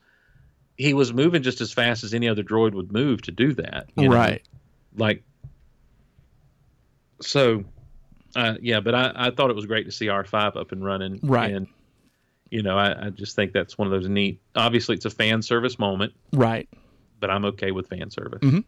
he 0.78 0.94
was 0.94 1.12
moving 1.12 1.42
just 1.42 1.60
as 1.60 1.72
fast 1.74 2.04
as 2.04 2.14
any 2.14 2.28
other 2.28 2.44
droid 2.44 2.74
would 2.74 2.92
move 2.92 3.24
to 3.24 3.32
do 3.32 3.54
that. 3.54 3.90
you 3.98 4.10
know? 4.10 4.16
right. 4.16 4.44
Like. 4.96 5.24
So, 7.22 7.64
uh, 8.36 8.56
yeah, 8.62 8.80
but 8.80 8.96
I, 8.96 9.12
I 9.16 9.32
thought 9.32 9.50
it 9.50 9.56
was 9.56 9.66
great 9.66 9.86
to 9.86 9.92
see 9.92 10.10
R 10.10 10.24
five 10.24 10.56
up 10.56 10.72
and 10.72 10.84
running. 10.84 11.20
Right. 11.24 11.54
And 11.54 11.68
you 12.50 12.62
know, 12.64 12.78
I, 12.78 13.08
I 13.08 13.10
just 13.12 13.36
think 13.36 13.54
that's 13.54 13.78
one 13.78 13.88
of 13.88 13.92
those 13.92 14.10
neat. 14.10 14.42
Obviously, 14.56 14.96
it's 14.96 15.06
a 15.06 15.10
fan 15.10 15.42
service 15.42 15.80
moment, 15.80 16.14
Right. 16.34 16.68
but 17.20 17.30
I'm 17.30 17.46
okay 17.46 17.72
with 17.72 17.88
fan 17.88 18.10
service. 18.12 18.42
Mhm. 18.42 18.64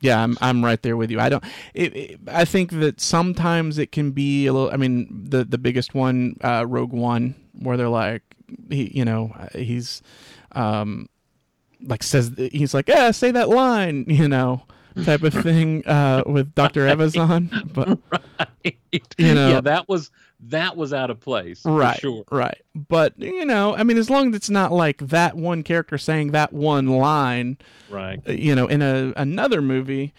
Yeah, 0.00 0.20
I'm 0.22 0.36
I'm 0.40 0.64
right 0.64 0.82
there 0.82 0.96
with 0.96 1.10
you. 1.12 1.20
I 1.20 1.28
don't. 1.28 1.44
It, 1.74 1.94
it, 1.96 2.20
I 2.26 2.44
think 2.44 2.72
that 2.72 3.00
sometimes 3.00 3.78
it 3.78 3.92
can 3.92 4.10
be 4.10 4.46
a 4.46 4.52
little. 4.52 4.70
I 4.72 4.76
mean, 4.76 5.26
the 5.28 5.44
the 5.44 5.58
biggest 5.58 5.94
one, 5.94 6.36
uh, 6.42 6.64
Rogue 6.66 6.92
One, 6.92 7.36
where 7.52 7.76
they're 7.76 7.88
like, 7.88 8.22
he, 8.68 8.90
you 8.98 9.04
know, 9.04 9.32
he's, 9.54 10.02
um, 10.52 11.08
like 11.84 12.02
says 12.02 12.32
he's 12.36 12.74
like, 12.74 12.88
yeah, 12.88 13.12
say 13.12 13.30
that 13.30 13.48
line, 13.48 14.04
you 14.08 14.26
know, 14.26 14.62
type 15.04 15.22
of 15.22 15.32
thing 15.34 15.86
uh, 15.86 16.22
with 16.26 16.54
Doctor 16.54 16.86
Evazan, 16.86 17.72
but 17.72 17.98
right. 18.10 18.76
you 19.18 19.34
know- 19.34 19.50
yeah, 19.50 19.60
that 19.62 19.88
was 19.88 20.10
that 20.46 20.76
was 20.76 20.92
out 20.92 21.10
of 21.10 21.20
place. 21.20 21.62
for 21.62 21.72
right, 21.76 21.98
sure. 22.00 22.24
right. 22.30 22.60
But 22.74 23.18
you 23.18 23.44
know, 23.44 23.76
I 23.76 23.82
mean, 23.84 23.96
as 23.96 24.10
long 24.10 24.30
as 24.30 24.34
it's 24.34 24.50
not 24.50 24.72
like 24.72 24.98
that 24.98 25.36
one 25.36 25.62
character 25.62 25.98
saying 25.98 26.32
that 26.32 26.52
one 26.52 26.86
line, 26.88 27.58
Right. 27.88 28.20
uh, 28.28 28.32
you 28.32 28.54
know, 28.54 28.66
in 28.66 28.82
a 28.82 29.12
another 29.16 29.62
movie, 29.62 30.12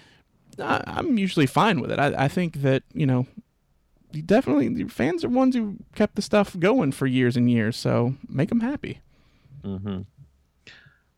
I, 0.59 0.81
I'm 0.87 1.17
usually 1.17 1.45
fine 1.45 1.79
with 1.81 1.91
it. 1.91 1.99
I, 1.99 2.25
I 2.25 2.27
think 2.29 2.61
that 2.61 2.83
you 2.93 3.05
know, 3.05 3.27
you 4.13 4.21
definitely 4.21 4.85
fans 4.85 5.25
are 5.25 5.29
ones 5.29 5.55
who 5.55 5.75
kept 5.95 6.15
the 6.15 6.21
stuff 6.21 6.57
going 6.57 6.93
for 6.93 7.05
years 7.05 7.35
and 7.35 7.51
years. 7.51 7.75
So 7.75 8.15
make 8.29 8.47
them 8.49 8.61
happy. 8.61 8.99
hmm 9.63 10.01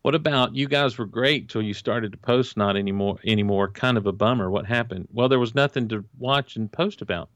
What 0.05 0.13
about 0.13 0.55
you 0.55 0.67
guys 0.67 0.99
were 0.99 1.07
great 1.07 1.49
till 1.49 1.63
you 1.63 1.73
started 1.73 2.11
to 2.11 2.17
post 2.19 2.57
not 2.57 2.77
anymore 2.77 3.17
anymore. 3.25 3.69
Kind 3.69 3.97
of 3.97 4.05
a 4.05 4.11
bummer. 4.11 4.51
What 4.51 4.67
happened? 4.67 5.07
Well, 5.11 5.27
there 5.27 5.39
was 5.39 5.55
nothing 5.55 5.87
to 5.87 6.05
watch 6.19 6.57
and 6.57 6.71
post 6.71 7.01
about. 7.01 7.27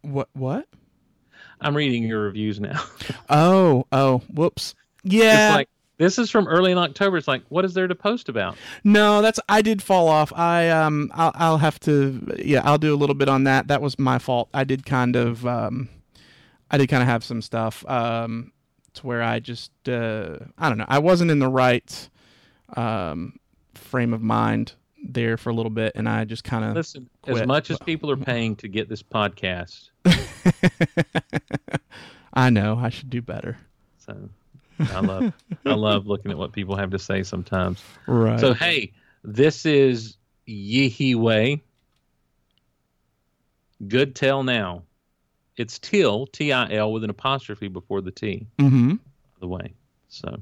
What? 0.00 0.30
What? 0.32 0.66
I'm 1.60 1.76
reading 1.76 2.04
your 2.04 2.22
reviews 2.22 2.58
now. 2.58 2.82
Oh, 3.28 3.84
oh, 3.92 4.22
whoops. 4.32 4.74
Yeah. 5.02 5.56
Like 5.56 5.68
this 5.98 6.18
is 6.18 6.30
from 6.30 6.48
early 6.48 6.72
in 6.72 6.78
October. 6.78 7.18
It's 7.18 7.28
like 7.28 7.42
what 7.50 7.66
is 7.66 7.74
there 7.74 7.86
to 7.86 7.94
post 7.94 8.30
about? 8.30 8.56
No, 8.82 9.20
that's 9.20 9.38
I 9.46 9.60
did 9.60 9.82
fall 9.82 10.08
off. 10.08 10.32
I 10.34 10.70
um 10.70 11.10
I'll, 11.12 11.32
I'll 11.34 11.58
have 11.58 11.78
to 11.80 12.34
yeah 12.42 12.62
I'll 12.64 12.78
do 12.78 12.94
a 12.94 12.96
little 12.96 13.14
bit 13.14 13.28
on 13.28 13.44
that. 13.44 13.68
That 13.68 13.82
was 13.82 13.98
my 13.98 14.18
fault. 14.18 14.48
I 14.54 14.64
did 14.64 14.86
kind 14.86 15.16
of 15.16 15.44
um 15.44 15.90
I 16.70 16.78
did 16.78 16.88
kind 16.88 17.02
of 17.02 17.10
have 17.10 17.24
some 17.24 17.42
stuff 17.42 17.84
um 17.90 18.52
to 18.94 19.06
where 19.06 19.22
I 19.22 19.38
just 19.40 19.70
uh 19.88 20.38
I 20.58 20.68
don't 20.68 20.78
know 20.78 20.86
I 20.88 20.98
wasn't 20.98 21.30
in 21.30 21.38
the 21.38 21.48
right 21.48 22.08
um 22.76 23.38
frame 23.74 24.12
of 24.12 24.22
mind 24.22 24.74
there 25.02 25.36
for 25.36 25.50
a 25.50 25.54
little 25.54 25.70
bit 25.70 25.92
and 25.94 26.08
I 26.08 26.24
just 26.24 26.44
kind 26.44 26.64
of 26.64 26.74
Listen, 26.74 27.08
as 27.26 27.46
much 27.46 27.70
as 27.70 27.78
people 27.78 28.10
are 28.10 28.16
paying 28.16 28.56
to 28.56 28.68
get 28.68 28.88
this 28.88 29.02
podcast, 29.02 29.90
I 32.34 32.50
know 32.50 32.78
I 32.78 32.90
should 32.90 33.10
do 33.10 33.22
better. 33.22 33.56
so 33.98 34.28
I 34.92 35.00
love 35.00 35.32
I 35.66 35.74
love 35.74 36.06
looking 36.06 36.30
at 36.30 36.38
what 36.38 36.52
people 36.52 36.76
have 36.76 36.90
to 36.90 36.98
say 36.98 37.22
sometimes. 37.22 37.82
Right. 38.06 38.40
So 38.40 38.54
hey, 38.54 38.92
this 39.24 39.66
is 39.66 40.16
Yihi 40.48 41.14
Way. 41.16 41.62
Good 43.88 44.14
tell 44.14 44.42
now. 44.42 44.82
It's 45.60 45.78
till 45.78 46.26
T 46.26 46.52
I 46.52 46.72
L 46.72 46.92
with 46.92 47.04
an 47.04 47.10
apostrophe 47.10 47.68
before 47.68 48.00
the 48.00 48.10
T. 48.10 48.46
mm-hmm. 48.58 48.92
by 48.94 49.40
the 49.40 49.46
way. 49.46 49.74
So, 50.08 50.40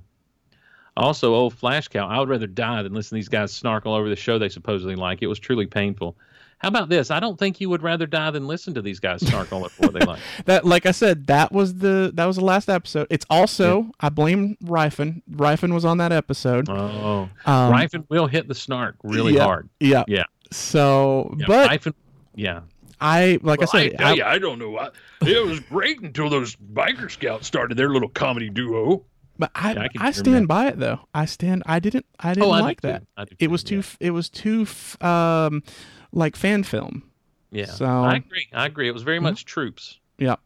also, 0.96 1.34
old 1.34 1.54
Flash 1.54 1.88
Cow, 1.88 2.06
I 2.06 2.20
would 2.20 2.28
rather 2.28 2.46
die 2.46 2.82
than 2.82 2.94
listen 2.94 3.10
to 3.10 3.14
these 3.16 3.28
guys 3.28 3.52
snark 3.52 3.84
all 3.84 3.94
over 3.94 4.08
the 4.08 4.16
show 4.16 4.38
they 4.38 4.48
supposedly 4.48 4.94
like. 4.94 5.20
It 5.20 5.26
was 5.26 5.38
truly 5.38 5.66
painful. 5.66 6.16
How 6.58 6.68
about 6.68 6.88
this? 6.88 7.10
I 7.10 7.20
don't 7.20 7.38
think 7.38 7.60
you 7.60 7.68
would 7.68 7.82
rather 7.82 8.06
die 8.06 8.30
than 8.30 8.46
listen 8.46 8.74
to 8.74 8.82
these 8.82 8.98
guys 8.98 9.26
snark 9.26 9.52
all 9.52 9.64
over 9.64 9.74
what 9.78 9.92
they 9.92 10.00
like. 10.00 10.20
That, 10.44 10.64
like 10.64 10.86
I 10.86 10.92
said, 10.92 11.26
that 11.28 11.52
was 11.52 11.74
the 11.74 12.10
that 12.14 12.26
was 12.26 12.36
the 12.36 12.44
last 12.44 12.68
episode. 12.68 13.06
It's 13.10 13.26
also 13.28 13.90
I 14.00 14.08
blame 14.08 14.56
Ryfin. 14.64 15.22
Ryfin 15.30 15.72
was 15.72 15.84
on 15.84 15.98
that 15.98 16.12
episode. 16.12 16.68
Oh, 16.68 17.28
Um, 17.44 17.72
Ryfin 17.72 18.04
will 18.08 18.26
hit 18.26 18.48
the 18.48 18.54
snark 18.54 18.96
really 19.02 19.34
yeah. 19.34 19.44
hard. 19.44 19.68
Yeah. 19.80 20.04
Yeah. 20.06 20.24
So, 20.50 21.34
Yeah, 21.36 21.46
but 21.46 21.70
Ryfin, 21.70 21.94
yeah. 22.34 22.60
I 23.00 23.38
like 23.42 23.62
I 23.62 23.64
said, 23.66 23.96
I- 24.00 24.12
you, 24.14 24.24
I 24.24 24.38
don't 24.38 24.58
know. 24.58 24.78
I, 24.78 24.90
it 25.22 25.44
was 25.46 25.60
great 25.60 26.00
until 26.00 26.28
those 26.30 26.56
biker 26.56 27.10
scouts 27.10 27.46
started 27.46 27.76
their 27.76 27.90
little 27.90 28.08
comedy 28.08 28.50
duo. 28.50 29.04
but 29.38 29.50
I, 29.54 29.72
Yeah, 29.74 29.86
I 29.98 30.08
I, 30.08 30.10
stand 30.10 30.48
by 30.48 30.68
it 30.68 30.78
though. 30.78 31.00
I 31.14 31.24
stand. 31.26 31.62
I 31.66 31.78
didn't. 31.78 32.06
I 32.18 32.34
didn't 32.34 32.46
Oh, 32.48 32.50
I 32.50 32.60
like 32.60 32.80
too. 32.80 32.88
that. 32.88 33.04
I 33.16 33.24
do 33.24 33.36
It 33.38 33.50
was 33.50 33.62
too. 33.62 33.76
yeah. 33.76 33.80
f 33.80 33.96
It 34.00 34.10
was 34.10 34.28
too. 34.28 34.66
Um, 35.00 35.62
like 36.12 36.36
fan 36.36 36.62
film. 36.64 37.04
Yeah, 37.50 37.66
So- 37.66 37.86
I 37.86 38.16
agree. 38.16 38.48
I 38.52 38.66
agree. 38.66 38.88
It 38.88 38.92
was 38.92 39.02
very 39.04 39.18
Mhm. 39.18 39.22
much 39.22 39.44
troops. 39.44 39.98
Yeah. 40.18 40.36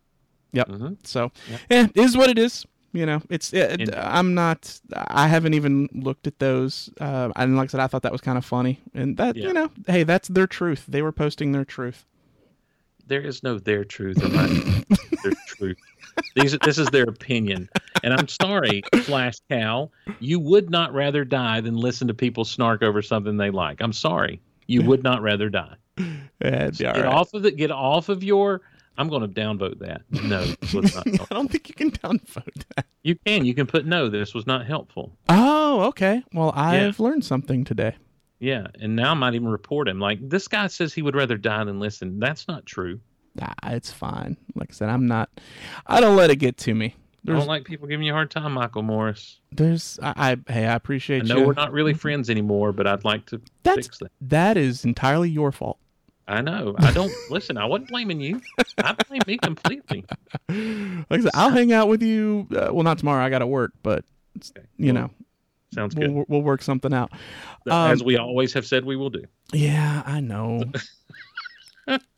Yep. 0.53 0.69
Mhm. 0.69 0.97
So, 1.07 1.33
Yeah. 1.51 1.59
yeah, 1.71 1.85
it 1.95 1.97
is 1.97 2.17
what 2.17 2.29
it 2.31 2.39
is. 2.39 2.65
You 2.93 3.07
know, 3.07 3.23
it's. 3.31 3.55
It. 3.55 3.89
I'm 3.97 4.35
not. 4.35 4.79
I 4.95 5.27
haven't 5.27 5.55
even 5.55 5.89
looked 5.95 6.27
at 6.27 6.39
those. 6.39 6.91
Uh, 7.01 7.31
and 7.37 7.57
like 7.57 7.71
I 7.71 7.73
said, 7.73 7.81
I 7.81 7.87
thought 7.87 8.03
that 8.03 8.13
was 8.13 8.21
kind 8.21 8.37
of 8.37 8.45
funny. 8.45 8.81
And 8.93 9.17
that, 9.17 9.35
Yeah. 9.35 9.47
you 9.47 9.53
know, 9.55 9.71
hey, 9.87 10.03
that's 10.03 10.29
their 10.29 10.47
truth. 10.47 10.85
They 10.87 11.01
were 11.01 11.11
posting 11.13 11.53
their 11.53 11.65
truth. 11.65 12.05
There 13.07 13.21
is 13.21 13.43
no 13.43 13.59
their 13.59 13.85
truth 13.85 14.23
in 14.23 14.33
my 14.35 14.47
their 15.23 15.33
truth. 15.47 15.77
These 16.37 16.59
this 16.59 16.79
is 16.79 16.89
their 16.89 17.05
opinion, 17.05 17.69
and 18.03 18.13
I'm 18.13 18.29
sorry, 18.29 18.83
Flash 19.03 19.37
Cow. 19.51 19.91
You 20.21 20.39
would 20.41 20.71
not 20.71 20.93
rather 20.93 21.25
die 21.25 21.61
than 21.61 21.77
listen 21.77 22.09
to 22.09 22.15
people 22.15 22.45
snark 22.45 22.83
over 22.83 23.03
something 23.03 23.37
they 23.37 23.51
like. 23.51 23.81
I'm 23.81 23.93
sorry, 23.93 24.41
you 24.67 24.83
would 24.83 25.03
not 25.03 25.23
rather 25.23 25.49
die. 25.49 25.75
Yeah, 25.99 26.65
all 26.65 26.71
get 26.71 26.97
right. 26.97 27.05
off 27.05 27.35
of 27.35 27.47
it. 27.47 27.57
Get 27.57 27.71
off 27.71 28.09
of 28.09 28.23
your. 28.23 28.63
I'm 28.99 29.09
going 29.09 29.23
to 29.23 29.29
downvote 29.29 29.79
that. 29.79 30.03
No, 30.11 30.45
this 30.45 30.75
was 30.75 30.95
not 30.95 31.07
I 31.31 31.35
don't 31.35 31.51
think 31.51 31.69
you 31.69 31.75
can 31.75 31.91
downvote 31.91 32.65
that. 32.77 32.87
you 33.03 33.17
can. 33.25 33.45
You 33.45 33.55
can 33.55 33.67
put 33.67 33.87
no. 33.87 34.09
This 34.09 34.35
was 34.35 34.47
not 34.47 34.67
helpful. 34.67 35.13
Oh, 35.29 35.85
okay. 35.85 36.23
Well, 36.35 36.53
I've 36.55 37.01
learned 37.01 37.25
something 37.25 37.65
today. 37.65 37.95
Yeah, 38.43 38.67
and 38.81 38.97
now 38.97 39.13
I 39.13 39.15
might 39.15 39.35
even 39.35 39.49
report 39.49 39.87
him. 39.89 40.01
Like 40.01 40.19
this 40.29 40.49
guy 40.49 40.67
says 40.67 40.93
he 40.93 41.01
would 41.01 41.15
rather 41.15 41.37
die 41.37 41.63
than 41.63 41.79
listen. 41.79 42.19
That's 42.19 42.49
not 42.49 42.67
true. 42.67 42.99
Nah, 43.37 43.53
it's 43.65 43.91
fine. 43.93 44.37
Like 44.57 44.71
I 44.71 44.75
said, 44.75 44.89
I'm 44.89 45.07
not. 45.07 45.31
I 45.87 46.01
don't 46.01 46.17
let 46.17 46.31
it 46.31 46.37
get 46.37 46.57
to 46.59 46.75
me. 46.75 46.97
I 47.29 47.33
don't 47.35 47.47
like 47.47 47.65
people 47.65 47.87
giving 47.87 48.05
you 48.05 48.13
a 48.13 48.17
hard 48.17 48.33
time, 48.33 48.53
Michael 48.55 48.83
Morris. 48.83 49.39
there's. 49.53 49.97
I, 50.03 50.37
I 50.49 50.53
hey, 50.53 50.67
I 50.67 50.73
I 50.73 50.75
appreciate 50.75 51.25
know 51.25 51.37
you. 51.39 51.47
we're 51.47 51.53
not 51.55 51.71
really 51.73 51.95
friends 51.95 52.29
anymore, 52.29 52.73
but 52.73 52.87
I'd 52.89 53.05
like 53.05 53.27
to 53.27 53.41
That's 53.63 53.87
fix 53.87 53.99
that. 53.99 54.11
that 54.23 54.57
is 54.57 54.85
entirely 54.85 55.31
your 55.31 55.53
fault. 55.53 55.79
I 56.27 56.41
know. 56.41 56.75
I 56.79 56.91
don't 56.93 57.13
listen. 57.31 57.57
I 57.57 57.65
wasn't 57.67 57.91
blaming 57.91 58.21
you. 58.21 58.41
I 58.79 58.93
blame 59.09 59.23
me 59.27 59.39
completely. 59.39 60.05
Like 60.49 61.21
I 61.21 61.23
said, 61.23 61.31
I'll 61.35 61.51
hang 61.51 61.73
out 61.73 61.89
with 61.89 62.03
you. 62.03 62.47
Uh, 62.51 62.69
well, 62.73 62.83
not 62.83 62.99
tomorrow. 62.99 63.25
I 63.25 63.31
got 63.31 63.39
to 63.39 63.47
work, 63.47 63.73
but 63.83 64.05
Okay, 64.37 64.67
you 64.77 64.93
know, 64.93 65.11
Sounds 65.75 65.95
good. 65.95 66.11
we'll 66.13 66.25
we'll 66.29 66.43
work 66.43 66.63
something 66.63 66.93
out. 66.93 67.11
um, 67.71 67.91
As 67.91 68.03
we 68.03 68.17
always 68.19 68.53
have 68.55 68.67
said, 68.67 68.85
we 68.85 68.97
will 68.97 69.11
do. 69.11 69.25
Yeah, 69.53 70.03
I 70.05 70.21
know. 70.21 70.65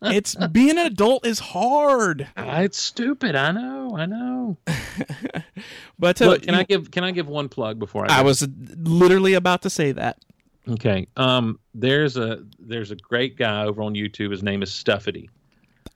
it's 0.02 0.34
being 0.48 0.70
an 0.78 0.86
adult 0.86 1.24
is 1.26 1.38
hard. 1.38 2.28
Ah, 2.36 2.60
it's 2.60 2.78
stupid. 2.78 3.34
I 3.34 3.52
know. 3.52 3.96
I 3.96 4.06
know. 4.06 4.56
But 5.98 6.08
I 6.08 6.12
tell 6.12 6.30
Look, 6.30 6.40
you, 6.42 6.46
can 6.46 6.54
I 6.56 6.64
give 6.64 6.90
can 6.90 7.04
I 7.04 7.12
give 7.12 7.28
one 7.28 7.48
plug 7.48 7.78
before 7.78 8.10
I? 8.10 8.18
I 8.18 8.22
was 8.22 8.46
literally 8.76 9.34
about 9.34 9.62
to 9.62 9.70
say 9.70 9.92
that. 9.92 10.18
okay. 10.68 11.06
Um, 11.16 11.58
there's 11.72 12.16
a 12.16 12.42
there's 12.58 12.90
a 12.90 12.96
great 12.96 13.36
guy 13.38 13.64
over 13.64 13.80
on 13.82 13.94
YouTube. 13.94 14.30
His 14.32 14.42
name 14.42 14.62
is 14.62 14.70
Stuffedy. 14.70 15.28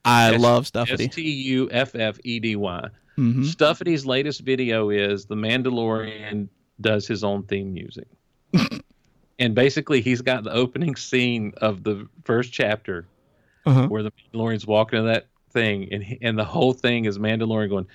I 0.04 0.34
S- 0.34 0.40
love 0.40 0.62
S 0.64 0.70
Stuffedy. 0.70 1.10
T 1.12 1.22
U 1.22 1.68
F 1.72 1.94
F 1.96 2.18
E 2.24 2.38
D 2.38 2.54
Y. 2.56 2.88
hmm 3.16 3.42
Stuffedy's 3.42 4.06
latest 4.06 4.40
video 4.42 4.90
is 4.90 5.26
The 5.26 5.34
Mandalorian 5.34 6.48
does 6.80 7.06
his 7.06 7.24
own 7.24 7.42
theme 7.44 7.72
music. 7.72 8.06
and 9.38 9.54
basically, 9.54 10.00
he's 10.00 10.22
got 10.22 10.44
the 10.44 10.52
opening 10.52 10.96
scene 10.96 11.52
of 11.58 11.84
the 11.84 12.08
first 12.24 12.52
chapter 12.52 13.06
uh-huh. 13.66 13.88
where 13.88 14.02
the 14.02 14.12
Mandalorian's 14.12 14.66
walking 14.66 14.98
into 14.98 15.12
that 15.12 15.26
thing, 15.50 15.88
and 15.92 16.02
he, 16.02 16.18
and 16.22 16.38
the 16.38 16.44
whole 16.44 16.72
thing 16.72 17.04
is 17.04 17.18
Mandalorian 17.18 17.68
going. 17.68 17.86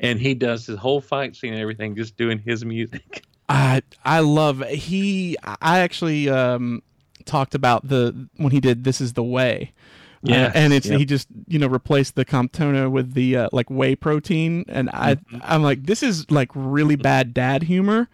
And 0.00 0.20
he 0.20 0.34
does 0.34 0.66
his 0.66 0.78
whole 0.78 1.00
fight 1.00 1.36
scene 1.36 1.52
and 1.52 1.60
everything 1.60 1.96
just 1.96 2.16
doing 2.16 2.38
his 2.38 2.64
music 2.64 3.24
i 3.48 3.82
i 4.04 4.20
love 4.20 4.62
he 4.68 5.36
i 5.42 5.80
actually 5.80 6.28
um 6.28 6.82
talked 7.24 7.54
about 7.54 7.88
the 7.88 8.28
when 8.36 8.52
he 8.52 8.60
did 8.60 8.84
this 8.84 9.00
is 9.00 9.14
the 9.14 9.22
way 9.22 9.72
uh, 10.26 10.50
and 10.54 10.72
it's 10.72 10.86
yep. 10.86 10.98
he 10.98 11.04
just 11.04 11.28
you 11.46 11.58
know 11.58 11.68
replaced 11.68 12.14
the 12.14 12.24
camtono 12.24 12.90
with 12.90 13.14
the 13.14 13.36
uh, 13.36 13.48
like 13.52 13.70
whey 13.70 13.94
protein, 13.94 14.64
and 14.68 14.90
I 14.90 15.16
Mm-hmm. 15.16 15.38
I'm 15.42 15.62
like 15.62 15.84
this 15.84 16.02
is 16.02 16.30
like 16.30 16.50
really 16.54 16.96
bad 16.96 17.34
dad 17.34 17.62
humor, 17.62 18.08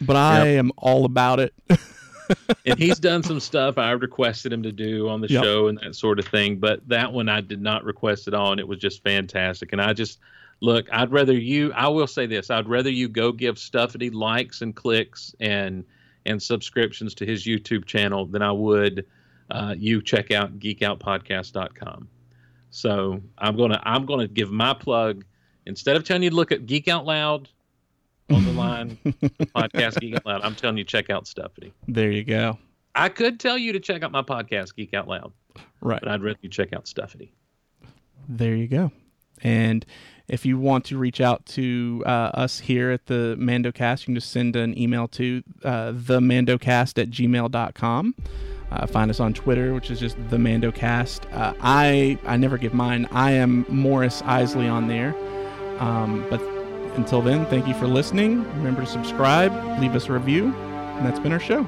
but 0.00 0.16
I 0.16 0.46
am 0.48 0.72
all 0.76 1.04
about 1.04 1.40
it. 1.40 1.54
and 2.66 2.78
he's 2.78 2.98
done 2.98 3.22
some 3.22 3.40
stuff 3.40 3.78
I 3.78 3.92
requested 3.92 4.52
him 4.52 4.62
to 4.62 4.72
do 4.72 5.08
on 5.08 5.20
the 5.20 5.28
Yep. 5.28 5.44
show 5.44 5.68
and 5.68 5.78
that 5.78 5.94
sort 5.94 6.18
of 6.18 6.26
thing. 6.26 6.58
But 6.58 6.86
that 6.88 7.12
one 7.12 7.28
I 7.28 7.40
did 7.40 7.60
not 7.60 7.84
request 7.84 8.28
at 8.28 8.34
all, 8.34 8.52
and 8.52 8.60
it 8.60 8.68
was 8.68 8.78
just 8.78 9.02
fantastic. 9.02 9.72
And 9.72 9.80
I 9.80 9.92
just 9.92 10.18
look, 10.60 10.86
I'd 10.92 11.12
rather 11.12 11.32
you. 11.32 11.72
I 11.72 11.88
will 11.88 12.06
say 12.06 12.26
this: 12.26 12.50
I'd 12.50 12.68
rather 12.68 12.90
you 12.90 13.08
go 13.08 13.32
give 13.32 13.56
Stuffedy 13.56 14.12
likes 14.12 14.62
and 14.62 14.74
clicks 14.74 15.34
and 15.40 15.84
and 16.26 16.42
subscriptions 16.42 17.14
to 17.14 17.26
his 17.26 17.44
YouTube 17.44 17.86
channel 17.86 18.26
than 18.26 18.42
I 18.42 18.52
would 18.52 19.06
uh, 19.50 19.74
you 19.78 20.02
check 20.02 20.30
out 20.30 20.58
geekoutpodcast.com. 20.58 22.08
So 22.70 23.20
I'm 23.38 23.56
gonna 23.56 23.80
I'm 23.84 24.04
gonna 24.06 24.28
give 24.28 24.50
my 24.50 24.74
plug 24.74 25.24
instead 25.66 25.96
of 25.96 26.04
telling 26.04 26.22
you 26.22 26.30
to 26.30 26.36
look 26.36 26.52
at 26.52 26.66
Geek 26.66 26.86
Out 26.88 27.06
Loud 27.06 27.48
on 28.30 28.44
the 28.44 28.52
line 28.52 28.98
podcast 29.04 30.00
Geek 30.00 30.16
Out 30.16 30.26
Loud. 30.26 30.42
I'm 30.42 30.54
telling 30.54 30.76
you 30.76 30.84
check 30.84 31.08
out 31.10 31.24
Stuffedy. 31.24 31.72
there 31.86 32.10
you 32.10 32.24
go. 32.24 32.58
I 32.94 33.08
could 33.08 33.38
tell 33.40 33.56
you 33.56 33.72
to 33.72 33.80
check 33.80 34.02
out 34.02 34.10
my 34.12 34.22
podcast, 34.22 34.74
Geek 34.74 34.92
Out 34.92 35.08
Loud, 35.08 35.32
Right. 35.80 36.00
but 36.00 36.10
I'd 36.10 36.22
rather 36.22 36.38
you 36.42 36.48
check 36.48 36.72
out 36.72 36.84
Stuffedy. 36.86 37.30
There 38.28 38.54
you 38.56 38.66
go. 38.66 38.90
And 39.42 39.86
if 40.26 40.44
you 40.44 40.58
want 40.58 40.84
to 40.86 40.98
reach 40.98 41.20
out 41.20 41.46
to 41.46 42.02
uh, 42.04 42.08
us 42.34 42.58
here 42.58 42.90
at 42.90 43.06
the 43.06 43.36
MandoCast, 43.38 44.00
you 44.00 44.04
can 44.06 44.14
just 44.16 44.30
send 44.32 44.56
an 44.56 44.76
email 44.76 45.06
to 45.08 45.42
uh, 45.64 45.92
themandocast 45.92 47.00
at 47.00 47.08
gmail.com. 47.10 48.14
Uh, 48.70 48.86
find 48.86 49.10
us 49.10 49.18
on 49.20 49.32
Twitter, 49.32 49.72
which 49.72 49.90
is 49.90 49.98
just 49.98 50.16
the 50.28 50.36
MandoCast. 50.36 51.32
Uh, 51.32 51.54
I 51.60 52.18
I 52.26 52.36
never 52.36 52.58
give 52.58 52.74
mine. 52.74 53.08
I 53.10 53.32
am 53.32 53.64
Morris 53.68 54.22
Isley 54.22 54.68
on 54.68 54.88
there. 54.88 55.14
Um, 55.78 56.26
but 56.28 56.42
until 56.96 57.22
then, 57.22 57.46
thank 57.46 57.66
you 57.66 57.74
for 57.74 57.86
listening. 57.86 58.44
Remember 58.56 58.80
to 58.80 58.86
subscribe, 58.86 59.52
leave 59.80 59.94
us 59.94 60.06
a 60.08 60.12
review, 60.12 60.52
and 60.54 61.06
that's 61.06 61.20
been 61.20 61.32
our 61.32 61.40
show. 61.40 61.66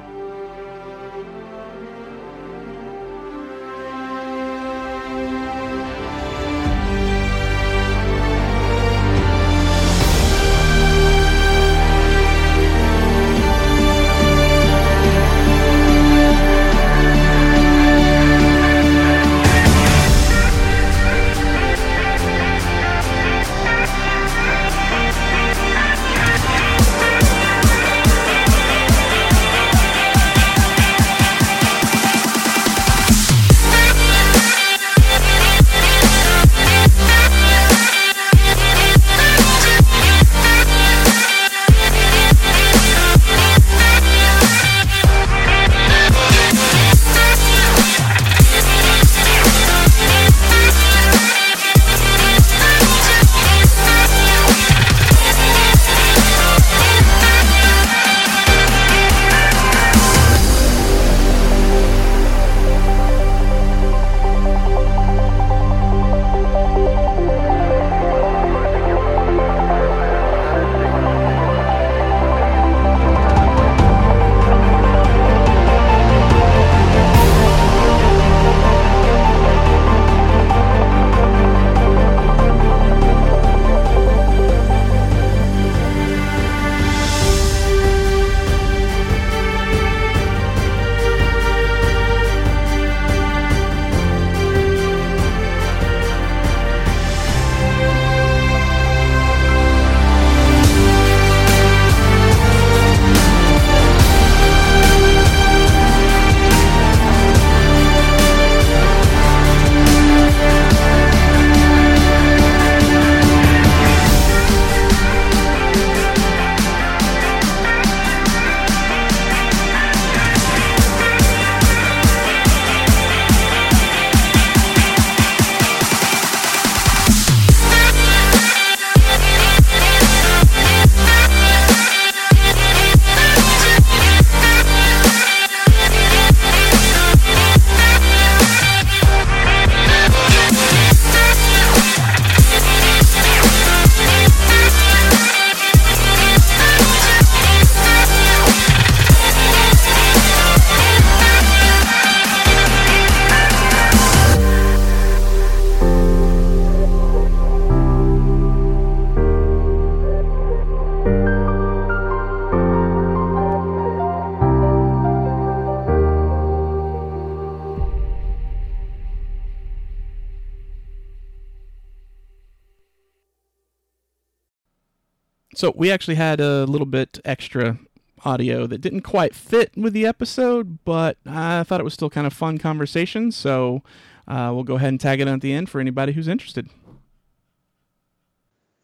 So 175.61 175.71
we 175.75 175.91
actually 175.91 176.15
had 176.15 176.39
a 176.39 176.65
little 176.65 176.87
bit 176.87 177.19
extra 177.23 177.77
audio 178.25 178.65
that 178.65 178.79
didn't 178.81 179.01
quite 179.01 179.35
fit 179.35 179.71
with 179.77 179.93
the 179.93 180.07
episode, 180.07 180.79
but 180.85 181.17
I 181.23 181.61
thought 181.61 181.79
it 181.79 181.83
was 181.83 181.93
still 181.93 182.09
kind 182.09 182.25
of 182.25 182.33
fun 182.33 182.57
conversation. 182.57 183.31
So 183.31 183.83
uh, 184.27 184.49
we'll 184.55 184.63
go 184.63 184.77
ahead 184.77 184.89
and 184.89 184.99
tag 184.99 185.21
it 185.21 185.27
on 185.27 185.35
at 185.35 185.41
the 185.41 185.53
end 185.53 185.69
for 185.69 185.79
anybody 185.79 186.13
who's 186.13 186.27
interested. 186.27 186.67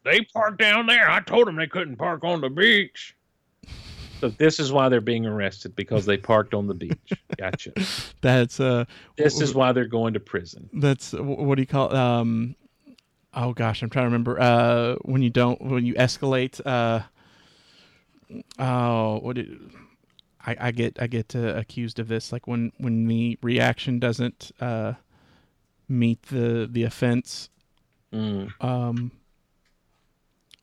They 0.04 0.20
parked 0.32 0.60
down 0.60 0.86
there. 0.86 1.10
I 1.10 1.18
told 1.18 1.48
them 1.48 1.56
they 1.56 1.66
couldn't 1.66 1.96
park 1.96 2.22
on 2.22 2.42
the 2.42 2.48
beach. 2.48 3.16
So 4.20 4.28
this 4.28 4.60
is 4.60 4.70
why 4.70 4.88
they're 4.88 5.00
being 5.00 5.26
arrested 5.26 5.74
because 5.74 6.06
they 6.06 6.16
parked 6.16 6.54
on 6.54 6.68
the 6.68 6.74
beach. 6.74 7.12
Gotcha. 7.36 7.72
That's 8.20 8.60
uh, 8.60 8.84
This 9.16 9.40
is 9.40 9.52
why 9.52 9.72
they're 9.72 9.86
going 9.86 10.14
to 10.14 10.20
prison. 10.20 10.70
that's 10.74 11.12
what 11.12 11.56
do 11.56 11.62
you 11.62 11.66
call 11.66 11.92
um 11.92 12.54
oh 13.38 13.52
gosh 13.54 13.82
i'm 13.82 13.88
trying 13.88 14.02
to 14.04 14.08
remember 14.08 14.38
uh 14.40 14.96
when 15.02 15.22
you 15.22 15.30
don't 15.30 15.60
when 15.62 15.86
you 15.86 15.94
escalate 15.94 16.60
uh 16.66 17.00
oh 18.58 19.18
what 19.20 19.36
did 19.36 19.58
i 20.46 20.56
i 20.60 20.70
get 20.70 21.00
i 21.00 21.06
get 21.06 21.34
uh, 21.34 21.54
accused 21.54 21.98
of 21.98 22.08
this 22.08 22.32
like 22.32 22.46
when 22.46 22.72
when 22.78 23.06
the 23.06 23.38
reaction 23.42 23.98
doesn't 23.98 24.50
uh 24.60 24.92
meet 25.88 26.20
the 26.24 26.68
the 26.70 26.82
offense 26.84 27.48
Mm. 28.10 28.50
um 28.64 29.10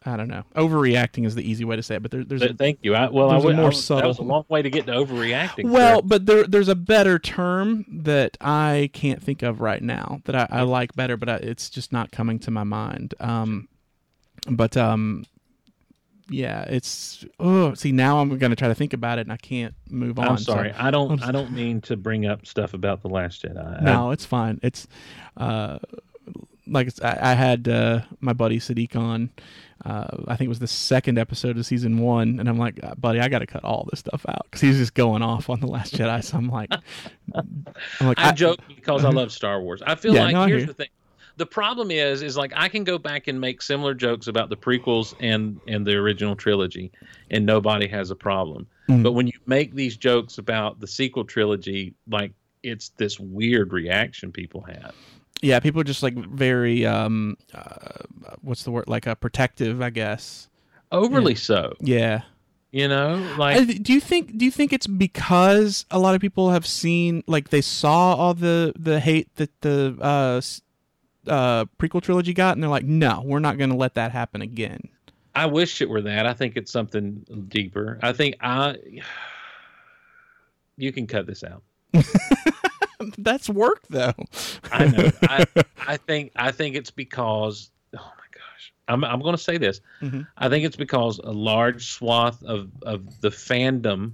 i 0.05 0.15
don't 0.17 0.27
know 0.27 0.43
overreacting 0.55 1.25
is 1.25 1.35
the 1.35 1.49
easy 1.49 1.65
way 1.65 1.75
to 1.75 1.83
say 1.83 1.95
it 1.95 2.01
but 2.01 2.11
there, 2.11 2.23
there's 2.23 2.41
a, 2.41 2.53
Thank 2.53 2.79
you. 2.83 2.95
I, 2.95 3.09
well, 3.09 3.29
I, 3.31 3.37
a 3.37 3.47
I 3.49 3.53
more 3.53 3.65
was- 3.67 3.87
that 3.87 4.05
was 4.05 4.19
a 4.19 4.23
long 4.23 4.45
way 4.49 4.61
to 4.61 4.69
get 4.69 4.85
to 4.87 4.93
overreacting. 4.93 5.69
well, 5.69 6.01
but 6.01 6.25
there, 6.25 6.45
there's 6.45 6.67
a 6.69 6.75
better 6.75 7.19
term 7.19 7.85
that 7.89 8.37
I 8.39 8.89
can't 8.93 9.21
think 9.21 9.41
of 9.43 9.61
right 9.61 9.81
now 9.81 10.21
that 10.25 10.35
I, 10.35 10.47
I 10.49 10.61
like 10.61 10.95
better, 10.95 11.17
but 11.17 11.29
I, 11.29 11.35
it's 11.35 11.69
just 11.69 11.91
not 11.91 12.11
coming 12.11 12.39
to 12.39 12.51
my 12.51 12.63
mind. 12.63 13.13
Um, 13.19 13.67
but 14.49 14.77
um, 14.77 15.25
yeah, 16.29 16.63
it's 16.63 17.25
oh, 17.39 17.73
see 17.73 17.91
now 17.91 18.19
I'm 18.19 18.37
going 18.37 18.49
to 18.51 18.55
try 18.55 18.67
to 18.67 18.75
think 18.75 18.93
about 18.93 19.17
it 19.19 19.21
and 19.21 19.33
I 19.33 19.37
can't 19.37 19.73
move 19.89 20.17
on. 20.19 20.27
I'm 20.29 20.37
so- 20.37 20.53
sorry. 20.53 20.71
I 20.73 20.91
don't. 20.91 21.21
I'm 21.23 21.33
don't 21.33 21.51
mean 21.51 21.81
to 21.81 21.97
bring 21.97 22.25
up 22.25 22.45
stuff 22.45 22.73
about 22.73 23.01
the 23.01 23.09
Last 23.09 23.43
Jedi. 23.43 23.81
I- 23.81 23.83
no, 23.83 24.11
it's 24.11 24.25
fine. 24.25 24.59
It's 24.63 24.87
uh, 25.37 25.79
like 26.67 26.89
I, 27.03 27.31
I 27.31 27.33
had 27.33 27.67
uh, 27.67 28.01
my 28.19 28.33
buddy 28.33 28.59
Sadiq 28.59 28.95
on. 28.95 29.29
Uh, 29.83 30.07
I 30.27 30.35
think 30.35 30.47
it 30.47 30.49
was 30.49 30.59
the 30.59 30.67
second 30.67 31.19
episode 31.19 31.57
of 31.57 31.65
season 31.65 31.99
one, 31.99 32.39
and 32.39 32.49
I'm 32.49 32.57
like, 32.57 32.79
"Uh, 32.83 32.95
buddy, 32.95 33.19
I 33.19 33.27
got 33.27 33.39
to 33.39 33.45
cut 33.45 33.63
all 33.63 33.87
this 33.91 33.99
stuff 33.99 34.25
out 34.27 34.45
because 34.45 34.61
he's 34.61 34.77
just 34.77 34.93
going 34.93 35.21
off 35.21 35.49
on 35.49 35.59
the 35.59 35.67
Last 35.67 35.93
Jedi. 35.93 36.23
So 36.23 36.37
I'm 36.37 36.49
like, 36.49 36.71
I'm 37.35 37.65
like, 38.01 38.17
I, 38.19 38.31
joke 38.31 38.59
because 38.67 39.05
I 39.05 39.09
love 39.09 39.31
Star 39.31 39.61
Wars. 39.61 39.81
I 39.85 39.95
feel 39.95 40.15
Yeah, 40.15 40.23
like 40.23 40.33
no, 40.33 40.45
here's 40.45 40.65
the 40.65 40.73
thing. 40.73 40.87
The 41.37 41.45
problem 41.45 41.91
is, 41.91 42.21
is 42.23 42.37
like 42.37 42.53
I 42.55 42.69
can 42.69 42.85
go 42.85 42.97
back 42.97 43.27
and 43.27 43.39
make 43.41 43.61
similar 43.61 43.93
jokes 43.93 44.27
about 44.27 44.49
the 44.49 44.55
prequels 44.57 45.13
and 45.19 45.59
and 45.67 45.85
the 45.85 45.95
original 45.95 46.35
trilogy, 46.35 46.91
and 47.29 47.45
nobody 47.45 47.87
has 47.89 48.09
a 48.09 48.15
problem. 48.15 48.67
Mhm. 48.89 49.03
But 49.03 49.11
when 49.11 49.27
you 49.27 49.33
make 49.45 49.75
these 49.75 49.97
jokes 49.97 50.37
about 50.37 50.79
the 50.79 50.87
sequel 50.87 51.25
trilogy, 51.25 51.93
like 52.09 52.31
it's 52.63 52.89
this 52.97 53.19
weird 53.19 53.73
reaction 53.73 54.31
people 54.31 54.61
have. 54.61 54.95
Yeah, 55.45 55.59
people 55.59 55.79
are 55.79 55.85
just 55.85 56.01
like 56.01 56.15
very 56.15 56.87
um, 56.87 57.37
uh, 57.53 58.03
what's 58.41 58.63
the 58.63 58.71
word? 58.71 58.85
Like 58.87 59.05
a 59.05 59.15
protective, 59.15 59.79
I 59.79 59.91
guess. 59.91 60.49
Overly 60.91 61.35
so. 61.35 61.73
Yeah. 61.79 62.23
You 62.71 62.87
know, 62.87 63.35
like 63.37 63.57
Uh, 63.57 63.73
do 63.79 63.93
you 63.93 64.01
think? 64.01 64.37
Do 64.37 64.43
you 64.43 64.49
think 64.49 64.73
it's 64.73 64.87
because 64.87 65.85
a 65.91 65.99
lot 65.99 66.15
of 66.15 66.19
people 66.19 66.49
have 66.49 66.65
seen, 66.65 67.23
like, 67.27 67.49
they 67.49 67.61
saw 67.61 68.15
all 68.15 68.33
the 68.33 68.73
the 68.75 68.99
hate 68.99 69.33
that 69.35 69.61
the 69.61 69.95
uh, 70.01 70.41
uh, 71.31 71.65
prequel 71.79 72.01
trilogy 72.01 72.33
got, 72.33 72.55
and 72.55 72.63
they're 72.63 72.69
like, 72.69 72.83
no, 72.83 73.21
we're 73.23 73.39
not 73.39 73.59
going 73.59 73.69
to 73.69 73.75
let 73.75 73.93
that 73.93 74.11
happen 74.11 74.41
again. 74.41 74.89
I 75.35 75.45
wish 75.45 75.79
it 75.79 75.89
were 75.89 76.01
that. 76.01 76.25
I 76.25 76.33
think 76.33 76.57
it's 76.57 76.71
something 76.71 77.23
deeper. 77.47 77.99
I 78.01 78.13
think 78.13 78.35
I. 78.41 78.77
You 80.77 80.91
can 80.91 81.07
cut 81.07 81.25
this 81.25 81.41
out. 81.41 81.63
That's 83.17 83.49
work, 83.49 83.83
though. 83.89 84.13
I 84.71 84.85
know. 84.87 85.11
I, 85.23 85.45
I 85.87 85.97
think 85.97 86.31
I 86.35 86.51
think 86.51 86.75
it's 86.75 86.91
because 86.91 87.71
oh 87.95 87.99
my 87.99 88.27
gosh. 88.33 88.73
I'm 88.87 89.03
I'm 89.03 89.21
going 89.21 89.35
to 89.35 89.41
say 89.41 89.57
this. 89.57 89.81
Mhm. 90.01 90.27
I 90.37 90.49
think 90.49 90.65
it's 90.65 90.75
because 90.75 91.19
a 91.23 91.31
large 91.31 91.91
swath 91.91 92.41
of 92.43 92.69
of 92.83 93.21
the 93.21 93.29
fandom 93.29 94.13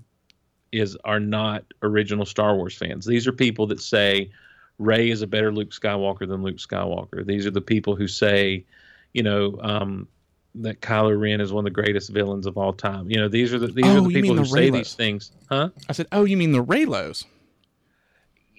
is 0.71 0.97
are 1.03 1.19
not 1.19 1.63
original 1.81 2.25
Star 2.25 2.55
Wars 2.55 2.77
fans. 2.77 3.05
These 3.05 3.27
are 3.27 3.33
people 3.33 3.67
that 3.67 3.81
say 3.81 4.31
Rey 4.79 5.09
is 5.09 5.21
a 5.21 5.27
better 5.27 5.51
Luke 5.51 5.71
Skywalker 5.71 6.27
than 6.27 6.41
Luke 6.43 6.57
Skywalker. 6.57 7.25
These 7.25 7.45
are 7.45 7.51
the 7.51 7.61
people 7.61 7.95
who 7.95 8.07
say, 8.07 8.65
you 9.13 9.21
know, 9.21 9.59
um, 9.61 10.07
that 10.55 10.81
Kylo 10.81 11.19
Ren 11.19 11.39
is 11.39 11.53
one 11.53 11.65
of 11.65 11.73
the 11.73 11.81
greatest 11.81 12.09
villains 12.09 12.45
of 12.45 12.57
all 12.57 12.73
time. 12.73 13.09
You 13.09 13.17
know, 13.17 13.27
these 13.27 13.53
are 13.53 13.59
the 13.59 13.67
these 13.67 13.85
Oh, 13.85 13.97
are 13.97 14.01
the 14.01 14.09
people 14.09 14.35
who 14.35 14.43
the 14.43 14.45
say 14.45 14.69
these 14.69 14.93
things, 14.95 15.31
huh? 15.49 15.69
I 15.89 15.93
said, 15.93 16.07
oh, 16.11 16.23
you 16.23 16.35
mean 16.37 16.51
the 16.51 16.63
Reylos? 16.63 17.25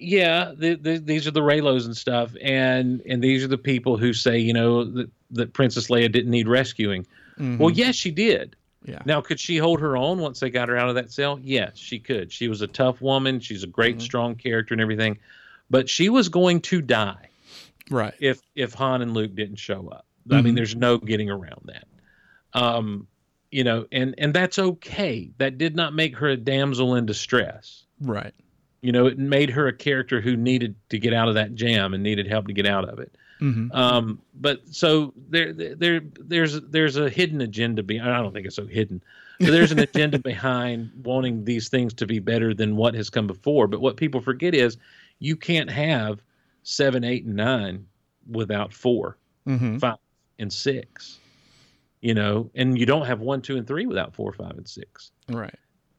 Yeah, 0.02 0.52
the, 0.56 0.74
the, 0.74 0.98
these 0.98 1.26
are 1.26 1.30
the 1.30 1.40
Reylos 1.40 1.84
and 1.86 1.96
stuff, 1.96 2.32
and 2.42 3.00
and 3.06 3.22
these 3.22 3.44
are 3.44 3.48
the 3.48 3.58
people 3.58 3.96
who 3.96 4.12
say, 4.12 4.38
you 4.38 4.52
know, 4.52 4.84
that, 4.84 5.10
that 5.30 5.52
Princess 5.52 5.88
Leia 5.88 6.10
didn't 6.10 6.30
need 6.30 6.48
rescuing. 6.48 7.06
Mhm. 7.38 7.58
Well, 7.58 7.70
yes, 7.70 7.94
she 7.94 8.10
did. 8.10 8.56
yeah. 8.84 9.00
Now, 9.06 9.20
could 9.20 9.38
she 9.40 9.56
hold 9.58 9.80
her 9.80 9.96
own 9.96 10.18
once 10.18 10.40
they 10.40 10.50
got 10.50 10.68
her 10.68 10.76
out 10.76 10.88
of 10.88 10.94
that 10.96 11.10
cell? 11.12 11.38
Yes, 11.42 11.78
she 11.78 11.98
could. 11.98 12.32
She 12.32 12.48
was 12.48 12.60
a 12.62 12.66
tough 12.66 13.00
woman. 13.00 13.38
She's 13.40 13.62
a 13.62 13.66
great, 13.68 13.98
Mhm. 13.98 14.02
strong 14.02 14.34
character 14.34 14.74
and 14.74 14.80
everything, 14.80 15.18
but 15.70 15.88
she 15.88 16.08
was 16.08 16.28
going 16.28 16.60
to 16.62 16.82
die 16.82 17.28
Right. 17.90 18.14
if 18.20 18.40
if 18.54 18.74
Han 18.74 19.02
and 19.02 19.14
Luke 19.14 19.34
didn't 19.34 19.56
show 19.56 19.88
up. 19.88 20.06
I 20.30 20.42
mean, 20.42 20.52
Mhm. 20.52 20.56
there's 20.56 20.76
no 20.76 20.98
getting 20.98 21.30
around 21.30 21.62
that. 21.66 21.86
Um, 22.54 23.06
you 23.50 23.64
know, 23.64 23.86
and 23.92 24.14
and 24.18 24.32
that's 24.34 24.58
okay. 24.58 25.30
That 25.38 25.58
did 25.58 25.74
not 25.76 25.94
make 25.94 26.16
her 26.16 26.28
a 26.28 26.36
damsel 26.36 26.94
in 26.96 27.06
distress. 27.06 27.84
Right. 28.00 28.32
You 28.82 28.92
know, 28.92 29.06
it 29.06 29.16
made 29.16 29.50
her 29.50 29.68
a 29.68 29.72
character 29.72 30.20
who 30.20 30.36
needed 30.36 30.74
to 30.90 30.98
get 30.98 31.14
out 31.14 31.28
of 31.28 31.34
that 31.34 31.54
jam 31.54 31.94
and 31.94 32.02
needed 32.02 32.26
help 32.26 32.48
to 32.48 32.52
get 32.52 32.66
out 32.66 32.88
of 32.88 32.98
it. 32.98 33.14
hmm 33.38 33.68
Um, 33.72 34.20
but 34.34 34.60
so 34.70 35.14
there, 35.30 35.52
there, 35.52 36.00
there's 36.20 36.60
there's 36.60 36.96
a 36.96 37.08
hidden 37.08 37.40
agenda. 37.40 37.82
Be 37.82 38.00
I 38.00 38.20
don't 38.20 38.32
think 38.32 38.46
it's 38.46 38.56
so 38.56 38.66
hidden. 38.66 39.02
But 39.38 39.50
there's 39.50 39.72
an 39.72 39.78
agenda 39.78 40.18
behind 40.32 40.90
wanting 41.04 41.44
these 41.44 41.68
things 41.68 41.94
to 41.94 42.06
be 42.06 42.18
better 42.18 42.54
than 42.54 42.76
what 42.76 42.94
has 42.94 43.08
come 43.10 43.26
before. 43.26 43.66
But 43.66 43.80
what 43.80 43.96
people 43.96 44.20
forget 44.20 44.54
is 44.54 44.76
you 45.20 45.36
can't 45.36 45.70
have 45.70 46.20
seven, 46.64 47.04
eight, 47.04 47.24
and 47.24 47.36
nine 47.36 47.86
without 48.30 48.72
four, 48.72 49.16
hmm 49.46 49.78
five, 49.78 49.98
and 50.38 50.52
six. 50.52 51.18
You 52.00 52.14
know, 52.14 52.50
and 52.56 52.76
you 52.76 52.84
don't 52.84 53.06
have 53.06 53.20
one, 53.20 53.42
two, 53.42 53.56
and 53.56 53.66
three 53.66 53.86
without 53.86 54.12
four, 54.12 54.32
five, 54.32 54.56
and 54.58 54.68
six. 54.68 55.12
Right. 55.28 55.54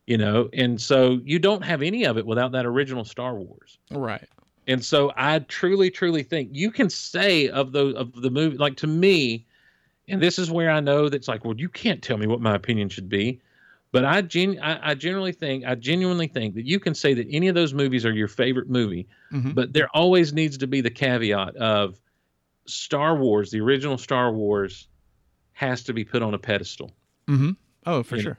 You 0.06 0.18
know, 0.18 0.50
and 0.52 0.82
so 0.82 1.22
you 1.24 1.40
don't 1.40 1.64
have 1.64 1.82
any 1.82 2.04
of 2.04 2.18
it 2.18 2.26
without 2.26 2.52
that 2.52 2.66
original 2.66 3.06
Star 3.06 3.36
Wars. 3.36 3.78
Right. 3.90 4.28
And 4.68 4.84
so 4.84 5.14
I 5.16 5.40
truly, 5.40 5.90
truly 5.90 6.24
think 6.24 6.50
you 6.52 6.72
can 6.72 6.90
say 6.90 7.48
of 7.50 7.72
the 7.72 7.96
of 7.96 8.14
the 8.22 8.30
movie, 8.30 8.58
like 8.58 8.76
to 8.78 8.88
me, 8.88 9.46
and 10.08 10.22
this 10.22 10.40
is 10.40 10.52
where 10.52 10.70
I 10.70 10.80
know 10.82 11.10
that's 11.10 11.28
like, 11.28 11.46
well, 11.46 11.56
you 11.58 11.70
can't 11.70 12.02
tell 12.02 12.18
me 12.18 12.28
what 12.28 12.42
my 12.42 12.56
opinion 12.56 12.90
should 12.90 13.10
be. 13.10 13.42
But 13.94 14.06
I 14.06 14.22
gen 14.22 14.60
I, 14.62 14.92
I 14.92 14.96
generally 14.96 15.32
think, 15.32 15.66
I 15.66 15.76
genuinely 15.76 16.28
think 16.28 16.56
that 16.56 16.66
you 16.66 16.80
can 16.80 16.96
say 16.96 17.14
that 17.14 17.28
any 17.30 17.48
of 17.48 17.56
those 17.56 17.74
movies 17.74 18.06
are 18.06 18.12
your 18.12 18.28
favorite 18.28 18.70
movie, 18.70 19.08
hmm 19.32 19.52
but 19.52 19.72
there 19.72 19.88
always 19.94 20.34
needs 20.34 20.58
to 20.58 20.68
be 20.68 20.82
the 20.82 20.90
caveat 20.90 21.56
of 21.58 22.00
Star 22.66 23.16
Wars, 23.16 23.52
the 23.52 23.62
original 23.62 23.98
Star 23.98 24.32
Wars, 24.32 24.88
has 25.54 25.84
to 25.84 25.94
be 25.94 26.04
put 26.04 26.24
on 26.24 26.34
a 26.34 26.40
pedestal. 26.40 26.92
Mm-hmm. 27.28 27.52
Oh, 27.86 28.02
for 28.04 28.16
You 28.16 28.22
know, 28.22 28.28
sure. 28.30 28.38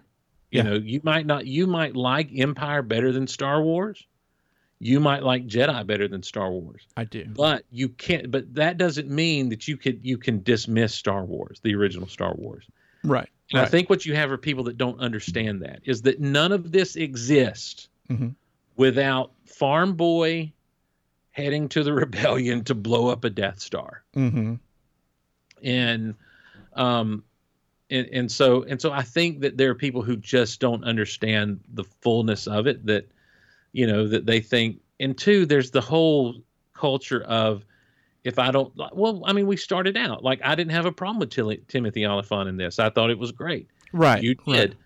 You 0.55 0.59
Yeah. 0.59 0.63
know, 0.71 0.75
you 0.77 1.01
might 1.03 1.27
not 1.27 1.47
you 1.49 1.67
might 1.67 1.97
like 1.97 2.31
Empire 2.33 2.81
better 2.83 3.11
than 3.11 3.27
Star 3.27 3.61
Wars. 3.61 4.07
You 4.79 5.01
might 5.01 5.25
like 5.25 5.47
Jedi 5.49 5.85
better 5.85 6.07
than 6.07 6.23
Star 6.23 6.53
Wars. 6.53 6.87
I 6.97 7.03
do. 7.05 7.25
But 7.27 7.65
you 7.73 7.89
can't 7.89 8.31
but 8.31 8.55
that 8.55 8.79
doesn't 8.79 9.11
mean 9.11 9.49
that 9.49 9.67
you 9.67 9.77
could 9.77 9.99
you 10.05 10.17
can 10.17 10.45
dismiss 10.45 10.95
Star 10.95 11.25
Wars, 11.25 11.59
the 11.65 11.75
original 11.75 12.07
Star 12.07 12.35
Wars. 12.37 12.67
Right. 13.03 13.29
And 13.53 13.61
I 13.63 13.67
think 13.67 13.91
what 13.91 14.07
you 14.07 14.15
have 14.15 14.31
are 14.31 14.39
people 14.39 14.63
that 14.65 14.79
don't 14.79 15.01
understand 15.01 15.63
that 15.63 15.81
is 15.85 16.03
that 16.03 16.21
none 16.21 16.53
of 16.53 16.71
this 16.71 16.95
exists 16.95 17.89
Mhm. 18.09 18.37
without 18.77 19.33
Farm 19.47 19.95
Boy 19.97 20.53
heading 21.33 21.69
to 21.71 21.83
the 21.83 21.93
rebellion 22.05 22.63
to 22.65 22.77
blow 22.77 23.09
up 23.09 23.25
a 23.25 23.31
Death 23.31 23.59
Star 23.59 24.05
hmm 24.15 24.55
and 25.65 26.15
um 26.75 27.25
and, 27.95 28.09
and 28.13 28.31
so 28.33 28.63
and 28.65 28.81
so 28.81 28.93
I 28.93 29.03
think 29.03 29.41
that 29.41 29.57
there 29.57 29.71
are 29.71 29.75
people 29.75 30.03
who 30.03 30.17
just 30.17 30.61
don't 30.61 30.85
understand 30.85 31.61
the 31.73 31.85
fullness 32.03 32.47
of 32.47 32.67
it 32.67 32.85
that 32.87 33.09
you 33.73 33.87
know 33.87 34.07
that 34.09 34.27
they 34.27 34.41
think 34.41 34.81
and 35.01 35.17
two 35.17 35.47
there's 35.47 35.71
the 35.71 35.81
whole 35.81 36.35
culture 36.75 37.23
of 37.23 37.65
if 38.25 38.39
I 38.39 38.51
don't 38.51 38.73
well 38.93 39.23
I 39.27 39.33
mean 39.33 39.47
we 39.47 39.57
started 39.57 39.97
out 39.97 40.23
like 40.25 40.41
I 40.45 40.55
didn't 40.55 40.73
have 40.73 40.87
a 40.87 40.93
problem 40.93 41.19
with 41.21 41.31
Timothy 41.69 42.07
Olyphant 42.07 42.49
in 42.49 42.57
this 42.57 42.79
I 42.79 42.91
thought 42.91 43.11
it 43.11 43.19
was 43.19 43.33
great 43.33 43.69
Right. 43.93 44.23
you 44.23 44.35
right. 44.47 44.57
did 44.71 44.77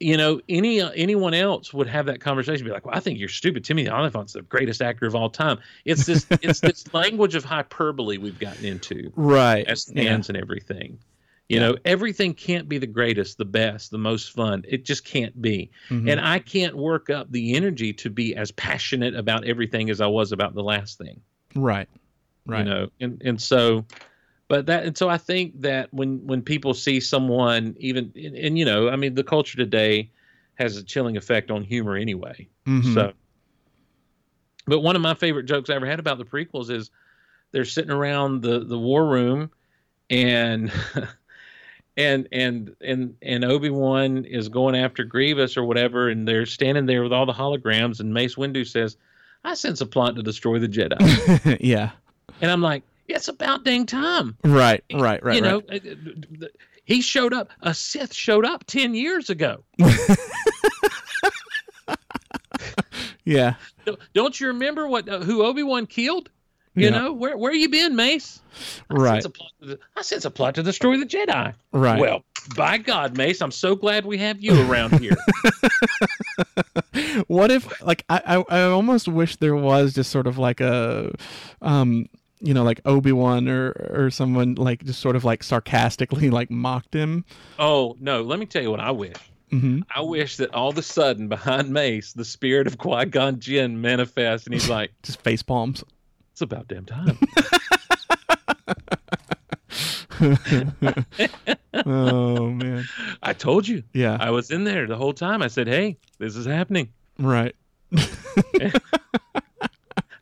you 0.00 0.16
know 0.16 0.40
any 0.48 0.80
anyone 0.96 1.32
else 1.32 1.72
would 1.72 1.86
have 1.86 2.06
that 2.06 2.20
conversation 2.20 2.64
be 2.66 2.72
like 2.72 2.84
well 2.84 2.96
I 2.96 3.00
think 3.00 3.18
you're 3.18 3.28
stupid 3.28 3.64
Timothy 3.64 3.88
Olyphant's 3.88 4.32
the 4.32 4.42
greatest 4.42 4.82
actor 4.82 5.06
of 5.06 5.14
all 5.14 5.30
time 5.30 5.58
it's 5.84 6.06
this 6.06 6.26
it's 6.42 6.60
this 6.60 6.92
language 6.92 7.34
of 7.36 7.44
hyperbole 7.44 8.18
we've 8.18 8.38
gotten 8.38 8.64
into 8.64 9.12
Right. 9.14 9.64
as 9.66 9.88
Yeah. 9.94 10.02
fans 10.04 10.28
and 10.28 10.36
everything. 10.38 10.98
You 11.50 11.56
Yeah. 11.56 11.66
know, 11.66 11.76
everything 11.84 12.32
can't 12.32 12.68
be 12.68 12.78
the 12.78 12.86
greatest, 12.86 13.36
the 13.36 13.44
best, 13.44 13.90
the 13.90 13.98
most 13.98 14.30
fun. 14.30 14.64
It 14.68 14.84
just 14.84 15.04
can't 15.04 15.42
be. 15.42 15.72
Mhm. 15.88 16.08
And 16.08 16.20
I 16.20 16.38
can't 16.38 16.76
work 16.76 17.10
up 17.10 17.32
the 17.32 17.56
energy 17.56 17.92
to 17.94 18.08
be 18.08 18.36
as 18.36 18.52
passionate 18.52 19.16
about 19.16 19.44
everything 19.44 19.90
as 19.90 20.00
I 20.00 20.06
was 20.06 20.30
about 20.30 20.54
the 20.54 20.62
last 20.62 20.96
thing. 20.96 21.20
Right. 21.56 21.88
Right. 22.46 22.60
You 22.60 22.64
know, 22.66 22.88
and 23.00 23.20
and 23.24 23.42
so 23.42 23.84
but 24.46 24.66
that 24.66 24.84
and 24.84 24.96
so 24.96 25.08
I 25.08 25.18
think 25.18 25.60
that 25.62 25.92
when 25.92 26.24
when 26.24 26.40
people 26.40 26.72
see 26.72 27.00
someone 27.00 27.74
even 27.80 28.12
and, 28.14 28.36
and 28.36 28.56
you 28.56 28.64
know, 28.64 28.88
I 28.88 28.94
mean 28.94 29.14
the 29.16 29.24
culture 29.24 29.56
today 29.56 30.08
has 30.54 30.76
a 30.76 30.84
chilling 30.84 31.16
effect 31.16 31.50
on 31.50 31.64
humor 31.64 31.96
anyway. 31.96 32.46
Mhm. 32.64 32.94
So, 32.94 33.12
but 34.68 34.80
one 34.80 34.94
of 34.94 35.02
my 35.02 35.14
favorite 35.14 35.46
jokes 35.46 35.68
I 35.68 35.74
ever 35.74 35.86
had 35.86 35.98
about 35.98 36.18
the 36.18 36.24
prequels 36.24 36.70
is 36.70 36.90
they're 37.50 37.64
sitting 37.64 37.90
around 37.90 38.42
the 38.42 38.60
the 38.60 38.78
war 38.78 39.08
room, 39.08 39.50
and 40.10 40.70
and 42.00 42.28
and 42.32 42.74
and 42.80 43.14
and 43.22 43.44
Obi 43.44 43.70
Wan 43.70 44.24
is 44.24 44.48
going 44.48 44.74
after 44.76 45.04
Grievous 45.04 45.56
or 45.56 45.64
whatever, 45.64 46.08
and 46.08 46.26
they're 46.26 46.46
standing 46.46 46.86
there 46.86 47.02
with 47.02 47.12
all 47.12 47.26
the 47.26 47.32
holograms, 47.32 48.00
and 48.00 48.12
Mace 48.14 48.36
Windu 48.36 48.66
says, 48.66 48.96
"I 49.44 49.54
sense 49.54 49.80
a 49.80 49.86
plot 49.86 50.16
to 50.16 50.22
destroy 50.22 50.58
the 50.58 50.68
Jedi," 50.68 51.58
yeah. 51.60 51.90
and 52.40 52.50
I'm 52.50 52.62
like, 52.62 52.82
"It's 53.08 53.28
about 53.28 53.64
dang 53.64 53.86
time." 53.86 54.36
Right. 54.44 54.82
Right. 54.92 55.22
Right. 55.22 55.34
you 55.36 55.42
know, 55.42 55.62
right. 55.68 55.86
uh, 56.42 56.46
he 56.84 57.00
showed 57.02 57.32
up. 57.32 57.50
A 57.60 57.74
Sith 57.74 58.14
showed 58.14 58.44
up 58.44 58.64
ten 58.66 58.94
years 58.94 59.30
ago. 59.30 59.62
Yeah. 63.24 63.54
Don't- 63.84 64.00
Don't 64.14 64.40
you 64.40 64.48
remember 64.48 64.88
what 64.88 65.08
uh, 65.08 65.20
who 65.20 65.44
Obi 65.44 65.62
Wan 65.62 65.86
killed? 65.86 66.30
You 66.76 66.84
Yeah. 66.84 66.90
know 66.90 67.12
where 67.12 67.36
where 67.36 67.52
you 67.52 67.68
been, 67.68 67.96
Mace? 67.96 68.40
I 68.90 68.94
Right. 68.94 69.22
Sense 69.22 69.24
a 69.26 69.30
plot 69.30 69.50
to, 69.62 69.78
I 69.96 70.02
sense 70.02 70.24
a 70.24 70.30
plot 70.30 70.54
to 70.54 70.62
destroy 70.62 70.96
the 70.98 71.06
Jedi. 71.06 71.52
Right. 71.72 71.98
Well, 72.00 72.22
by 72.56 72.78
God, 72.78 73.16
Mace, 73.16 73.42
I'm 73.42 73.50
so 73.50 73.74
glad 73.74 74.06
we 74.06 74.18
have 74.18 74.40
you 74.42 74.70
around 74.70 75.00
here. 75.00 75.16
what 77.26 77.50
if 77.50 77.80
like 77.82 78.04
I, 78.08 78.20
I 78.26 78.44
I 78.48 78.62
almost 78.64 79.08
wish 79.08 79.36
there 79.36 79.56
was 79.56 79.94
just 79.94 80.10
sort 80.10 80.26
of 80.26 80.38
like 80.38 80.60
a 80.60 81.12
um 81.62 82.06
you 82.40 82.54
know 82.54 82.62
like 82.62 82.80
Obi-Wan 82.84 83.48
or 83.48 83.70
or 83.90 84.10
someone 84.10 84.54
like 84.54 84.84
just 84.84 85.00
sort 85.00 85.16
of 85.16 85.24
like 85.24 85.42
sarcastically 85.42 86.30
like 86.38 86.50
mocked 86.50 86.94
him. 86.94 87.24
oh 87.58 87.96
no, 88.00 88.22
let 88.22 88.38
me 88.38 88.46
tell 88.46 88.62
you 88.62 88.70
what 88.70 88.80
I 88.80 88.90
wish. 88.90 89.16
Mhm. 89.52 89.82
I 89.94 90.00
wish 90.02 90.36
that 90.36 90.54
all 90.54 90.68
of 90.70 90.78
a 90.78 90.82
sudden 90.82 91.26
behind 91.28 91.70
Mace, 91.70 92.12
the 92.12 92.24
spirit 92.24 92.66
of 92.68 92.78
Qui 92.78 93.06
Gon 93.06 93.40
Jinn 93.40 93.80
manifests, 93.80 94.46
and 94.46 94.54
he's 94.54 94.68
like, 94.68 94.92
Just 95.02 95.20
face 95.22 95.42
palms. 95.42 95.82
"It's 96.40 96.50
about 96.50 96.68
damn 96.68 96.86
time." 96.86 97.18
oh 101.84 102.50
man. 102.50 102.86
I 103.22 103.34
told 103.34 103.68
you. 103.68 103.82
Yeah. 103.92 104.16
I 104.18 104.30
was 104.30 104.50
in 104.50 104.64
there 104.64 104.86
the 104.86 104.96
whole 104.96 105.12
time. 105.12 105.42
I 105.42 105.48
said, 105.48 105.68
"Hey, 105.68 105.98
this 106.18 106.36
is 106.36 106.46
happening." 106.46 106.94
Right. 107.18 107.54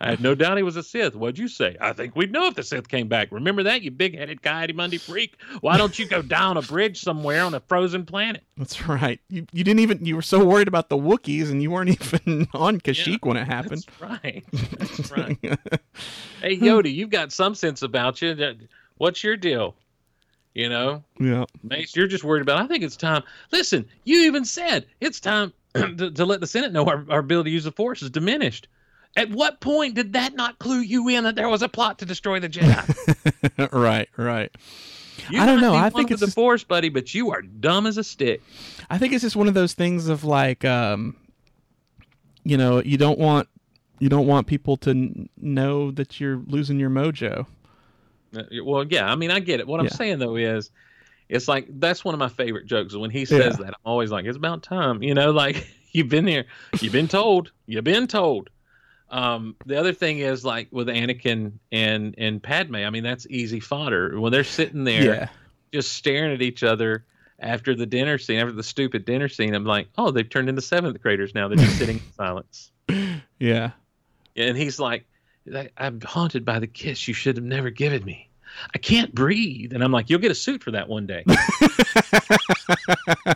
I 0.01 0.11
had 0.11 0.21
no 0.21 0.35
doubt 0.35 0.57
he 0.57 0.63
was 0.63 0.77
a 0.77 0.83
Sith. 0.83 1.17
What'd 1.17 1.39
you 1.39 1.49
say? 1.49 1.77
I 1.81 1.93
think 1.93 2.15
we'd 2.15 2.31
know 2.31 2.47
if 2.47 2.55
the 2.55 2.63
Sith 2.63 2.89
came 2.89 3.09
back. 3.09 3.33
Remember 3.33 3.65
that, 3.65 3.83
you 3.83 3.91
big 3.91 4.17
headed 4.17 4.43
Ki-Adi-Mundi 4.43 4.99
freak? 4.99 5.37
Why 5.61 5.77
don't 5.77 5.99
you 5.99 6.07
go 6.07 6.23
down 6.23 6.57
a 6.57 6.63
bridge 6.63 7.01
somewhere 7.01 7.43
on 7.43 7.55
a 7.55 7.61
frozen 7.61 8.07
planet? 8.07 8.45
That's 8.57 8.87
right. 8.87 9.21
You, 9.29 9.47
you 9.53 9.65
didn't 9.65 9.81
even 9.81 10.05
you 10.05 10.15
were 10.15 10.23
so 10.23 10.45
worried 10.45 10.69
about 10.69 10.89
the 10.89 10.97
Wookiees 10.97 11.51
and 11.51 11.63
you 11.63 11.73
weren't 11.73 11.91
even 12.15 12.49
on 12.55 12.81
Kashyyyk 12.81 13.19
Yeah, 13.23 13.29
when 13.29 13.37
it 13.37 13.47
happened. 13.47 13.85
That's 13.99 14.01
right. 14.01 14.45
That's 14.53 15.11
right. 15.11 15.39
hey, 16.43 16.57
Yoda, 16.57 16.93
you've 16.93 17.11
got 17.11 17.33
some 17.33 17.55
sense 17.55 17.83
about 17.83 18.23
you. 18.23 18.37
What's 18.99 19.25
your 19.25 19.37
deal? 19.37 19.75
You 20.55 20.69
know, 20.69 21.05
yeah. 21.21 21.45
Mace, 21.63 21.95
you're 21.95 22.09
just 22.09 22.25
worried 22.25 22.43
about. 22.43 22.59
I 22.59 22.67
think 22.67 22.83
it's 22.83 22.97
time. 22.97 23.23
Listen, 23.53 23.87
you 24.05 24.23
even 24.23 24.45
said 24.45 24.87
it's 25.01 25.21
time 25.21 25.53
to, 25.75 26.11
to 26.11 26.25
let 26.25 26.41
the 26.41 26.47
Senate 26.47 26.73
know 26.73 26.85
our, 26.87 27.05
our 27.11 27.21
ability 27.21 27.51
to 27.51 27.55
use 27.55 27.65
the 27.65 27.73
Force 27.73 28.03
is 28.03 28.11
diminished. 28.11 28.67
At 29.17 29.31
what 29.31 29.61
point 29.61 29.95
did 29.95 30.13
that 30.13 30.35
not 30.35 30.59
clue 30.59 30.81
you 30.81 31.09
in 31.09 31.25
that 31.25 31.35
there 31.35 31.49
was 31.49 31.63
a 31.63 31.69
plot 31.69 31.99
to 32.01 32.05
destroy 32.07 32.39
the 32.41 32.49
Jedi? 32.49 33.73
right, 33.73 34.09
right. 34.17 34.51
You 35.31 35.41
I 35.41 35.47
don't 35.47 35.61
know. 35.61 35.75
I 35.75 35.91
think 35.91 36.11
it's 36.13 36.21
the 36.21 36.27
just- 36.27 36.37
Force, 36.37 36.63
buddy, 36.63 36.89
but 36.89 37.13
you 37.15 37.33
are 37.33 37.43
dumb 37.43 37.87
as 37.87 37.99
a 37.99 38.05
stick. 38.05 38.43
I 38.89 38.99
think 38.99 39.13
it's 39.13 39.23
just 39.23 39.35
one 39.37 39.49
of 39.49 39.55
those 39.55 39.75
things 39.75 40.09
of 40.09 40.23
like, 40.25 40.65
um, 40.65 41.17
you 42.45 42.57
know, 42.57 42.81
you 42.83 42.97
don't 42.97 43.19
want 43.19 43.49
you 43.99 44.09
don't 44.09 44.27
want 44.29 44.47
people 44.47 44.77
to 44.77 44.91
n- 44.91 45.29
know 45.37 45.91
that 45.91 46.21
you're 46.21 46.41
losing 46.47 46.79
your 46.79 46.91
mojo. 46.91 47.47
Uh, 48.37 48.43
Well, 48.63 48.85
yeah, 48.89 49.11
I 49.11 49.17
mean, 49.17 49.31
I 49.33 49.41
get 49.41 49.59
it. 49.59 49.67
What 49.67 49.81
I'm 49.81 49.89
saying 49.89 50.21
though 50.21 50.37
is, 50.37 50.71
it's 51.29 51.49
like 51.49 51.67
that's 51.69 52.05
one 52.05 52.15
of 52.15 52.21
my 52.21 52.29
favorite 52.29 52.67
jokes. 52.67 52.95
When 52.95 53.11
he 53.11 53.25
says 53.25 53.57
Yeah. 53.59 53.65
that, 53.65 53.75
I'm 53.75 53.81
always 53.85 54.11
like, 54.13 54.25
it's 54.25 54.37
about 54.37 54.63
time. 54.63 55.03
You 55.03 55.15
know, 55.15 55.33
like 55.33 55.69
you've 55.93 56.09
been 56.09 56.27
here, 56.29 56.45
you've 56.81 56.93
been 56.93 57.09
told, 57.09 57.51
you've 57.67 57.85
been 57.85 58.07
told. 58.07 58.51
Um, 59.11 59.57
the 59.67 59.77
other 59.79 59.93
thing 59.93 60.19
is 60.19 60.45
like 60.45 60.69
with 60.71 60.89
Anakin 60.89 61.53
and 61.73 62.15
and 62.19 62.43
Padme. 62.43 62.77
I 62.77 62.91
mean, 62.91 63.03
that's 63.05 63.27
easy 63.31 63.61
fodder 63.61 64.21
when 64.21 64.33
they're 64.33 64.45
sitting 64.45 64.85
there 64.85 65.05
Yeah, 65.05 65.29
just 65.73 65.93
staring 65.95 66.33
at 66.35 66.43
each 66.43 66.63
other 66.63 67.05
after 67.41 67.75
the 67.75 67.87
dinner 67.87 68.19
scene, 68.19 68.39
after 68.39 68.53
the 68.53 68.63
stupid 68.63 69.05
dinner 69.05 69.29
scene. 69.29 69.55
I'm 69.55 69.65
like, 69.65 69.89
oh, 69.97 70.11
they've 70.11 70.29
turned 70.29 70.49
into 70.49 70.61
seventh 70.61 71.01
graders 71.01 71.35
now. 71.35 71.49
They're 71.49 71.57
just 71.57 71.79
sitting 71.79 71.97
in 71.99 72.13
silence. 72.17 72.71
yeah, 73.39 73.71
And 74.37 74.57
he's 74.57 74.79
like, 74.81 75.07
"I- 75.55 75.71
I'm 75.79 76.01
haunted 76.01 76.45
by 76.45 76.59
the 76.59 76.67
kiss 76.67 77.07
you 77.09 77.15
should 77.15 77.37
have 77.37 77.45
never 77.45 77.71
given 77.71 78.05
me. 78.05 78.28
I 78.75 78.79
can't 78.79 79.15
breathe. 79.15 79.73
And 79.73 79.83
I'm 79.85 79.93
like, 79.93 80.11
you'll 80.11 80.21
get 80.21 80.31
a 80.31 80.35
suit 80.35 80.63
for 80.63 80.71
that 80.73 80.89
one 80.89 81.07
day, 81.07 81.25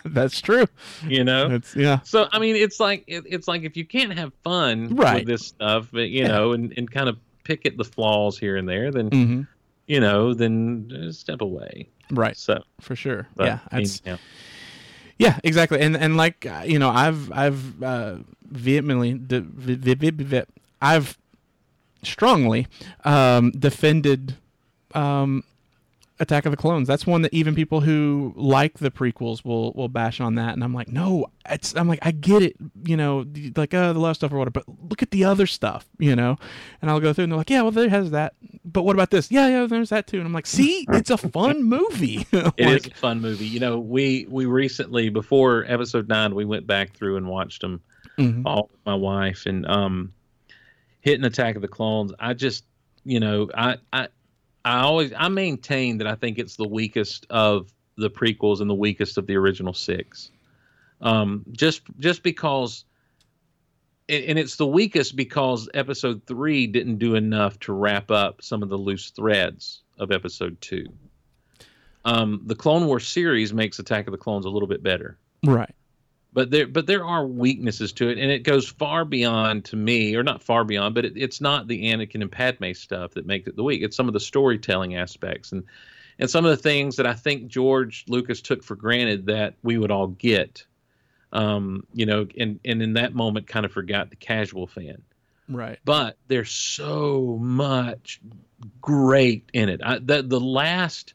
that's 0.04 0.40
true. 0.40 0.66
you 1.06 1.24
know? 1.24 1.48
That's 1.48 1.74
yeah, 1.76 2.00
So, 2.04 2.28
I 2.32 2.38
mean, 2.38 2.56
it's 2.56 2.80
like, 2.80 3.04
it, 3.06 3.24
it's 3.26 3.48
like 3.48 3.62
if 3.62 3.76
you 3.76 3.84
can't 3.84 4.16
have 4.18 4.32
fun 4.44 4.94
Right. 4.96 5.20
with 5.20 5.26
this 5.26 5.46
stuff, 5.46 5.88
but, 5.92 6.10
you 6.10 6.22
Yeah. 6.22 6.28
know, 6.28 6.52
and, 6.52 6.72
and 6.76 6.90
kind 6.90 7.08
of 7.08 7.18
pick 7.44 7.66
at 7.66 7.76
the 7.76 7.84
flaws 7.84 8.38
here 8.38 8.56
and 8.56 8.68
there, 8.68 8.90
then, 8.90 9.08
hmm 9.08 9.42
you 9.88 9.98
know, 9.98 10.32
then 10.32 11.10
step 11.12 11.40
away. 11.40 11.88
right 12.10 12.36
So, 12.36 12.62
for 12.80 12.94
sure. 12.94 13.26
but, 13.34 13.46
yeah, 13.46 13.58
I 13.72 13.78
mean, 13.78 13.88
yeah. 14.06 14.16
Yeah, 15.18 15.38
exactly, 15.44 15.80
and 15.80 15.96
and 15.96 16.16
like 16.16 16.46
uh, 16.46 16.62
you 16.64 16.78
know, 16.80 16.88
I've 16.88 17.30
I've 17.30 17.80
uh, 17.82 18.16
vehemently, 18.44 19.14
de- 19.14 19.40
vi- 19.40 20.44
I've 20.80 21.16
strongly 22.02 22.66
um, 23.04 23.50
defended 23.52 24.36
um, 24.94 25.44
Attack 26.20 26.47
of 26.47 26.52
the 26.52 26.56
Clones. 26.56 26.86
That's 26.86 27.06
one 27.06 27.23
that 27.23 27.35
even 27.35 27.55
people 27.55 27.81
who 27.81 28.32
like 28.36 28.78
the 28.78 28.90
prequels 28.90 29.44
will 29.44 29.73
will 29.73 29.89
bash 29.89 30.20
on 30.20 30.36
that, 30.36 30.55
and 30.55 30.62
I'm 30.62 30.73
like, 30.73 30.89
no, 30.89 31.27
it's 31.51 31.74
I'm 31.74 31.89
like 31.89 31.98
I 32.02 32.12
get 32.12 32.43
it, 32.43 32.56
you 32.85 32.97
know, 32.97 33.27
like 33.56 33.74
uh, 33.74 33.93
the 33.93 33.98
love 33.98 34.16
stuff 34.16 34.32
or 34.32 34.39
whatever, 34.39 34.52
but 34.52 34.64
look 34.89 35.02
at 35.02 35.10
the 35.10 35.24
other 35.24 35.47
stuff, 35.47 35.86
you 35.98 36.14
know, 36.14 36.39
and 36.81 36.90
I'll 36.90 37.01
go 37.01 37.12
through 37.12 37.24
and 37.24 37.32
they're 37.32 37.39
like, 37.39 37.51
yeah, 37.51 37.62
well, 37.62 37.73
there 37.73 37.89
has 37.89 38.12
that, 38.12 38.35
but 38.64 38.85
what 38.85 38.94
about 38.94 39.10
this? 39.10 39.31
Yeah, 39.32 39.48
yeah, 39.48 39.66
there's 39.66 39.89
that 39.89 40.06
too, 40.06 40.19
and 40.19 40.27
I'm 40.27 40.32
like, 40.32 40.47
see, 40.47 40.86
it's 40.90 41.10
a 41.10 41.19
fun 41.19 41.62
movie. 41.69 42.27
It 42.32 42.55
is 42.59 42.85
Like, 42.85 42.86
a 42.89 42.94
fun 42.94 43.20
movie. 43.20 43.47
You 43.47 43.60
know, 43.60 43.78
we 43.78 44.27
we 44.28 44.47
recently 44.47 45.09
before 45.09 45.64
episode 45.66 46.09
nine, 46.09 46.35
we 46.35 46.44
went 46.44 46.66
back 46.66 46.93
through 46.94 47.16
and 47.16 47.27
watched 47.28 47.62
them 47.62 47.81
mhm. 48.19 48.43
all 48.47 48.69
with 48.70 48.81
my 48.86 48.94
wife 48.94 49.47
and 49.47 49.66
um 49.66 50.12
hitting 51.01 51.24
Attack 51.24 51.56
of 51.56 51.62
the 51.62 51.69
Clones. 51.69 52.12
I 52.20 52.35
just 52.35 52.64
you 53.05 53.19
know, 53.19 53.51
I 53.55 53.78
I 53.93 54.09
I 54.64 54.80
always 54.80 55.12
I 55.16 55.28
maintain 55.28 55.98
that 55.98 56.06
I 56.06 56.14
think 56.14 56.39
it's 56.39 56.56
the 56.56 56.68
weakest 56.68 57.26
of 57.30 57.72
the 57.97 58.10
prequels 58.10 58.60
and 58.60 58.70
the 58.70 58.74
weakest 58.74 59.18
of 59.18 59.26
the 59.26 59.36
original 59.36 59.72
six. 59.72 60.30
Um 61.01 61.44
just 61.52 61.82
just 61.98 62.22
because 62.22 62.84
and 64.09 64.39
it's 64.39 64.56
the 64.56 64.66
weakest 64.66 65.16
because 65.16 65.68
episode 65.74 66.22
three 66.26 66.66
didn't 66.66 66.98
do 66.98 67.14
enough 67.14 67.59
to 67.60 67.72
wrap 67.72 68.10
up 68.10 68.43
some 68.43 68.62
of 68.62 68.68
the 68.68 68.76
loose 68.76 69.10
threads 69.10 69.82
of 69.98 70.10
episode 70.10 70.60
two. 70.60 70.86
Um, 72.05 72.43
the 72.44 72.56
Clone 72.56 72.86
Wars 72.86 73.06
series 73.06 73.55
makes 73.55 73.78
Attack 73.78 74.09
of 74.09 74.12
the 74.12 74.18
Clones 74.18 74.44
a 74.44 74.51
little 74.51 74.66
bit 74.68 74.82
better 74.82 75.18
right. 75.44 75.74
But 76.32 76.50
there 76.50 76.66
but 76.66 76.86
there 76.86 77.04
are 77.04 77.26
weaknesses 77.26 77.92
to 77.92 78.09
it 78.09 78.18
and 78.18 78.30
it 78.30 78.42
goes 78.42 78.68
far 78.68 79.04
beyond 79.04 79.64
to 79.64 79.76
me 79.76 80.14
or 80.16 80.22
not 80.22 80.42
far 80.42 80.64
beyond 80.64 80.94
but 80.94 81.04
it, 81.04 81.12
it's 81.16 81.40
not 81.40 81.68
the 81.68 81.84
anakin 81.92 82.22
and 82.22 82.32
padme 82.32 82.72
stuff 82.72 83.12
that 83.12 83.26
makes 83.26 83.46
it 83.48 83.56
the 83.56 83.62
weak 83.62 83.82
it's 83.82 83.96
some 83.96 84.09
of 84.09 84.14
the 84.14 84.20
storytelling 84.20 84.96
aspects 84.96 85.52
and 85.52 85.64
and 86.18 86.30
some 86.30 86.44
of 86.44 86.50
the 86.50 86.56
things 86.56 86.96
that 86.96 87.06
i 87.06 87.14
think 87.14 87.48
george 87.48 88.04
lucas 88.09 88.40
took 88.40 88.62
for 88.64 88.76
granted 88.76 89.26
that 89.26 89.54
we 89.62 89.76
would 89.78 89.90
all 89.90 90.06
get 90.09 90.64
um 91.32 91.86
you 91.92 92.06
know 92.06 92.26
and 92.38 92.60
and 92.64 92.82
in 92.82 92.94
that 92.94 93.14
moment 93.14 93.46
kind 93.46 93.66
of 93.66 93.72
forgot 93.72 94.10
the 94.10 94.16
casual 94.16 94.66
fan 94.66 95.02
Right. 95.48 95.78
but 95.84 96.16
there's 96.28 96.50
so 96.52 97.36
much 97.40 98.20
great 98.80 99.50
in 99.52 99.68
it 99.68 99.80
I, 99.84 99.98
the, 99.98 100.22
the 100.22 100.40
last 100.40 101.14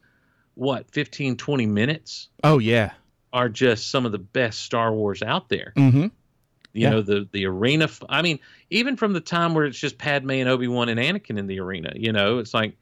what 0.53 0.91
15 0.91 1.37
20 1.37 1.65
minutes 1.65 2.29
Oh 2.43 2.59
yeah. 2.59 2.91
Are 3.37 3.49
just 3.49 3.89
some 3.91 4.05
of 4.05 4.11
the 4.11 4.17
best 4.17 4.61
Star 4.63 4.91
Wars 4.93 5.21
out 5.21 5.49
there. 5.49 5.73
Mm-hmm. 5.77 6.01
You 6.03 6.11
Yeah. 6.73 6.89
know, 6.91 7.01
the 7.01 7.27
the 7.31 7.45
arena. 7.45 7.85
f- 7.85 8.03
I 8.09 8.21
mean, 8.21 8.39
even 8.69 8.97
from 8.97 9.13
the 9.13 9.19
time 9.21 9.53
where 9.53 9.65
it's 9.65 9.79
just 9.79 9.97
Padme 9.97 10.31
and 10.31 10.49
Obi 10.49 10.67
Wan 10.67 10.89
and 10.89 10.99
Anakin 10.99 11.37
in 11.39 11.47
the 11.47 11.59
arena. 11.59 11.93
You 11.95 12.11
know, 12.11 12.39
it's 12.39 12.53
like 12.53 12.75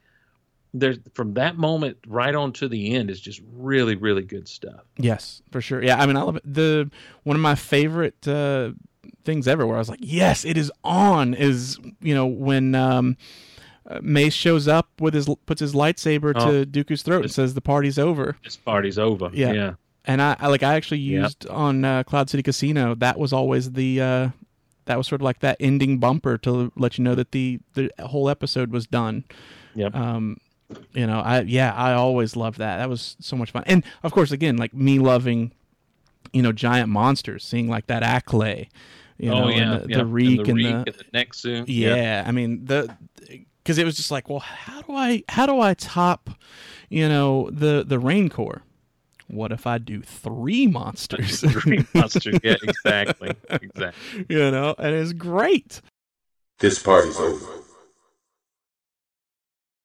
there's 0.74 0.98
from 1.14 1.34
that 1.36 1.58
moment 1.58 1.98
right 2.08 2.36
on 2.36 2.52
to 2.54 2.68
the 2.68 2.96
end 2.96 3.10
is 3.10 3.22
just 3.22 3.42
really 3.54 3.96
really 3.96 4.24
good 4.24 4.48
stuff. 4.48 4.82
Yes, 4.98 5.42
for 5.52 5.62
sure. 5.62 5.82
Yeah, 5.84 6.02
I 6.02 6.06
mean, 6.06 6.18
I 6.18 6.22
love 6.24 6.36
it. 6.38 6.44
The 6.54 6.90
one 7.24 7.36
of 7.36 7.42
my 7.42 7.56
favorite 7.56 8.28
uh, 8.28 8.72
things 9.24 9.48
ever, 9.48 9.66
where 9.66 9.76
I 9.78 9.80
was 9.80 9.90
like, 9.90 10.00
"Yes, 10.02 10.44
it 10.46 10.58
is 10.58 10.72
on." 10.84 11.34
Is 11.34 11.80
you 12.02 12.14
know 12.16 12.26
when 12.28 12.76
um, 12.76 13.16
uh, 13.90 14.00
Mace 14.02 14.34
shows 14.34 14.68
up 14.68 14.90
with 15.00 15.14
his 15.14 15.30
puts 15.46 15.62
his 15.62 15.74
lightsaber 15.74 16.34
Oh. 16.36 16.52
to 16.52 16.66
Dooku's 16.66 17.04
throat 17.04 17.22
and 17.24 17.32
says, 17.32 17.54
"The 17.54 17.62
party's 17.62 17.98
over." 18.00 18.36
This 18.44 18.58
party's 18.58 18.98
over. 19.00 19.30
Yeah. 19.34 19.54
yeah. 19.54 19.74
And 20.08 20.22
I, 20.22 20.36
I 20.40 20.48
like 20.48 20.64
I 20.64 20.76
actually 20.76 21.00
Yep. 21.00 21.24
used 21.24 21.48
on 21.48 21.84
uh, 21.84 22.04
Cloud 22.04 22.30
City 22.30 22.44
Casino. 22.44 22.96
That 22.96 23.18
was 23.18 23.34
always 23.34 23.72
the 23.74 24.02
uh, 24.02 24.30
that 24.86 24.98
was 24.98 25.08
sort 25.08 25.22
of 25.22 25.26
like 25.26 25.40
that 25.40 25.58
ending 25.60 25.98
bumper 25.98 26.38
to 26.40 26.72
let 26.76 26.98
you 26.98 27.04
know 27.04 27.16
that 27.16 27.32
the 27.32 27.60
the 27.74 27.90
whole 28.00 28.30
episode 28.30 28.72
was 28.72 28.86
done. 28.88 29.24
Yep. 29.74 29.96
Um, 29.96 30.38
you 30.94 31.06
know, 31.06 31.20
I 31.20 31.42
yeah, 31.42 31.74
I 31.74 31.94
always 31.94 32.36
loved 32.36 32.60
that. 32.60 32.78
That 32.78 32.90
was 32.90 33.18
so 33.20 33.36
much 33.36 33.52
fun. 33.52 33.64
And 33.66 33.84
of 34.04 34.12
course, 34.12 34.32
again, 34.32 34.58
like 34.58 34.74
me 34.74 35.00
loving, 35.00 35.52
you 36.34 36.42
know, 36.42 36.52
giant 36.52 36.90
monsters, 36.90 37.44
seeing 37.44 37.68
like 37.68 37.88
that 37.88 38.04
Acklay, 38.04 38.70
you 39.18 39.30
know, 39.30 39.46
oh 39.46 39.50
yeah. 39.50 39.74
and 39.74 39.84
the, 39.84 39.90
yeah. 39.90 39.98
the 39.98 40.06
Reek 40.06 40.48
and 40.48 40.60
the, 40.60 40.66
and 40.66 40.86
the, 40.86 40.92
and 40.92 41.04
the 41.12 41.26
Nexu. 41.26 41.64
yeah, 41.68 42.24
I 42.26 42.32
mean 42.32 42.66
the 42.66 42.96
because 43.64 43.80
it 43.80 43.86
was 43.86 43.98
just 43.98 44.12
like, 44.12 44.30
well, 44.30 44.40
how 44.40 44.82
do 44.82 44.94
I 44.94 45.24
how 45.30 45.46
do 45.46 45.60
I 45.60 45.74
top, 45.74 46.30
you 46.90 47.10
know, 47.10 47.50
the 47.52 47.84
the 47.88 48.00
Rancor? 48.00 48.62
What 49.28 49.52
if 49.52 49.66
I 49.66 49.78
do 49.78 50.02
three 50.02 50.68
monsters? 50.68 51.42
three 51.52 51.86
monsters, 51.94 52.40
Yeah, 52.44 52.56
exactly. 52.62 53.32
Exactly. 53.50 54.26
you 54.30 54.52
know, 54.52 54.76
and 54.78 54.96
it's 54.96 55.14
great. 55.14 55.82
This 56.60 56.82
party's 56.82 57.18
over. 57.20 57.46